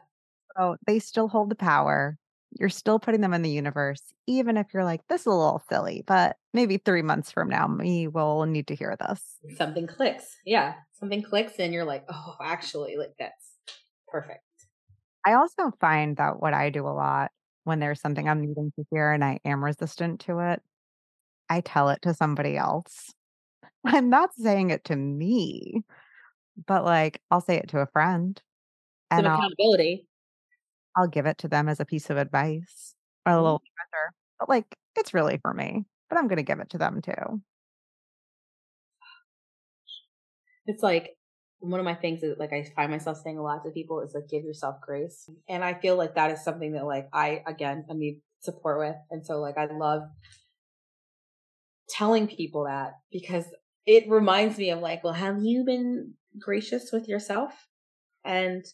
So 0.57 0.77
they 0.87 0.99
still 0.99 1.29
hold 1.29 1.51
the 1.51 1.55
power. 1.55 2.19
You're 2.59 2.69
still 2.69 2.99
putting 2.99 3.21
them 3.21 3.35
in 3.35 3.43
the 3.43 3.51
universe, 3.51 4.03
even 4.27 4.57
if 4.57 4.67
you're 4.73 4.85
like, 4.85 5.01
this 5.09 5.23
is 5.23 5.27
a 5.27 5.31
little 5.31 5.63
silly, 5.69 6.03
but 6.07 6.37
maybe 6.55 6.79
three 6.79 7.03
months 7.03 7.31
from 7.31 7.49
now, 7.49 7.67
me 7.67 8.09
will 8.09 8.45
need 8.47 8.67
to 8.69 8.75
hear 8.75 8.97
this. 8.99 9.23
Something 9.57 9.87
clicks. 9.87 10.37
Yeah. 10.45 10.75
Something 10.93 11.23
clicks 11.23 11.55
and 11.59 11.75
you're 11.75 11.85
like, 11.85 12.05
oh, 12.11 12.37
actually, 12.43 12.97
like 12.97 13.13
that's 13.19 13.53
perfect. 14.09 14.41
I 15.27 15.35
also 15.35 15.73
find 15.81 16.17
that 16.17 16.41
what 16.41 16.55
I 16.55 16.71
do 16.71 16.87
a 16.87 16.91
lot 16.91 17.31
when 17.65 17.81
there's 17.81 18.01
something 18.01 18.29
I'm 18.29 18.41
needing 18.41 18.73
to 18.77 18.85
hear 18.91 19.11
and 19.13 19.25
I 19.25 19.41
am 19.45 19.63
resistant 19.63 20.21
to 20.21 20.39
it, 20.39 20.63
I 21.51 21.61
tell 21.61 21.91
it 21.91 22.01
to 22.03 22.15
somebody 22.15 22.57
else. 22.57 23.13
I'm 23.85 24.09
not 24.09 24.35
saying 24.35 24.71
it 24.71 24.85
to 24.85 24.97
me, 24.97 25.83
but 26.67 26.85
like 26.85 27.21
I'll 27.31 27.41
say 27.41 27.57
it 27.57 27.69
to 27.69 27.81
a 27.81 27.87
friend 27.87 28.41
Some 29.13 29.25
and 29.25 29.35
accountability. 29.35 30.06
I'll 30.97 31.09
give 31.09 31.27
it 31.27 31.39
to 31.39 31.49
them 31.49 31.69
as 31.69 31.81
a 31.81 31.85
piece 31.85 32.11
of 32.11 32.17
advice 32.17 32.95
or 33.25 33.33
a 33.33 33.43
little 33.43 33.59
mm-hmm. 33.59 33.99
treasure. 33.99 34.15
But 34.41 34.49
like 34.49 34.77
it's 34.97 35.15
really 35.15 35.39
for 35.39 35.53
me, 35.53 35.85
but 36.09 36.19
I'm 36.19 36.29
gonna 36.29 36.43
give 36.43 36.61
it 36.61 36.71
to 36.71 36.79
them 36.79 37.01
too. 37.03 37.43
It's 40.67 40.83
like 40.83 41.17
one 41.61 41.81
of 41.81 41.85
my 41.85 41.95
things 41.95 42.21
that 42.21 42.39
like 42.39 42.53
I 42.53 42.65
find 42.75 42.91
myself 42.91 43.19
saying 43.23 43.39
a 43.39 43.43
lot 43.43 43.65
to 43.65 43.71
people 43.71 44.01
is 44.01 44.15
like 44.15 44.29
give 44.29 44.45
yourself 44.45 44.77
grace. 44.81 45.29
And 45.49 45.65
I 45.65 45.75
feel 45.75 45.97
like 45.97 46.15
that 46.15 46.31
is 46.31 46.45
something 46.45 46.73
that 46.73 46.87
like 46.87 47.09
I 47.13 47.43
again 47.47 47.85
I 47.91 47.95
need 47.95 48.21
support 48.41 48.79
with. 48.79 48.97
And 49.11 49.25
so 49.25 49.41
like 49.41 49.57
I 49.59 49.67
love 49.67 50.03
telling 51.89 52.27
people 52.27 52.65
that 52.65 52.95
because 53.13 53.45
it 53.87 54.09
reminds 54.09 54.59
me 54.59 54.71
of 54.71 54.81
like, 54.81 55.05
well, 55.05 55.13
have 55.13 55.43
you 55.43 55.65
been 55.65 56.15
gracious 56.39 56.91
with 56.93 57.09
yourself? 57.09 57.53
And 58.25 58.65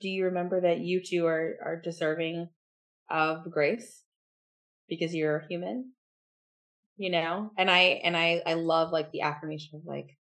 do 0.00 0.08
you 0.08 0.26
remember 0.26 0.60
that 0.60 0.80
you 0.80 1.02
too 1.02 1.26
are 1.26 1.56
are 1.64 1.80
deserving 1.82 2.48
of 3.10 3.50
grace 3.50 4.02
because 4.88 5.14
you're 5.14 5.44
human? 5.48 5.92
You 6.96 7.10
know? 7.10 7.50
And 7.56 7.70
I 7.70 8.00
and 8.04 8.16
I 8.16 8.42
I 8.46 8.54
love 8.54 8.92
like 8.92 9.12
the 9.12 9.22
affirmation 9.22 9.76
of 9.76 9.82
like 9.86 10.16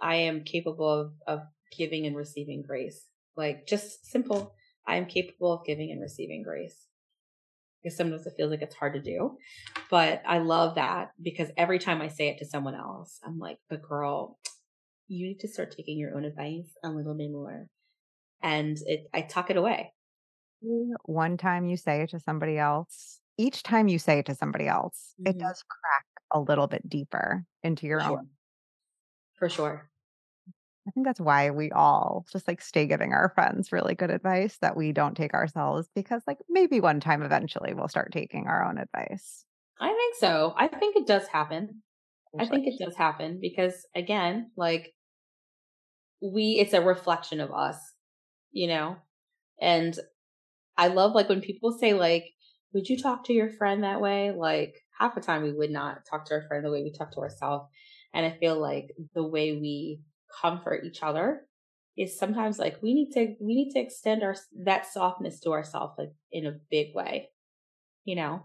I 0.00 0.16
am 0.16 0.42
capable 0.42 0.88
of, 0.88 1.12
of 1.26 1.40
giving 1.76 2.06
and 2.06 2.16
receiving 2.16 2.62
grace. 2.62 3.06
Like 3.36 3.66
just 3.66 4.10
simple, 4.10 4.54
I 4.86 4.96
am 4.96 5.06
capable 5.06 5.52
of 5.52 5.64
giving 5.64 5.90
and 5.92 6.00
receiving 6.00 6.42
grace. 6.42 6.76
Because 7.82 7.96
sometimes 7.96 8.26
it 8.26 8.34
feels 8.36 8.50
like 8.50 8.62
it's 8.62 8.74
hard 8.74 8.94
to 8.94 9.00
do. 9.00 9.38
But 9.90 10.22
I 10.26 10.38
love 10.38 10.76
that 10.76 11.10
because 11.20 11.48
every 11.56 11.78
time 11.78 12.00
I 12.00 12.08
say 12.08 12.28
it 12.28 12.38
to 12.38 12.44
someone 12.44 12.74
else, 12.74 13.18
I'm 13.24 13.38
like, 13.38 13.58
but 13.68 13.82
girl, 13.82 14.38
you 15.08 15.26
need 15.26 15.40
to 15.40 15.48
start 15.48 15.74
taking 15.76 15.98
your 15.98 16.16
own 16.16 16.24
advice 16.24 16.70
a 16.84 16.90
little 16.90 17.14
bit 17.14 17.30
more. 17.30 17.66
And 18.42 18.78
it 18.86 19.06
I 19.14 19.22
tuck 19.22 19.50
it 19.50 19.56
away. 19.56 19.92
One 21.04 21.36
time 21.36 21.66
you 21.66 21.76
say 21.76 22.02
it 22.02 22.10
to 22.10 22.20
somebody 22.20 22.56
else, 22.58 23.20
each 23.36 23.62
time 23.62 23.88
you 23.88 23.98
say 23.98 24.20
it 24.20 24.26
to 24.26 24.34
somebody 24.34 24.68
else, 24.68 25.14
it 25.24 25.36
hmm 25.36 25.38
does 25.38 25.62
crack 25.64 26.06
a 26.30 26.40
little 26.40 26.68
bit 26.68 26.88
deeper 26.88 27.44
into 27.62 27.86
your 27.86 28.02
own. 28.02 28.30
For 29.34 29.50
sure. 29.50 29.90
I 30.86 30.90
think 30.90 31.06
that's 31.06 31.20
why 31.20 31.50
we 31.50 31.70
all 31.70 32.26
just 32.32 32.48
like 32.48 32.60
stay 32.60 32.86
giving 32.86 33.12
our 33.12 33.28
friends 33.28 33.70
really 33.70 33.94
good 33.94 34.10
advice 34.10 34.58
that 34.58 34.76
we 34.76 34.92
don't 34.92 35.16
take 35.16 35.32
ourselves 35.32 35.88
because 35.94 36.22
like 36.26 36.38
maybe 36.48 36.80
one 36.80 36.98
time 36.98 37.22
eventually 37.22 37.72
we'll 37.72 37.88
start 37.88 38.12
taking 38.12 38.48
our 38.48 38.64
own 38.64 38.78
advice. 38.78 39.44
I 39.80 39.92
think 39.92 40.14
so. 40.16 40.54
I 40.56 40.68
think 40.68 40.96
it 40.96 41.06
does 41.06 41.26
happen. 41.28 41.82
I 42.38 42.46
think 42.46 42.66
it 42.66 42.78
does 42.78 42.96
happen 42.96 43.40
because 43.40 43.86
again, 43.94 44.52
like 44.56 44.94
we 46.20 46.58
it's 46.58 46.72
a 46.72 46.80
reflection 46.80 47.40
of 47.40 47.52
us, 47.52 47.91
you 48.52 48.68
know? 48.68 48.96
And 49.60 49.98
I 50.76 50.88
love 50.88 51.12
like 51.14 51.28
when 51.28 51.40
people 51.40 51.72
say 51.72 51.94
like, 51.94 52.26
would 52.72 52.88
you 52.88 52.98
talk 52.98 53.24
to 53.24 53.32
your 53.32 53.50
friend 53.50 53.84
that 53.84 54.00
way? 54.00 54.30
Like 54.30 54.76
half 54.98 55.14
the 55.14 55.20
time 55.20 55.42
we 55.42 55.52
would 55.52 55.70
not 55.70 56.06
talk 56.08 56.24
to 56.26 56.34
our 56.34 56.42
friend 56.48 56.64
the 56.64 56.70
way 56.70 56.82
we 56.82 56.92
talk 56.92 57.12
to 57.12 57.20
ourselves. 57.20 57.66
And 58.14 58.24
I 58.24 58.36
feel 58.38 58.58
like 58.58 58.94
the 59.14 59.22
way 59.22 59.52
we 59.52 60.00
comfort 60.40 60.84
each 60.84 61.02
other 61.02 61.42
is 61.96 62.18
sometimes 62.18 62.58
like 62.58 62.82
we 62.82 62.94
need 62.94 63.10
to 63.12 63.34
we 63.40 63.54
need 63.54 63.72
to 63.72 63.78
extend 63.78 64.22
our 64.22 64.34
that 64.64 64.86
softness 64.86 65.40
to 65.40 65.52
ourselves 65.52 65.94
like 65.98 66.12
in 66.30 66.46
a 66.46 66.58
big 66.70 66.94
way. 66.94 67.30
You 68.04 68.16
know? 68.16 68.44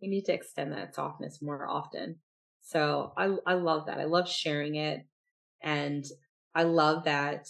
We 0.00 0.08
need 0.08 0.24
to 0.24 0.32
extend 0.32 0.72
that 0.72 0.94
softness 0.94 1.40
more 1.42 1.68
often. 1.68 2.16
So 2.62 3.12
I 3.16 3.36
I 3.46 3.54
love 3.54 3.86
that. 3.86 3.98
I 3.98 4.04
love 4.04 4.28
sharing 4.28 4.76
it 4.76 5.06
and 5.62 6.04
I 6.54 6.64
love 6.64 7.04
that 7.04 7.46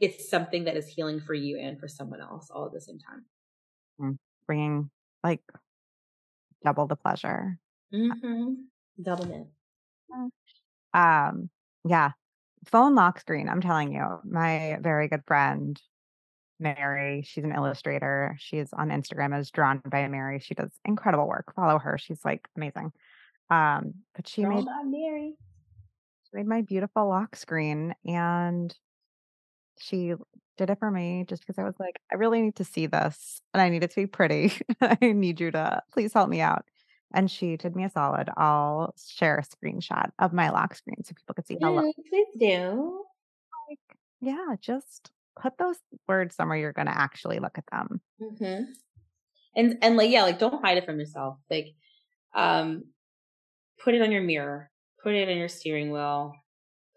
it's 0.00 0.28
something 0.28 0.64
that 0.64 0.76
is 0.76 0.86
healing 0.88 1.20
for 1.20 1.34
you 1.34 1.58
and 1.58 1.78
for 1.78 1.86
someone 1.88 2.20
else 2.20 2.50
all 2.50 2.66
at 2.66 2.72
the 2.72 2.80
same 2.80 2.98
time. 2.98 3.24
Mm, 4.00 4.18
Bringing 4.46 4.90
like 5.22 5.42
double 6.64 6.86
the 6.86 6.96
pleasure. 6.96 7.58
Mhm. 7.92 8.64
Double 9.00 9.30
it. 9.32 9.46
Um, 10.92 11.50
yeah, 11.84 12.12
phone 12.66 12.94
lock 12.94 13.20
screen, 13.20 13.48
I'm 13.48 13.60
telling 13.60 13.92
you, 13.94 14.18
my 14.24 14.78
very 14.80 15.08
good 15.08 15.22
friend, 15.26 15.80
Mary, 16.58 17.22
she's 17.22 17.44
an 17.44 17.54
illustrator. 17.54 18.36
She 18.38 18.58
is 18.58 18.72
on 18.72 18.88
Instagram 18.90 19.34
as 19.36 19.50
Drawn 19.50 19.80
by 19.86 20.06
Mary. 20.08 20.40
She 20.40 20.54
does 20.54 20.70
incredible 20.84 21.26
work. 21.28 21.54
Follow 21.54 21.78
her. 21.78 21.96
She's 21.98 22.24
like 22.24 22.48
amazing. 22.56 22.92
Um, 23.48 23.94
but 24.14 24.28
she 24.28 24.42
Drawn 24.42 24.64
made 24.64 24.66
Mary. 24.98 25.34
she 26.24 26.36
made 26.36 26.46
my 26.46 26.62
beautiful 26.62 27.08
lock 27.08 27.36
screen 27.36 27.94
and 28.04 28.76
she 29.80 30.14
did 30.58 30.70
it 30.70 30.78
for 30.78 30.90
me 30.90 31.24
just 31.28 31.42
because 31.42 31.58
I 31.58 31.64
was 31.64 31.74
like, 31.80 32.00
I 32.12 32.16
really 32.16 32.42
need 32.42 32.56
to 32.56 32.64
see 32.64 32.86
this 32.86 33.40
and 33.54 33.60
I 33.60 33.68
need 33.68 33.82
it 33.82 33.90
to 33.90 33.96
be 33.96 34.06
pretty. 34.06 34.52
I 34.80 34.98
need 35.12 35.40
you 35.40 35.50
to 35.52 35.82
please 35.92 36.12
help 36.12 36.28
me 36.28 36.40
out. 36.40 36.64
And 37.12 37.30
she 37.30 37.56
did 37.56 37.74
me 37.74 37.84
a 37.84 37.90
solid. 37.90 38.28
I'll 38.36 38.94
share 38.96 39.38
a 39.38 39.42
screenshot 39.42 40.10
of 40.18 40.32
my 40.32 40.50
lock 40.50 40.74
screen 40.74 41.02
so 41.02 41.14
people 41.14 41.34
can 41.34 41.44
see 41.44 41.56
how 41.60 41.72
Mm, 41.72 41.92
please 42.08 42.28
do. 42.38 43.04
Like, 43.68 43.78
yeah, 44.20 44.54
just 44.60 45.10
put 45.40 45.58
those 45.58 45.78
words 46.08 46.34
somewhere 46.36 46.58
you're 46.58 46.72
gonna 46.72 46.92
actually 46.94 47.38
look 47.38 47.58
at 47.58 47.64
them. 47.72 48.00
Mhm. 48.20 48.66
And 49.56 49.78
and 49.82 49.96
like 49.96 50.10
yeah, 50.10 50.22
like 50.22 50.38
don't 50.38 50.64
hide 50.64 50.78
it 50.78 50.86
from 50.86 50.98
yourself. 51.00 51.38
Like 51.50 51.74
um 52.34 52.84
put 53.82 53.94
it 53.94 54.02
on 54.02 54.12
your 54.12 54.22
mirror. 54.22 54.70
Put 55.02 55.14
it 55.14 55.28
on 55.28 55.36
your 55.38 55.48
steering 55.48 55.90
wheel. 55.90 56.34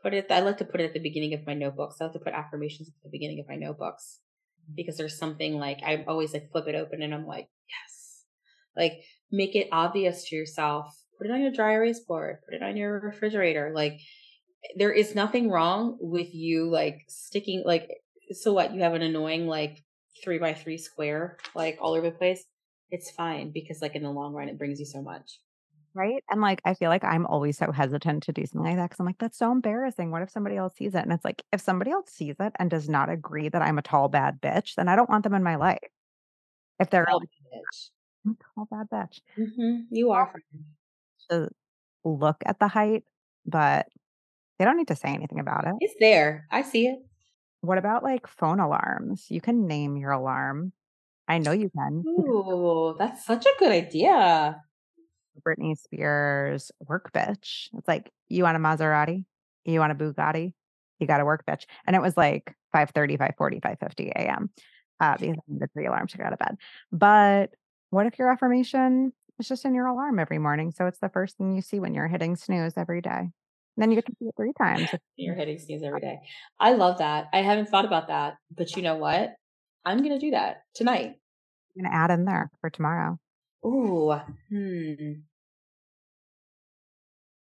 Put 0.04 0.14
it 0.14 0.28
I 0.30 0.42
like 0.42 0.58
to 0.58 0.66
put 0.66 0.82
it 0.82 0.86
at 0.86 0.94
the 0.94 1.00
beginning 1.00 1.34
of 1.34 1.48
my 1.48 1.54
notebooks. 1.54 1.96
I 2.00 2.06
like 2.06 2.14
to 2.14 2.20
put 2.20 2.34
affirmations 2.34 2.90
at 2.90 3.04
the 3.04 3.10
beginning 3.10 3.40
of 3.40 3.48
my 3.48 3.56
notebooks 3.56 4.20
mm-hmm. 4.62 4.76
because 4.76 4.98
there's 4.98 5.18
something 5.18 5.58
like 5.58 5.80
I 5.86 6.04
always 6.08 6.34
like 6.34 6.52
flip 6.52 6.68
it 6.68 6.76
open 6.76 7.02
and 7.02 7.14
I'm 7.14 7.26
like, 7.26 7.48
yes. 7.70 8.26
Like 8.76 9.04
make 9.32 9.56
it 9.56 9.70
obvious 9.72 10.26
to 10.26 10.36
yourself. 10.36 10.94
Put 11.18 11.28
it 11.28 11.34
on 11.34 11.42
your 11.42 11.54
dry 11.54 11.74
erase 11.74 12.02
board. 12.02 12.40
Put 12.46 12.56
it 12.56 12.64
on 12.64 12.76
your 12.76 13.00
refrigerator. 13.00 13.72
Like 13.74 14.02
there 14.76 14.92
is 14.92 15.16
nothing 15.16 15.50
wrong 15.50 15.98
with 16.02 16.34
you 16.34 16.70
like 16.70 17.00
sticking 17.08 17.64
like 17.66 17.90
so 18.32 18.54
what 18.54 18.74
you 18.74 18.82
have 18.82 18.94
an 18.94 19.02
annoying 19.02 19.48
like 19.48 19.84
three 20.24 20.38
by 20.38 20.54
three 20.54 20.78
square 20.78 21.38
like 21.56 21.78
all 21.82 21.94
over 21.94 22.10
the 22.10 22.18
place. 22.18 22.44
It's 22.92 23.10
fine 23.10 23.52
because 23.54 23.82
like 23.82 23.96
in 23.96 24.04
the 24.04 24.12
long 24.12 24.34
run 24.34 24.50
it 24.50 24.58
brings 24.58 24.80
you 24.80 24.86
so 24.86 25.02
much. 25.02 25.40
Right? 25.96 26.24
And 26.32 26.42
like 26.42 26.60
I 26.66 26.74
feel 26.74 26.90
like 26.90 27.04
I'm 27.04 27.28
always 27.28 27.58
so 27.58 27.72
hesitant 27.72 28.24
to 28.24 28.34
do 28.34 28.46
something 28.48 28.64
like 28.68 28.78
that 28.78 28.90
because 28.90 29.00
I'm 29.00 29.06
like, 29.06 29.20
that's 29.20 29.38
so 29.38 29.52
embarrassing. 29.52 30.10
What 30.10 30.24
if 30.24 30.32
somebody 30.32 30.58
else 30.58 30.74
sees 30.76 30.96
it? 30.96 31.04
And 31.04 31.12
it's 31.14 31.24
like, 31.24 31.44
if 31.52 31.62
somebody 31.62 31.92
else 31.92 32.10
sees 32.10 32.36
it 32.40 32.54
and 32.58 32.70
does 32.70 32.90
not 32.90 33.10
agree 33.10 33.48
that 33.50 33.62
I'm 33.62 33.78
a 33.78 33.84
tall, 33.84 34.10
bad 34.10 34.42
bitch, 34.42 34.74
then 34.76 34.88
I 34.88 34.96
don't 34.96 35.10
want 35.10 35.24
them 35.24 35.36
in 35.36 35.44
my 35.44 35.56
life. 35.56 35.78
If 36.80 36.90
they're 36.90 37.06
Oh, 37.10 37.18
like, 37.20 37.30
bitch. 37.54 37.90
"I'm 38.26 38.32
a 38.32 38.66
tall, 38.66 38.68
bad 38.72 38.90
bitch. 38.90 39.22
hmm 39.36 39.82
You 39.92 40.12
are. 40.12 40.34
To 41.30 41.50
look 42.04 42.38
at 42.46 42.60
the 42.60 42.68
height, 42.68 43.04
but 43.46 43.88
they 44.60 44.66
don't 44.66 44.78
need 44.78 44.90
to 44.90 44.96
say 44.96 45.10
anything 45.10 45.40
about 45.40 45.68
it. 45.68 45.76
It's 45.80 45.96
there. 46.00 46.48
I 46.52 46.64
see 46.64 46.88
it. 46.88 47.00
What 47.62 47.78
about 47.78 48.04
like 48.04 48.28
phone 48.28 48.60
alarms? 48.60 49.28
You 49.30 49.42
can 49.42 49.68
name 49.68 49.96
your 49.98 50.12
alarm. 50.12 50.74
I 51.28 51.38
know 51.38 51.52
you 51.52 51.70
can. 51.70 52.04
Ooh, 52.08 52.96
that's 53.00 53.26
such 53.26 53.46
a 53.46 53.54
good 53.60 53.72
idea. 53.72 54.62
Britney 55.42 55.78
Spears 55.78 56.72
work 56.88 57.12
bitch. 57.14 57.70
It's 57.74 57.88
like, 57.88 58.12
"You 58.30 58.44
want 58.44 58.58
a 58.58 58.60
Maserati? 58.60 59.26
You 59.66 59.80
want 59.80 59.92
a 59.92 59.96
Bugatti? 59.96 60.54
You 61.00 61.08
got 61.08 61.18
to 61.18 61.26
work 61.26 61.46
bitch." 61.46 61.66
And 61.88 61.96
it 61.96 62.02
was 62.02 62.18
like 62.18 62.56
5:30, 62.72 63.18
5:40, 63.18 63.62
5:50 63.62 64.12
AM, 64.16 64.50
uh, 65.00 65.18
because 65.18 65.38
I 65.50 65.52
needed 65.52 65.74
3 65.74 65.86
alarms 65.86 66.12
to 66.12 66.18
get 66.18 66.28
out 66.28 66.34
of 66.34 66.40
bed. 66.40 66.58
But 66.92 67.52
what 67.90 68.06
if 68.06 68.18
your 68.18 68.32
affirmation 68.32 69.14
is 69.40 69.48
just 69.48 69.66
in 69.66 69.74
your 69.74 69.88
alarm 69.88 70.20
every 70.20 70.40
morning, 70.40 70.72
so 70.72 70.86
it's 70.88 71.00
the 71.00 71.10
first 71.10 71.38
thing 71.38 71.56
you 71.56 71.62
see 71.62 71.80
when 71.80 71.94
you're 71.94 72.08
hitting 72.08 72.36
snooze 72.36 72.74
every 72.78 73.02
day? 73.02 73.30
Then 73.78 73.90
you 73.90 73.96
get 73.96 74.06
to 74.06 74.16
see 74.20 74.26
it 74.26 74.36
3 74.38 74.54
times. 74.54 74.90
You're 75.16 75.36
hitting 75.36 75.58
snooze 75.58 75.82
every 75.84 76.02
day. 76.02 76.20
I 76.60 76.74
love 76.74 77.00
that. 77.00 77.28
I 77.34 77.42
haven't 77.42 77.70
thought 77.70 77.86
about 77.86 78.08
that, 78.08 78.36
but 78.56 78.76
you 78.76 78.84
know 78.84 78.96
what? 78.96 79.34
I'm 79.86 80.04
gonna 80.04 80.20
do 80.20 80.32
that 80.32 80.64
tonight. 80.76 81.16
I'm 81.76 81.84
gonna 81.84 81.96
add 81.96 82.12
in 82.12 82.26
there 82.26 82.52
for 82.62 82.70
tomorrow. 82.70 83.20
Ooh, 83.66 84.12
hmm. 84.50 85.24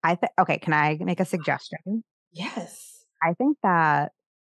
I 0.04 0.16
think 0.16 0.32
okay, 0.40 0.58
can 0.60 0.74
I 0.74 0.98
make 1.02 1.20
a 1.20 1.26
suggestion? 1.26 2.04
Yes. 2.32 3.08
I 3.24 3.34
think 3.34 3.58
that 3.64 4.12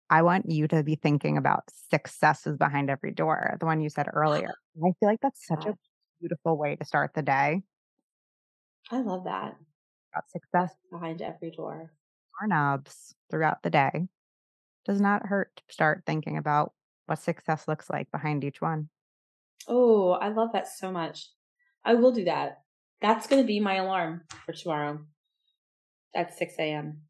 I 0.10 0.22
want 0.24 0.50
you 0.50 0.68
to 0.70 0.84
be 0.84 0.96
thinking 0.96 1.38
about 1.38 1.64
successes 1.92 2.58
behind 2.58 2.90
every 2.90 3.12
door, 3.12 3.58
the 3.60 3.66
one 3.68 3.82
you 3.82 3.90
said 3.90 4.08
earlier. 4.14 4.56
I 4.78 4.92
feel 5.00 5.10
like 5.10 5.22
that's 5.22 5.46
such 5.48 5.66
a 5.68 5.76
beautiful 6.22 6.58
way 6.58 6.76
to 6.78 6.86
start 6.86 7.14
the 7.16 7.24
day. 7.24 7.64
I 8.90 9.02
love 9.02 9.26
that. 9.26 9.60
About 10.14 10.32
success 10.32 10.76
Behind 10.90 11.22
every 11.22 11.52
door. 11.52 11.92
doorknobs 12.40 13.16
throughout 13.30 13.62
the 13.64 13.70
day. 13.70 14.08
Does 14.86 15.02
not 15.02 15.28
hurt 15.28 15.58
to 15.58 15.74
start 15.74 16.04
thinking 16.06 16.38
about 16.38 16.74
what 17.08 17.20
success 17.20 17.68
looks 17.68 17.90
like 17.90 18.12
behind 18.12 18.44
each 18.44 18.62
one. 18.62 18.90
Oh, 19.68 20.12
I 20.14 20.30
love 20.30 20.54
that 20.54 20.68
so 20.68 20.92
much. 20.92 21.30
I 21.86 21.94
will 21.94 22.12
do 22.12 22.26
that. 22.26 22.62
That's 23.02 23.28
going 23.28 23.42
to 23.42 23.48
be 23.48 23.60
my 23.60 23.76
alarm 23.76 24.22
for 24.46 24.52
tomorrow 24.52 25.00
at 26.16 26.38
6 26.38 26.54
a.m. 26.60 27.02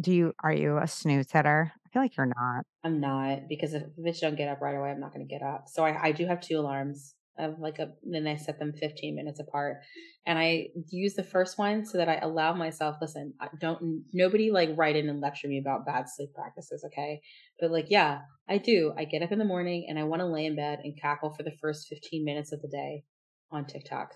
Do 0.00 0.12
you 0.12 0.32
are 0.42 0.52
you 0.52 0.78
a 0.78 0.86
snooze 0.86 1.30
hitter? 1.30 1.72
I 1.74 1.88
feel 1.90 2.02
like 2.02 2.16
you're 2.16 2.26
not. 2.26 2.64
I'm 2.84 3.00
not 3.00 3.48
because 3.48 3.74
if 3.74 3.82
the 3.96 4.02
bitch 4.02 4.20
don't 4.20 4.36
get 4.36 4.48
up 4.48 4.60
right 4.60 4.76
away, 4.76 4.90
I'm 4.90 5.00
not 5.00 5.12
going 5.12 5.26
to 5.26 5.32
get 5.32 5.42
up. 5.42 5.64
So 5.66 5.84
I, 5.84 6.08
I 6.08 6.12
do 6.12 6.24
have 6.26 6.40
two 6.40 6.58
alarms 6.58 7.14
of 7.38 7.58
like 7.58 7.78
a, 7.78 7.90
then 8.02 8.26
I 8.26 8.36
set 8.36 8.58
them 8.58 8.72
15 8.72 9.14
minutes 9.14 9.40
apart 9.40 9.78
and 10.26 10.38
I 10.38 10.68
use 10.90 11.14
the 11.14 11.22
first 11.22 11.58
one 11.58 11.84
so 11.84 11.98
that 11.98 12.08
I 12.08 12.16
allow 12.16 12.52
myself, 12.52 12.96
listen, 13.00 13.32
I 13.40 13.48
don't, 13.60 14.02
nobody 14.12 14.50
like 14.50 14.70
write 14.76 14.96
in 14.96 15.08
and 15.08 15.20
lecture 15.20 15.48
me 15.48 15.58
about 15.58 15.86
bad 15.86 16.08
sleep 16.08 16.30
practices. 16.34 16.84
Okay. 16.86 17.20
But 17.60 17.70
like, 17.70 17.86
yeah, 17.90 18.20
I 18.48 18.58
do. 18.58 18.92
I 18.96 19.04
get 19.04 19.22
up 19.22 19.32
in 19.32 19.38
the 19.38 19.44
morning 19.44 19.86
and 19.88 19.98
I 19.98 20.04
want 20.04 20.20
to 20.20 20.26
lay 20.26 20.46
in 20.46 20.56
bed 20.56 20.80
and 20.82 21.00
cackle 21.00 21.32
for 21.34 21.42
the 21.42 21.56
first 21.60 21.88
15 21.88 22.24
minutes 22.24 22.52
of 22.52 22.60
the 22.60 22.68
day 22.68 23.04
on 23.50 23.66
TikTok. 23.66 24.14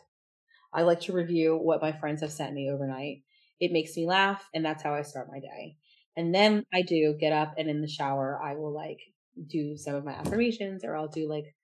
I 0.72 0.82
like 0.82 1.00
to 1.02 1.12
review 1.12 1.56
what 1.56 1.82
my 1.82 1.92
friends 1.92 2.22
have 2.22 2.32
sent 2.32 2.54
me 2.54 2.70
overnight. 2.70 3.22
It 3.60 3.72
makes 3.72 3.96
me 3.96 4.06
laugh 4.06 4.48
and 4.54 4.64
that's 4.64 4.82
how 4.82 4.94
I 4.94 5.02
start 5.02 5.28
my 5.30 5.40
day. 5.40 5.76
And 6.16 6.34
then 6.34 6.64
I 6.72 6.82
do 6.82 7.16
get 7.18 7.32
up 7.32 7.54
and 7.58 7.68
in 7.68 7.80
the 7.80 7.88
shower, 7.88 8.40
I 8.42 8.54
will 8.54 8.72
like 8.72 8.98
do 9.46 9.76
some 9.76 9.94
of 9.94 10.04
my 10.04 10.12
affirmations 10.12 10.84
or 10.84 10.96
I'll 10.96 11.08
do 11.08 11.28
like, 11.28 11.54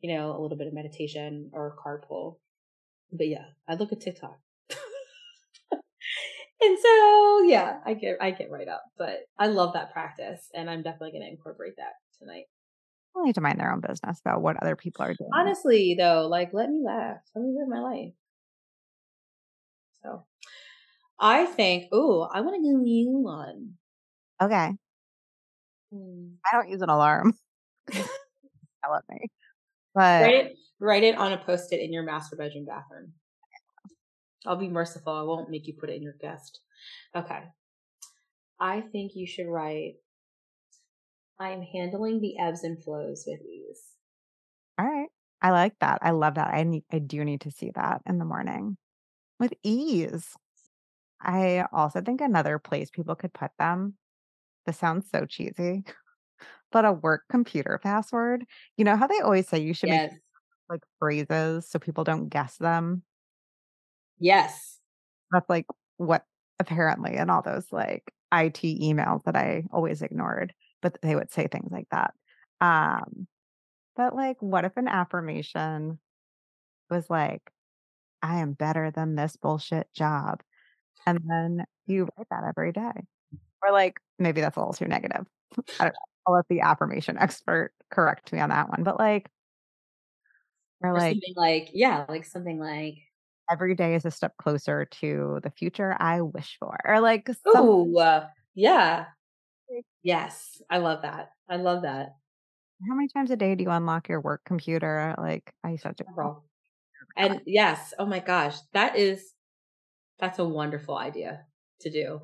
you 0.00 0.14
know, 0.14 0.30
a 0.30 0.40
little 0.40 0.56
bit 0.56 0.66
of 0.66 0.74
meditation 0.74 1.50
or 1.52 1.76
card 1.82 2.04
pull. 2.06 2.40
But 3.12 3.28
yeah, 3.28 3.46
I 3.68 3.74
look 3.74 3.92
at 3.92 4.00
TikTok. 4.00 4.38
and 5.70 6.78
so 6.78 7.42
yeah, 7.42 7.78
I 7.84 7.94
get 7.94 8.18
I 8.20 8.30
get 8.32 8.50
right 8.50 8.68
up. 8.68 8.84
But 8.96 9.20
I 9.38 9.46
love 9.46 9.72
that 9.74 9.92
practice 9.92 10.48
and 10.54 10.68
I'm 10.68 10.82
definitely 10.82 11.12
gonna 11.18 11.30
incorporate 11.30 11.76
that 11.76 11.94
tonight. 12.18 12.44
People 13.18 13.26
need 13.26 13.34
to 13.34 13.40
mind 13.40 13.58
their 13.58 13.72
own 13.72 13.80
business 13.80 14.20
about 14.24 14.42
what 14.42 14.62
other 14.62 14.76
people 14.76 15.04
are 15.04 15.12
doing. 15.12 15.30
Honestly 15.34 15.96
though, 15.98 16.28
like 16.30 16.50
let 16.52 16.70
me 16.70 16.80
laugh. 16.84 17.16
Let 17.34 17.44
me 17.44 17.52
live 17.58 17.68
my 17.68 17.80
life. 17.80 18.12
So 20.04 20.24
I 21.18 21.46
think, 21.46 21.86
oh, 21.90 22.28
I 22.32 22.42
want 22.42 22.54
to 22.54 22.62
give 22.62 22.86
you 22.86 23.18
one. 23.18 23.72
Okay. 24.40 24.70
Hmm. 25.92 26.26
I 26.46 26.56
don't 26.56 26.68
use 26.68 26.80
an 26.80 26.90
alarm. 26.90 27.34
I 27.92 28.88
love 28.88 29.02
me. 29.10 29.26
But 29.96 30.22
Write 30.22 30.34
it 30.34 30.52
write 30.78 31.02
it 31.02 31.16
on 31.16 31.32
a 31.32 31.38
post-it 31.38 31.80
in 31.80 31.92
your 31.92 32.04
master 32.04 32.36
bedroom 32.36 32.66
bathroom. 32.66 33.14
I'll 34.46 34.54
be 34.54 34.68
merciful. 34.68 35.12
I 35.12 35.22
won't 35.22 35.50
make 35.50 35.66
you 35.66 35.74
put 35.74 35.90
it 35.90 35.96
in 35.96 36.02
your 36.02 36.14
guest. 36.20 36.60
Okay. 37.16 37.40
I 38.60 38.80
think 38.80 39.12
you 39.16 39.26
should 39.26 39.48
write 39.48 39.94
I 41.40 41.50
am 41.50 41.62
handling 41.62 42.20
the 42.20 42.38
ebbs 42.38 42.64
and 42.64 42.82
flows 42.82 43.24
with 43.26 43.40
ease. 43.42 43.82
all 44.78 44.86
right. 44.86 45.08
I 45.40 45.50
like 45.50 45.74
that. 45.80 45.98
I 46.02 46.10
love 46.10 46.34
that. 46.34 46.52
I 46.52 46.64
need 46.64 46.84
I 46.92 46.98
do 46.98 47.24
need 47.24 47.42
to 47.42 47.50
see 47.50 47.70
that 47.74 48.02
in 48.06 48.18
the 48.18 48.24
morning. 48.24 48.76
With 49.38 49.54
ease. 49.62 50.34
I 51.20 51.64
also 51.72 52.00
think 52.00 52.20
another 52.20 52.58
place 52.58 52.90
people 52.90 53.14
could 53.14 53.32
put 53.32 53.50
them. 53.58 53.94
This 54.66 54.78
sounds 54.78 55.08
so 55.10 55.26
cheesy, 55.26 55.84
but 56.72 56.84
a 56.84 56.92
work 56.92 57.22
computer 57.30 57.78
password. 57.82 58.44
You 58.76 58.84
know 58.84 58.96
how 58.96 59.06
they 59.06 59.20
always 59.20 59.48
say 59.48 59.58
you 59.60 59.74
should 59.74 59.90
make 59.90 60.10
like 60.70 60.82
phrases 60.98 61.68
so 61.68 61.78
people 61.78 62.04
don't 62.04 62.28
guess 62.28 62.56
them? 62.56 63.02
Yes. 64.18 64.78
That's 65.32 65.48
like 65.48 65.66
what 65.96 66.24
apparently 66.58 67.16
in 67.16 67.30
all 67.30 67.42
those 67.42 67.66
like 67.72 68.12
IT 68.32 68.60
emails 68.62 69.24
that 69.24 69.36
I 69.36 69.64
always 69.72 70.02
ignored, 70.02 70.52
but 70.82 70.98
they 71.02 71.14
would 71.14 71.30
say 71.32 71.46
things 71.46 71.70
like 71.70 71.88
that. 71.90 72.14
Um, 72.60 73.26
but 73.96 74.14
like, 74.14 74.36
what 74.40 74.64
if 74.64 74.76
an 74.76 74.88
affirmation 74.88 75.98
was 76.90 77.08
like, 77.10 77.42
I 78.22 78.38
am 78.38 78.52
better 78.52 78.90
than 78.90 79.14
this 79.14 79.36
bullshit 79.36 79.92
job? 79.94 80.42
And 81.06 81.20
then 81.26 81.64
you 81.86 82.08
write 82.16 82.26
that 82.30 82.44
every 82.48 82.72
day. 82.72 83.06
Or 83.62 83.72
like, 83.72 83.98
maybe 84.18 84.40
that's 84.40 84.56
a 84.56 84.60
little 84.60 84.72
too 84.72 84.86
negative. 84.86 85.26
I 85.80 85.84
don't 85.84 85.92
know. 85.92 85.98
I'll 86.26 86.34
let 86.34 86.48
the 86.48 86.60
affirmation 86.60 87.16
expert 87.18 87.72
correct 87.90 88.32
me 88.32 88.40
on 88.40 88.50
that 88.50 88.68
one. 88.68 88.82
But 88.82 88.98
like, 88.98 89.30
or 90.82 90.90
Or 90.90 90.98
like, 90.98 91.14
something 91.14 91.34
like, 91.36 91.70
yeah, 91.72 92.04
like 92.08 92.24
something 92.24 92.58
like, 92.58 92.98
every 93.50 93.74
day 93.74 93.94
is 93.94 94.04
a 94.04 94.10
step 94.10 94.36
closer 94.36 94.84
to 94.84 95.40
the 95.42 95.50
future 95.50 95.96
I 95.98 96.20
wish 96.20 96.56
for. 96.60 96.78
Or 96.84 97.00
like, 97.00 97.28
oh, 97.46 97.98
uh, 97.98 98.26
yeah. 98.54 99.06
Yes. 100.02 100.62
I 100.70 100.78
love 100.78 101.02
that. 101.02 101.30
I 101.48 101.56
love 101.56 101.82
that. 101.82 102.16
how 102.88 102.94
many 102.94 103.08
times 103.08 103.30
a 103.30 103.36
day 103.36 103.54
do 103.54 103.64
you 103.64 103.70
unlock 103.70 104.08
your 104.08 104.20
work 104.20 104.42
computer? 104.44 105.14
Like, 105.18 105.52
I 105.64 105.70
used 105.70 105.82
to 105.82 105.88
have 105.88 105.96
to 105.96 106.04
Several. 106.04 106.44
And 107.16 107.40
yes, 107.46 107.94
oh 107.98 108.06
my 108.06 108.20
gosh, 108.20 108.56
that 108.74 108.96
is 108.96 109.32
that's 110.18 110.38
a 110.38 110.44
wonderful 110.44 110.96
idea 110.96 111.46
to 111.80 111.90
do. 111.90 112.20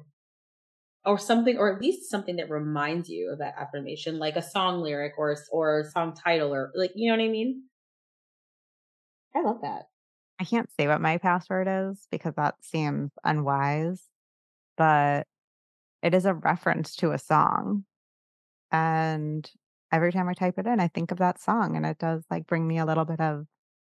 Or 1.05 1.19
something, 1.19 1.59
or 1.59 1.73
at 1.73 1.81
least 1.81 2.11
something 2.11 2.37
that 2.37 2.51
reminds 2.51 3.09
you 3.09 3.31
of 3.33 3.39
that 3.39 3.55
affirmation, 3.59 4.19
like 4.19 4.37
a 4.37 4.43
song 4.43 4.81
lyric 4.81 5.15
or 5.19 5.37
or 5.53 5.81
a 5.81 5.85
song 5.91 6.15
title, 6.15 6.53
or 6.55 6.71
like 6.75 6.93
you 6.95 7.11
know 7.11 7.16
what 7.16 7.25
I 7.25 7.29
mean. 7.29 7.65
I 9.35 9.43
love 9.43 9.61
that. 9.62 9.87
I 10.41 10.45
can't 10.45 10.71
say 10.79 10.87
what 10.87 11.01
my 11.01 11.19
password 11.19 11.69
is 11.69 12.07
because 12.11 12.35
that 12.37 12.55
seems 12.62 13.11
unwise, 13.25 14.03
but 14.77 15.27
it 16.05 16.14
is 16.14 16.26
a 16.26 16.35
reference 16.35 16.94
to 16.97 17.12
a 17.12 17.18
song. 17.18 17.85
And 18.70 19.51
every 19.90 20.12
time 20.12 20.28
I 20.28 20.35
type 20.35 20.59
it 20.59 20.66
in, 20.66 20.78
I 20.78 20.89
think 20.89 21.10
of 21.10 21.18
that 21.18 21.40
song 21.40 21.76
and 21.76 21.86
it 21.86 21.98
does 21.98 22.22
like 22.31 22.47
bring 22.47 22.68
me 22.68 22.78
a 22.78 22.85
little 22.85 23.06
bit 23.06 23.20
of, 23.20 23.47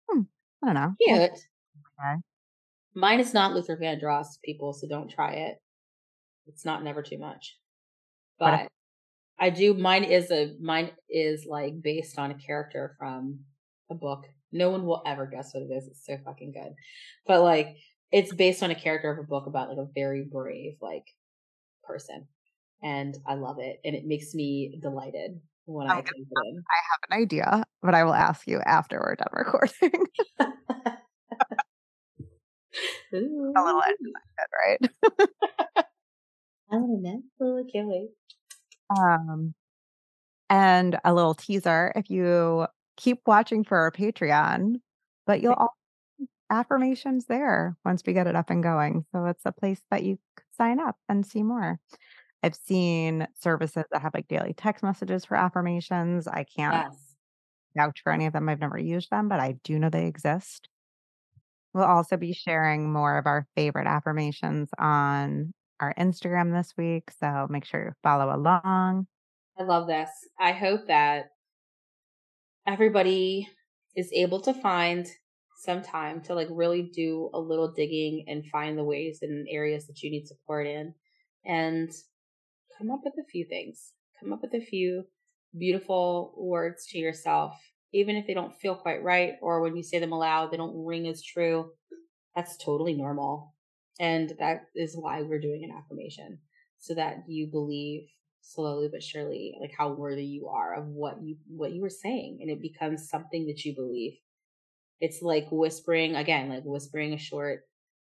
hmm, 0.10 0.22
I 0.64 0.68
don't 0.68 0.76
know. 0.76 0.94
Cute. 1.06 1.32
Okay. 1.32 2.22
Mine 2.96 3.20
is 3.20 3.34
not 3.34 3.54
Luther 3.54 3.76
Vandross, 3.76 4.42
people, 4.44 4.72
so 4.72 4.88
don't 4.88 5.12
try 5.12 5.34
it. 5.34 5.58
It's 6.48 6.64
not 6.64 6.82
never 6.84 7.04
too 7.04 7.20
much. 7.20 7.58
If- 8.40 8.40
But 8.40 8.72
I 9.38 9.50
do 9.50 9.74
mine 9.74 10.06
is 10.06 10.32
a 10.32 10.54
mine 10.62 10.92
is 11.10 11.46
like 11.46 11.80
based 11.82 12.18
on 12.18 12.32
a 12.32 12.36
character 12.36 12.96
from 12.98 13.42
a 13.92 13.96
book. 13.96 14.26
No 14.54 14.70
one 14.70 14.86
will 14.86 15.04
ever 15.06 15.28
guess 15.28 15.54
what 15.54 15.64
it 15.64 15.74
is. 15.74 15.88
It's 15.88 16.06
so 16.06 16.18
fucking 16.24 16.54
good. 16.54 16.74
But 17.28 17.44
like 17.44 17.76
it's 18.12 18.34
based 18.34 18.64
on 18.64 18.72
a 18.72 18.76
character 18.76 19.12
of 19.12 19.20
a 19.20 19.28
book 19.28 19.46
about 19.46 19.68
like 19.70 19.78
a 19.78 19.90
very 19.94 20.24
brave 20.24 20.78
like 20.82 21.04
person. 21.88 22.28
And 22.84 23.18
I 23.26 23.36
love 23.36 23.58
it. 23.60 23.80
And 23.84 23.96
it 23.96 24.06
makes 24.06 24.36
me 24.36 24.78
delighted 24.82 25.40
when 25.66 25.88
I 25.88 26.00
Okay. 26.00 26.02
type 26.02 26.28
it 26.32 26.40
in. 26.48 26.64
I 26.70 26.80
have 26.92 27.00
an 27.10 27.24
idea, 27.24 27.64
but 27.82 27.96
I 27.96 28.04
will 28.04 28.14
ask 28.14 28.48
you 28.48 28.60
after 28.60 29.00
we're 29.00 29.16
done 29.16 29.28
recording. 29.34 30.06
a 33.14 33.18
little 33.18 33.82
edge 33.82 33.96
in 34.00 34.14
that 34.14 34.28
bit, 34.38 34.48
right? 34.54 34.92
I 36.72 36.76
to 36.76 37.02
know. 37.02 37.24
I 37.42 37.72
can't 37.72 37.88
wait. 37.88 38.10
Um, 38.90 39.54
and 40.50 40.98
a 41.04 41.14
little 41.14 41.34
teaser 41.34 41.92
if 41.96 42.10
you 42.10 42.68
keep 42.98 43.20
watching 43.26 43.64
for 43.64 43.78
our 43.78 43.92
Patreon, 43.92 44.82
but 45.26 45.42
you'll 45.42 45.54
all 45.54 45.76
affirmations 46.50 47.26
there 47.26 47.78
once 47.86 48.04
we 48.06 48.14
get 48.14 48.28
it 48.28 48.36
up 48.36 48.50
and 48.50 48.64
going. 48.64 49.06
So 49.12 49.26
it's 49.26 49.46
a 49.46 49.52
place 49.52 49.82
that 49.92 50.04
you 50.04 50.18
could 50.36 50.46
sign 50.56 50.80
up 50.80 50.98
and 51.10 51.26
see 51.26 51.44
more. 51.44 51.80
I've 52.44 52.56
seen 52.56 53.28
services 53.40 53.86
that 53.92 54.02
have 54.02 54.14
like 54.14 54.28
daily 54.28 54.54
text 54.54 54.84
messages 54.84 55.26
for 55.26 55.36
affirmations. 55.36 56.28
I 56.28 56.44
can't 56.44 56.74
Yes. 56.74 57.16
vouch 57.76 58.02
for 58.04 58.12
any 58.12 58.26
of 58.26 58.34
them. 58.34 58.50
I've 58.50 58.60
never 58.60 58.78
used 58.78 59.10
them, 59.10 59.28
but 59.28 59.40
I 59.40 59.54
do 59.64 59.80
know 59.80 59.90
they 59.90 60.08
exist. 60.08 60.70
We'll 61.74 61.86
also 61.86 62.18
be 62.18 62.34
sharing 62.34 62.92
more 62.92 63.18
of 63.18 63.28
our 63.28 63.46
favorite 63.56 63.88
affirmations 63.88 64.70
on 64.80 65.54
our 65.80 65.94
Instagram 65.96 66.52
this 66.52 66.74
week. 66.78 67.12
So 67.12 67.48
make 67.50 67.66
sure 67.66 67.86
you 67.86 67.92
follow 68.04 68.36
along. 68.36 69.08
I 69.60 69.64
love 69.64 69.88
this. 69.88 70.10
I 70.40 70.52
hope 70.54 70.88
that 70.88 71.32
everybody 72.66 73.48
is 73.96 74.12
able 74.14 74.42
to 74.42 74.54
find 74.54 75.08
some 75.58 75.82
time 75.82 76.22
to 76.22 76.36
like 76.36 76.48
really 76.52 76.84
do 76.84 77.32
a 77.34 77.40
little 77.40 77.72
digging 77.72 78.26
and 78.28 78.46
find 78.46 78.78
the 78.78 78.84
ways 78.84 79.20
and 79.24 79.48
areas 79.50 79.88
that 79.88 80.04
you 80.04 80.12
need 80.12 80.28
support 80.28 80.68
in 80.68 80.94
and 81.46 81.92
come 82.78 82.92
up 82.92 83.02
with 83.04 83.16
a 83.20 83.28
few 83.32 83.44
things. 83.44 83.94
Come 84.20 84.32
up 84.32 84.42
with 84.44 84.54
a 84.54 84.64
few 84.64 85.04
beautiful 85.58 86.36
words 86.38 86.86
to 86.90 87.00
yourself, 87.00 87.56
even 87.92 88.16
if 88.16 88.28
they 88.28 88.36
don't 88.36 88.56
feel 88.56 88.76
quite 88.76 89.04
right 89.04 89.34
or 89.42 89.62
when 89.62 89.76
you 89.76 89.82
say 89.82 89.98
them 89.98 90.12
aloud, 90.12 90.52
they 90.52 90.58
don't 90.58 90.86
ring 90.86 91.08
as 91.08 91.24
true. 91.24 91.72
That's 92.36 92.56
totally 92.58 92.94
normal. 92.94 93.56
And 94.00 94.34
that 94.38 94.66
is 94.76 94.96
why 94.96 95.24
we're 95.24 95.42
doing 95.42 95.64
an 95.64 95.76
affirmation 95.76 96.38
so 96.78 96.94
that 96.94 97.24
you 97.28 97.48
believe 97.48 98.04
slowly 98.42 98.90
but 98.92 99.04
surely 99.04 99.56
like 99.60 99.72
how 99.76 99.92
worthy 99.92 100.24
you 100.24 100.48
are 100.48 100.76
of 100.76 100.86
what 100.86 101.22
you 101.22 101.36
what 101.48 101.74
you 101.74 101.82
were 101.82 101.90
saying 101.90 102.38
and 102.40 102.50
it 102.50 102.62
becomes 102.62 103.10
something 103.10 103.46
that 103.48 103.66
you 103.66 103.76
believe 103.76 104.14
it's 105.00 105.22
like 105.22 105.48
whispering 105.52 106.16
again 106.16 106.50
like 106.50 106.64
whispering 106.64 107.14
a 107.14 107.18
short 107.18 107.62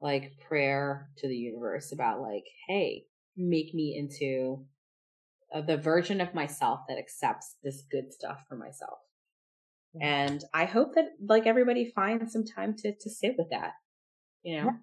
like 0.02 0.32
prayer 0.48 1.10
to 1.18 1.28
the 1.28 1.36
universe 1.36 1.92
about 1.92 2.22
like 2.22 2.44
hey 2.68 3.04
make 3.38 3.74
me 3.74 3.96
into 3.98 4.66
uh, 5.54 5.62
the 5.62 5.78
version 5.78 6.22
of 6.22 6.34
myself 6.34 6.82
that 6.88 6.98
accepts 6.98 7.56
this 7.64 7.84
good 7.92 8.12
stuff 8.12 8.40
for 8.48 8.56
myself 8.56 9.00
and 10.02 10.44
i 10.54 10.66
hope 10.66 10.96
that 10.96 11.10
like 11.28 11.46
everybody 11.46 11.92
finds 11.94 12.32
some 12.32 12.46
time 12.46 12.74
to 12.76 12.94
to 13.00 13.10
sit 13.10 13.36
with 13.38 13.50
that 13.50 13.74
you 14.44 14.58
know 14.58 14.66
yeah 14.66 14.78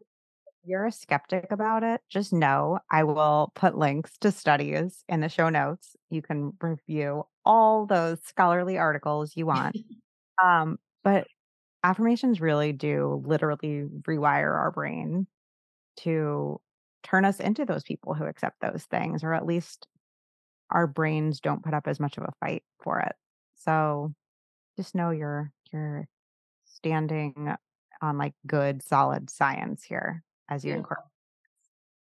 you're 0.69 0.87
a 0.87 0.93
skeptic 0.93 1.51
about 1.51 1.83
it, 1.83 2.03
just 2.11 2.33
know 2.33 2.79
I 2.91 3.05
will 3.05 3.53
put 3.55 3.79
links 3.79 4.19
to 4.19 4.31
studies 4.31 5.03
in 5.09 5.21
the 5.21 5.29
show 5.29 5.49
notes. 5.49 5.97
You 6.11 6.21
can 6.21 6.53
review 6.61 7.25
all 7.45 7.87
those 7.87 8.23
scholarly 8.23 8.77
articles 8.77 9.33
you 9.35 9.47
want. 9.47 9.77
um, 10.45 10.79
but 11.03 11.27
affirmations 11.85 12.41
really 12.41 12.73
do 12.73 13.23
literally 13.27 13.85
rewire 14.03 14.55
our 14.55 14.71
brain 14.71 15.27
to 15.99 16.61
turn 17.03 17.25
us 17.25 17.41
into 17.41 17.65
those 17.65 17.83
people 17.83 18.15
who 18.15 18.25
accept 18.25 18.61
those 18.61 18.85
things, 18.91 19.23
or 19.23 19.35
at 19.35 19.47
least 19.47 19.87
our 20.71 20.87
brains 20.87 21.41
don't 21.41 21.63
put 21.63 21.75
up 21.75 21.87
as 21.87 22.01
much 22.01 22.19
of 22.19 22.25
a 22.25 22.33
fight 22.41 22.63
for 22.83 23.01
it. 23.01 23.15
So 23.55 24.15
just 24.77 24.95
know 24.95 25.11
you're 25.11 25.53
you're 25.73 26.07
standing 26.65 27.55
on 28.01 28.19
like 28.19 28.35
good 28.47 28.83
solid 28.83 29.31
science 29.31 29.83
here 29.83 30.23
as 30.49 30.65
you 30.65 30.75
incorporate. 30.75 31.07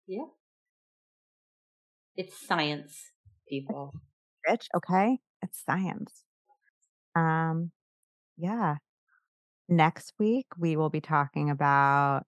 Yeah. 0.08 0.26
It's 2.16 2.46
science, 2.46 3.12
people. 3.48 3.94
Rich, 4.48 4.68
okay? 4.76 5.20
It's 5.42 5.64
science. 5.64 6.24
Um, 7.16 7.72
yeah. 8.38 8.76
Next 9.70 10.14
week 10.18 10.48
we 10.58 10.76
will 10.76 10.90
be 10.90 11.00
talking 11.00 11.52
about 11.52 12.24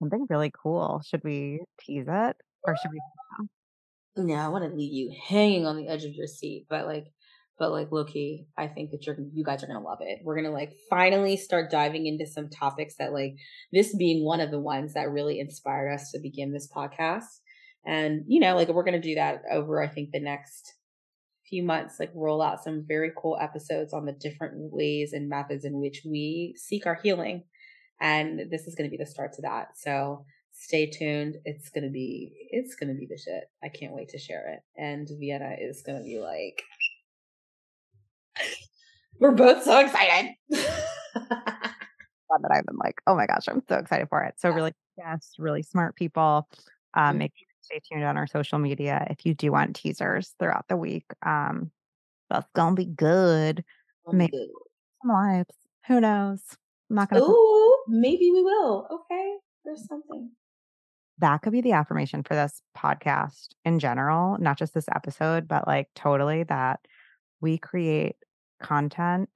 something 0.00 0.26
really 0.28 0.50
cool. 0.50 1.00
Should 1.06 1.22
we 1.22 1.60
tease 1.80 2.06
it 2.08 2.36
or 2.64 2.76
should 2.76 2.90
we? 2.90 3.00
No, 4.16 4.34
I 4.34 4.48
want 4.48 4.64
to 4.64 4.76
leave 4.76 4.92
you 4.92 5.14
hanging 5.28 5.66
on 5.66 5.76
the 5.76 5.88
edge 5.88 6.04
of 6.04 6.14
your 6.14 6.26
seat, 6.26 6.66
but 6.68 6.86
like 6.86 7.06
but 7.58 7.70
like 7.70 7.90
lowkey, 7.90 8.46
I 8.58 8.66
think 8.66 8.90
that 8.90 9.06
you're 9.06 9.16
you 9.32 9.44
guys 9.44 9.62
are 9.62 9.68
gonna 9.68 9.80
love 9.80 9.98
it. 10.00 10.18
We're 10.24 10.34
gonna 10.34 10.50
like 10.50 10.72
finally 10.90 11.36
start 11.36 11.70
diving 11.70 12.06
into 12.06 12.26
some 12.26 12.48
topics 12.50 12.96
that 12.98 13.12
like 13.12 13.36
this 13.72 13.94
being 13.94 14.24
one 14.24 14.40
of 14.40 14.50
the 14.50 14.58
ones 14.58 14.94
that 14.94 15.12
really 15.12 15.38
inspired 15.38 15.92
us 15.92 16.10
to 16.10 16.18
begin 16.18 16.52
this 16.52 16.68
podcast. 16.74 17.40
And 17.86 18.24
you 18.26 18.40
know, 18.40 18.56
like 18.56 18.68
we're 18.68 18.82
gonna 18.82 19.00
do 19.00 19.14
that 19.14 19.42
over 19.50 19.80
I 19.80 19.86
think 19.86 20.10
the 20.10 20.20
next 20.20 20.74
few 21.52 21.62
months, 21.62 22.00
like 22.00 22.10
roll 22.14 22.40
out 22.40 22.64
some 22.64 22.82
very 22.88 23.12
cool 23.14 23.36
episodes 23.38 23.92
on 23.92 24.06
the 24.06 24.12
different 24.12 24.54
ways 24.72 25.12
and 25.12 25.28
methods 25.28 25.66
in 25.66 25.78
which 25.78 26.00
we 26.02 26.54
seek 26.56 26.86
our 26.86 26.98
healing. 27.02 27.44
And 28.00 28.50
this 28.50 28.66
is 28.66 28.74
gonna 28.74 28.88
be 28.88 28.96
the 28.96 29.04
start 29.04 29.34
to 29.34 29.42
that. 29.42 29.76
So 29.76 30.24
stay 30.52 30.86
tuned. 30.86 31.36
It's 31.44 31.68
gonna 31.68 31.90
be 31.90 32.32
it's 32.50 32.74
gonna 32.74 32.94
be 32.94 33.06
the 33.06 33.18
shit. 33.18 33.44
I 33.62 33.68
can't 33.68 33.92
wait 33.92 34.08
to 34.08 34.18
share 34.18 34.54
it. 34.54 34.60
And 34.80 35.06
Vienna 35.20 35.54
is 35.60 35.82
gonna 35.86 36.02
be 36.02 36.18
like 36.18 36.62
we're 39.20 39.32
both 39.32 39.62
so 39.62 39.78
excited. 39.78 40.30
that 42.40 42.50
I've 42.50 42.64
been 42.64 42.78
like, 42.82 43.02
oh 43.06 43.14
my 43.14 43.26
gosh, 43.26 43.44
I'm 43.46 43.62
so 43.68 43.76
excited 43.76 44.08
for 44.08 44.22
it. 44.22 44.36
So 44.38 44.48
yeah. 44.48 44.54
really, 44.54 44.72
yes, 44.96 45.34
really 45.38 45.62
smart 45.62 45.96
people. 45.96 46.48
Um, 46.94 47.10
mm-hmm. 47.10 47.18
Make 47.18 47.34
stay 47.62 47.80
tuned 47.90 48.04
on 48.04 48.16
our 48.16 48.26
social 48.26 48.58
media 48.58 49.06
if 49.10 49.24
you 49.24 49.34
do 49.34 49.52
want 49.52 49.76
teasers 49.76 50.34
throughout 50.38 50.66
the 50.68 50.76
week. 50.76 51.06
Um, 51.24 51.70
that's 52.30 52.48
gonna 52.54 52.74
be 52.74 52.86
good. 52.86 53.64
Maybe 54.10 54.50
some 55.02 55.12
lives. 55.12 55.54
Who 55.86 56.00
knows? 56.00 56.42
I'm 56.90 56.96
not 56.96 57.10
gonna. 57.10 57.22
Ooh, 57.22 57.84
maybe 57.88 58.30
we 58.32 58.42
will. 58.42 58.86
Okay, 58.90 59.36
there's 59.64 59.86
something. 59.86 60.30
That 61.18 61.42
could 61.42 61.52
be 61.52 61.60
the 61.60 61.72
affirmation 61.72 62.22
for 62.22 62.34
this 62.34 62.62
podcast 62.76 63.48
in 63.64 63.78
general, 63.78 64.38
not 64.38 64.58
just 64.58 64.74
this 64.74 64.88
episode, 64.94 65.46
but 65.46 65.66
like 65.66 65.88
totally 65.94 66.42
that 66.44 66.80
we 67.40 67.58
create 67.58 68.16
content 68.60 69.28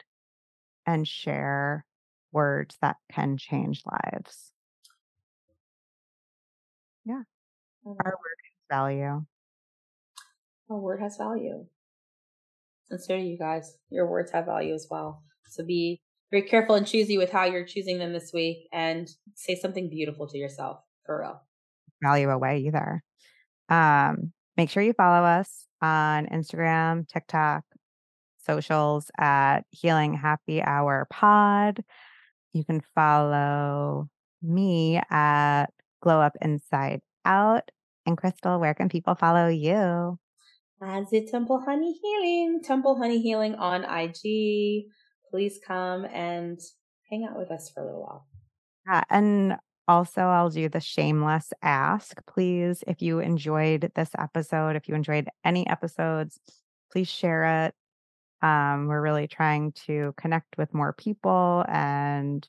and 0.86 1.06
share 1.06 1.84
words 2.32 2.76
that 2.80 2.96
can 3.12 3.36
change 3.36 3.82
lives. 3.86 4.52
Yeah. 7.04 7.22
Our 7.86 7.94
word 7.94 8.38
has 8.42 8.78
value. 8.78 9.24
Our 10.68 10.78
word 10.78 11.00
has 11.00 11.16
value. 11.16 11.66
And 12.90 13.00
so 13.00 13.16
do 13.16 13.22
you 13.22 13.38
guys. 13.38 13.76
Your 13.90 14.10
words 14.10 14.32
have 14.32 14.46
value 14.46 14.74
as 14.74 14.88
well. 14.90 15.22
So 15.48 15.64
be 15.64 16.00
very 16.30 16.42
careful 16.42 16.74
and 16.74 16.86
choosy 16.86 17.18
with 17.18 17.30
how 17.30 17.44
you're 17.44 17.64
choosing 17.64 17.98
them 17.98 18.12
this 18.12 18.32
week 18.32 18.68
and 18.72 19.08
say 19.34 19.54
something 19.54 19.88
beautiful 19.88 20.26
to 20.28 20.38
yourself 20.38 20.78
for 21.04 21.20
real. 21.20 21.40
Value 22.02 22.28
away 22.28 22.58
either. 22.66 23.02
Um, 23.68 24.32
make 24.56 24.70
sure 24.70 24.82
you 24.82 24.92
follow 24.92 25.24
us 25.24 25.66
on 25.80 26.26
Instagram, 26.26 27.08
TikTok, 27.08 27.62
socials 28.38 29.10
at 29.18 29.60
Healing 29.70 30.14
Happy 30.14 30.60
Hour 30.60 31.06
Pod. 31.10 31.84
You 32.52 32.64
can 32.64 32.82
follow 32.94 34.08
me 34.42 35.00
at 35.10 35.66
Glow 36.00 36.20
Up 36.20 36.36
Inside 36.40 37.00
Out. 37.24 37.70
And 38.06 38.16
Crystal, 38.16 38.58
where 38.60 38.74
can 38.74 38.88
people 38.88 39.14
follow 39.14 39.48
you? 39.48 40.18
As 40.82 41.12
a 41.12 41.26
Temple 41.26 41.60
Honey 41.60 41.98
Healing, 42.02 42.60
Temple 42.62 42.96
Honey 42.96 43.20
Healing 43.20 43.54
on 43.56 43.84
IG. 43.84 44.86
Please 45.30 45.58
come 45.66 46.04
and 46.06 46.58
hang 47.10 47.26
out 47.28 47.36
with 47.36 47.50
us 47.50 47.70
for 47.70 47.82
a 47.82 47.86
little 47.86 48.02
while. 48.02 48.26
Yeah, 48.86 49.02
and 49.10 49.56
also, 49.88 50.22
I'll 50.22 50.50
do 50.50 50.68
the 50.68 50.80
shameless 50.80 51.52
ask. 51.62 52.24
Please, 52.26 52.84
if 52.86 53.02
you 53.02 53.20
enjoyed 53.20 53.90
this 53.94 54.10
episode, 54.18 54.76
if 54.76 54.88
you 54.88 54.94
enjoyed 54.94 55.28
any 55.44 55.66
episodes, 55.68 56.38
please 56.90 57.08
share 57.08 57.66
it 57.66 57.74
um, 58.42 58.86
we're 58.86 59.00
really 59.00 59.26
trying 59.26 59.72
to 59.86 60.14
connect 60.16 60.58
with 60.58 60.74
more 60.74 60.92
people 60.92 61.64
and 61.68 62.46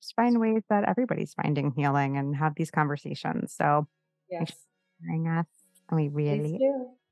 just 0.00 0.14
find 0.14 0.40
ways 0.40 0.62
that 0.70 0.88
everybody's 0.88 1.34
finding 1.34 1.72
healing 1.76 2.16
and 2.16 2.34
have 2.36 2.54
these 2.54 2.70
conversations. 2.70 3.54
So, 3.54 3.86
yes, 4.30 4.52
hearing 5.00 5.28
us, 5.28 5.46
and 5.90 6.00
we 6.00 6.08
really 6.08 6.58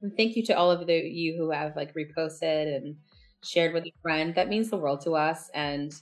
and 0.05 0.17
thank 0.17 0.37
you 0.37 0.45
to 0.45 0.53
all 0.53 0.71
of 0.71 0.87
the 0.87 0.95
you 0.95 1.35
who 1.37 1.51
have 1.51 1.75
like 1.75 1.95
reposted 1.95 2.77
and 2.77 2.97
shared 3.43 3.73
with 3.73 3.85
a 3.85 3.93
friend. 4.03 4.35
That 4.35 4.49
means 4.49 4.71
the 4.71 4.77
world 4.77 5.01
to 5.03 5.13
us. 5.13 5.51
And 5.55 5.93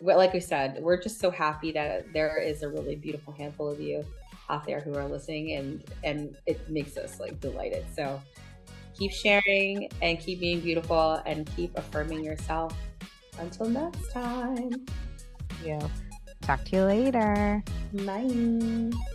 like 0.00 0.32
we 0.32 0.40
said, 0.40 0.78
we're 0.80 1.00
just 1.02 1.18
so 1.18 1.30
happy 1.30 1.72
that 1.72 2.12
there 2.12 2.38
is 2.38 2.62
a 2.62 2.68
really 2.68 2.94
beautiful 2.94 3.32
handful 3.32 3.68
of 3.68 3.80
you 3.80 4.04
out 4.50 4.64
there 4.66 4.80
who 4.80 4.94
are 4.94 5.08
listening, 5.08 5.52
and 5.56 5.84
and 6.04 6.36
it 6.46 6.68
makes 6.70 6.96
us 6.96 7.18
like 7.18 7.40
delighted. 7.40 7.84
So 7.94 8.20
keep 8.96 9.12
sharing 9.12 9.88
and 10.02 10.18
keep 10.20 10.40
being 10.40 10.60
beautiful 10.60 11.22
and 11.26 11.48
keep 11.56 11.76
affirming 11.76 12.24
yourself. 12.24 12.74
Until 13.38 13.68
next 13.68 14.10
time. 14.12 14.86
Yeah. 15.64 15.86
Talk 16.42 16.64
to 16.66 16.76
you 16.76 16.84
later. 16.84 17.62
Bye. 17.92 19.14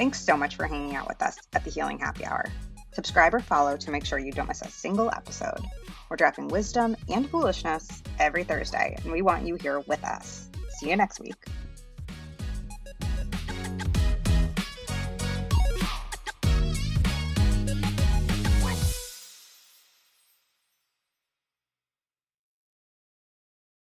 Thanks 0.00 0.24
so 0.24 0.34
much 0.34 0.56
for 0.56 0.66
hanging 0.66 0.96
out 0.96 1.06
with 1.06 1.20
us 1.20 1.36
at 1.52 1.62
the 1.62 1.70
Healing 1.70 1.98
Happy 1.98 2.24
Hour. 2.24 2.46
Subscribe 2.94 3.34
or 3.34 3.40
follow 3.40 3.76
to 3.76 3.90
make 3.90 4.06
sure 4.06 4.18
you 4.18 4.32
don't 4.32 4.48
miss 4.48 4.62
a 4.62 4.70
single 4.70 5.10
episode. 5.10 5.60
We're 6.08 6.16
dropping 6.16 6.48
wisdom 6.48 6.96
and 7.10 7.28
foolishness 7.28 8.02
every 8.18 8.42
Thursday, 8.42 8.96
and 9.02 9.12
we 9.12 9.20
want 9.20 9.46
you 9.46 9.56
here 9.56 9.80
with 9.80 10.02
us. 10.02 10.48
See 10.78 10.88
you 10.88 10.96
next 10.96 11.20
week. 11.20 11.36